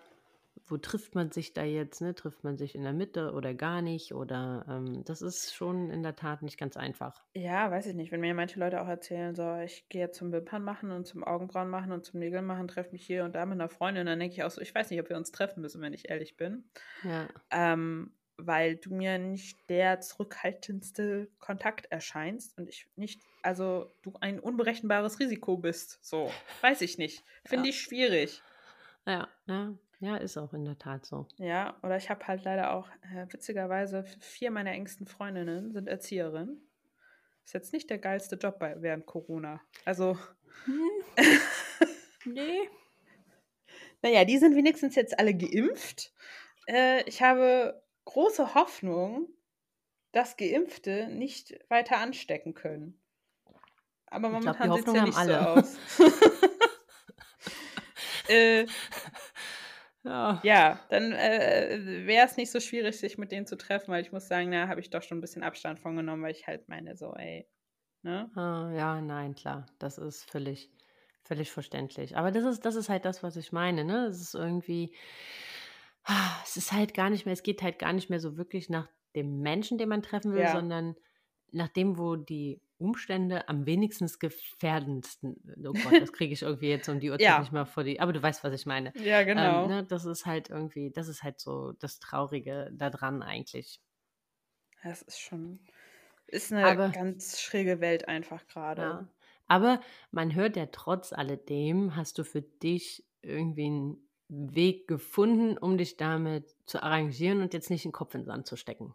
wo 0.65 0.77
trifft 0.77 1.15
man 1.15 1.31
sich 1.31 1.53
da 1.53 1.63
jetzt? 1.63 2.01
Ne? 2.01 2.15
Trifft 2.15 2.43
man 2.43 2.57
sich 2.57 2.75
in 2.75 2.83
der 2.83 2.93
Mitte 2.93 3.33
oder 3.33 3.53
gar 3.53 3.81
nicht? 3.81 4.13
Oder 4.13 4.65
ähm, 4.69 5.03
das 5.05 5.21
ist 5.21 5.53
schon 5.53 5.89
in 5.89 6.03
der 6.03 6.15
Tat 6.15 6.41
nicht 6.41 6.57
ganz 6.57 6.77
einfach. 6.77 7.23
Ja, 7.33 7.69
weiß 7.69 7.87
ich 7.87 7.95
nicht. 7.95 8.11
Wenn 8.11 8.21
mir 8.21 8.33
manche 8.33 8.59
Leute 8.59 8.81
auch 8.81 8.87
erzählen, 8.87 9.35
so, 9.35 9.57
ich 9.57 9.89
gehe 9.89 10.01
jetzt 10.01 10.17
zum 10.17 10.31
Wimpern 10.31 10.63
machen 10.63 10.91
und 10.91 11.05
zum 11.05 11.23
Augenbrauen 11.23 11.69
machen 11.69 11.91
und 11.91 12.05
zum 12.05 12.19
Nägel 12.19 12.41
machen, 12.41 12.67
treffe 12.67 12.91
mich 12.91 13.05
hier 13.05 13.25
und 13.25 13.35
da 13.35 13.45
mit 13.45 13.59
einer 13.59 13.69
Freundin, 13.69 14.05
dann 14.05 14.19
denke 14.19 14.35
ich 14.35 14.43
auch 14.43 14.51
so, 14.51 14.61
ich 14.61 14.73
weiß 14.73 14.89
nicht, 14.89 15.01
ob 15.01 15.09
wir 15.09 15.17
uns 15.17 15.31
treffen 15.31 15.61
müssen, 15.61 15.81
wenn 15.81 15.93
ich 15.93 16.09
ehrlich 16.09 16.37
bin. 16.37 16.63
Ja. 17.03 17.27
Ähm, 17.51 18.13
weil 18.37 18.75
du 18.75 18.93
mir 18.93 19.17
nicht 19.17 19.57
der 19.69 20.01
zurückhaltendste 20.01 21.29
Kontakt 21.39 21.85
erscheinst 21.91 22.57
und 22.57 22.67
ich 22.67 22.87
nicht, 22.95 23.21
also 23.41 23.93
du 24.01 24.13
ein 24.21 24.39
unberechenbares 24.39 25.19
Risiko 25.19 25.57
bist. 25.57 25.99
So, 26.01 26.31
weiß 26.61 26.81
ich 26.81 26.97
nicht. 26.97 27.23
Finde 27.45 27.67
ja. 27.67 27.69
ich 27.69 27.81
schwierig. 27.81 28.41
Ja, 29.05 29.27
ja. 29.47 29.73
Ja, 29.99 30.17
ist 30.17 30.37
auch 30.37 30.51
in 30.51 30.65
der 30.65 30.77
Tat 30.77 31.05
so. 31.05 31.27
Ja, 31.37 31.77
oder 31.81 31.95
ich 31.95 32.09
habe 32.09 32.27
halt 32.27 32.43
leider 32.43 32.73
auch, 32.73 32.89
äh, 33.15 33.25
witzigerweise, 33.31 34.03
vier 34.19 34.51
meiner 34.51 34.71
engsten 34.71 35.07
Freundinnen 35.07 35.71
sind 35.71 35.87
Erzieherin. 35.87 36.61
Ist 37.45 37.53
jetzt 37.53 37.71
nicht 37.71 37.89
der 37.89 37.99
geilste 37.99 38.35
Job 38.35 38.59
bei, 38.59 38.81
während 38.81 39.05
Corona. 39.05 39.61
Also. 39.85 40.17
Hm. 40.65 40.89
nee. 42.25 42.69
Naja, 44.01 44.25
die 44.25 44.37
sind 44.37 44.57
wenigstens 44.57 44.95
jetzt 44.95 45.17
alle 45.17 45.33
geimpft. 45.33 46.11
Äh, 46.67 47.07
ich 47.07 47.21
habe 47.21 47.81
große 48.05 48.55
Hoffnung, 48.55 49.27
dass 50.11 50.37
Geimpfte 50.37 51.07
nicht 51.09 51.53
weiter 51.69 51.97
anstecken 51.97 52.53
können. 52.53 52.99
Aber 54.07 54.29
momentan 54.29 54.73
sieht 54.73 54.87
es 54.87 54.93
ja 54.93 55.05
nicht 55.05 55.17
alle. 55.17 55.33
so 55.33 55.39
aus. 55.39 55.77
äh, 58.29 58.67
ja, 60.03 60.39
ja 60.43 60.79
dann 60.89 61.13
äh, 61.13 62.05
wäre 62.05 62.27
es 62.27 62.37
nicht 62.37 62.51
so 62.51 62.59
schwierig, 62.59 62.99
sich 62.99 63.17
mit 63.17 63.31
denen 63.31 63.47
zu 63.47 63.57
treffen, 63.57 63.91
weil 63.91 64.03
ich 64.03 64.11
muss 64.11 64.27
sagen, 64.27 64.51
da 64.51 64.67
habe 64.67 64.81
ich 64.81 64.91
doch 64.91 65.01
schon 65.01 65.17
ein 65.17 65.21
bisschen 65.21 65.43
Abstand 65.43 65.79
von 65.79 65.95
genommen, 65.95 66.21
weil 66.21 66.31
ich 66.31 66.45
halt 66.45 66.69
meine, 66.69 66.95
so, 66.95 67.13
ey, 67.13 67.47
ne? 68.03 68.29
Ah, 68.35 68.71
ja, 68.75 69.01
nein, 69.01 69.33
klar, 69.33 69.65
das 69.79 69.97
ist 69.97 70.29
völlig, 70.29 70.69
völlig 71.23 71.51
verständlich. 71.51 72.15
Aber 72.15 72.31
das 72.31 72.43
ist, 72.43 72.65
das 72.65 72.75
ist 72.75 72.89
halt 72.89 73.05
das, 73.05 73.23
was 73.23 73.35
ich 73.35 73.51
meine, 73.51 73.83
ne? 73.83 74.05
Es 74.05 74.21
ist 74.21 74.35
irgendwie, 74.35 74.93
es 76.43 76.57
ist 76.57 76.71
halt 76.71 76.93
gar 76.93 77.09
nicht 77.09 77.25
mehr, 77.25 77.33
es 77.33 77.43
geht 77.43 77.61
halt 77.61 77.79
gar 77.79 77.93
nicht 77.93 78.09
mehr 78.09 78.19
so 78.19 78.37
wirklich 78.37 78.69
nach 78.69 78.89
dem 79.15 79.39
Menschen, 79.41 79.77
den 79.77 79.89
man 79.89 80.01
treffen 80.01 80.33
will, 80.33 80.41
ja. 80.41 80.51
sondern 80.51 80.95
nach 81.51 81.69
dem, 81.69 81.97
wo 81.97 82.15
die 82.15 82.61
Umstände 82.77 83.47
am 83.47 83.65
wenigsten 83.65 84.09
gefährdendsten. 84.19 85.37
Oh 85.65 85.71
Gott, 85.71 86.01
das 86.01 86.11
kriege 86.11 86.33
ich 86.33 86.41
irgendwie 86.41 86.69
jetzt 86.69 86.89
um 86.89 86.99
die 86.99 87.09
Uhrzeit 87.09 87.25
ja. 87.25 87.39
nicht 87.39 87.51
mehr 87.51 87.65
vor 87.65 87.83
die. 87.83 87.99
Aber 87.99 88.11
du 88.11 88.21
weißt, 88.21 88.43
was 88.43 88.53
ich 88.53 88.65
meine. 88.65 88.91
Ja, 88.97 89.21
ähm, 89.21 89.27
genau. 89.27 89.63
Ähm, 89.63 89.69
ne, 89.69 89.83
das 89.83 90.05
ist 90.05 90.25
halt 90.25 90.49
irgendwie, 90.49 90.91
das 90.91 91.07
ist 91.07 91.23
halt 91.23 91.39
so 91.39 91.73
das 91.73 91.99
Traurige 91.99 92.69
daran 92.73 93.21
eigentlich. 93.21 93.79
Das 94.83 95.01
ist 95.01 95.19
schon, 95.19 95.59
ist 96.27 96.51
eine 96.51 96.65
aber, 96.65 96.89
ganz 96.89 97.39
schräge 97.39 97.79
Welt 97.79 98.09
einfach 98.09 98.45
gerade. 98.47 98.81
Ja. 98.81 99.07
Aber 99.47 99.79
man 100.11 100.35
hört 100.35 100.57
ja 100.57 100.65
trotz 100.65 101.13
alledem, 101.13 101.95
hast 101.95 102.17
du 102.17 102.23
für 102.25 102.41
dich 102.41 103.05
irgendwie 103.21 103.67
einen 103.67 104.09
Weg 104.29 104.87
gefunden, 104.87 105.57
um 105.57 105.77
dich 105.77 105.97
damit 105.97 106.55
zu 106.65 106.81
arrangieren 106.81 107.41
und 107.41 107.53
jetzt 107.53 107.69
nicht 107.69 107.85
den 107.85 107.91
Kopf 107.91 108.15
in 108.15 108.21
den 108.21 108.27
Sand 108.27 108.47
zu 108.47 108.55
stecken. 108.55 108.93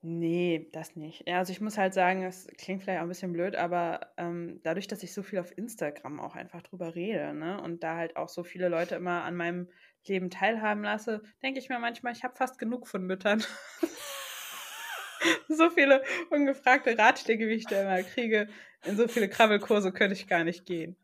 Nee, 0.00 0.68
das 0.72 0.94
nicht. 0.94 1.26
Ja, 1.26 1.38
also 1.38 1.50
ich 1.50 1.60
muss 1.60 1.76
halt 1.76 1.92
sagen, 1.92 2.22
es 2.22 2.46
klingt 2.56 2.82
vielleicht 2.82 3.00
auch 3.00 3.02
ein 3.02 3.08
bisschen 3.08 3.32
blöd, 3.32 3.56
aber 3.56 4.12
ähm, 4.16 4.60
dadurch, 4.62 4.86
dass 4.86 5.02
ich 5.02 5.12
so 5.12 5.24
viel 5.24 5.40
auf 5.40 5.56
Instagram 5.58 6.20
auch 6.20 6.36
einfach 6.36 6.62
drüber 6.62 6.94
rede, 6.94 7.34
ne, 7.34 7.60
und 7.60 7.82
da 7.82 7.96
halt 7.96 8.16
auch 8.16 8.28
so 8.28 8.44
viele 8.44 8.68
Leute 8.68 8.94
immer 8.94 9.24
an 9.24 9.34
meinem 9.34 9.68
Leben 10.06 10.30
teilhaben 10.30 10.84
lasse, 10.84 11.22
denke 11.42 11.58
ich 11.58 11.68
mir 11.68 11.80
manchmal, 11.80 12.12
ich 12.12 12.22
habe 12.22 12.36
fast 12.36 12.60
genug 12.60 12.86
von 12.86 13.04
Müttern. 13.04 13.42
so 15.48 15.68
viele 15.70 16.04
ungefragte 16.30 16.96
Ratschläge, 16.96 17.48
wie 17.48 17.54
ich 17.54 17.66
da 17.66 17.82
immer 17.82 18.02
kriege, 18.04 18.48
in 18.84 18.96
so 18.96 19.08
viele 19.08 19.28
Krabbelkurse 19.28 19.92
könnte 19.92 20.14
ich 20.14 20.28
gar 20.28 20.44
nicht 20.44 20.64
gehen. 20.64 20.96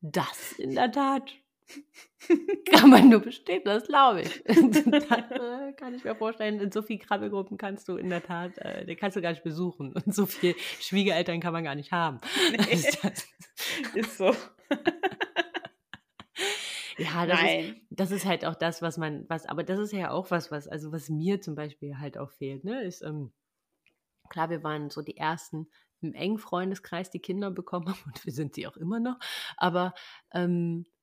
Das 0.00 0.52
in 0.58 0.74
der 0.74 0.90
Tat. 0.90 1.32
Kann 2.70 2.90
man 2.90 3.08
nur 3.08 3.20
bestätigen, 3.20 3.64
das 3.64 3.86
glaube 3.86 4.22
ich. 4.22 4.44
Dann 4.46 4.72
äh, 4.72 5.72
kann 5.74 5.94
ich 5.94 6.04
mir 6.04 6.14
vorstellen, 6.14 6.60
in 6.60 6.72
so 6.72 6.82
viele 6.82 6.98
Krabbelgruppen 6.98 7.58
kannst 7.58 7.88
du 7.88 7.96
in 7.96 8.08
der 8.08 8.22
Tat, 8.22 8.58
äh, 8.58 8.86
den 8.86 8.96
kannst 8.96 9.16
du 9.16 9.22
gar 9.22 9.30
nicht 9.30 9.44
besuchen. 9.44 9.92
Und 9.92 10.14
so 10.14 10.26
viele 10.26 10.54
Schwiegereltern 10.80 11.40
kann 11.40 11.52
man 11.52 11.64
gar 11.64 11.74
nicht 11.74 11.92
haben. 11.92 12.20
Nee, 12.50 12.56
das, 12.56 13.28
ist 13.94 14.18
so. 14.18 14.34
ja, 16.98 17.26
das 17.26 17.42
ist, 17.42 17.74
das 17.90 18.10
ist, 18.10 18.24
halt 18.26 18.44
auch 18.44 18.54
das, 18.54 18.82
was 18.82 18.96
man, 18.96 19.26
was, 19.28 19.46
aber 19.46 19.62
das 19.62 19.78
ist 19.78 19.92
ja 19.92 20.10
auch 20.10 20.30
was, 20.30 20.50
was, 20.50 20.68
also 20.68 20.92
was 20.92 21.08
mir 21.08 21.40
zum 21.40 21.54
Beispiel 21.54 21.98
halt 21.98 22.18
auch 22.18 22.30
fehlt, 22.30 22.64
ne? 22.64 22.82
Ist, 22.84 23.02
ähm, 23.02 23.32
klar, 24.28 24.50
wir 24.50 24.62
waren 24.62 24.90
so 24.90 25.02
die 25.02 25.16
ersten 25.16 25.68
im 26.00 26.12
engen 26.12 26.38
Freundeskreis, 26.38 27.10
die 27.10 27.20
Kinder 27.20 27.50
bekommen 27.50 27.88
haben 27.88 28.00
und 28.06 28.24
wir 28.24 28.32
sind 28.32 28.54
sie 28.54 28.66
auch 28.66 28.76
immer 28.76 29.00
noch, 29.00 29.18
aber 29.56 29.94
ähm, 30.32 30.84
äh, 30.86 30.93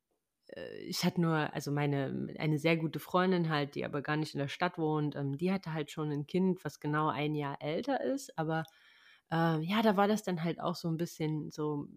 ich 0.85 1.03
hatte 1.03 1.21
nur, 1.21 1.53
also 1.53 1.71
meine, 1.71 2.27
eine 2.39 2.59
sehr 2.59 2.77
gute 2.77 2.99
Freundin 2.99 3.49
halt, 3.49 3.75
die 3.75 3.85
aber 3.85 4.01
gar 4.01 4.17
nicht 4.17 4.33
in 4.33 4.39
der 4.39 4.47
Stadt 4.47 4.77
wohnt, 4.77 5.15
ähm, 5.15 5.37
die 5.37 5.51
hatte 5.51 5.73
halt 5.73 5.91
schon 5.91 6.11
ein 6.11 6.27
Kind, 6.27 6.63
was 6.65 6.79
genau 6.79 7.09
ein 7.09 7.35
Jahr 7.35 7.61
älter 7.61 8.01
ist, 8.01 8.37
aber 8.37 8.63
äh, 9.31 9.59
ja, 9.61 9.81
da 9.81 9.95
war 9.97 10.07
das 10.07 10.23
dann 10.23 10.43
halt 10.43 10.59
auch 10.59 10.75
so 10.75 10.89
ein 10.89 10.97
bisschen 10.97 11.51
so, 11.51 11.87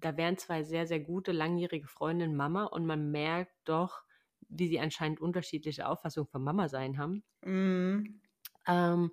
da 0.00 0.16
wären 0.16 0.36
zwei 0.36 0.62
sehr, 0.62 0.86
sehr 0.86 1.00
gute, 1.00 1.32
langjährige 1.32 1.88
Freundinnen 1.88 2.36
Mama 2.36 2.64
und 2.64 2.86
man 2.86 3.10
merkt 3.10 3.54
doch, 3.64 4.02
wie 4.48 4.68
sie 4.68 4.80
anscheinend 4.80 5.20
unterschiedliche 5.20 5.88
Auffassungen 5.88 6.28
von 6.28 6.42
Mama 6.42 6.68
sein 6.68 6.98
haben. 6.98 7.22
Mm. 7.42 8.20
Ähm, 8.66 9.10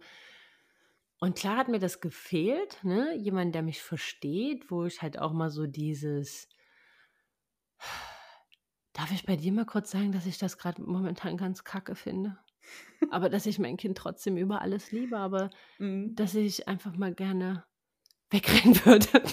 und 1.20 1.38
klar 1.38 1.58
hat 1.58 1.70
mir 1.70 1.80
das 1.80 2.02
gefehlt, 2.02 2.84
ne? 2.84 3.16
Jemand, 3.16 3.56
der 3.56 3.64
mich 3.64 3.82
versteht, 3.82 4.70
wo 4.70 4.86
ich 4.86 5.02
halt 5.02 5.18
auch 5.18 5.34
mal 5.34 5.50
so 5.50 5.66
dieses 5.66 6.50
Darf 8.96 9.12
ich 9.12 9.26
bei 9.26 9.36
dir 9.36 9.52
mal 9.52 9.66
kurz 9.66 9.92
sagen, 9.92 10.12
dass 10.12 10.26
ich 10.26 10.38
das 10.38 10.58
gerade 10.58 10.82
momentan 10.82 11.38
ganz 11.38 11.64
kacke 11.64 11.96
finde? 11.96 12.38
aber 13.12 13.30
dass 13.30 13.46
ich 13.46 13.60
mein 13.60 13.78
Kind 13.78 13.98
trotzdem 13.98 14.38
über 14.38 14.62
alles 14.62 14.92
liebe, 14.92 15.18
aber 15.18 15.50
mhm. 15.78 16.16
dass 16.16 16.36
ich 16.36 16.68
einfach 16.68 16.96
mal 16.96 17.14
gerne 17.14 17.64
wegrennen 18.30 18.76
würde. 18.86 19.24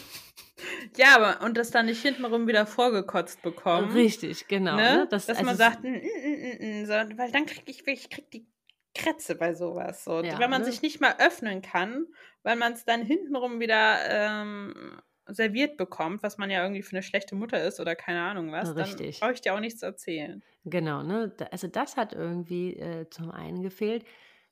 Ja, 0.96 1.16
aber 1.16 1.44
und 1.44 1.56
das 1.56 1.70
dann 1.70 1.86
nicht 1.86 2.02
hintenrum 2.02 2.46
wieder 2.46 2.66
vorgekotzt 2.66 3.42
bekommen. 3.42 3.92
Richtig, 3.92 4.48
genau. 4.48 4.76
Ne? 4.76 4.96
Ne? 4.98 5.06
Das, 5.10 5.26
Dass 5.26 5.38
also 5.38 5.46
man 5.46 5.56
sagt, 5.56 5.84
n, 5.84 5.94
n, 5.94 6.60
n, 6.60 6.86
so, 6.86 6.92
weil 6.92 7.30
dann 7.32 7.46
krieg 7.46 7.62
ich, 7.66 7.86
ich 7.86 8.10
krieg 8.10 8.30
die 8.30 8.46
Krätze 8.94 9.34
bei 9.34 9.54
sowas. 9.54 10.04
So. 10.04 10.22
Ja, 10.22 10.38
wenn 10.38 10.50
man 10.50 10.62
ne? 10.62 10.66
sich 10.70 10.82
nicht 10.82 11.00
mal 11.00 11.14
öffnen 11.18 11.62
kann, 11.62 12.06
weil 12.42 12.56
man 12.56 12.74
es 12.74 12.84
dann 12.84 13.02
hintenrum 13.02 13.58
wieder 13.60 13.98
ähm, 14.08 15.00
serviert 15.26 15.76
bekommt, 15.76 16.22
was 16.22 16.38
man 16.38 16.50
ja 16.50 16.62
irgendwie 16.62 16.82
für 16.82 16.96
eine 16.96 17.02
schlechte 17.02 17.34
Mutter 17.34 17.62
ist 17.62 17.80
oder 17.80 17.94
keine 17.94 18.22
Ahnung 18.22 18.52
was, 18.52 18.74
Richtig. 18.74 19.18
dann 19.18 19.28
brauche 19.28 19.34
ich 19.34 19.40
dir 19.40 19.54
auch 19.54 19.60
nichts 19.60 19.82
erzählen. 19.82 20.42
Genau, 20.64 21.02
ne? 21.02 21.34
Also 21.50 21.68
das 21.68 21.96
hat 21.96 22.12
irgendwie 22.12 22.76
äh, 22.76 23.08
zum 23.10 23.30
einen 23.30 23.62
gefehlt. 23.62 24.04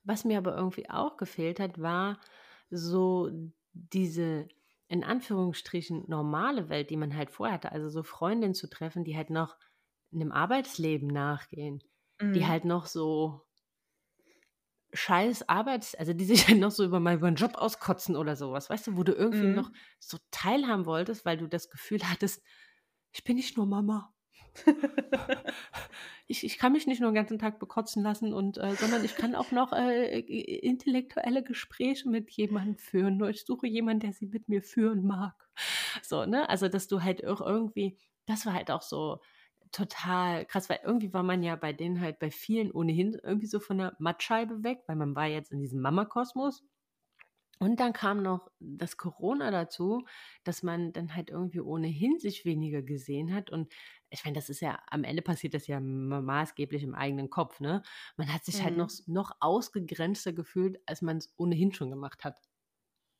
Was 0.05 0.25
mir 0.25 0.39
aber 0.39 0.57
irgendwie 0.57 0.89
auch 0.89 1.16
gefehlt 1.16 1.61
hat, 1.61 1.81
war 1.81 2.21
so 2.71 3.31
diese 3.73 4.49
in 4.89 5.05
Anführungsstrichen 5.05 6.05
normale 6.09 6.68
Welt, 6.68 6.91
die 6.91 6.97
man 6.97 7.16
halt 7.16 7.31
vorher 7.31 7.55
hatte. 7.55 7.73
Also 7.73 7.89
so 7.89 8.03
Freundinnen 8.03 8.55
zu 8.55 8.68
treffen, 8.68 9.05
die 9.05 9.16
halt 9.16 9.31
noch 9.31 9.57
einem 10.12 10.33
Arbeitsleben 10.33 11.07
nachgehen, 11.09 11.83
mhm. 12.21 12.33
die 12.33 12.47
halt 12.47 12.64
noch 12.64 12.87
so 12.87 13.43
scheiß 14.93 15.49
Arbeits-, 15.49 15.95
also 15.95 16.12
die 16.12 16.24
sich 16.24 16.47
dann 16.47 16.59
noch 16.61 16.70
so 16.70 16.84
über, 16.84 17.01
mal 17.01 17.16
über 17.16 17.26
einen 17.26 17.36
Job 17.36 17.55
auskotzen 17.57 18.16
oder 18.16 18.36
sowas, 18.36 18.70
weißt 18.70 18.88
du, 18.88 18.97
wo 18.97 19.03
du 19.03 19.12
irgendwie 19.12 19.49
mhm. 19.49 19.55
noch 19.55 19.70
so 19.99 20.18
teilhaben 20.30 20.86
wolltest, 20.86 21.24
weil 21.24 21.38
du 21.38 21.47
das 21.47 21.70
Gefühl 21.70 22.01
hattest, 22.05 22.43
ich 23.12 23.24
bin 23.24 23.36
nicht 23.36 23.57
nur 23.57 23.66
Mama. 23.66 24.12
ich, 26.26 26.45
ich 26.45 26.59
kann 26.59 26.72
mich 26.72 26.86
nicht 26.86 27.01
nur 27.01 27.11
den 27.11 27.14
ganzen 27.14 27.38
Tag 27.38 27.59
bekotzen 27.61 28.03
lassen 28.03 28.32
und 28.32 28.59
äh, 28.59 28.74
sondern 28.74 29.05
ich 29.05 29.14
kann 29.14 29.34
auch 29.34 29.53
noch 29.53 29.72
äh, 29.72 30.18
intellektuelle 30.20 31.43
Gespräche 31.43 32.09
mit 32.09 32.30
jemandem 32.30 32.76
führen. 32.76 33.16
Nur 33.16 33.30
ich 33.30 33.45
suche 33.45 33.68
jemanden, 33.68 34.01
der 34.01 34.12
sie 34.12 34.26
mit 34.26 34.49
mir 34.49 34.62
führen 34.62 35.07
mag. 35.07 35.34
So, 36.03 36.26
ne? 36.26 36.49
Also, 36.49 36.68
dass 36.68 36.88
du 36.88 37.03
halt 37.03 37.24
auch 37.24 37.41
irgendwie, 37.41 37.97
das 38.26 38.45
war 38.45 38.55
halt 38.55 38.70
auch 38.70 38.82
so, 38.82 39.20
total 39.73 40.45
krass, 40.47 40.68
weil 40.68 40.81
irgendwie 40.85 41.12
war 41.12 41.23
man 41.23 41.43
ja 41.43 41.57
bei 41.57 41.73
denen 41.73 42.01
halt 42.01 42.18
bei 42.18 42.31
vielen 42.31 42.71
ohnehin 42.73 43.18
irgendwie 43.23 43.47
so 43.47 43.61
von 43.61 43.79
der 43.79 43.97
Mattscheibe 43.99 44.64
weg, 44.64 44.81
weil 44.87 44.97
man 44.97 45.14
war 45.14 45.27
jetzt 45.27 45.53
in 45.53 45.61
diesem 45.61 45.81
Mama-Kosmos. 45.81 46.64
Und 47.62 47.79
dann 47.79 47.93
kam 47.93 48.23
noch 48.23 48.51
das 48.59 48.97
Corona 48.97 49.51
dazu, 49.51 50.07
dass 50.45 50.62
man 50.62 50.95
dann 50.95 51.14
halt 51.14 51.29
irgendwie 51.29 51.61
ohnehin 51.61 52.18
sich 52.18 52.47
weniger 52.47 52.81
gesehen 52.81 53.35
hat. 53.35 53.51
Und 53.51 53.71
ich 54.09 54.25
meine, 54.25 54.35
das 54.35 54.49
ist 54.49 54.61
ja, 54.61 54.79
am 54.91 55.05
Ende 55.05 55.21
passiert 55.21 55.53
das 55.53 55.66
ja 55.66 55.79
maßgeblich 55.79 56.83
im 56.83 56.95
eigenen 56.95 57.29
Kopf, 57.29 57.61
ne? 57.61 57.83
Man 58.16 58.33
hat 58.33 58.47
sich 58.47 58.61
mhm. 58.61 58.64
halt 58.64 58.77
noch, 58.79 58.89
mhm. 58.89 59.12
noch 59.12 59.37
ausgegrenzter 59.41 60.33
gefühlt, 60.33 60.81
als 60.87 61.03
man 61.03 61.18
es 61.18 61.35
ohnehin 61.37 61.75
schon 61.75 61.91
gemacht 61.91 62.25
hat. 62.25 62.41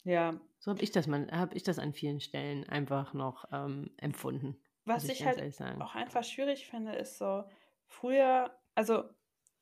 Ja. 0.05 0.40
So 0.59 0.70
habe 0.70 0.82
ich 0.82 0.90
das, 0.90 1.07
habe 1.07 1.55
ich 1.55 1.62
das 1.62 1.78
an 1.78 1.92
vielen 1.92 2.20
Stellen 2.20 2.66
einfach 2.66 3.12
noch 3.12 3.44
ähm, 3.53 3.90
empfunden. 3.98 4.57
Was 4.95 5.05
ich, 5.05 5.20
ich 5.20 5.26
halt 5.26 5.61
auch 5.80 5.95
einfach 5.95 6.24
schwierig 6.24 6.66
finde, 6.66 6.93
ist 6.95 7.18
so, 7.18 7.45
früher, 7.86 8.57
also 8.74 9.05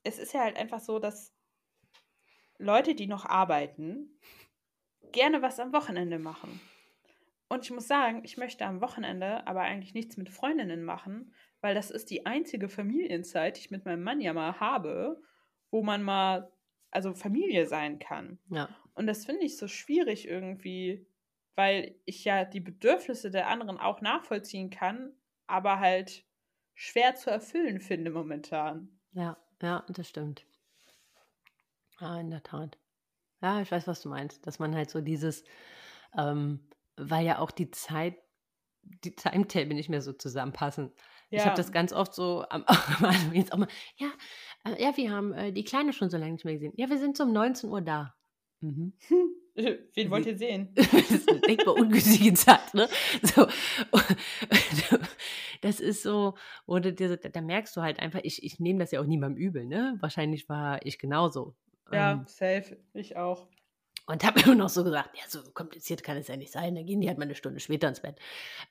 es 0.02 0.18
ist 0.18 0.32
ja 0.32 0.42
halt 0.42 0.56
einfach 0.56 0.80
so, 0.80 0.98
dass 0.98 1.34
Leute, 2.58 2.94
die 2.94 3.06
noch 3.06 3.24
arbeiten, 3.24 4.18
gerne 5.12 5.42
was 5.42 5.60
am 5.60 5.72
Wochenende 5.72 6.18
machen. 6.18 6.60
Und 7.48 7.64
ich 7.64 7.70
muss 7.70 7.88
sagen, 7.88 8.22
ich 8.24 8.36
möchte 8.36 8.66
am 8.66 8.80
Wochenende 8.80 9.46
aber 9.46 9.62
eigentlich 9.62 9.94
nichts 9.94 10.16
mit 10.16 10.28
Freundinnen 10.28 10.84
machen, 10.84 11.32
weil 11.60 11.74
das 11.74 11.90
ist 11.90 12.10
die 12.10 12.26
einzige 12.26 12.68
Familienzeit, 12.68 13.56
die 13.56 13.60
ich 13.60 13.70
mit 13.70 13.84
meinem 13.84 14.02
Mann 14.02 14.20
ja 14.20 14.34
mal 14.34 14.60
habe, 14.60 15.20
wo 15.70 15.82
man 15.82 16.02
mal, 16.02 16.52
also 16.90 17.14
Familie 17.14 17.66
sein 17.66 17.98
kann. 17.98 18.38
Ja. 18.50 18.68
Und 18.94 19.06
das 19.06 19.24
finde 19.24 19.44
ich 19.44 19.56
so 19.56 19.66
schwierig 19.66 20.28
irgendwie, 20.28 21.06
weil 21.54 21.94
ich 22.04 22.24
ja 22.24 22.44
die 22.44 22.60
Bedürfnisse 22.60 23.30
der 23.30 23.48
anderen 23.48 23.78
auch 23.78 24.00
nachvollziehen 24.02 24.70
kann, 24.70 25.12
aber 25.48 25.80
halt 25.80 26.24
schwer 26.74 27.14
zu 27.16 27.30
erfüllen 27.30 27.80
finde 27.80 28.10
momentan. 28.10 29.00
Ja, 29.12 29.36
ja, 29.60 29.84
das 29.88 30.08
stimmt. 30.08 30.44
Ja, 32.00 32.20
in 32.20 32.30
der 32.30 32.42
Tat. 32.42 32.78
Ja, 33.42 33.60
ich 33.60 33.70
weiß, 33.70 33.86
was 33.86 34.02
du 34.02 34.08
meinst. 34.08 34.46
Dass 34.46 34.58
man 34.58 34.74
halt 34.74 34.90
so 34.90 35.00
dieses, 35.00 35.44
ähm, 36.16 36.60
weil 36.96 37.26
ja 37.26 37.38
auch 37.38 37.50
die 37.50 37.70
Zeit, 37.70 38.16
die 38.82 39.14
Timetable 39.14 39.74
nicht 39.74 39.88
mehr 39.88 40.02
so 40.02 40.12
zusammenpassen. 40.12 40.92
Ja. 41.30 41.38
Ich 41.38 41.44
habe 41.44 41.56
das 41.56 41.72
ganz 41.72 41.92
oft 41.92 42.14
so 42.14 42.44
am 42.48 42.64
jetzt 43.32 43.52
auch 43.52 43.58
mal, 43.58 43.68
ja, 43.96 44.08
äh, 44.64 44.82
ja, 44.82 44.96
wir 44.96 45.10
haben 45.10 45.32
äh, 45.32 45.52
die 45.52 45.64
Kleine 45.64 45.92
schon 45.92 46.10
so 46.10 46.16
lange 46.16 46.32
nicht 46.32 46.44
mehr 46.44 46.54
gesehen. 46.54 46.72
Ja, 46.76 46.88
wir 46.88 46.98
sind 46.98 47.16
so 47.16 47.24
um 47.24 47.32
19 47.32 47.68
Uhr 47.70 47.80
da. 47.80 48.14
Mhm. 48.60 48.92
Wen 49.94 50.10
wollt 50.10 50.26
ihr 50.26 50.36
sehen? 50.36 50.68
das 50.74 51.10
ist 51.10 51.28
eine 51.28 51.40
denkbar 51.40 51.74
ungünstige 51.74 52.32
Zeit, 52.34 52.74
ne? 52.74 52.88
So, 53.22 53.48
das 55.60 55.80
ist 55.80 56.02
so, 56.02 56.34
oder 56.66 56.92
da 56.92 57.40
merkst 57.40 57.76
du 57.76 57.82
halt 57.82 57.98
einfach, 57.98 58.20
ich, 58.22 58.44
ich 58.44 58.60
nehme 58.60 58.78
das 58.78 58.92
ja 58.92 59.00
auch 59.00 59.06
niemandem 59.06 59.42
übel, 59.42 59.66
ne? 59.66 59.96
Wahrscheinlich 60.00 60.48
war 60.48 60.84
ich 60.86 60.98
genauso. 60.98 61.56
Ja, 61.90 62.12
ähm, 62.12 62.24
safe. 62.26 62.78
Ich 62.94 63.16
auch. 63.16 63.48
Und 64.06 64.24
habe 64.24 64.40
immer 64.40 64.54
noch 64.54 64.68
so 64.68 64.84
gesagt, 64.84 65.16
ja, 65.16 65.24
so 65.28 65.42
kompliziert 65.52 66.02
kann 66.02 66.16
es 66.16 66.28
ja 66.28 66.36
nicht 66.36 66.52
sein. 66.52 66.74
Dann 66.74 66.86
gehen 66.86 67.00
die 67.00 67.08
halt 67.08 67.18
mal 67.18 67.24
eine 67.24 67.34
Stunde 67.34 67.60
später 67.60 67.88
ins 67.88 68.00
Bett. 68.00 68.18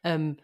Ähm, 0.03 0.37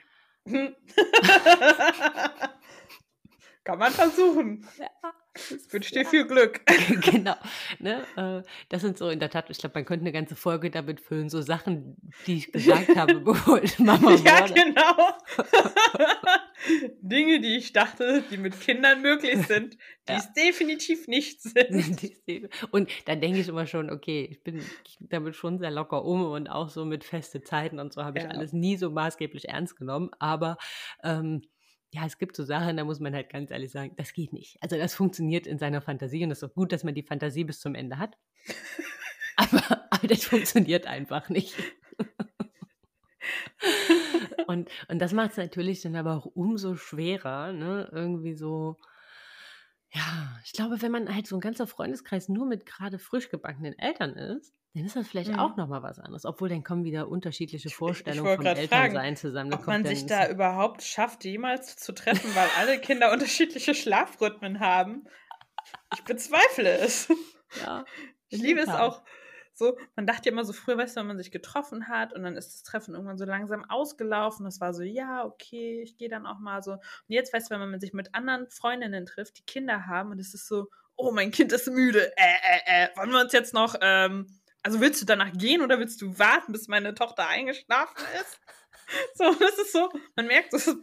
kann 3.63 3.79
man 3.79 3.93
versuchen. 3.93 4.67
Ja, 4.77 5.13
ich 5.36 5.73
wünsche 5.73 5.93
dir 5.93 6.05
viel 6.05 6.25
Glück. 6.25 6.61
genau. 7.01 7.36
Ne? 7.79 8.03
Äh, 8.15 8.43
das 8.69 8.81
sind 8.81 8.97
so 8.97 9.09
in 9.09 9.19
der 9.19 9.29
Tat, 9.29 9.49
ich 9.49 9.57
glaube, 9.57 9.75
man 9.75 9.86
könnte 9.86 10.03
eine 10.03 10.11
ganze 10.11 10.36
Folge 10.36 10.69
damit 10.69 10.99
füllen, 10.99 11.29
so 11.29 11.41
Sachen, 11.41 11.97
die 12.27 12.38
ich 12.38 12.51
gesagt 12.51 12.89
habe, 12.95 13.19
bevor 13.19 13.61
ich 13.61 13.79
Mama 13.79 14.11
wurde. 14.11 14.23
Ja, 14.23 14.45
genau. 14.45 14.95
Dinge, 17.01 17.41
die 17.41 17.57
ich 17.57 17.73
dachte, 17.73 18.23
die 18.29 18.38
mit 18.38 18.59
Kindern 18.59 19.01
möglich 19.01 19.47
sind, 19.47 19.77
die 20.07 20.13
ja. 20.13 20.19
es 20.19 20.31
definitiv 20.34 21.07
nicht 21.07 21.41
sind. 21.41 22.49
und 22.71 22.89
dann 23.05 23.19
denke 23.19 23.39
ich 23.39 23.47
immer 23.47 23.67
schon, 23.67 23.89
okay, 23.89 24.27
ich 24.31 24.43
bin 24.43 24.63
damit 24.99 25.36
schon 25.36 25.59
sehr 25.59 25.71
locker 25.71 26.05
um 26.05 26.23
und 26.25 26.47
auch 26.47 26.69
so 26.69 26.86
mit 26.86 27.03
feste 27.03 27.41
Zeiten 27.41 27.79
und 27.79 27.91
so 27.91 28.03
habe 28.03 28.19
ich 28.19 28.25
ja. 28.25 28.29
alles 28.29 28.53
nie 28.53 28.77
so 28.77 28.91
maßgeblich 28.91 29.49
ernst 29.49 29.75
genommen. 29.75 30.11
Aber 30.19 30.57
ähm, 31.03 31.41
ja, 31.93 32.07
es 32.07 32.17
gibt 32.17 32.35
so 32.35 32.43
Sachen, 32.43 32.75
da 32.75 32.83
muss 32.83 32.99
man 32.99 33.13
halt 33.13 33.29
ganz 33.29 33.51
ehrlich 33.51 33.71
sagen, 33.71 33.93
das 33.97 34.13
geht 34.13 34.33
nicht. 34.33 34.57
Also 34.61 34.77
das 34.77 34.95
funktioniert 34.95 35.45
in 35.45 35.59
seiner 35.59 35.79
Fantasie 35.79 36.23
und 36.23 36.31
es 36.31 36.41
ist 36.41 36.49
auch 36.49 36.55
gut, 36.55 36.71
dass 36.71 36.83
man 36.83 36.95
die 36.95 37.03
Fantasie 37.03 37.43
bis 37.43 37.59
zum 37.59 37.75
Ende 37.75 37.99
hat. 37.99 38.17
aber, 39.35 39.87
aber 39.91 40.07
das 40.07 40.25
funktioniert 40.25 40.87
einfach 40.87 41.29
nicht. 41.29 41.55
und, 44.47 44.71
und 44.87 44.99
das 44.99 45.13
macht 45.13 45.31
es 45.31 45.37
natürlich 45.37 45.81
dann 45.81 45.95
aber 45.95 46.17
auch 46.17 46.25
umso 46.25 46.75
schwerer, 46.75 47.53
ne? 47.53 47.89
Irgendwie 47.91 48.33
so, 48.33 48.77
ja, 49.91 50.39
ich 50.43 50.53
glaube, 50.53 50.81
wenn 50.81 50.91
man 50.91 51.13
halt 51.13 51.27
so 51.27 51.37
ein 51.37 51.41
ganzer 51.41 51.67
Freundeskreis 51.67 52.27
nur 52.27 52.47
mit 52.47 52.65
gerade 52.65 52.97
frisch 52.97 53.29
gebackenen 53.29 53.77
Eltern 53.77 54.15
ist, 54.15 54.55
dann 54.74 54.86
ist 54.86 54.95
das 54.95 55.07
vielleicht 55.07 55.32
mhm. 55.32 55.39
auch 55.39 55.55
nochmal 55.55 55.84
was 55.84 55.99
anderes. 55.99 56.26
Obwohl 56.26 56.49
dann 56.49 56.63
kommen 56.63 56.84
wieder 56.84 57.07
unterschiedliche 57.07 57.69
Vorstellungen 57.69 58.38
vom 58.38 58.45
Elternsein 58.45 59.15
zusammen. 59.15 59.53
ob 59.53 59.67
man 59.67 59.86
sich 59.86 60.05
da 60.07 60.30
überhaupt 60.30 60.82
schafft, 60.82 61.24
jemals 61.26 61.76
zu 61.76 61.93
treffen, 61.93 62.34
weil 62.36 62.49
alle 62.57 62.80
Kinder 62.80 63.11
unterschiedliche 63.11 63.76
Schlafrhythmen 63.76 64.59
haben. 64.59 65.05
Ich 65.93 66.03
bezweifle 66.03 66.78
es. 66.78 67.07
Ja, 67.61 67.86
ich 68.30 68.41
liebe 68.41 68.61
es 68.61 68.69
auch 68.69 69.03
so. 69.53 69.78
Man 69.95 70.07
dachte 70.07 70.26
ja 70.26 70.32
immer 70.32 70.43
so 70.43 70.53
früher, 70.53 70.76
weißt 70.78 70.95
du, 70.95 71.01
wenn 71.01 71.07
man 71.07 71.19
sich 71.19 71.32
getroffen 71.32 71.88
hat 71.88 72.13
und 72.13 72.24
dann 72.24 72.36
ist 72.36 72.51
das 72.51 72.63
Treffen 72.63 72.95
irgendwann 72.95 73.19
so 73.19 73.26
langsam 73.26 73.63
ausgelaufen. 73.69 74.43
Das 74.43 74.59
war 74.59 74.74
so, 74.74 74.82
ja, 74.82 75.24
okay, 75.24 75.82
ich 75.84 75.97
gehe 75.97 76.09
dann 76.09 76.26
auch 76.26 76.39
mal 76.39 76.63
so. 76.63 76.71
Und 76.71 76.80
jetzt 77.07 77.32
weißt 77.32 77.51
du, 77.51 77.59
wenn 77.59 77.69
man 77.69 77.80
sich 77.80 77.93
mit 77.93 78.15
anderen 78.15 78.49
Freundinnen 78.49 79.05
trifft, 79.05 79.38
die 79.38 79.45
Kinder 79.45 79.86
haben 79.86 80.09
und 80.09 80.19
es 80.19 80.34
ist 80.34 80.47
so, 80.47 80.67
oh, 80.95 81.11
mein 81.11 81.30
Kind 81.30 81.51
ist 81.51 81.69
müde. 81.69 82.11
Äh, 82.17 82.24
äh, 82.26 82.86
äh, 82.86 82.97
wollen 82.97 83.11
wir 83.11 83.21
uns 83.21 83.34
jetzt 83.34 83.53
noch 83.53 83.76
ähm, 83.82 84.28
also 84.64 84.80
willst 84.80 85.01
du 85.01 85.05
danach 85.05 85.32
gehen 85.34 85.61
oder 85.61 85.80
willst 85.80 86.01
du 86.01 86.18
warten, 86.18 86.51
bis 86.53 86.68
meine 86.68 86.95
Tochter 86.95 87.28
eingeschlafen 87.28 88.03
ist? 88.20 88.39
So, 89.16 89.34
das 89.34 89.57
ist 89.57 89.72
so, 89.72 89.89
man 90.16 90.28
merkt, 90.28 90.51
das 90.53 90.68
ist 90.68 90.78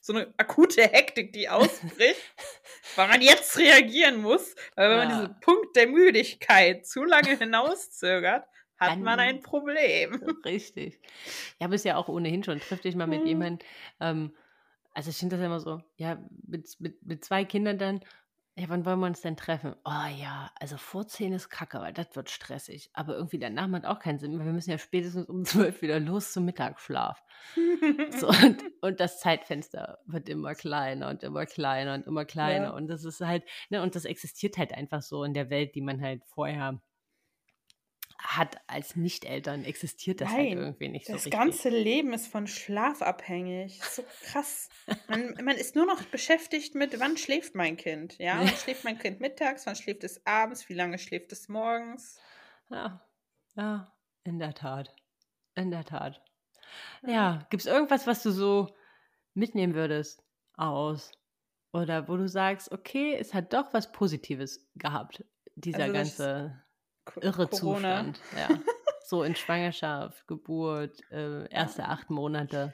so 0.00 0.12
eine 0.12 0.34
akute 0.36 0.82
Hektik, 0.82 1.32
die 1.32 1.48
ausbricht, 1.48 2.20
weil 2.96 3.08
man 3.08 3.22
jetzt 3.22 3.56
reagieren 3.56 4.20
muss. 4.20 4.54
Weil 4.74 4.90
wenn 4.90 4.98
ja. 4.98 5.04
man 5.04 5.20
diesen 5.20 5.40
Punkt 5.40 5.76
der 5.76 5.86
Müdigkeit 5.86 6.86
zu 6.86 7.04
lange 7.04 7.36
hinauszögert, 7.38 8.46
hat 8.76 8.90
Dann, 8.90 9.02
man 9.02 9.20
ein 9.20 9.42
Problem. 9.42 10.22
Richtig. 10.44 11.00
Ja, 11.60 11.68
bist 11.68 11.84
ja 11.84 11.96
auch 11.96 12.08
ohnehin 12.08 12.44
schon. 12.44 12.60
Triff 12.60 12.80
dich 12.80 12.94
mal 12.94 13.06
mit 13.06 13.20
hm. 13.20 13.26
jemandem. 13.26 13.68
Ähm, 14.00 14.36
also 14.92 15.10
ich 15.10 15.16
finde 15.16 15.36
das 15.36 15.44
immer 15.44 15.60
so, 15.60 15.80
ja, 15.96 16.18
mit, 16.46 16.68
mit, 16.78 17.02
mit 17.04 17.24
zwei 17.24 17.44
Kindern 17.44 17.78
dann 17.78 18.00
ja, 18.58 18.70
wann 18.70 18.86
wollen 18.86 19.00
wir 19.00 19.06
uns 19.06 19.20
denn 19.20 19.36
treffen? 19.36 19.76
Oh 19.84 20.06
ja, 20.18 20.50
also 20.58 20.78
vor 20.78 21.06
10 21.06 21.34
ist 21.34 21.50
kacke, 21.50 21.78
weil 21.78 21.92
das 21.92 22.16
wird 22.16 22.30
stressig. 22.30 22.88
Aber 22.94 23.14
irgendwie 23.14 23.38
danach 23.38 23.68
macht 23.68 23.84
auch 23.84 23.98
keinen 23.98 24.18
Sinn, 24.18 24.38
weil 24.38 24.46
wir 24.46 24.52
müssen 24.54 24.70
ja 24.70 24.78
spätestens 24.78 25.28
um 25.28 25.44
12 25.44 25.82
wieder 25.82 26.00
los 26.00 26.32
zum 26.32 26.46
Mittagsschlaf. 26.46 27.22
so, 28.18 28.28
und, 28.46 28.64
und, 28.80 28.98
das 28.98 29.20
Zeitfenster 29.20 29.98
wird 30.06 30.30
immer 30.30 30.54
kleiner 30.54 31.10
und 31.10 31.22
immer 31.22 31.44
kleiner 31.44 31.94
und 31.94 32.06
immer 32.06 32.24
kleiner. 32.24 32.66
Ja. 32.66 32.70
Und 32.70 32.88
das 32.88 33.04
ist 33.04 33.20
halt, 33.20 33.44
ne, 33.68 33.82
und 33.82 33.94
das 33.94 34.06
existiert 34.06 34.56
halt 34.56 34.72
einfach 34.72 35.02
so 35.02 35.22
in 35.22 35.34
der 35.34 35.50
Welt, 35.50 35.74
die 35.74 35.82
man 35.82 36.00
halt 36.00 36.24
vorher 36.24 36.80
hat 38.18 38.56
als 38.66 38.96
Nicht-Eltern, 38.96 39.64
existiert 39.64 40.20
das 40.20 40.28
halt 40.28 40.38
Nein, 40.38 40.48
halt 40.48 40.58
irgendwie 40.58 40.88
nicht 40.88 41.06
so 41.06 41.12
Das 41.12 41.30
ganze 41.30 41.68
Leben 41.68 42.12
ist 42.12 42.26
von 42.28 42.46
Schlaf 42.46 43.02
abhängig. 43.02 43.82
So 43.82 44.04
krass. 44.22 44.68
Man, 45.08 45.34
man 45.42 45.56
ist 45.56 45.74
nur 45.74 45.86
noch 45.86 46.02
beschäftigt 46.04 46.74
mit, 46.74 46.98
wann 47.00 47.16
schläft 47.16 47.54
mein 47.54 47.76
Kind? 47.76 48.18
Ja, 48.18 48.38
wann 48.38 48.48
schläft 48.48 48.84
mein 48.84 48.98
Kind 48.98 49.20
mittags, 49.20 49.66
wann 49.66 49.76
schläft 49.76 50.04
es 50.04 50.24
abends, 50.26 50.68
wie 50.68 50.74
lange 50.74 50.98
schläft 50.98 51.32
es 51.32 51.48
morgens? 51.48 52.18
Ja, 52.70 53.06
ja, 53.56 53.92
in 54.24 54.38
der 54.38 54.54
Tat. 54.54 54.94
In 55.54 55.70
der 55.70 55.84
Tat. 55.84 56.22
Ja, 57.02 57.10
ja. 57.10 57.46
gibt 57.50 57.62
es 57.62 57.66
irgendwas, 57.66 58.06
was 58.06 58.22
du 58.22 58.30
so 58.30 58.74
mitnehmen 59.34 59.74
würdest 59.74 60.22
aus? 60.54 61.12
Oder 61.72 62.08
wo 62.08 62.16
du 62.16 62.28
sagst, 62.28 62.72
okay, 62.72 63.14
es 63.14 63.34
hat 63.34 63.52
doch 63.52 63.72
was 63.74 63.92
Positives 63.92 64.66
gehabt, 64.76 65.24
dieser 65.54 65.84
also 65.84 65.92
ganze 65.92 66.65
irre 67.20 67.48
Corona. 67.48 68.04
Zustand. 68.04 68.20
Ja. 68.36 68.58
So 69.08 69.22
in 69.22 69.36
Schwangerschaft, 69.36 70.26
Geburt, 70.26 70.98
äh, 71.12 71.48
erste 71.48 71.84
acht 71.84 72.10
Monate. 72.10 72.72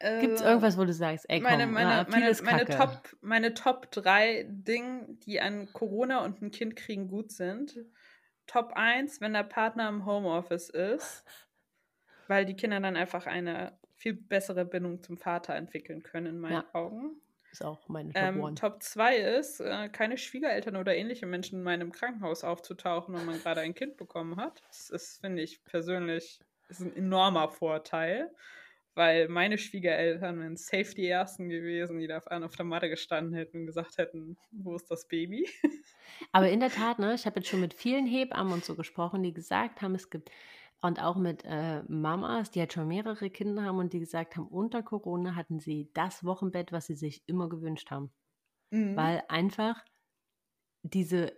Gibt 0.00 0.36
es 0.36 0.40
äh, 0.40 0.46
irgendwas, 0.46 0.78
wo 0.78 0.86
du 0.86 0.94
sagst, 0.94 1.26
ey, 1.28 1.40
komm, 1.40 1.50
meine, 1.50 1.66
meine, 1.66 1.88
na, 1.88 2.06
meine, 2.08 2.34
meine, 2.42 2.64
Top, 2.64 3.16
meine 3.20 3.52
Top 3.52 3.90
3 3.90 4.46
Dinge, 4.48 5.06
die 5.26 5.38
an 5.42 5.70
Corona 5.74 6.24
und 6.24 6.40
ein 6.40 6.50
Kind 6.50 6.76
kriegen 6.76 7.08
gut 7.08 7.30
sind. 7.30 7.76
Top 8.46 8.72
1, 8.74 9.20
wenn 9.20 9.34
der 9.34 9.42
Partner 9.42 9.90
im 9.90 10.06
Homeoffice 10.06 10.70
ist, 10.70 11.24
weil 12.26 12.46
die 12.46 12.56
Kinder 12.56 12.80
dann 12.80 12.96
einfach 12.96 13.26
eine 13.26 13.78
viel 13.94 14.14
bessere 14.14 14.64
Bindung 14.64 15.02
zum 15.02 15.18
Vater 15.18 15.54
entwickeln 15.54 16.02
können, 16.02 16.26
in 16.26 16.40
meinen 16.40 16.52
ja. 16.54 16.64
Augen. 16.72 17.20
Ist 17.52 17.64
auch 17.64 17.88
meine 17.88 18.12
Top 18.12 18.22
ähm, 18.22 18.54
Top 18.54 18.82
2 18.82 19.16
ist, 19.16 19.60
äh, 19.60 19.88
keine 19.88 20.16
Schwiegereltern 20.18 20.76
oder 20.76 20.94
ähnliche 20.94 21.26
Menschen 21.26 21.58
in 21.58 21.64
meinem 21.64 21.90
Krankenhaus 21.90 22.44
aufzutauchen, 22.44 23.14
wenn 23.14 23.26
man 23.26 23.38
gerade 23.42 23.60
ein 23.60 23.74
Kind 23.74 23.96
bekommen 23.96 24.36
hat. 24.36 24.62
Das 24.68 24.90
ist, 24.90 25.20
finde 25.20 25.42
ich 25.42 25.64
persönlich, 25.64 26.40
ist 26.68 26.80
ein 26.80 26.94
enormer 26.94 27.48
Vorteil. 27.48 28.30
weil 28.94 29.28
meine 29.28 29.56
Schwiegereltern 29.58 30.38
wären 30.40 30.56
safe 30.56 30.94
die 30.94 31.06
Ersten 31.06 31.48
gewesen, 31.48 31.98
die 31.98 32.06
da 32.06 32.18
auf 32.18 32.56
der 32.56 32.64
Matte 32.66 32.88
gestanden 32.88 33.34
hätten 33.34 33.60
und 33.60 33.66
gesagt 33.66 33.98
hätten, 33.98 34.36
wo 34.50 34.74
ist 34.76 34.90
das 34.90 35.06
Baby? 35.08 35.48
Aber 36.32 36.48
in 36.48 36.60
der 36.60 36.70
Tat, 36.70 36.98
ne, 36.98 37.14
ich 37.14 37.24
habe 37.26 37.40
jetzt 37.40 37.48
schon 37.48 37.60
mit 37.60 37.74
vielen 37.74 38.06
Hebammen 38.06 38.52
und 38.52 38.64
so 38.64 38.74
gesprochen, 38.74 39.22
die 39.22 39.32
gesagt 39.32 39.80
haben, 39.80 39.94
es 39.94 40.10
gibt 40.10 40.30
und 40.80 41.02
auch 41.02 41.16
mit 41.16 41.44
äh, 41.44 41.82
Mamas, 41.88 42.50
die 42.50 42.60
halt 42.60 42.72
schon 42.72 42.88
mehrere 42.88 43.30
Kinder 43.30 43.64
haben 43.64 43.78
und 43.78 43.92
die 43.92 44.00
gesagt 44.00 44.36
haben, 44.36 44.46
unter 44.46 44.82
Corona 44.82 45.34
hatten 45.34 45.60
sie 45.60 45.90
das 45.92 46.24
Wochenbett, 46.24 46.72
was 46.72 46.86
sie 46.86 46.94
sich 46.94 47.22
immer 47.26 47.48
gewünscht 47.48 47.90
haben. 47.90 48.10
Mhm. 48.70 48.96
Weil 48.96 49.22
einfach 49.28 49.84
diese 50.82 51.32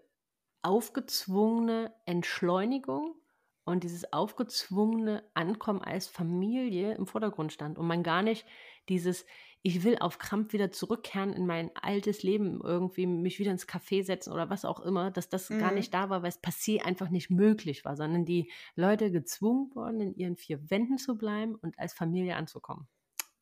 aufgezwungene 0.62 1.92
Entschleunigung 2.06 3.16
und 3.64 3.82
dieses 3.84 4.12
aufgezwungene 4.12 5.28
Ankommen 5.34 5.82
als 5.82 6.06
Familie 6.06 6.94
im 6.94 7.06
Vordergrund 7.06 7.52
stand 7.52 7.78
und 7.78 7.86
man 7.86 8.02
gar 8.02 8.22
nicht 8.22 8.46
dieses, 8.88 9.26
ich 9.62 9.84
will 9.84 9.96
auf 9.98 10.18
Krampf 10.18 10.52
wieder 10.52 10.72
zurückkehren 10.72 11.32
in 11.32 11.46
mein 11.46 11.70
altes 11.74 12.22
Leben, 12.22 12.60
irgendwie 12.62 13.06
mich 13.06 13.38
wieder 13.38 13.52
ins 13.52 13.68
Café 13.68 14.04
setzen 14.04 14.32
oder 14.32 14.50
was 14.50 14.64
auch 14.64 14.80
immer, 14.80 15.10
dass 15.10 15.28
das 15.28 15.50
mhm. 15.50 15.60
gar 15.60 15.72
nicht 15.72 15.94
da 15.94 16.10
war, 16.10 16.22
weil 16.22 16.30
es 16.30 16.40
passiert 16.40 16.84
einfach 16.84 17.10
nicht 17.10 17.30
möglich 17.30 17.84
war, 17.84 17.96
sondern 17.96 18.24
die 18.24 18.50
Leute 18.74 19.12
gezwungen 19.12 19.72
worden, 19.74 20.00
in 20.00 20.14
ihren 20.14 20.36
vier 20.36 20.70
Wänden 20.70 20.98
zu 20.98 21.16
bleiben 21.16 21.54
und 21.54 21.78
als 21.78 21.94
Familie 21.94 22.36
anzukommen. 22.36 22.88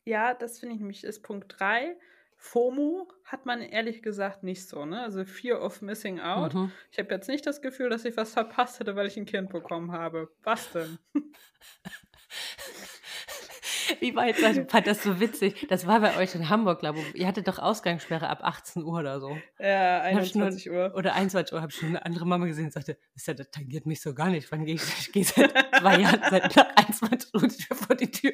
Ja, 0.05 0.33
das 0.33 0.59
finde 0.59 0.75
ich 0.75 0.81
nämlich 0.81 1.03
ist 1.03 1.23
Punkt 1.23 1.55
3. 1.59 1.97
FOMO 2.37 3.07
hat 3.23 3.45
man 3.45 3.61
ehrlich 3.61 4.01
gesagt 4.01 4.41
nicht 4.41 4.67
so, 4.67 4.85
ne? 4.85 5.03
Also 5.03 5.25
Fear 5.25 5.61
of 5.61 5.83
Missing 5.83 6.19
Out. 6.19 6.55
Mhm. 6.55 6.71
Ich 6.91 6.97
habe 6.97 7.13
jetzt 7.13 7.27
nicht 7.27 7.45
das 7.45 7.61
Gefühl, 7.61 7.89
dass 7.89 8.03
ich 8.03 8.17
was 8.17 8.33
verpasst 8.33 8.79
hätte, 8.79 8.95
weil 8.95 9.05
ich 9.05 9.15
ein 9.17 9.27
Kind 9.27 9.49
bekommen 9.49 9.91
habe. 9.91 10.31
Was 10.41 10.71
denn? 10.71 10.97
Wie 13.99 14.15
war 14.15 14.27
jetzt, 14.27 14.41
ich 14.41 14.69
fand 14.69 14.87
das 14.87 15.03
so 15.03 15.19
witzig. 15.19 15.67
Das 15.69 15.87
war 15.87 15.99
bei 15.99 16.17
euch 16.17 16.35
in 16.35 16.49
Hamburg, 16.49 16.79
glaube 16.79 16.99
ich. 16.99 17.15
Ihr 17.15 17.27
hattet 17.27 17.47
doch 17.47 17.59
Ausgangssperre 17.59 18.29
ab 18.29 18.39
18 18.41 18.83
Uhr 18.83 18.99
oder 18.99 19.19
so. 19.19 19.37
Ja, 19.59 20.01
21 20.01 20.67
nur, 20.67 20.75
Uhr. 20.75 20.95
Oder 20.95 21.15
21 21.15 21.53
Uhr 21.53 21.61
habe 21.61 21.71
ich 21.71 21.77
schon 21.77 21.89
eine 21.89 22.05
andere 22.05 22.25
Mama 22.25 22.45
gesehen 22.45 22.65
und 22.65 22.73
sagte, 22.73 22.97
das, 23.13 23.25
ja, 23.25 23.33
das 23.33 23.51
tangiert 23.51 23.85
mich 23.85 24.01
so 24.01 24.13
gar 24.13 24.29
nicht. 24.29 24.51
Wann 24.51 24.65
gehe 24.65 24.75
ich? 24.75 24.83
Ich 24.99 25.11
gehe 25.11 25.23
seit 25.23 25.51
zwei 25.51 25.99
Jahren, 25.99 26.21
seit 26.29 26.55
nach 26.55 26.75
21 26.75 27.71
Uhr 27.71 27.77
vor 27.77 27.95
die 27.95 28.11
Tür. 28.11 28.33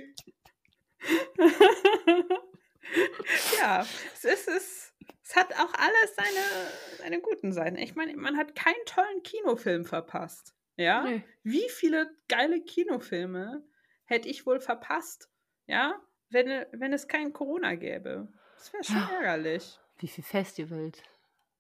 ja, 3.59 3.85
es 4.13 4.23
ist, 4.23 4.47
es, 4.47 4.93
es 5.23 5.35
hat 5.35 5.53
auch 5.53 5.73
alles 5.73 6.15
seine, 6.15 6.67
seine 6.97 7.21
guten 7.21 7.51
Seiten. 7.51 7.77
Ich 7.77 7.95
meine, 7.95 8.15
man 8.15 8.38
hat 8.38 8.55
keinen 8.55 8.85
tollen 8.85 9.23
Kinofilm 9.23 9.85
verpasst. 9.85 10.53
Ja? 10.75 11.03
Nee. 11.03 11.23
Wie 11.43 11.69
viele 11.69 12.09
geile 12.27 12.61
Kinofilme 12.61 13.63
hätte 14.05 14.29
ich 14.29 14.45
wohl 14.45 14.59
verpasst, 14.59 15.29
ja, 15.68 15.99
wenn, 16.30 16.65
wenn 16.72 16.94
es 16.94 17.07
kein 17.07 17.34
Corona 17.34 17.76
gäbe? 17.76 18.27
Das 18.57 18.73
wäre 18.73 18.84
schon 18.84 19.15
ärgerlich. 19.15 19.80
Wie 19.99 20.07
viele 20.07 20.26
Festivals? 20.26 21.02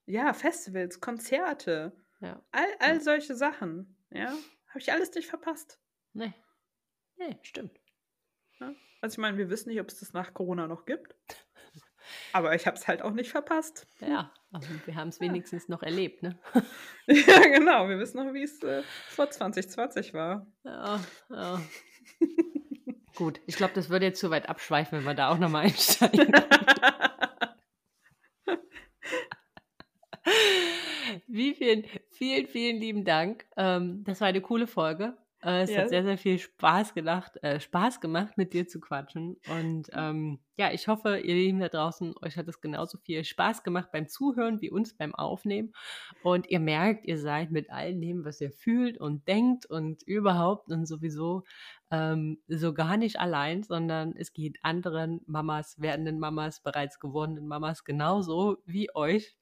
Ja, 0.05 0.33
Festivals, 0.33 0.99
Konzerte. 0.99 1.91
Ja. 2.19 2.41
All, 2.51 2.67
all 2.79 2.95
ja. 2.95 2.99
solche 2.99 3.35
Sachen. 3.35 3.95
Ja. 4.09 4.29
Habe 4.69 4.79
ich 4.79 4.91
alles 4.91 5.13
nicht 5.13 5.27
verpasst. 5.27 5.79
Nee. 6.13 6.33
Nee, 7.17 7.37
stimmt. 7.41 7.79
Ja. 8.59 8.73
Also 9.01 9.15
ich 9.15 9.17
meine, 9.19 9.37
wir 9.37 9.49
wissen 9.49 9.69
nicht, 9.69 9.81
ob 9.81 9.89
es 9.89 9.99
das 9.99 10.13
nach 10.13 10.33
Corona 10.33 10.67
noch 10.67 10.85
gibt. 10.85 11.15
Aber 12.33 12.55
ich 12.55 12.65
habe 12.65 12.77
es 12.77 12.87
halt 12.87 13.01
auch 13.01 13.11
nicht 13.11 13.31
verpasst. 13.31 13.85
Ja, 13.99 14.31
aber 14.51 14.65
wir 14.85 14.95
haben 14.95 15.09
es 15.09 15.19
wenigstens 15.19 15.67
noch 15.67 15.83
erlebt, 15.83 16.23
ne? 16.23 16.39
ja, 17.07 17.39
genau. 17.47 17.89
Wir 17.89 17.99
wissen 17.99 18.23
noch, 18.23 18.33
wie 18.33 18.43
es 18.43 18.61
äh, 18.63 18.83
vor 19.09 19.29
2020 19.29 20.13
war. 20.13 20.47
Ja, 20.63 20.99
ja. 21.29 21.61
Gut, 23.17 23.41
ich 23.47 23.55
glaube, 23.55 23.73
das 23.73 23.89
würde 23.89 24.05
jetzt 24.05 24.19
zu 24.19 24.29
weit 24.29 24.47
abschweifen, 24.47 24.99
wenn 24.99 25.05
wir 25.05 25.15
da 25.15 25.29
auch 25.29 25.39
nochmal 25.39 25.63
einsteigen. 25.63 26.31
Vivian, 31.25 31.85
vielen, 32.11 32.45
vielen 32.45 32.79
lieben 32.79 33.05
Dank. 33.05 33.47
Ähm, 33.57 34.03
das 34.03 34.21
war 34.21 34.27
eine 34.27 34.41
coole 34.41 34.67
Folge. 34.67 35.17
Äh, 35.43 35.61
es 35.61 35.71
ja. 35.71 35.81
hat 35.81 35.89
sehr, 35.89 36.03
sehr 36.03 36.17
viel 36.17 36.39
Spaß, 36.39 36.93
gedacht, 36.93 37.37
äh, 37.43 37.59
Spaß 37.59 38.01
gemacht, 38.01 38.37
mit 38.37 38.53
dir 38.53 38.67
zu 38.67 38.79
quatschen. 38.79 39.37
Und 39.49 39.89
ähm, 39.93 40.39
ja, 40.57 40.71
ich 40.71 40.87
hoffe, 40.87 41.19
ihr 41.19 41.35
Lieben 41.35 41.59
da 41.59 41.69
draußen, 41.69 42.15
euch 42.23 42.37
hat 42.37 42.47
es 42.47 42.59
genauso 42.59 42.97
viel 42.97 43.23
Spaß 43.23 43.63
gemacht 43.63 43.89
beim 43.91 44.07
Zuhören 44.07 44.61
wie 44.61 44.71
uns 44.71 44.95
beim 44.95 45.13
Aufnehmen. 45.13 45.73
Und 46.23 46.49
ihr 46.49 46.59
merkt, 46.59 47.05
ihr 47.05 47.19
seid 47.19 47.51
mit 47.51 47.69
all 47.69 47.93
dem, 47.93 48.25
was 48.25 48.41
ihr 48.41 48.51
fühlt 48.51 48.97
und 48.97 49.27
denkt 49.27 49.67
und 49.67 50.01
überhaupt 50.03 50.71
und 50.71 50.87
sowieso 50.87 51.43
ähm, 51.91 52.39
so 52.47 52.73
gar 52.73 52.97
nicht 52.97 53.19
allein, 53.19 53.61
sondern 53.63 54.15
es 54.17 54.33
geht 54.33 54.57
anderen 54.63 55.21
Mamas, 55.27 55.79
werdenden 55.79 56.19
Mamas, 56.19 56.61
bereits 56.61 56.99
gewordenen 56.99 57.47
Mamas 57.47 57.83
genauso 57.83 58.57
wie 58.65 58.93
euch. 58.95 59.37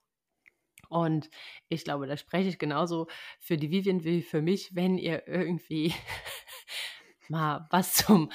Und 0.90 1.30
ich 1.70 1.84
glaube, 1.84 2.08
da 2.08 2.18
spreche 2.18 2.50
ich 2.50 2.60
genauso 2.60 3.08
für 3.40 3.58
die 3.58 3.72
Vivian 3.72 4.04
wie 4.04 4.22
für 4.22 4.42
mich, 4.42 4.76
wenn 4.76 4.98
ihr 4.98 5.28
irgendwie 5.28 5.94
mal 7.30 7.68
was 7.72 7.94
zum 7.96 8.32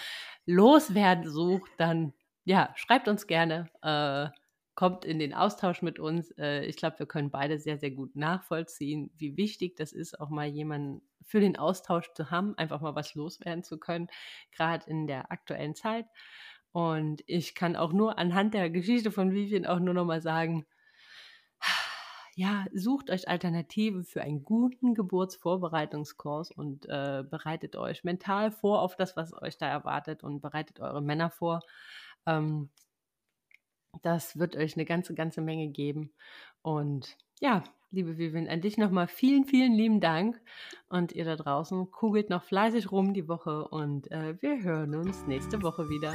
Loswerden 0.47 1.31
sucht, 1.31 1.71
dann 1.79 2.13
ja, 2.45 2.73
schreibt 2.75 3.07
uns 3.07 3.27
gerne, 3.27 3.71
äh, 3.83 4.29
kommt 4.75 5.05
in 5.05 5.19
den 5.19 5.35
Austausch 5.35 5.83
mit 5.83 5.99
uns. 5.99 6.31
Äh, 6.39 6.65
ich 6.65 6.77
glaube, 6.77 6.99
wir 7.01 7.07
können 7.07 7.31
beide 7.31 7.59
sehr, 7.59 7.79
sehr 7.79 7.91
gut 7.91 8.17
nachvollziehen, 8.17 9.11
wie 9.17 9.37
wichtig 9.37 9.77
das 9.77 9.93
ist, 9.93 10.19
auch 10.19 10.31
mal 10.31 10.47
jemanden 10.47 11.03
für 11.23 11.41
den 11.41 11.59
Austausch 11.59 12.13
zu 12.15 12.31
haben, 12.31 12.57
einfach 12.57 12.81
mal 12.81 12.95
was 12.95 13.15
loswerden 13.15 13.63
zu 13.63 13.79
können, 13.79 14.09
gerade 14.53 14.89
in 14.89 15.07
der 15.07 15.31
aktuellen 15.31 15.75
Zeit. 15.75 16.07
Und 16.73 17.23
ich 17.27 17.55
kann 17.55 17.77
auch 17.77 17.93
nur 17.93 18.19
anhand 18.19 18.55
der 18.55 18.71
Geschichte 18.71 19.11
von 19.11 19.33
Vivian 19.33 19.67
auch 19.67 19.81
nur 19.81 19.95
noch 19.95 20.07
mal 20.07 20.23
sagen, 20.23 20.67
ja, 22.41 22.65
sucht 22.73 23.11
euch 23.11 23.29
Alternativen 23.29 24.03
für 24.03 24.23
einen 24.23 24.45
guten 24.45 24.95
Geburtsvorbereitungskurs 24.95 26.51
und 26.51 26.87
äh, 26.89 27.23
bereitet 27.23 27.77
euch 27.77 28.03
mental 28.03 28.51
vor 28.51 28.81
auf 28.81 28.97
das, 28.97 29.15
was 29.15 29.35
euch 29.43 29.59
da 29.59 29.69
erwartet 29.69 30.25
und 30.25 30.41
bereitet 30.41 30.81
eure 30.81 31.03
Männer 31.03 31.29
vor. 31.29 31.61
Ähm, 32.25 32.71
das 34.01 34.39
wird 34.39 34.57
euch 34.57 34.75
eine 34.75 34.87
ganze, 34.87 35.13
ganze 35.15 35.43
Menge 35.43 35.69
geben. 35.69 36.15
Und 36.63 37.19
ja, 37.41 37.63
liebe 37.91 38.17
Vivian, 38.17 38.49
an 38.49 38.63
dich 38.63 38.79
nochmal 38.79 39.07
vielen, 39.07 39.45
vielen 39.45 39.75
lieben 39.75 40.01
Dank. 40.01 40.41
Und 40.89 41.13
ihr 41.13 41.27
da 41.27 41.37
draußen 41.37 41.91
kugelt 41.91 42.31
noch 42.31 42.45
fleißig 42.45 42.91
rum 42.91 43.13
die 43.13 43.29
Woche 43.29 43.69
und 43.69 44.11
äh, 44.11 44.41
wir 44.41 44.63
hören 44.63 44.95
uns 44.95 45.27
nächste 45.27 45.63
Woche 45.63 45.91
wieder. 45.91 46.15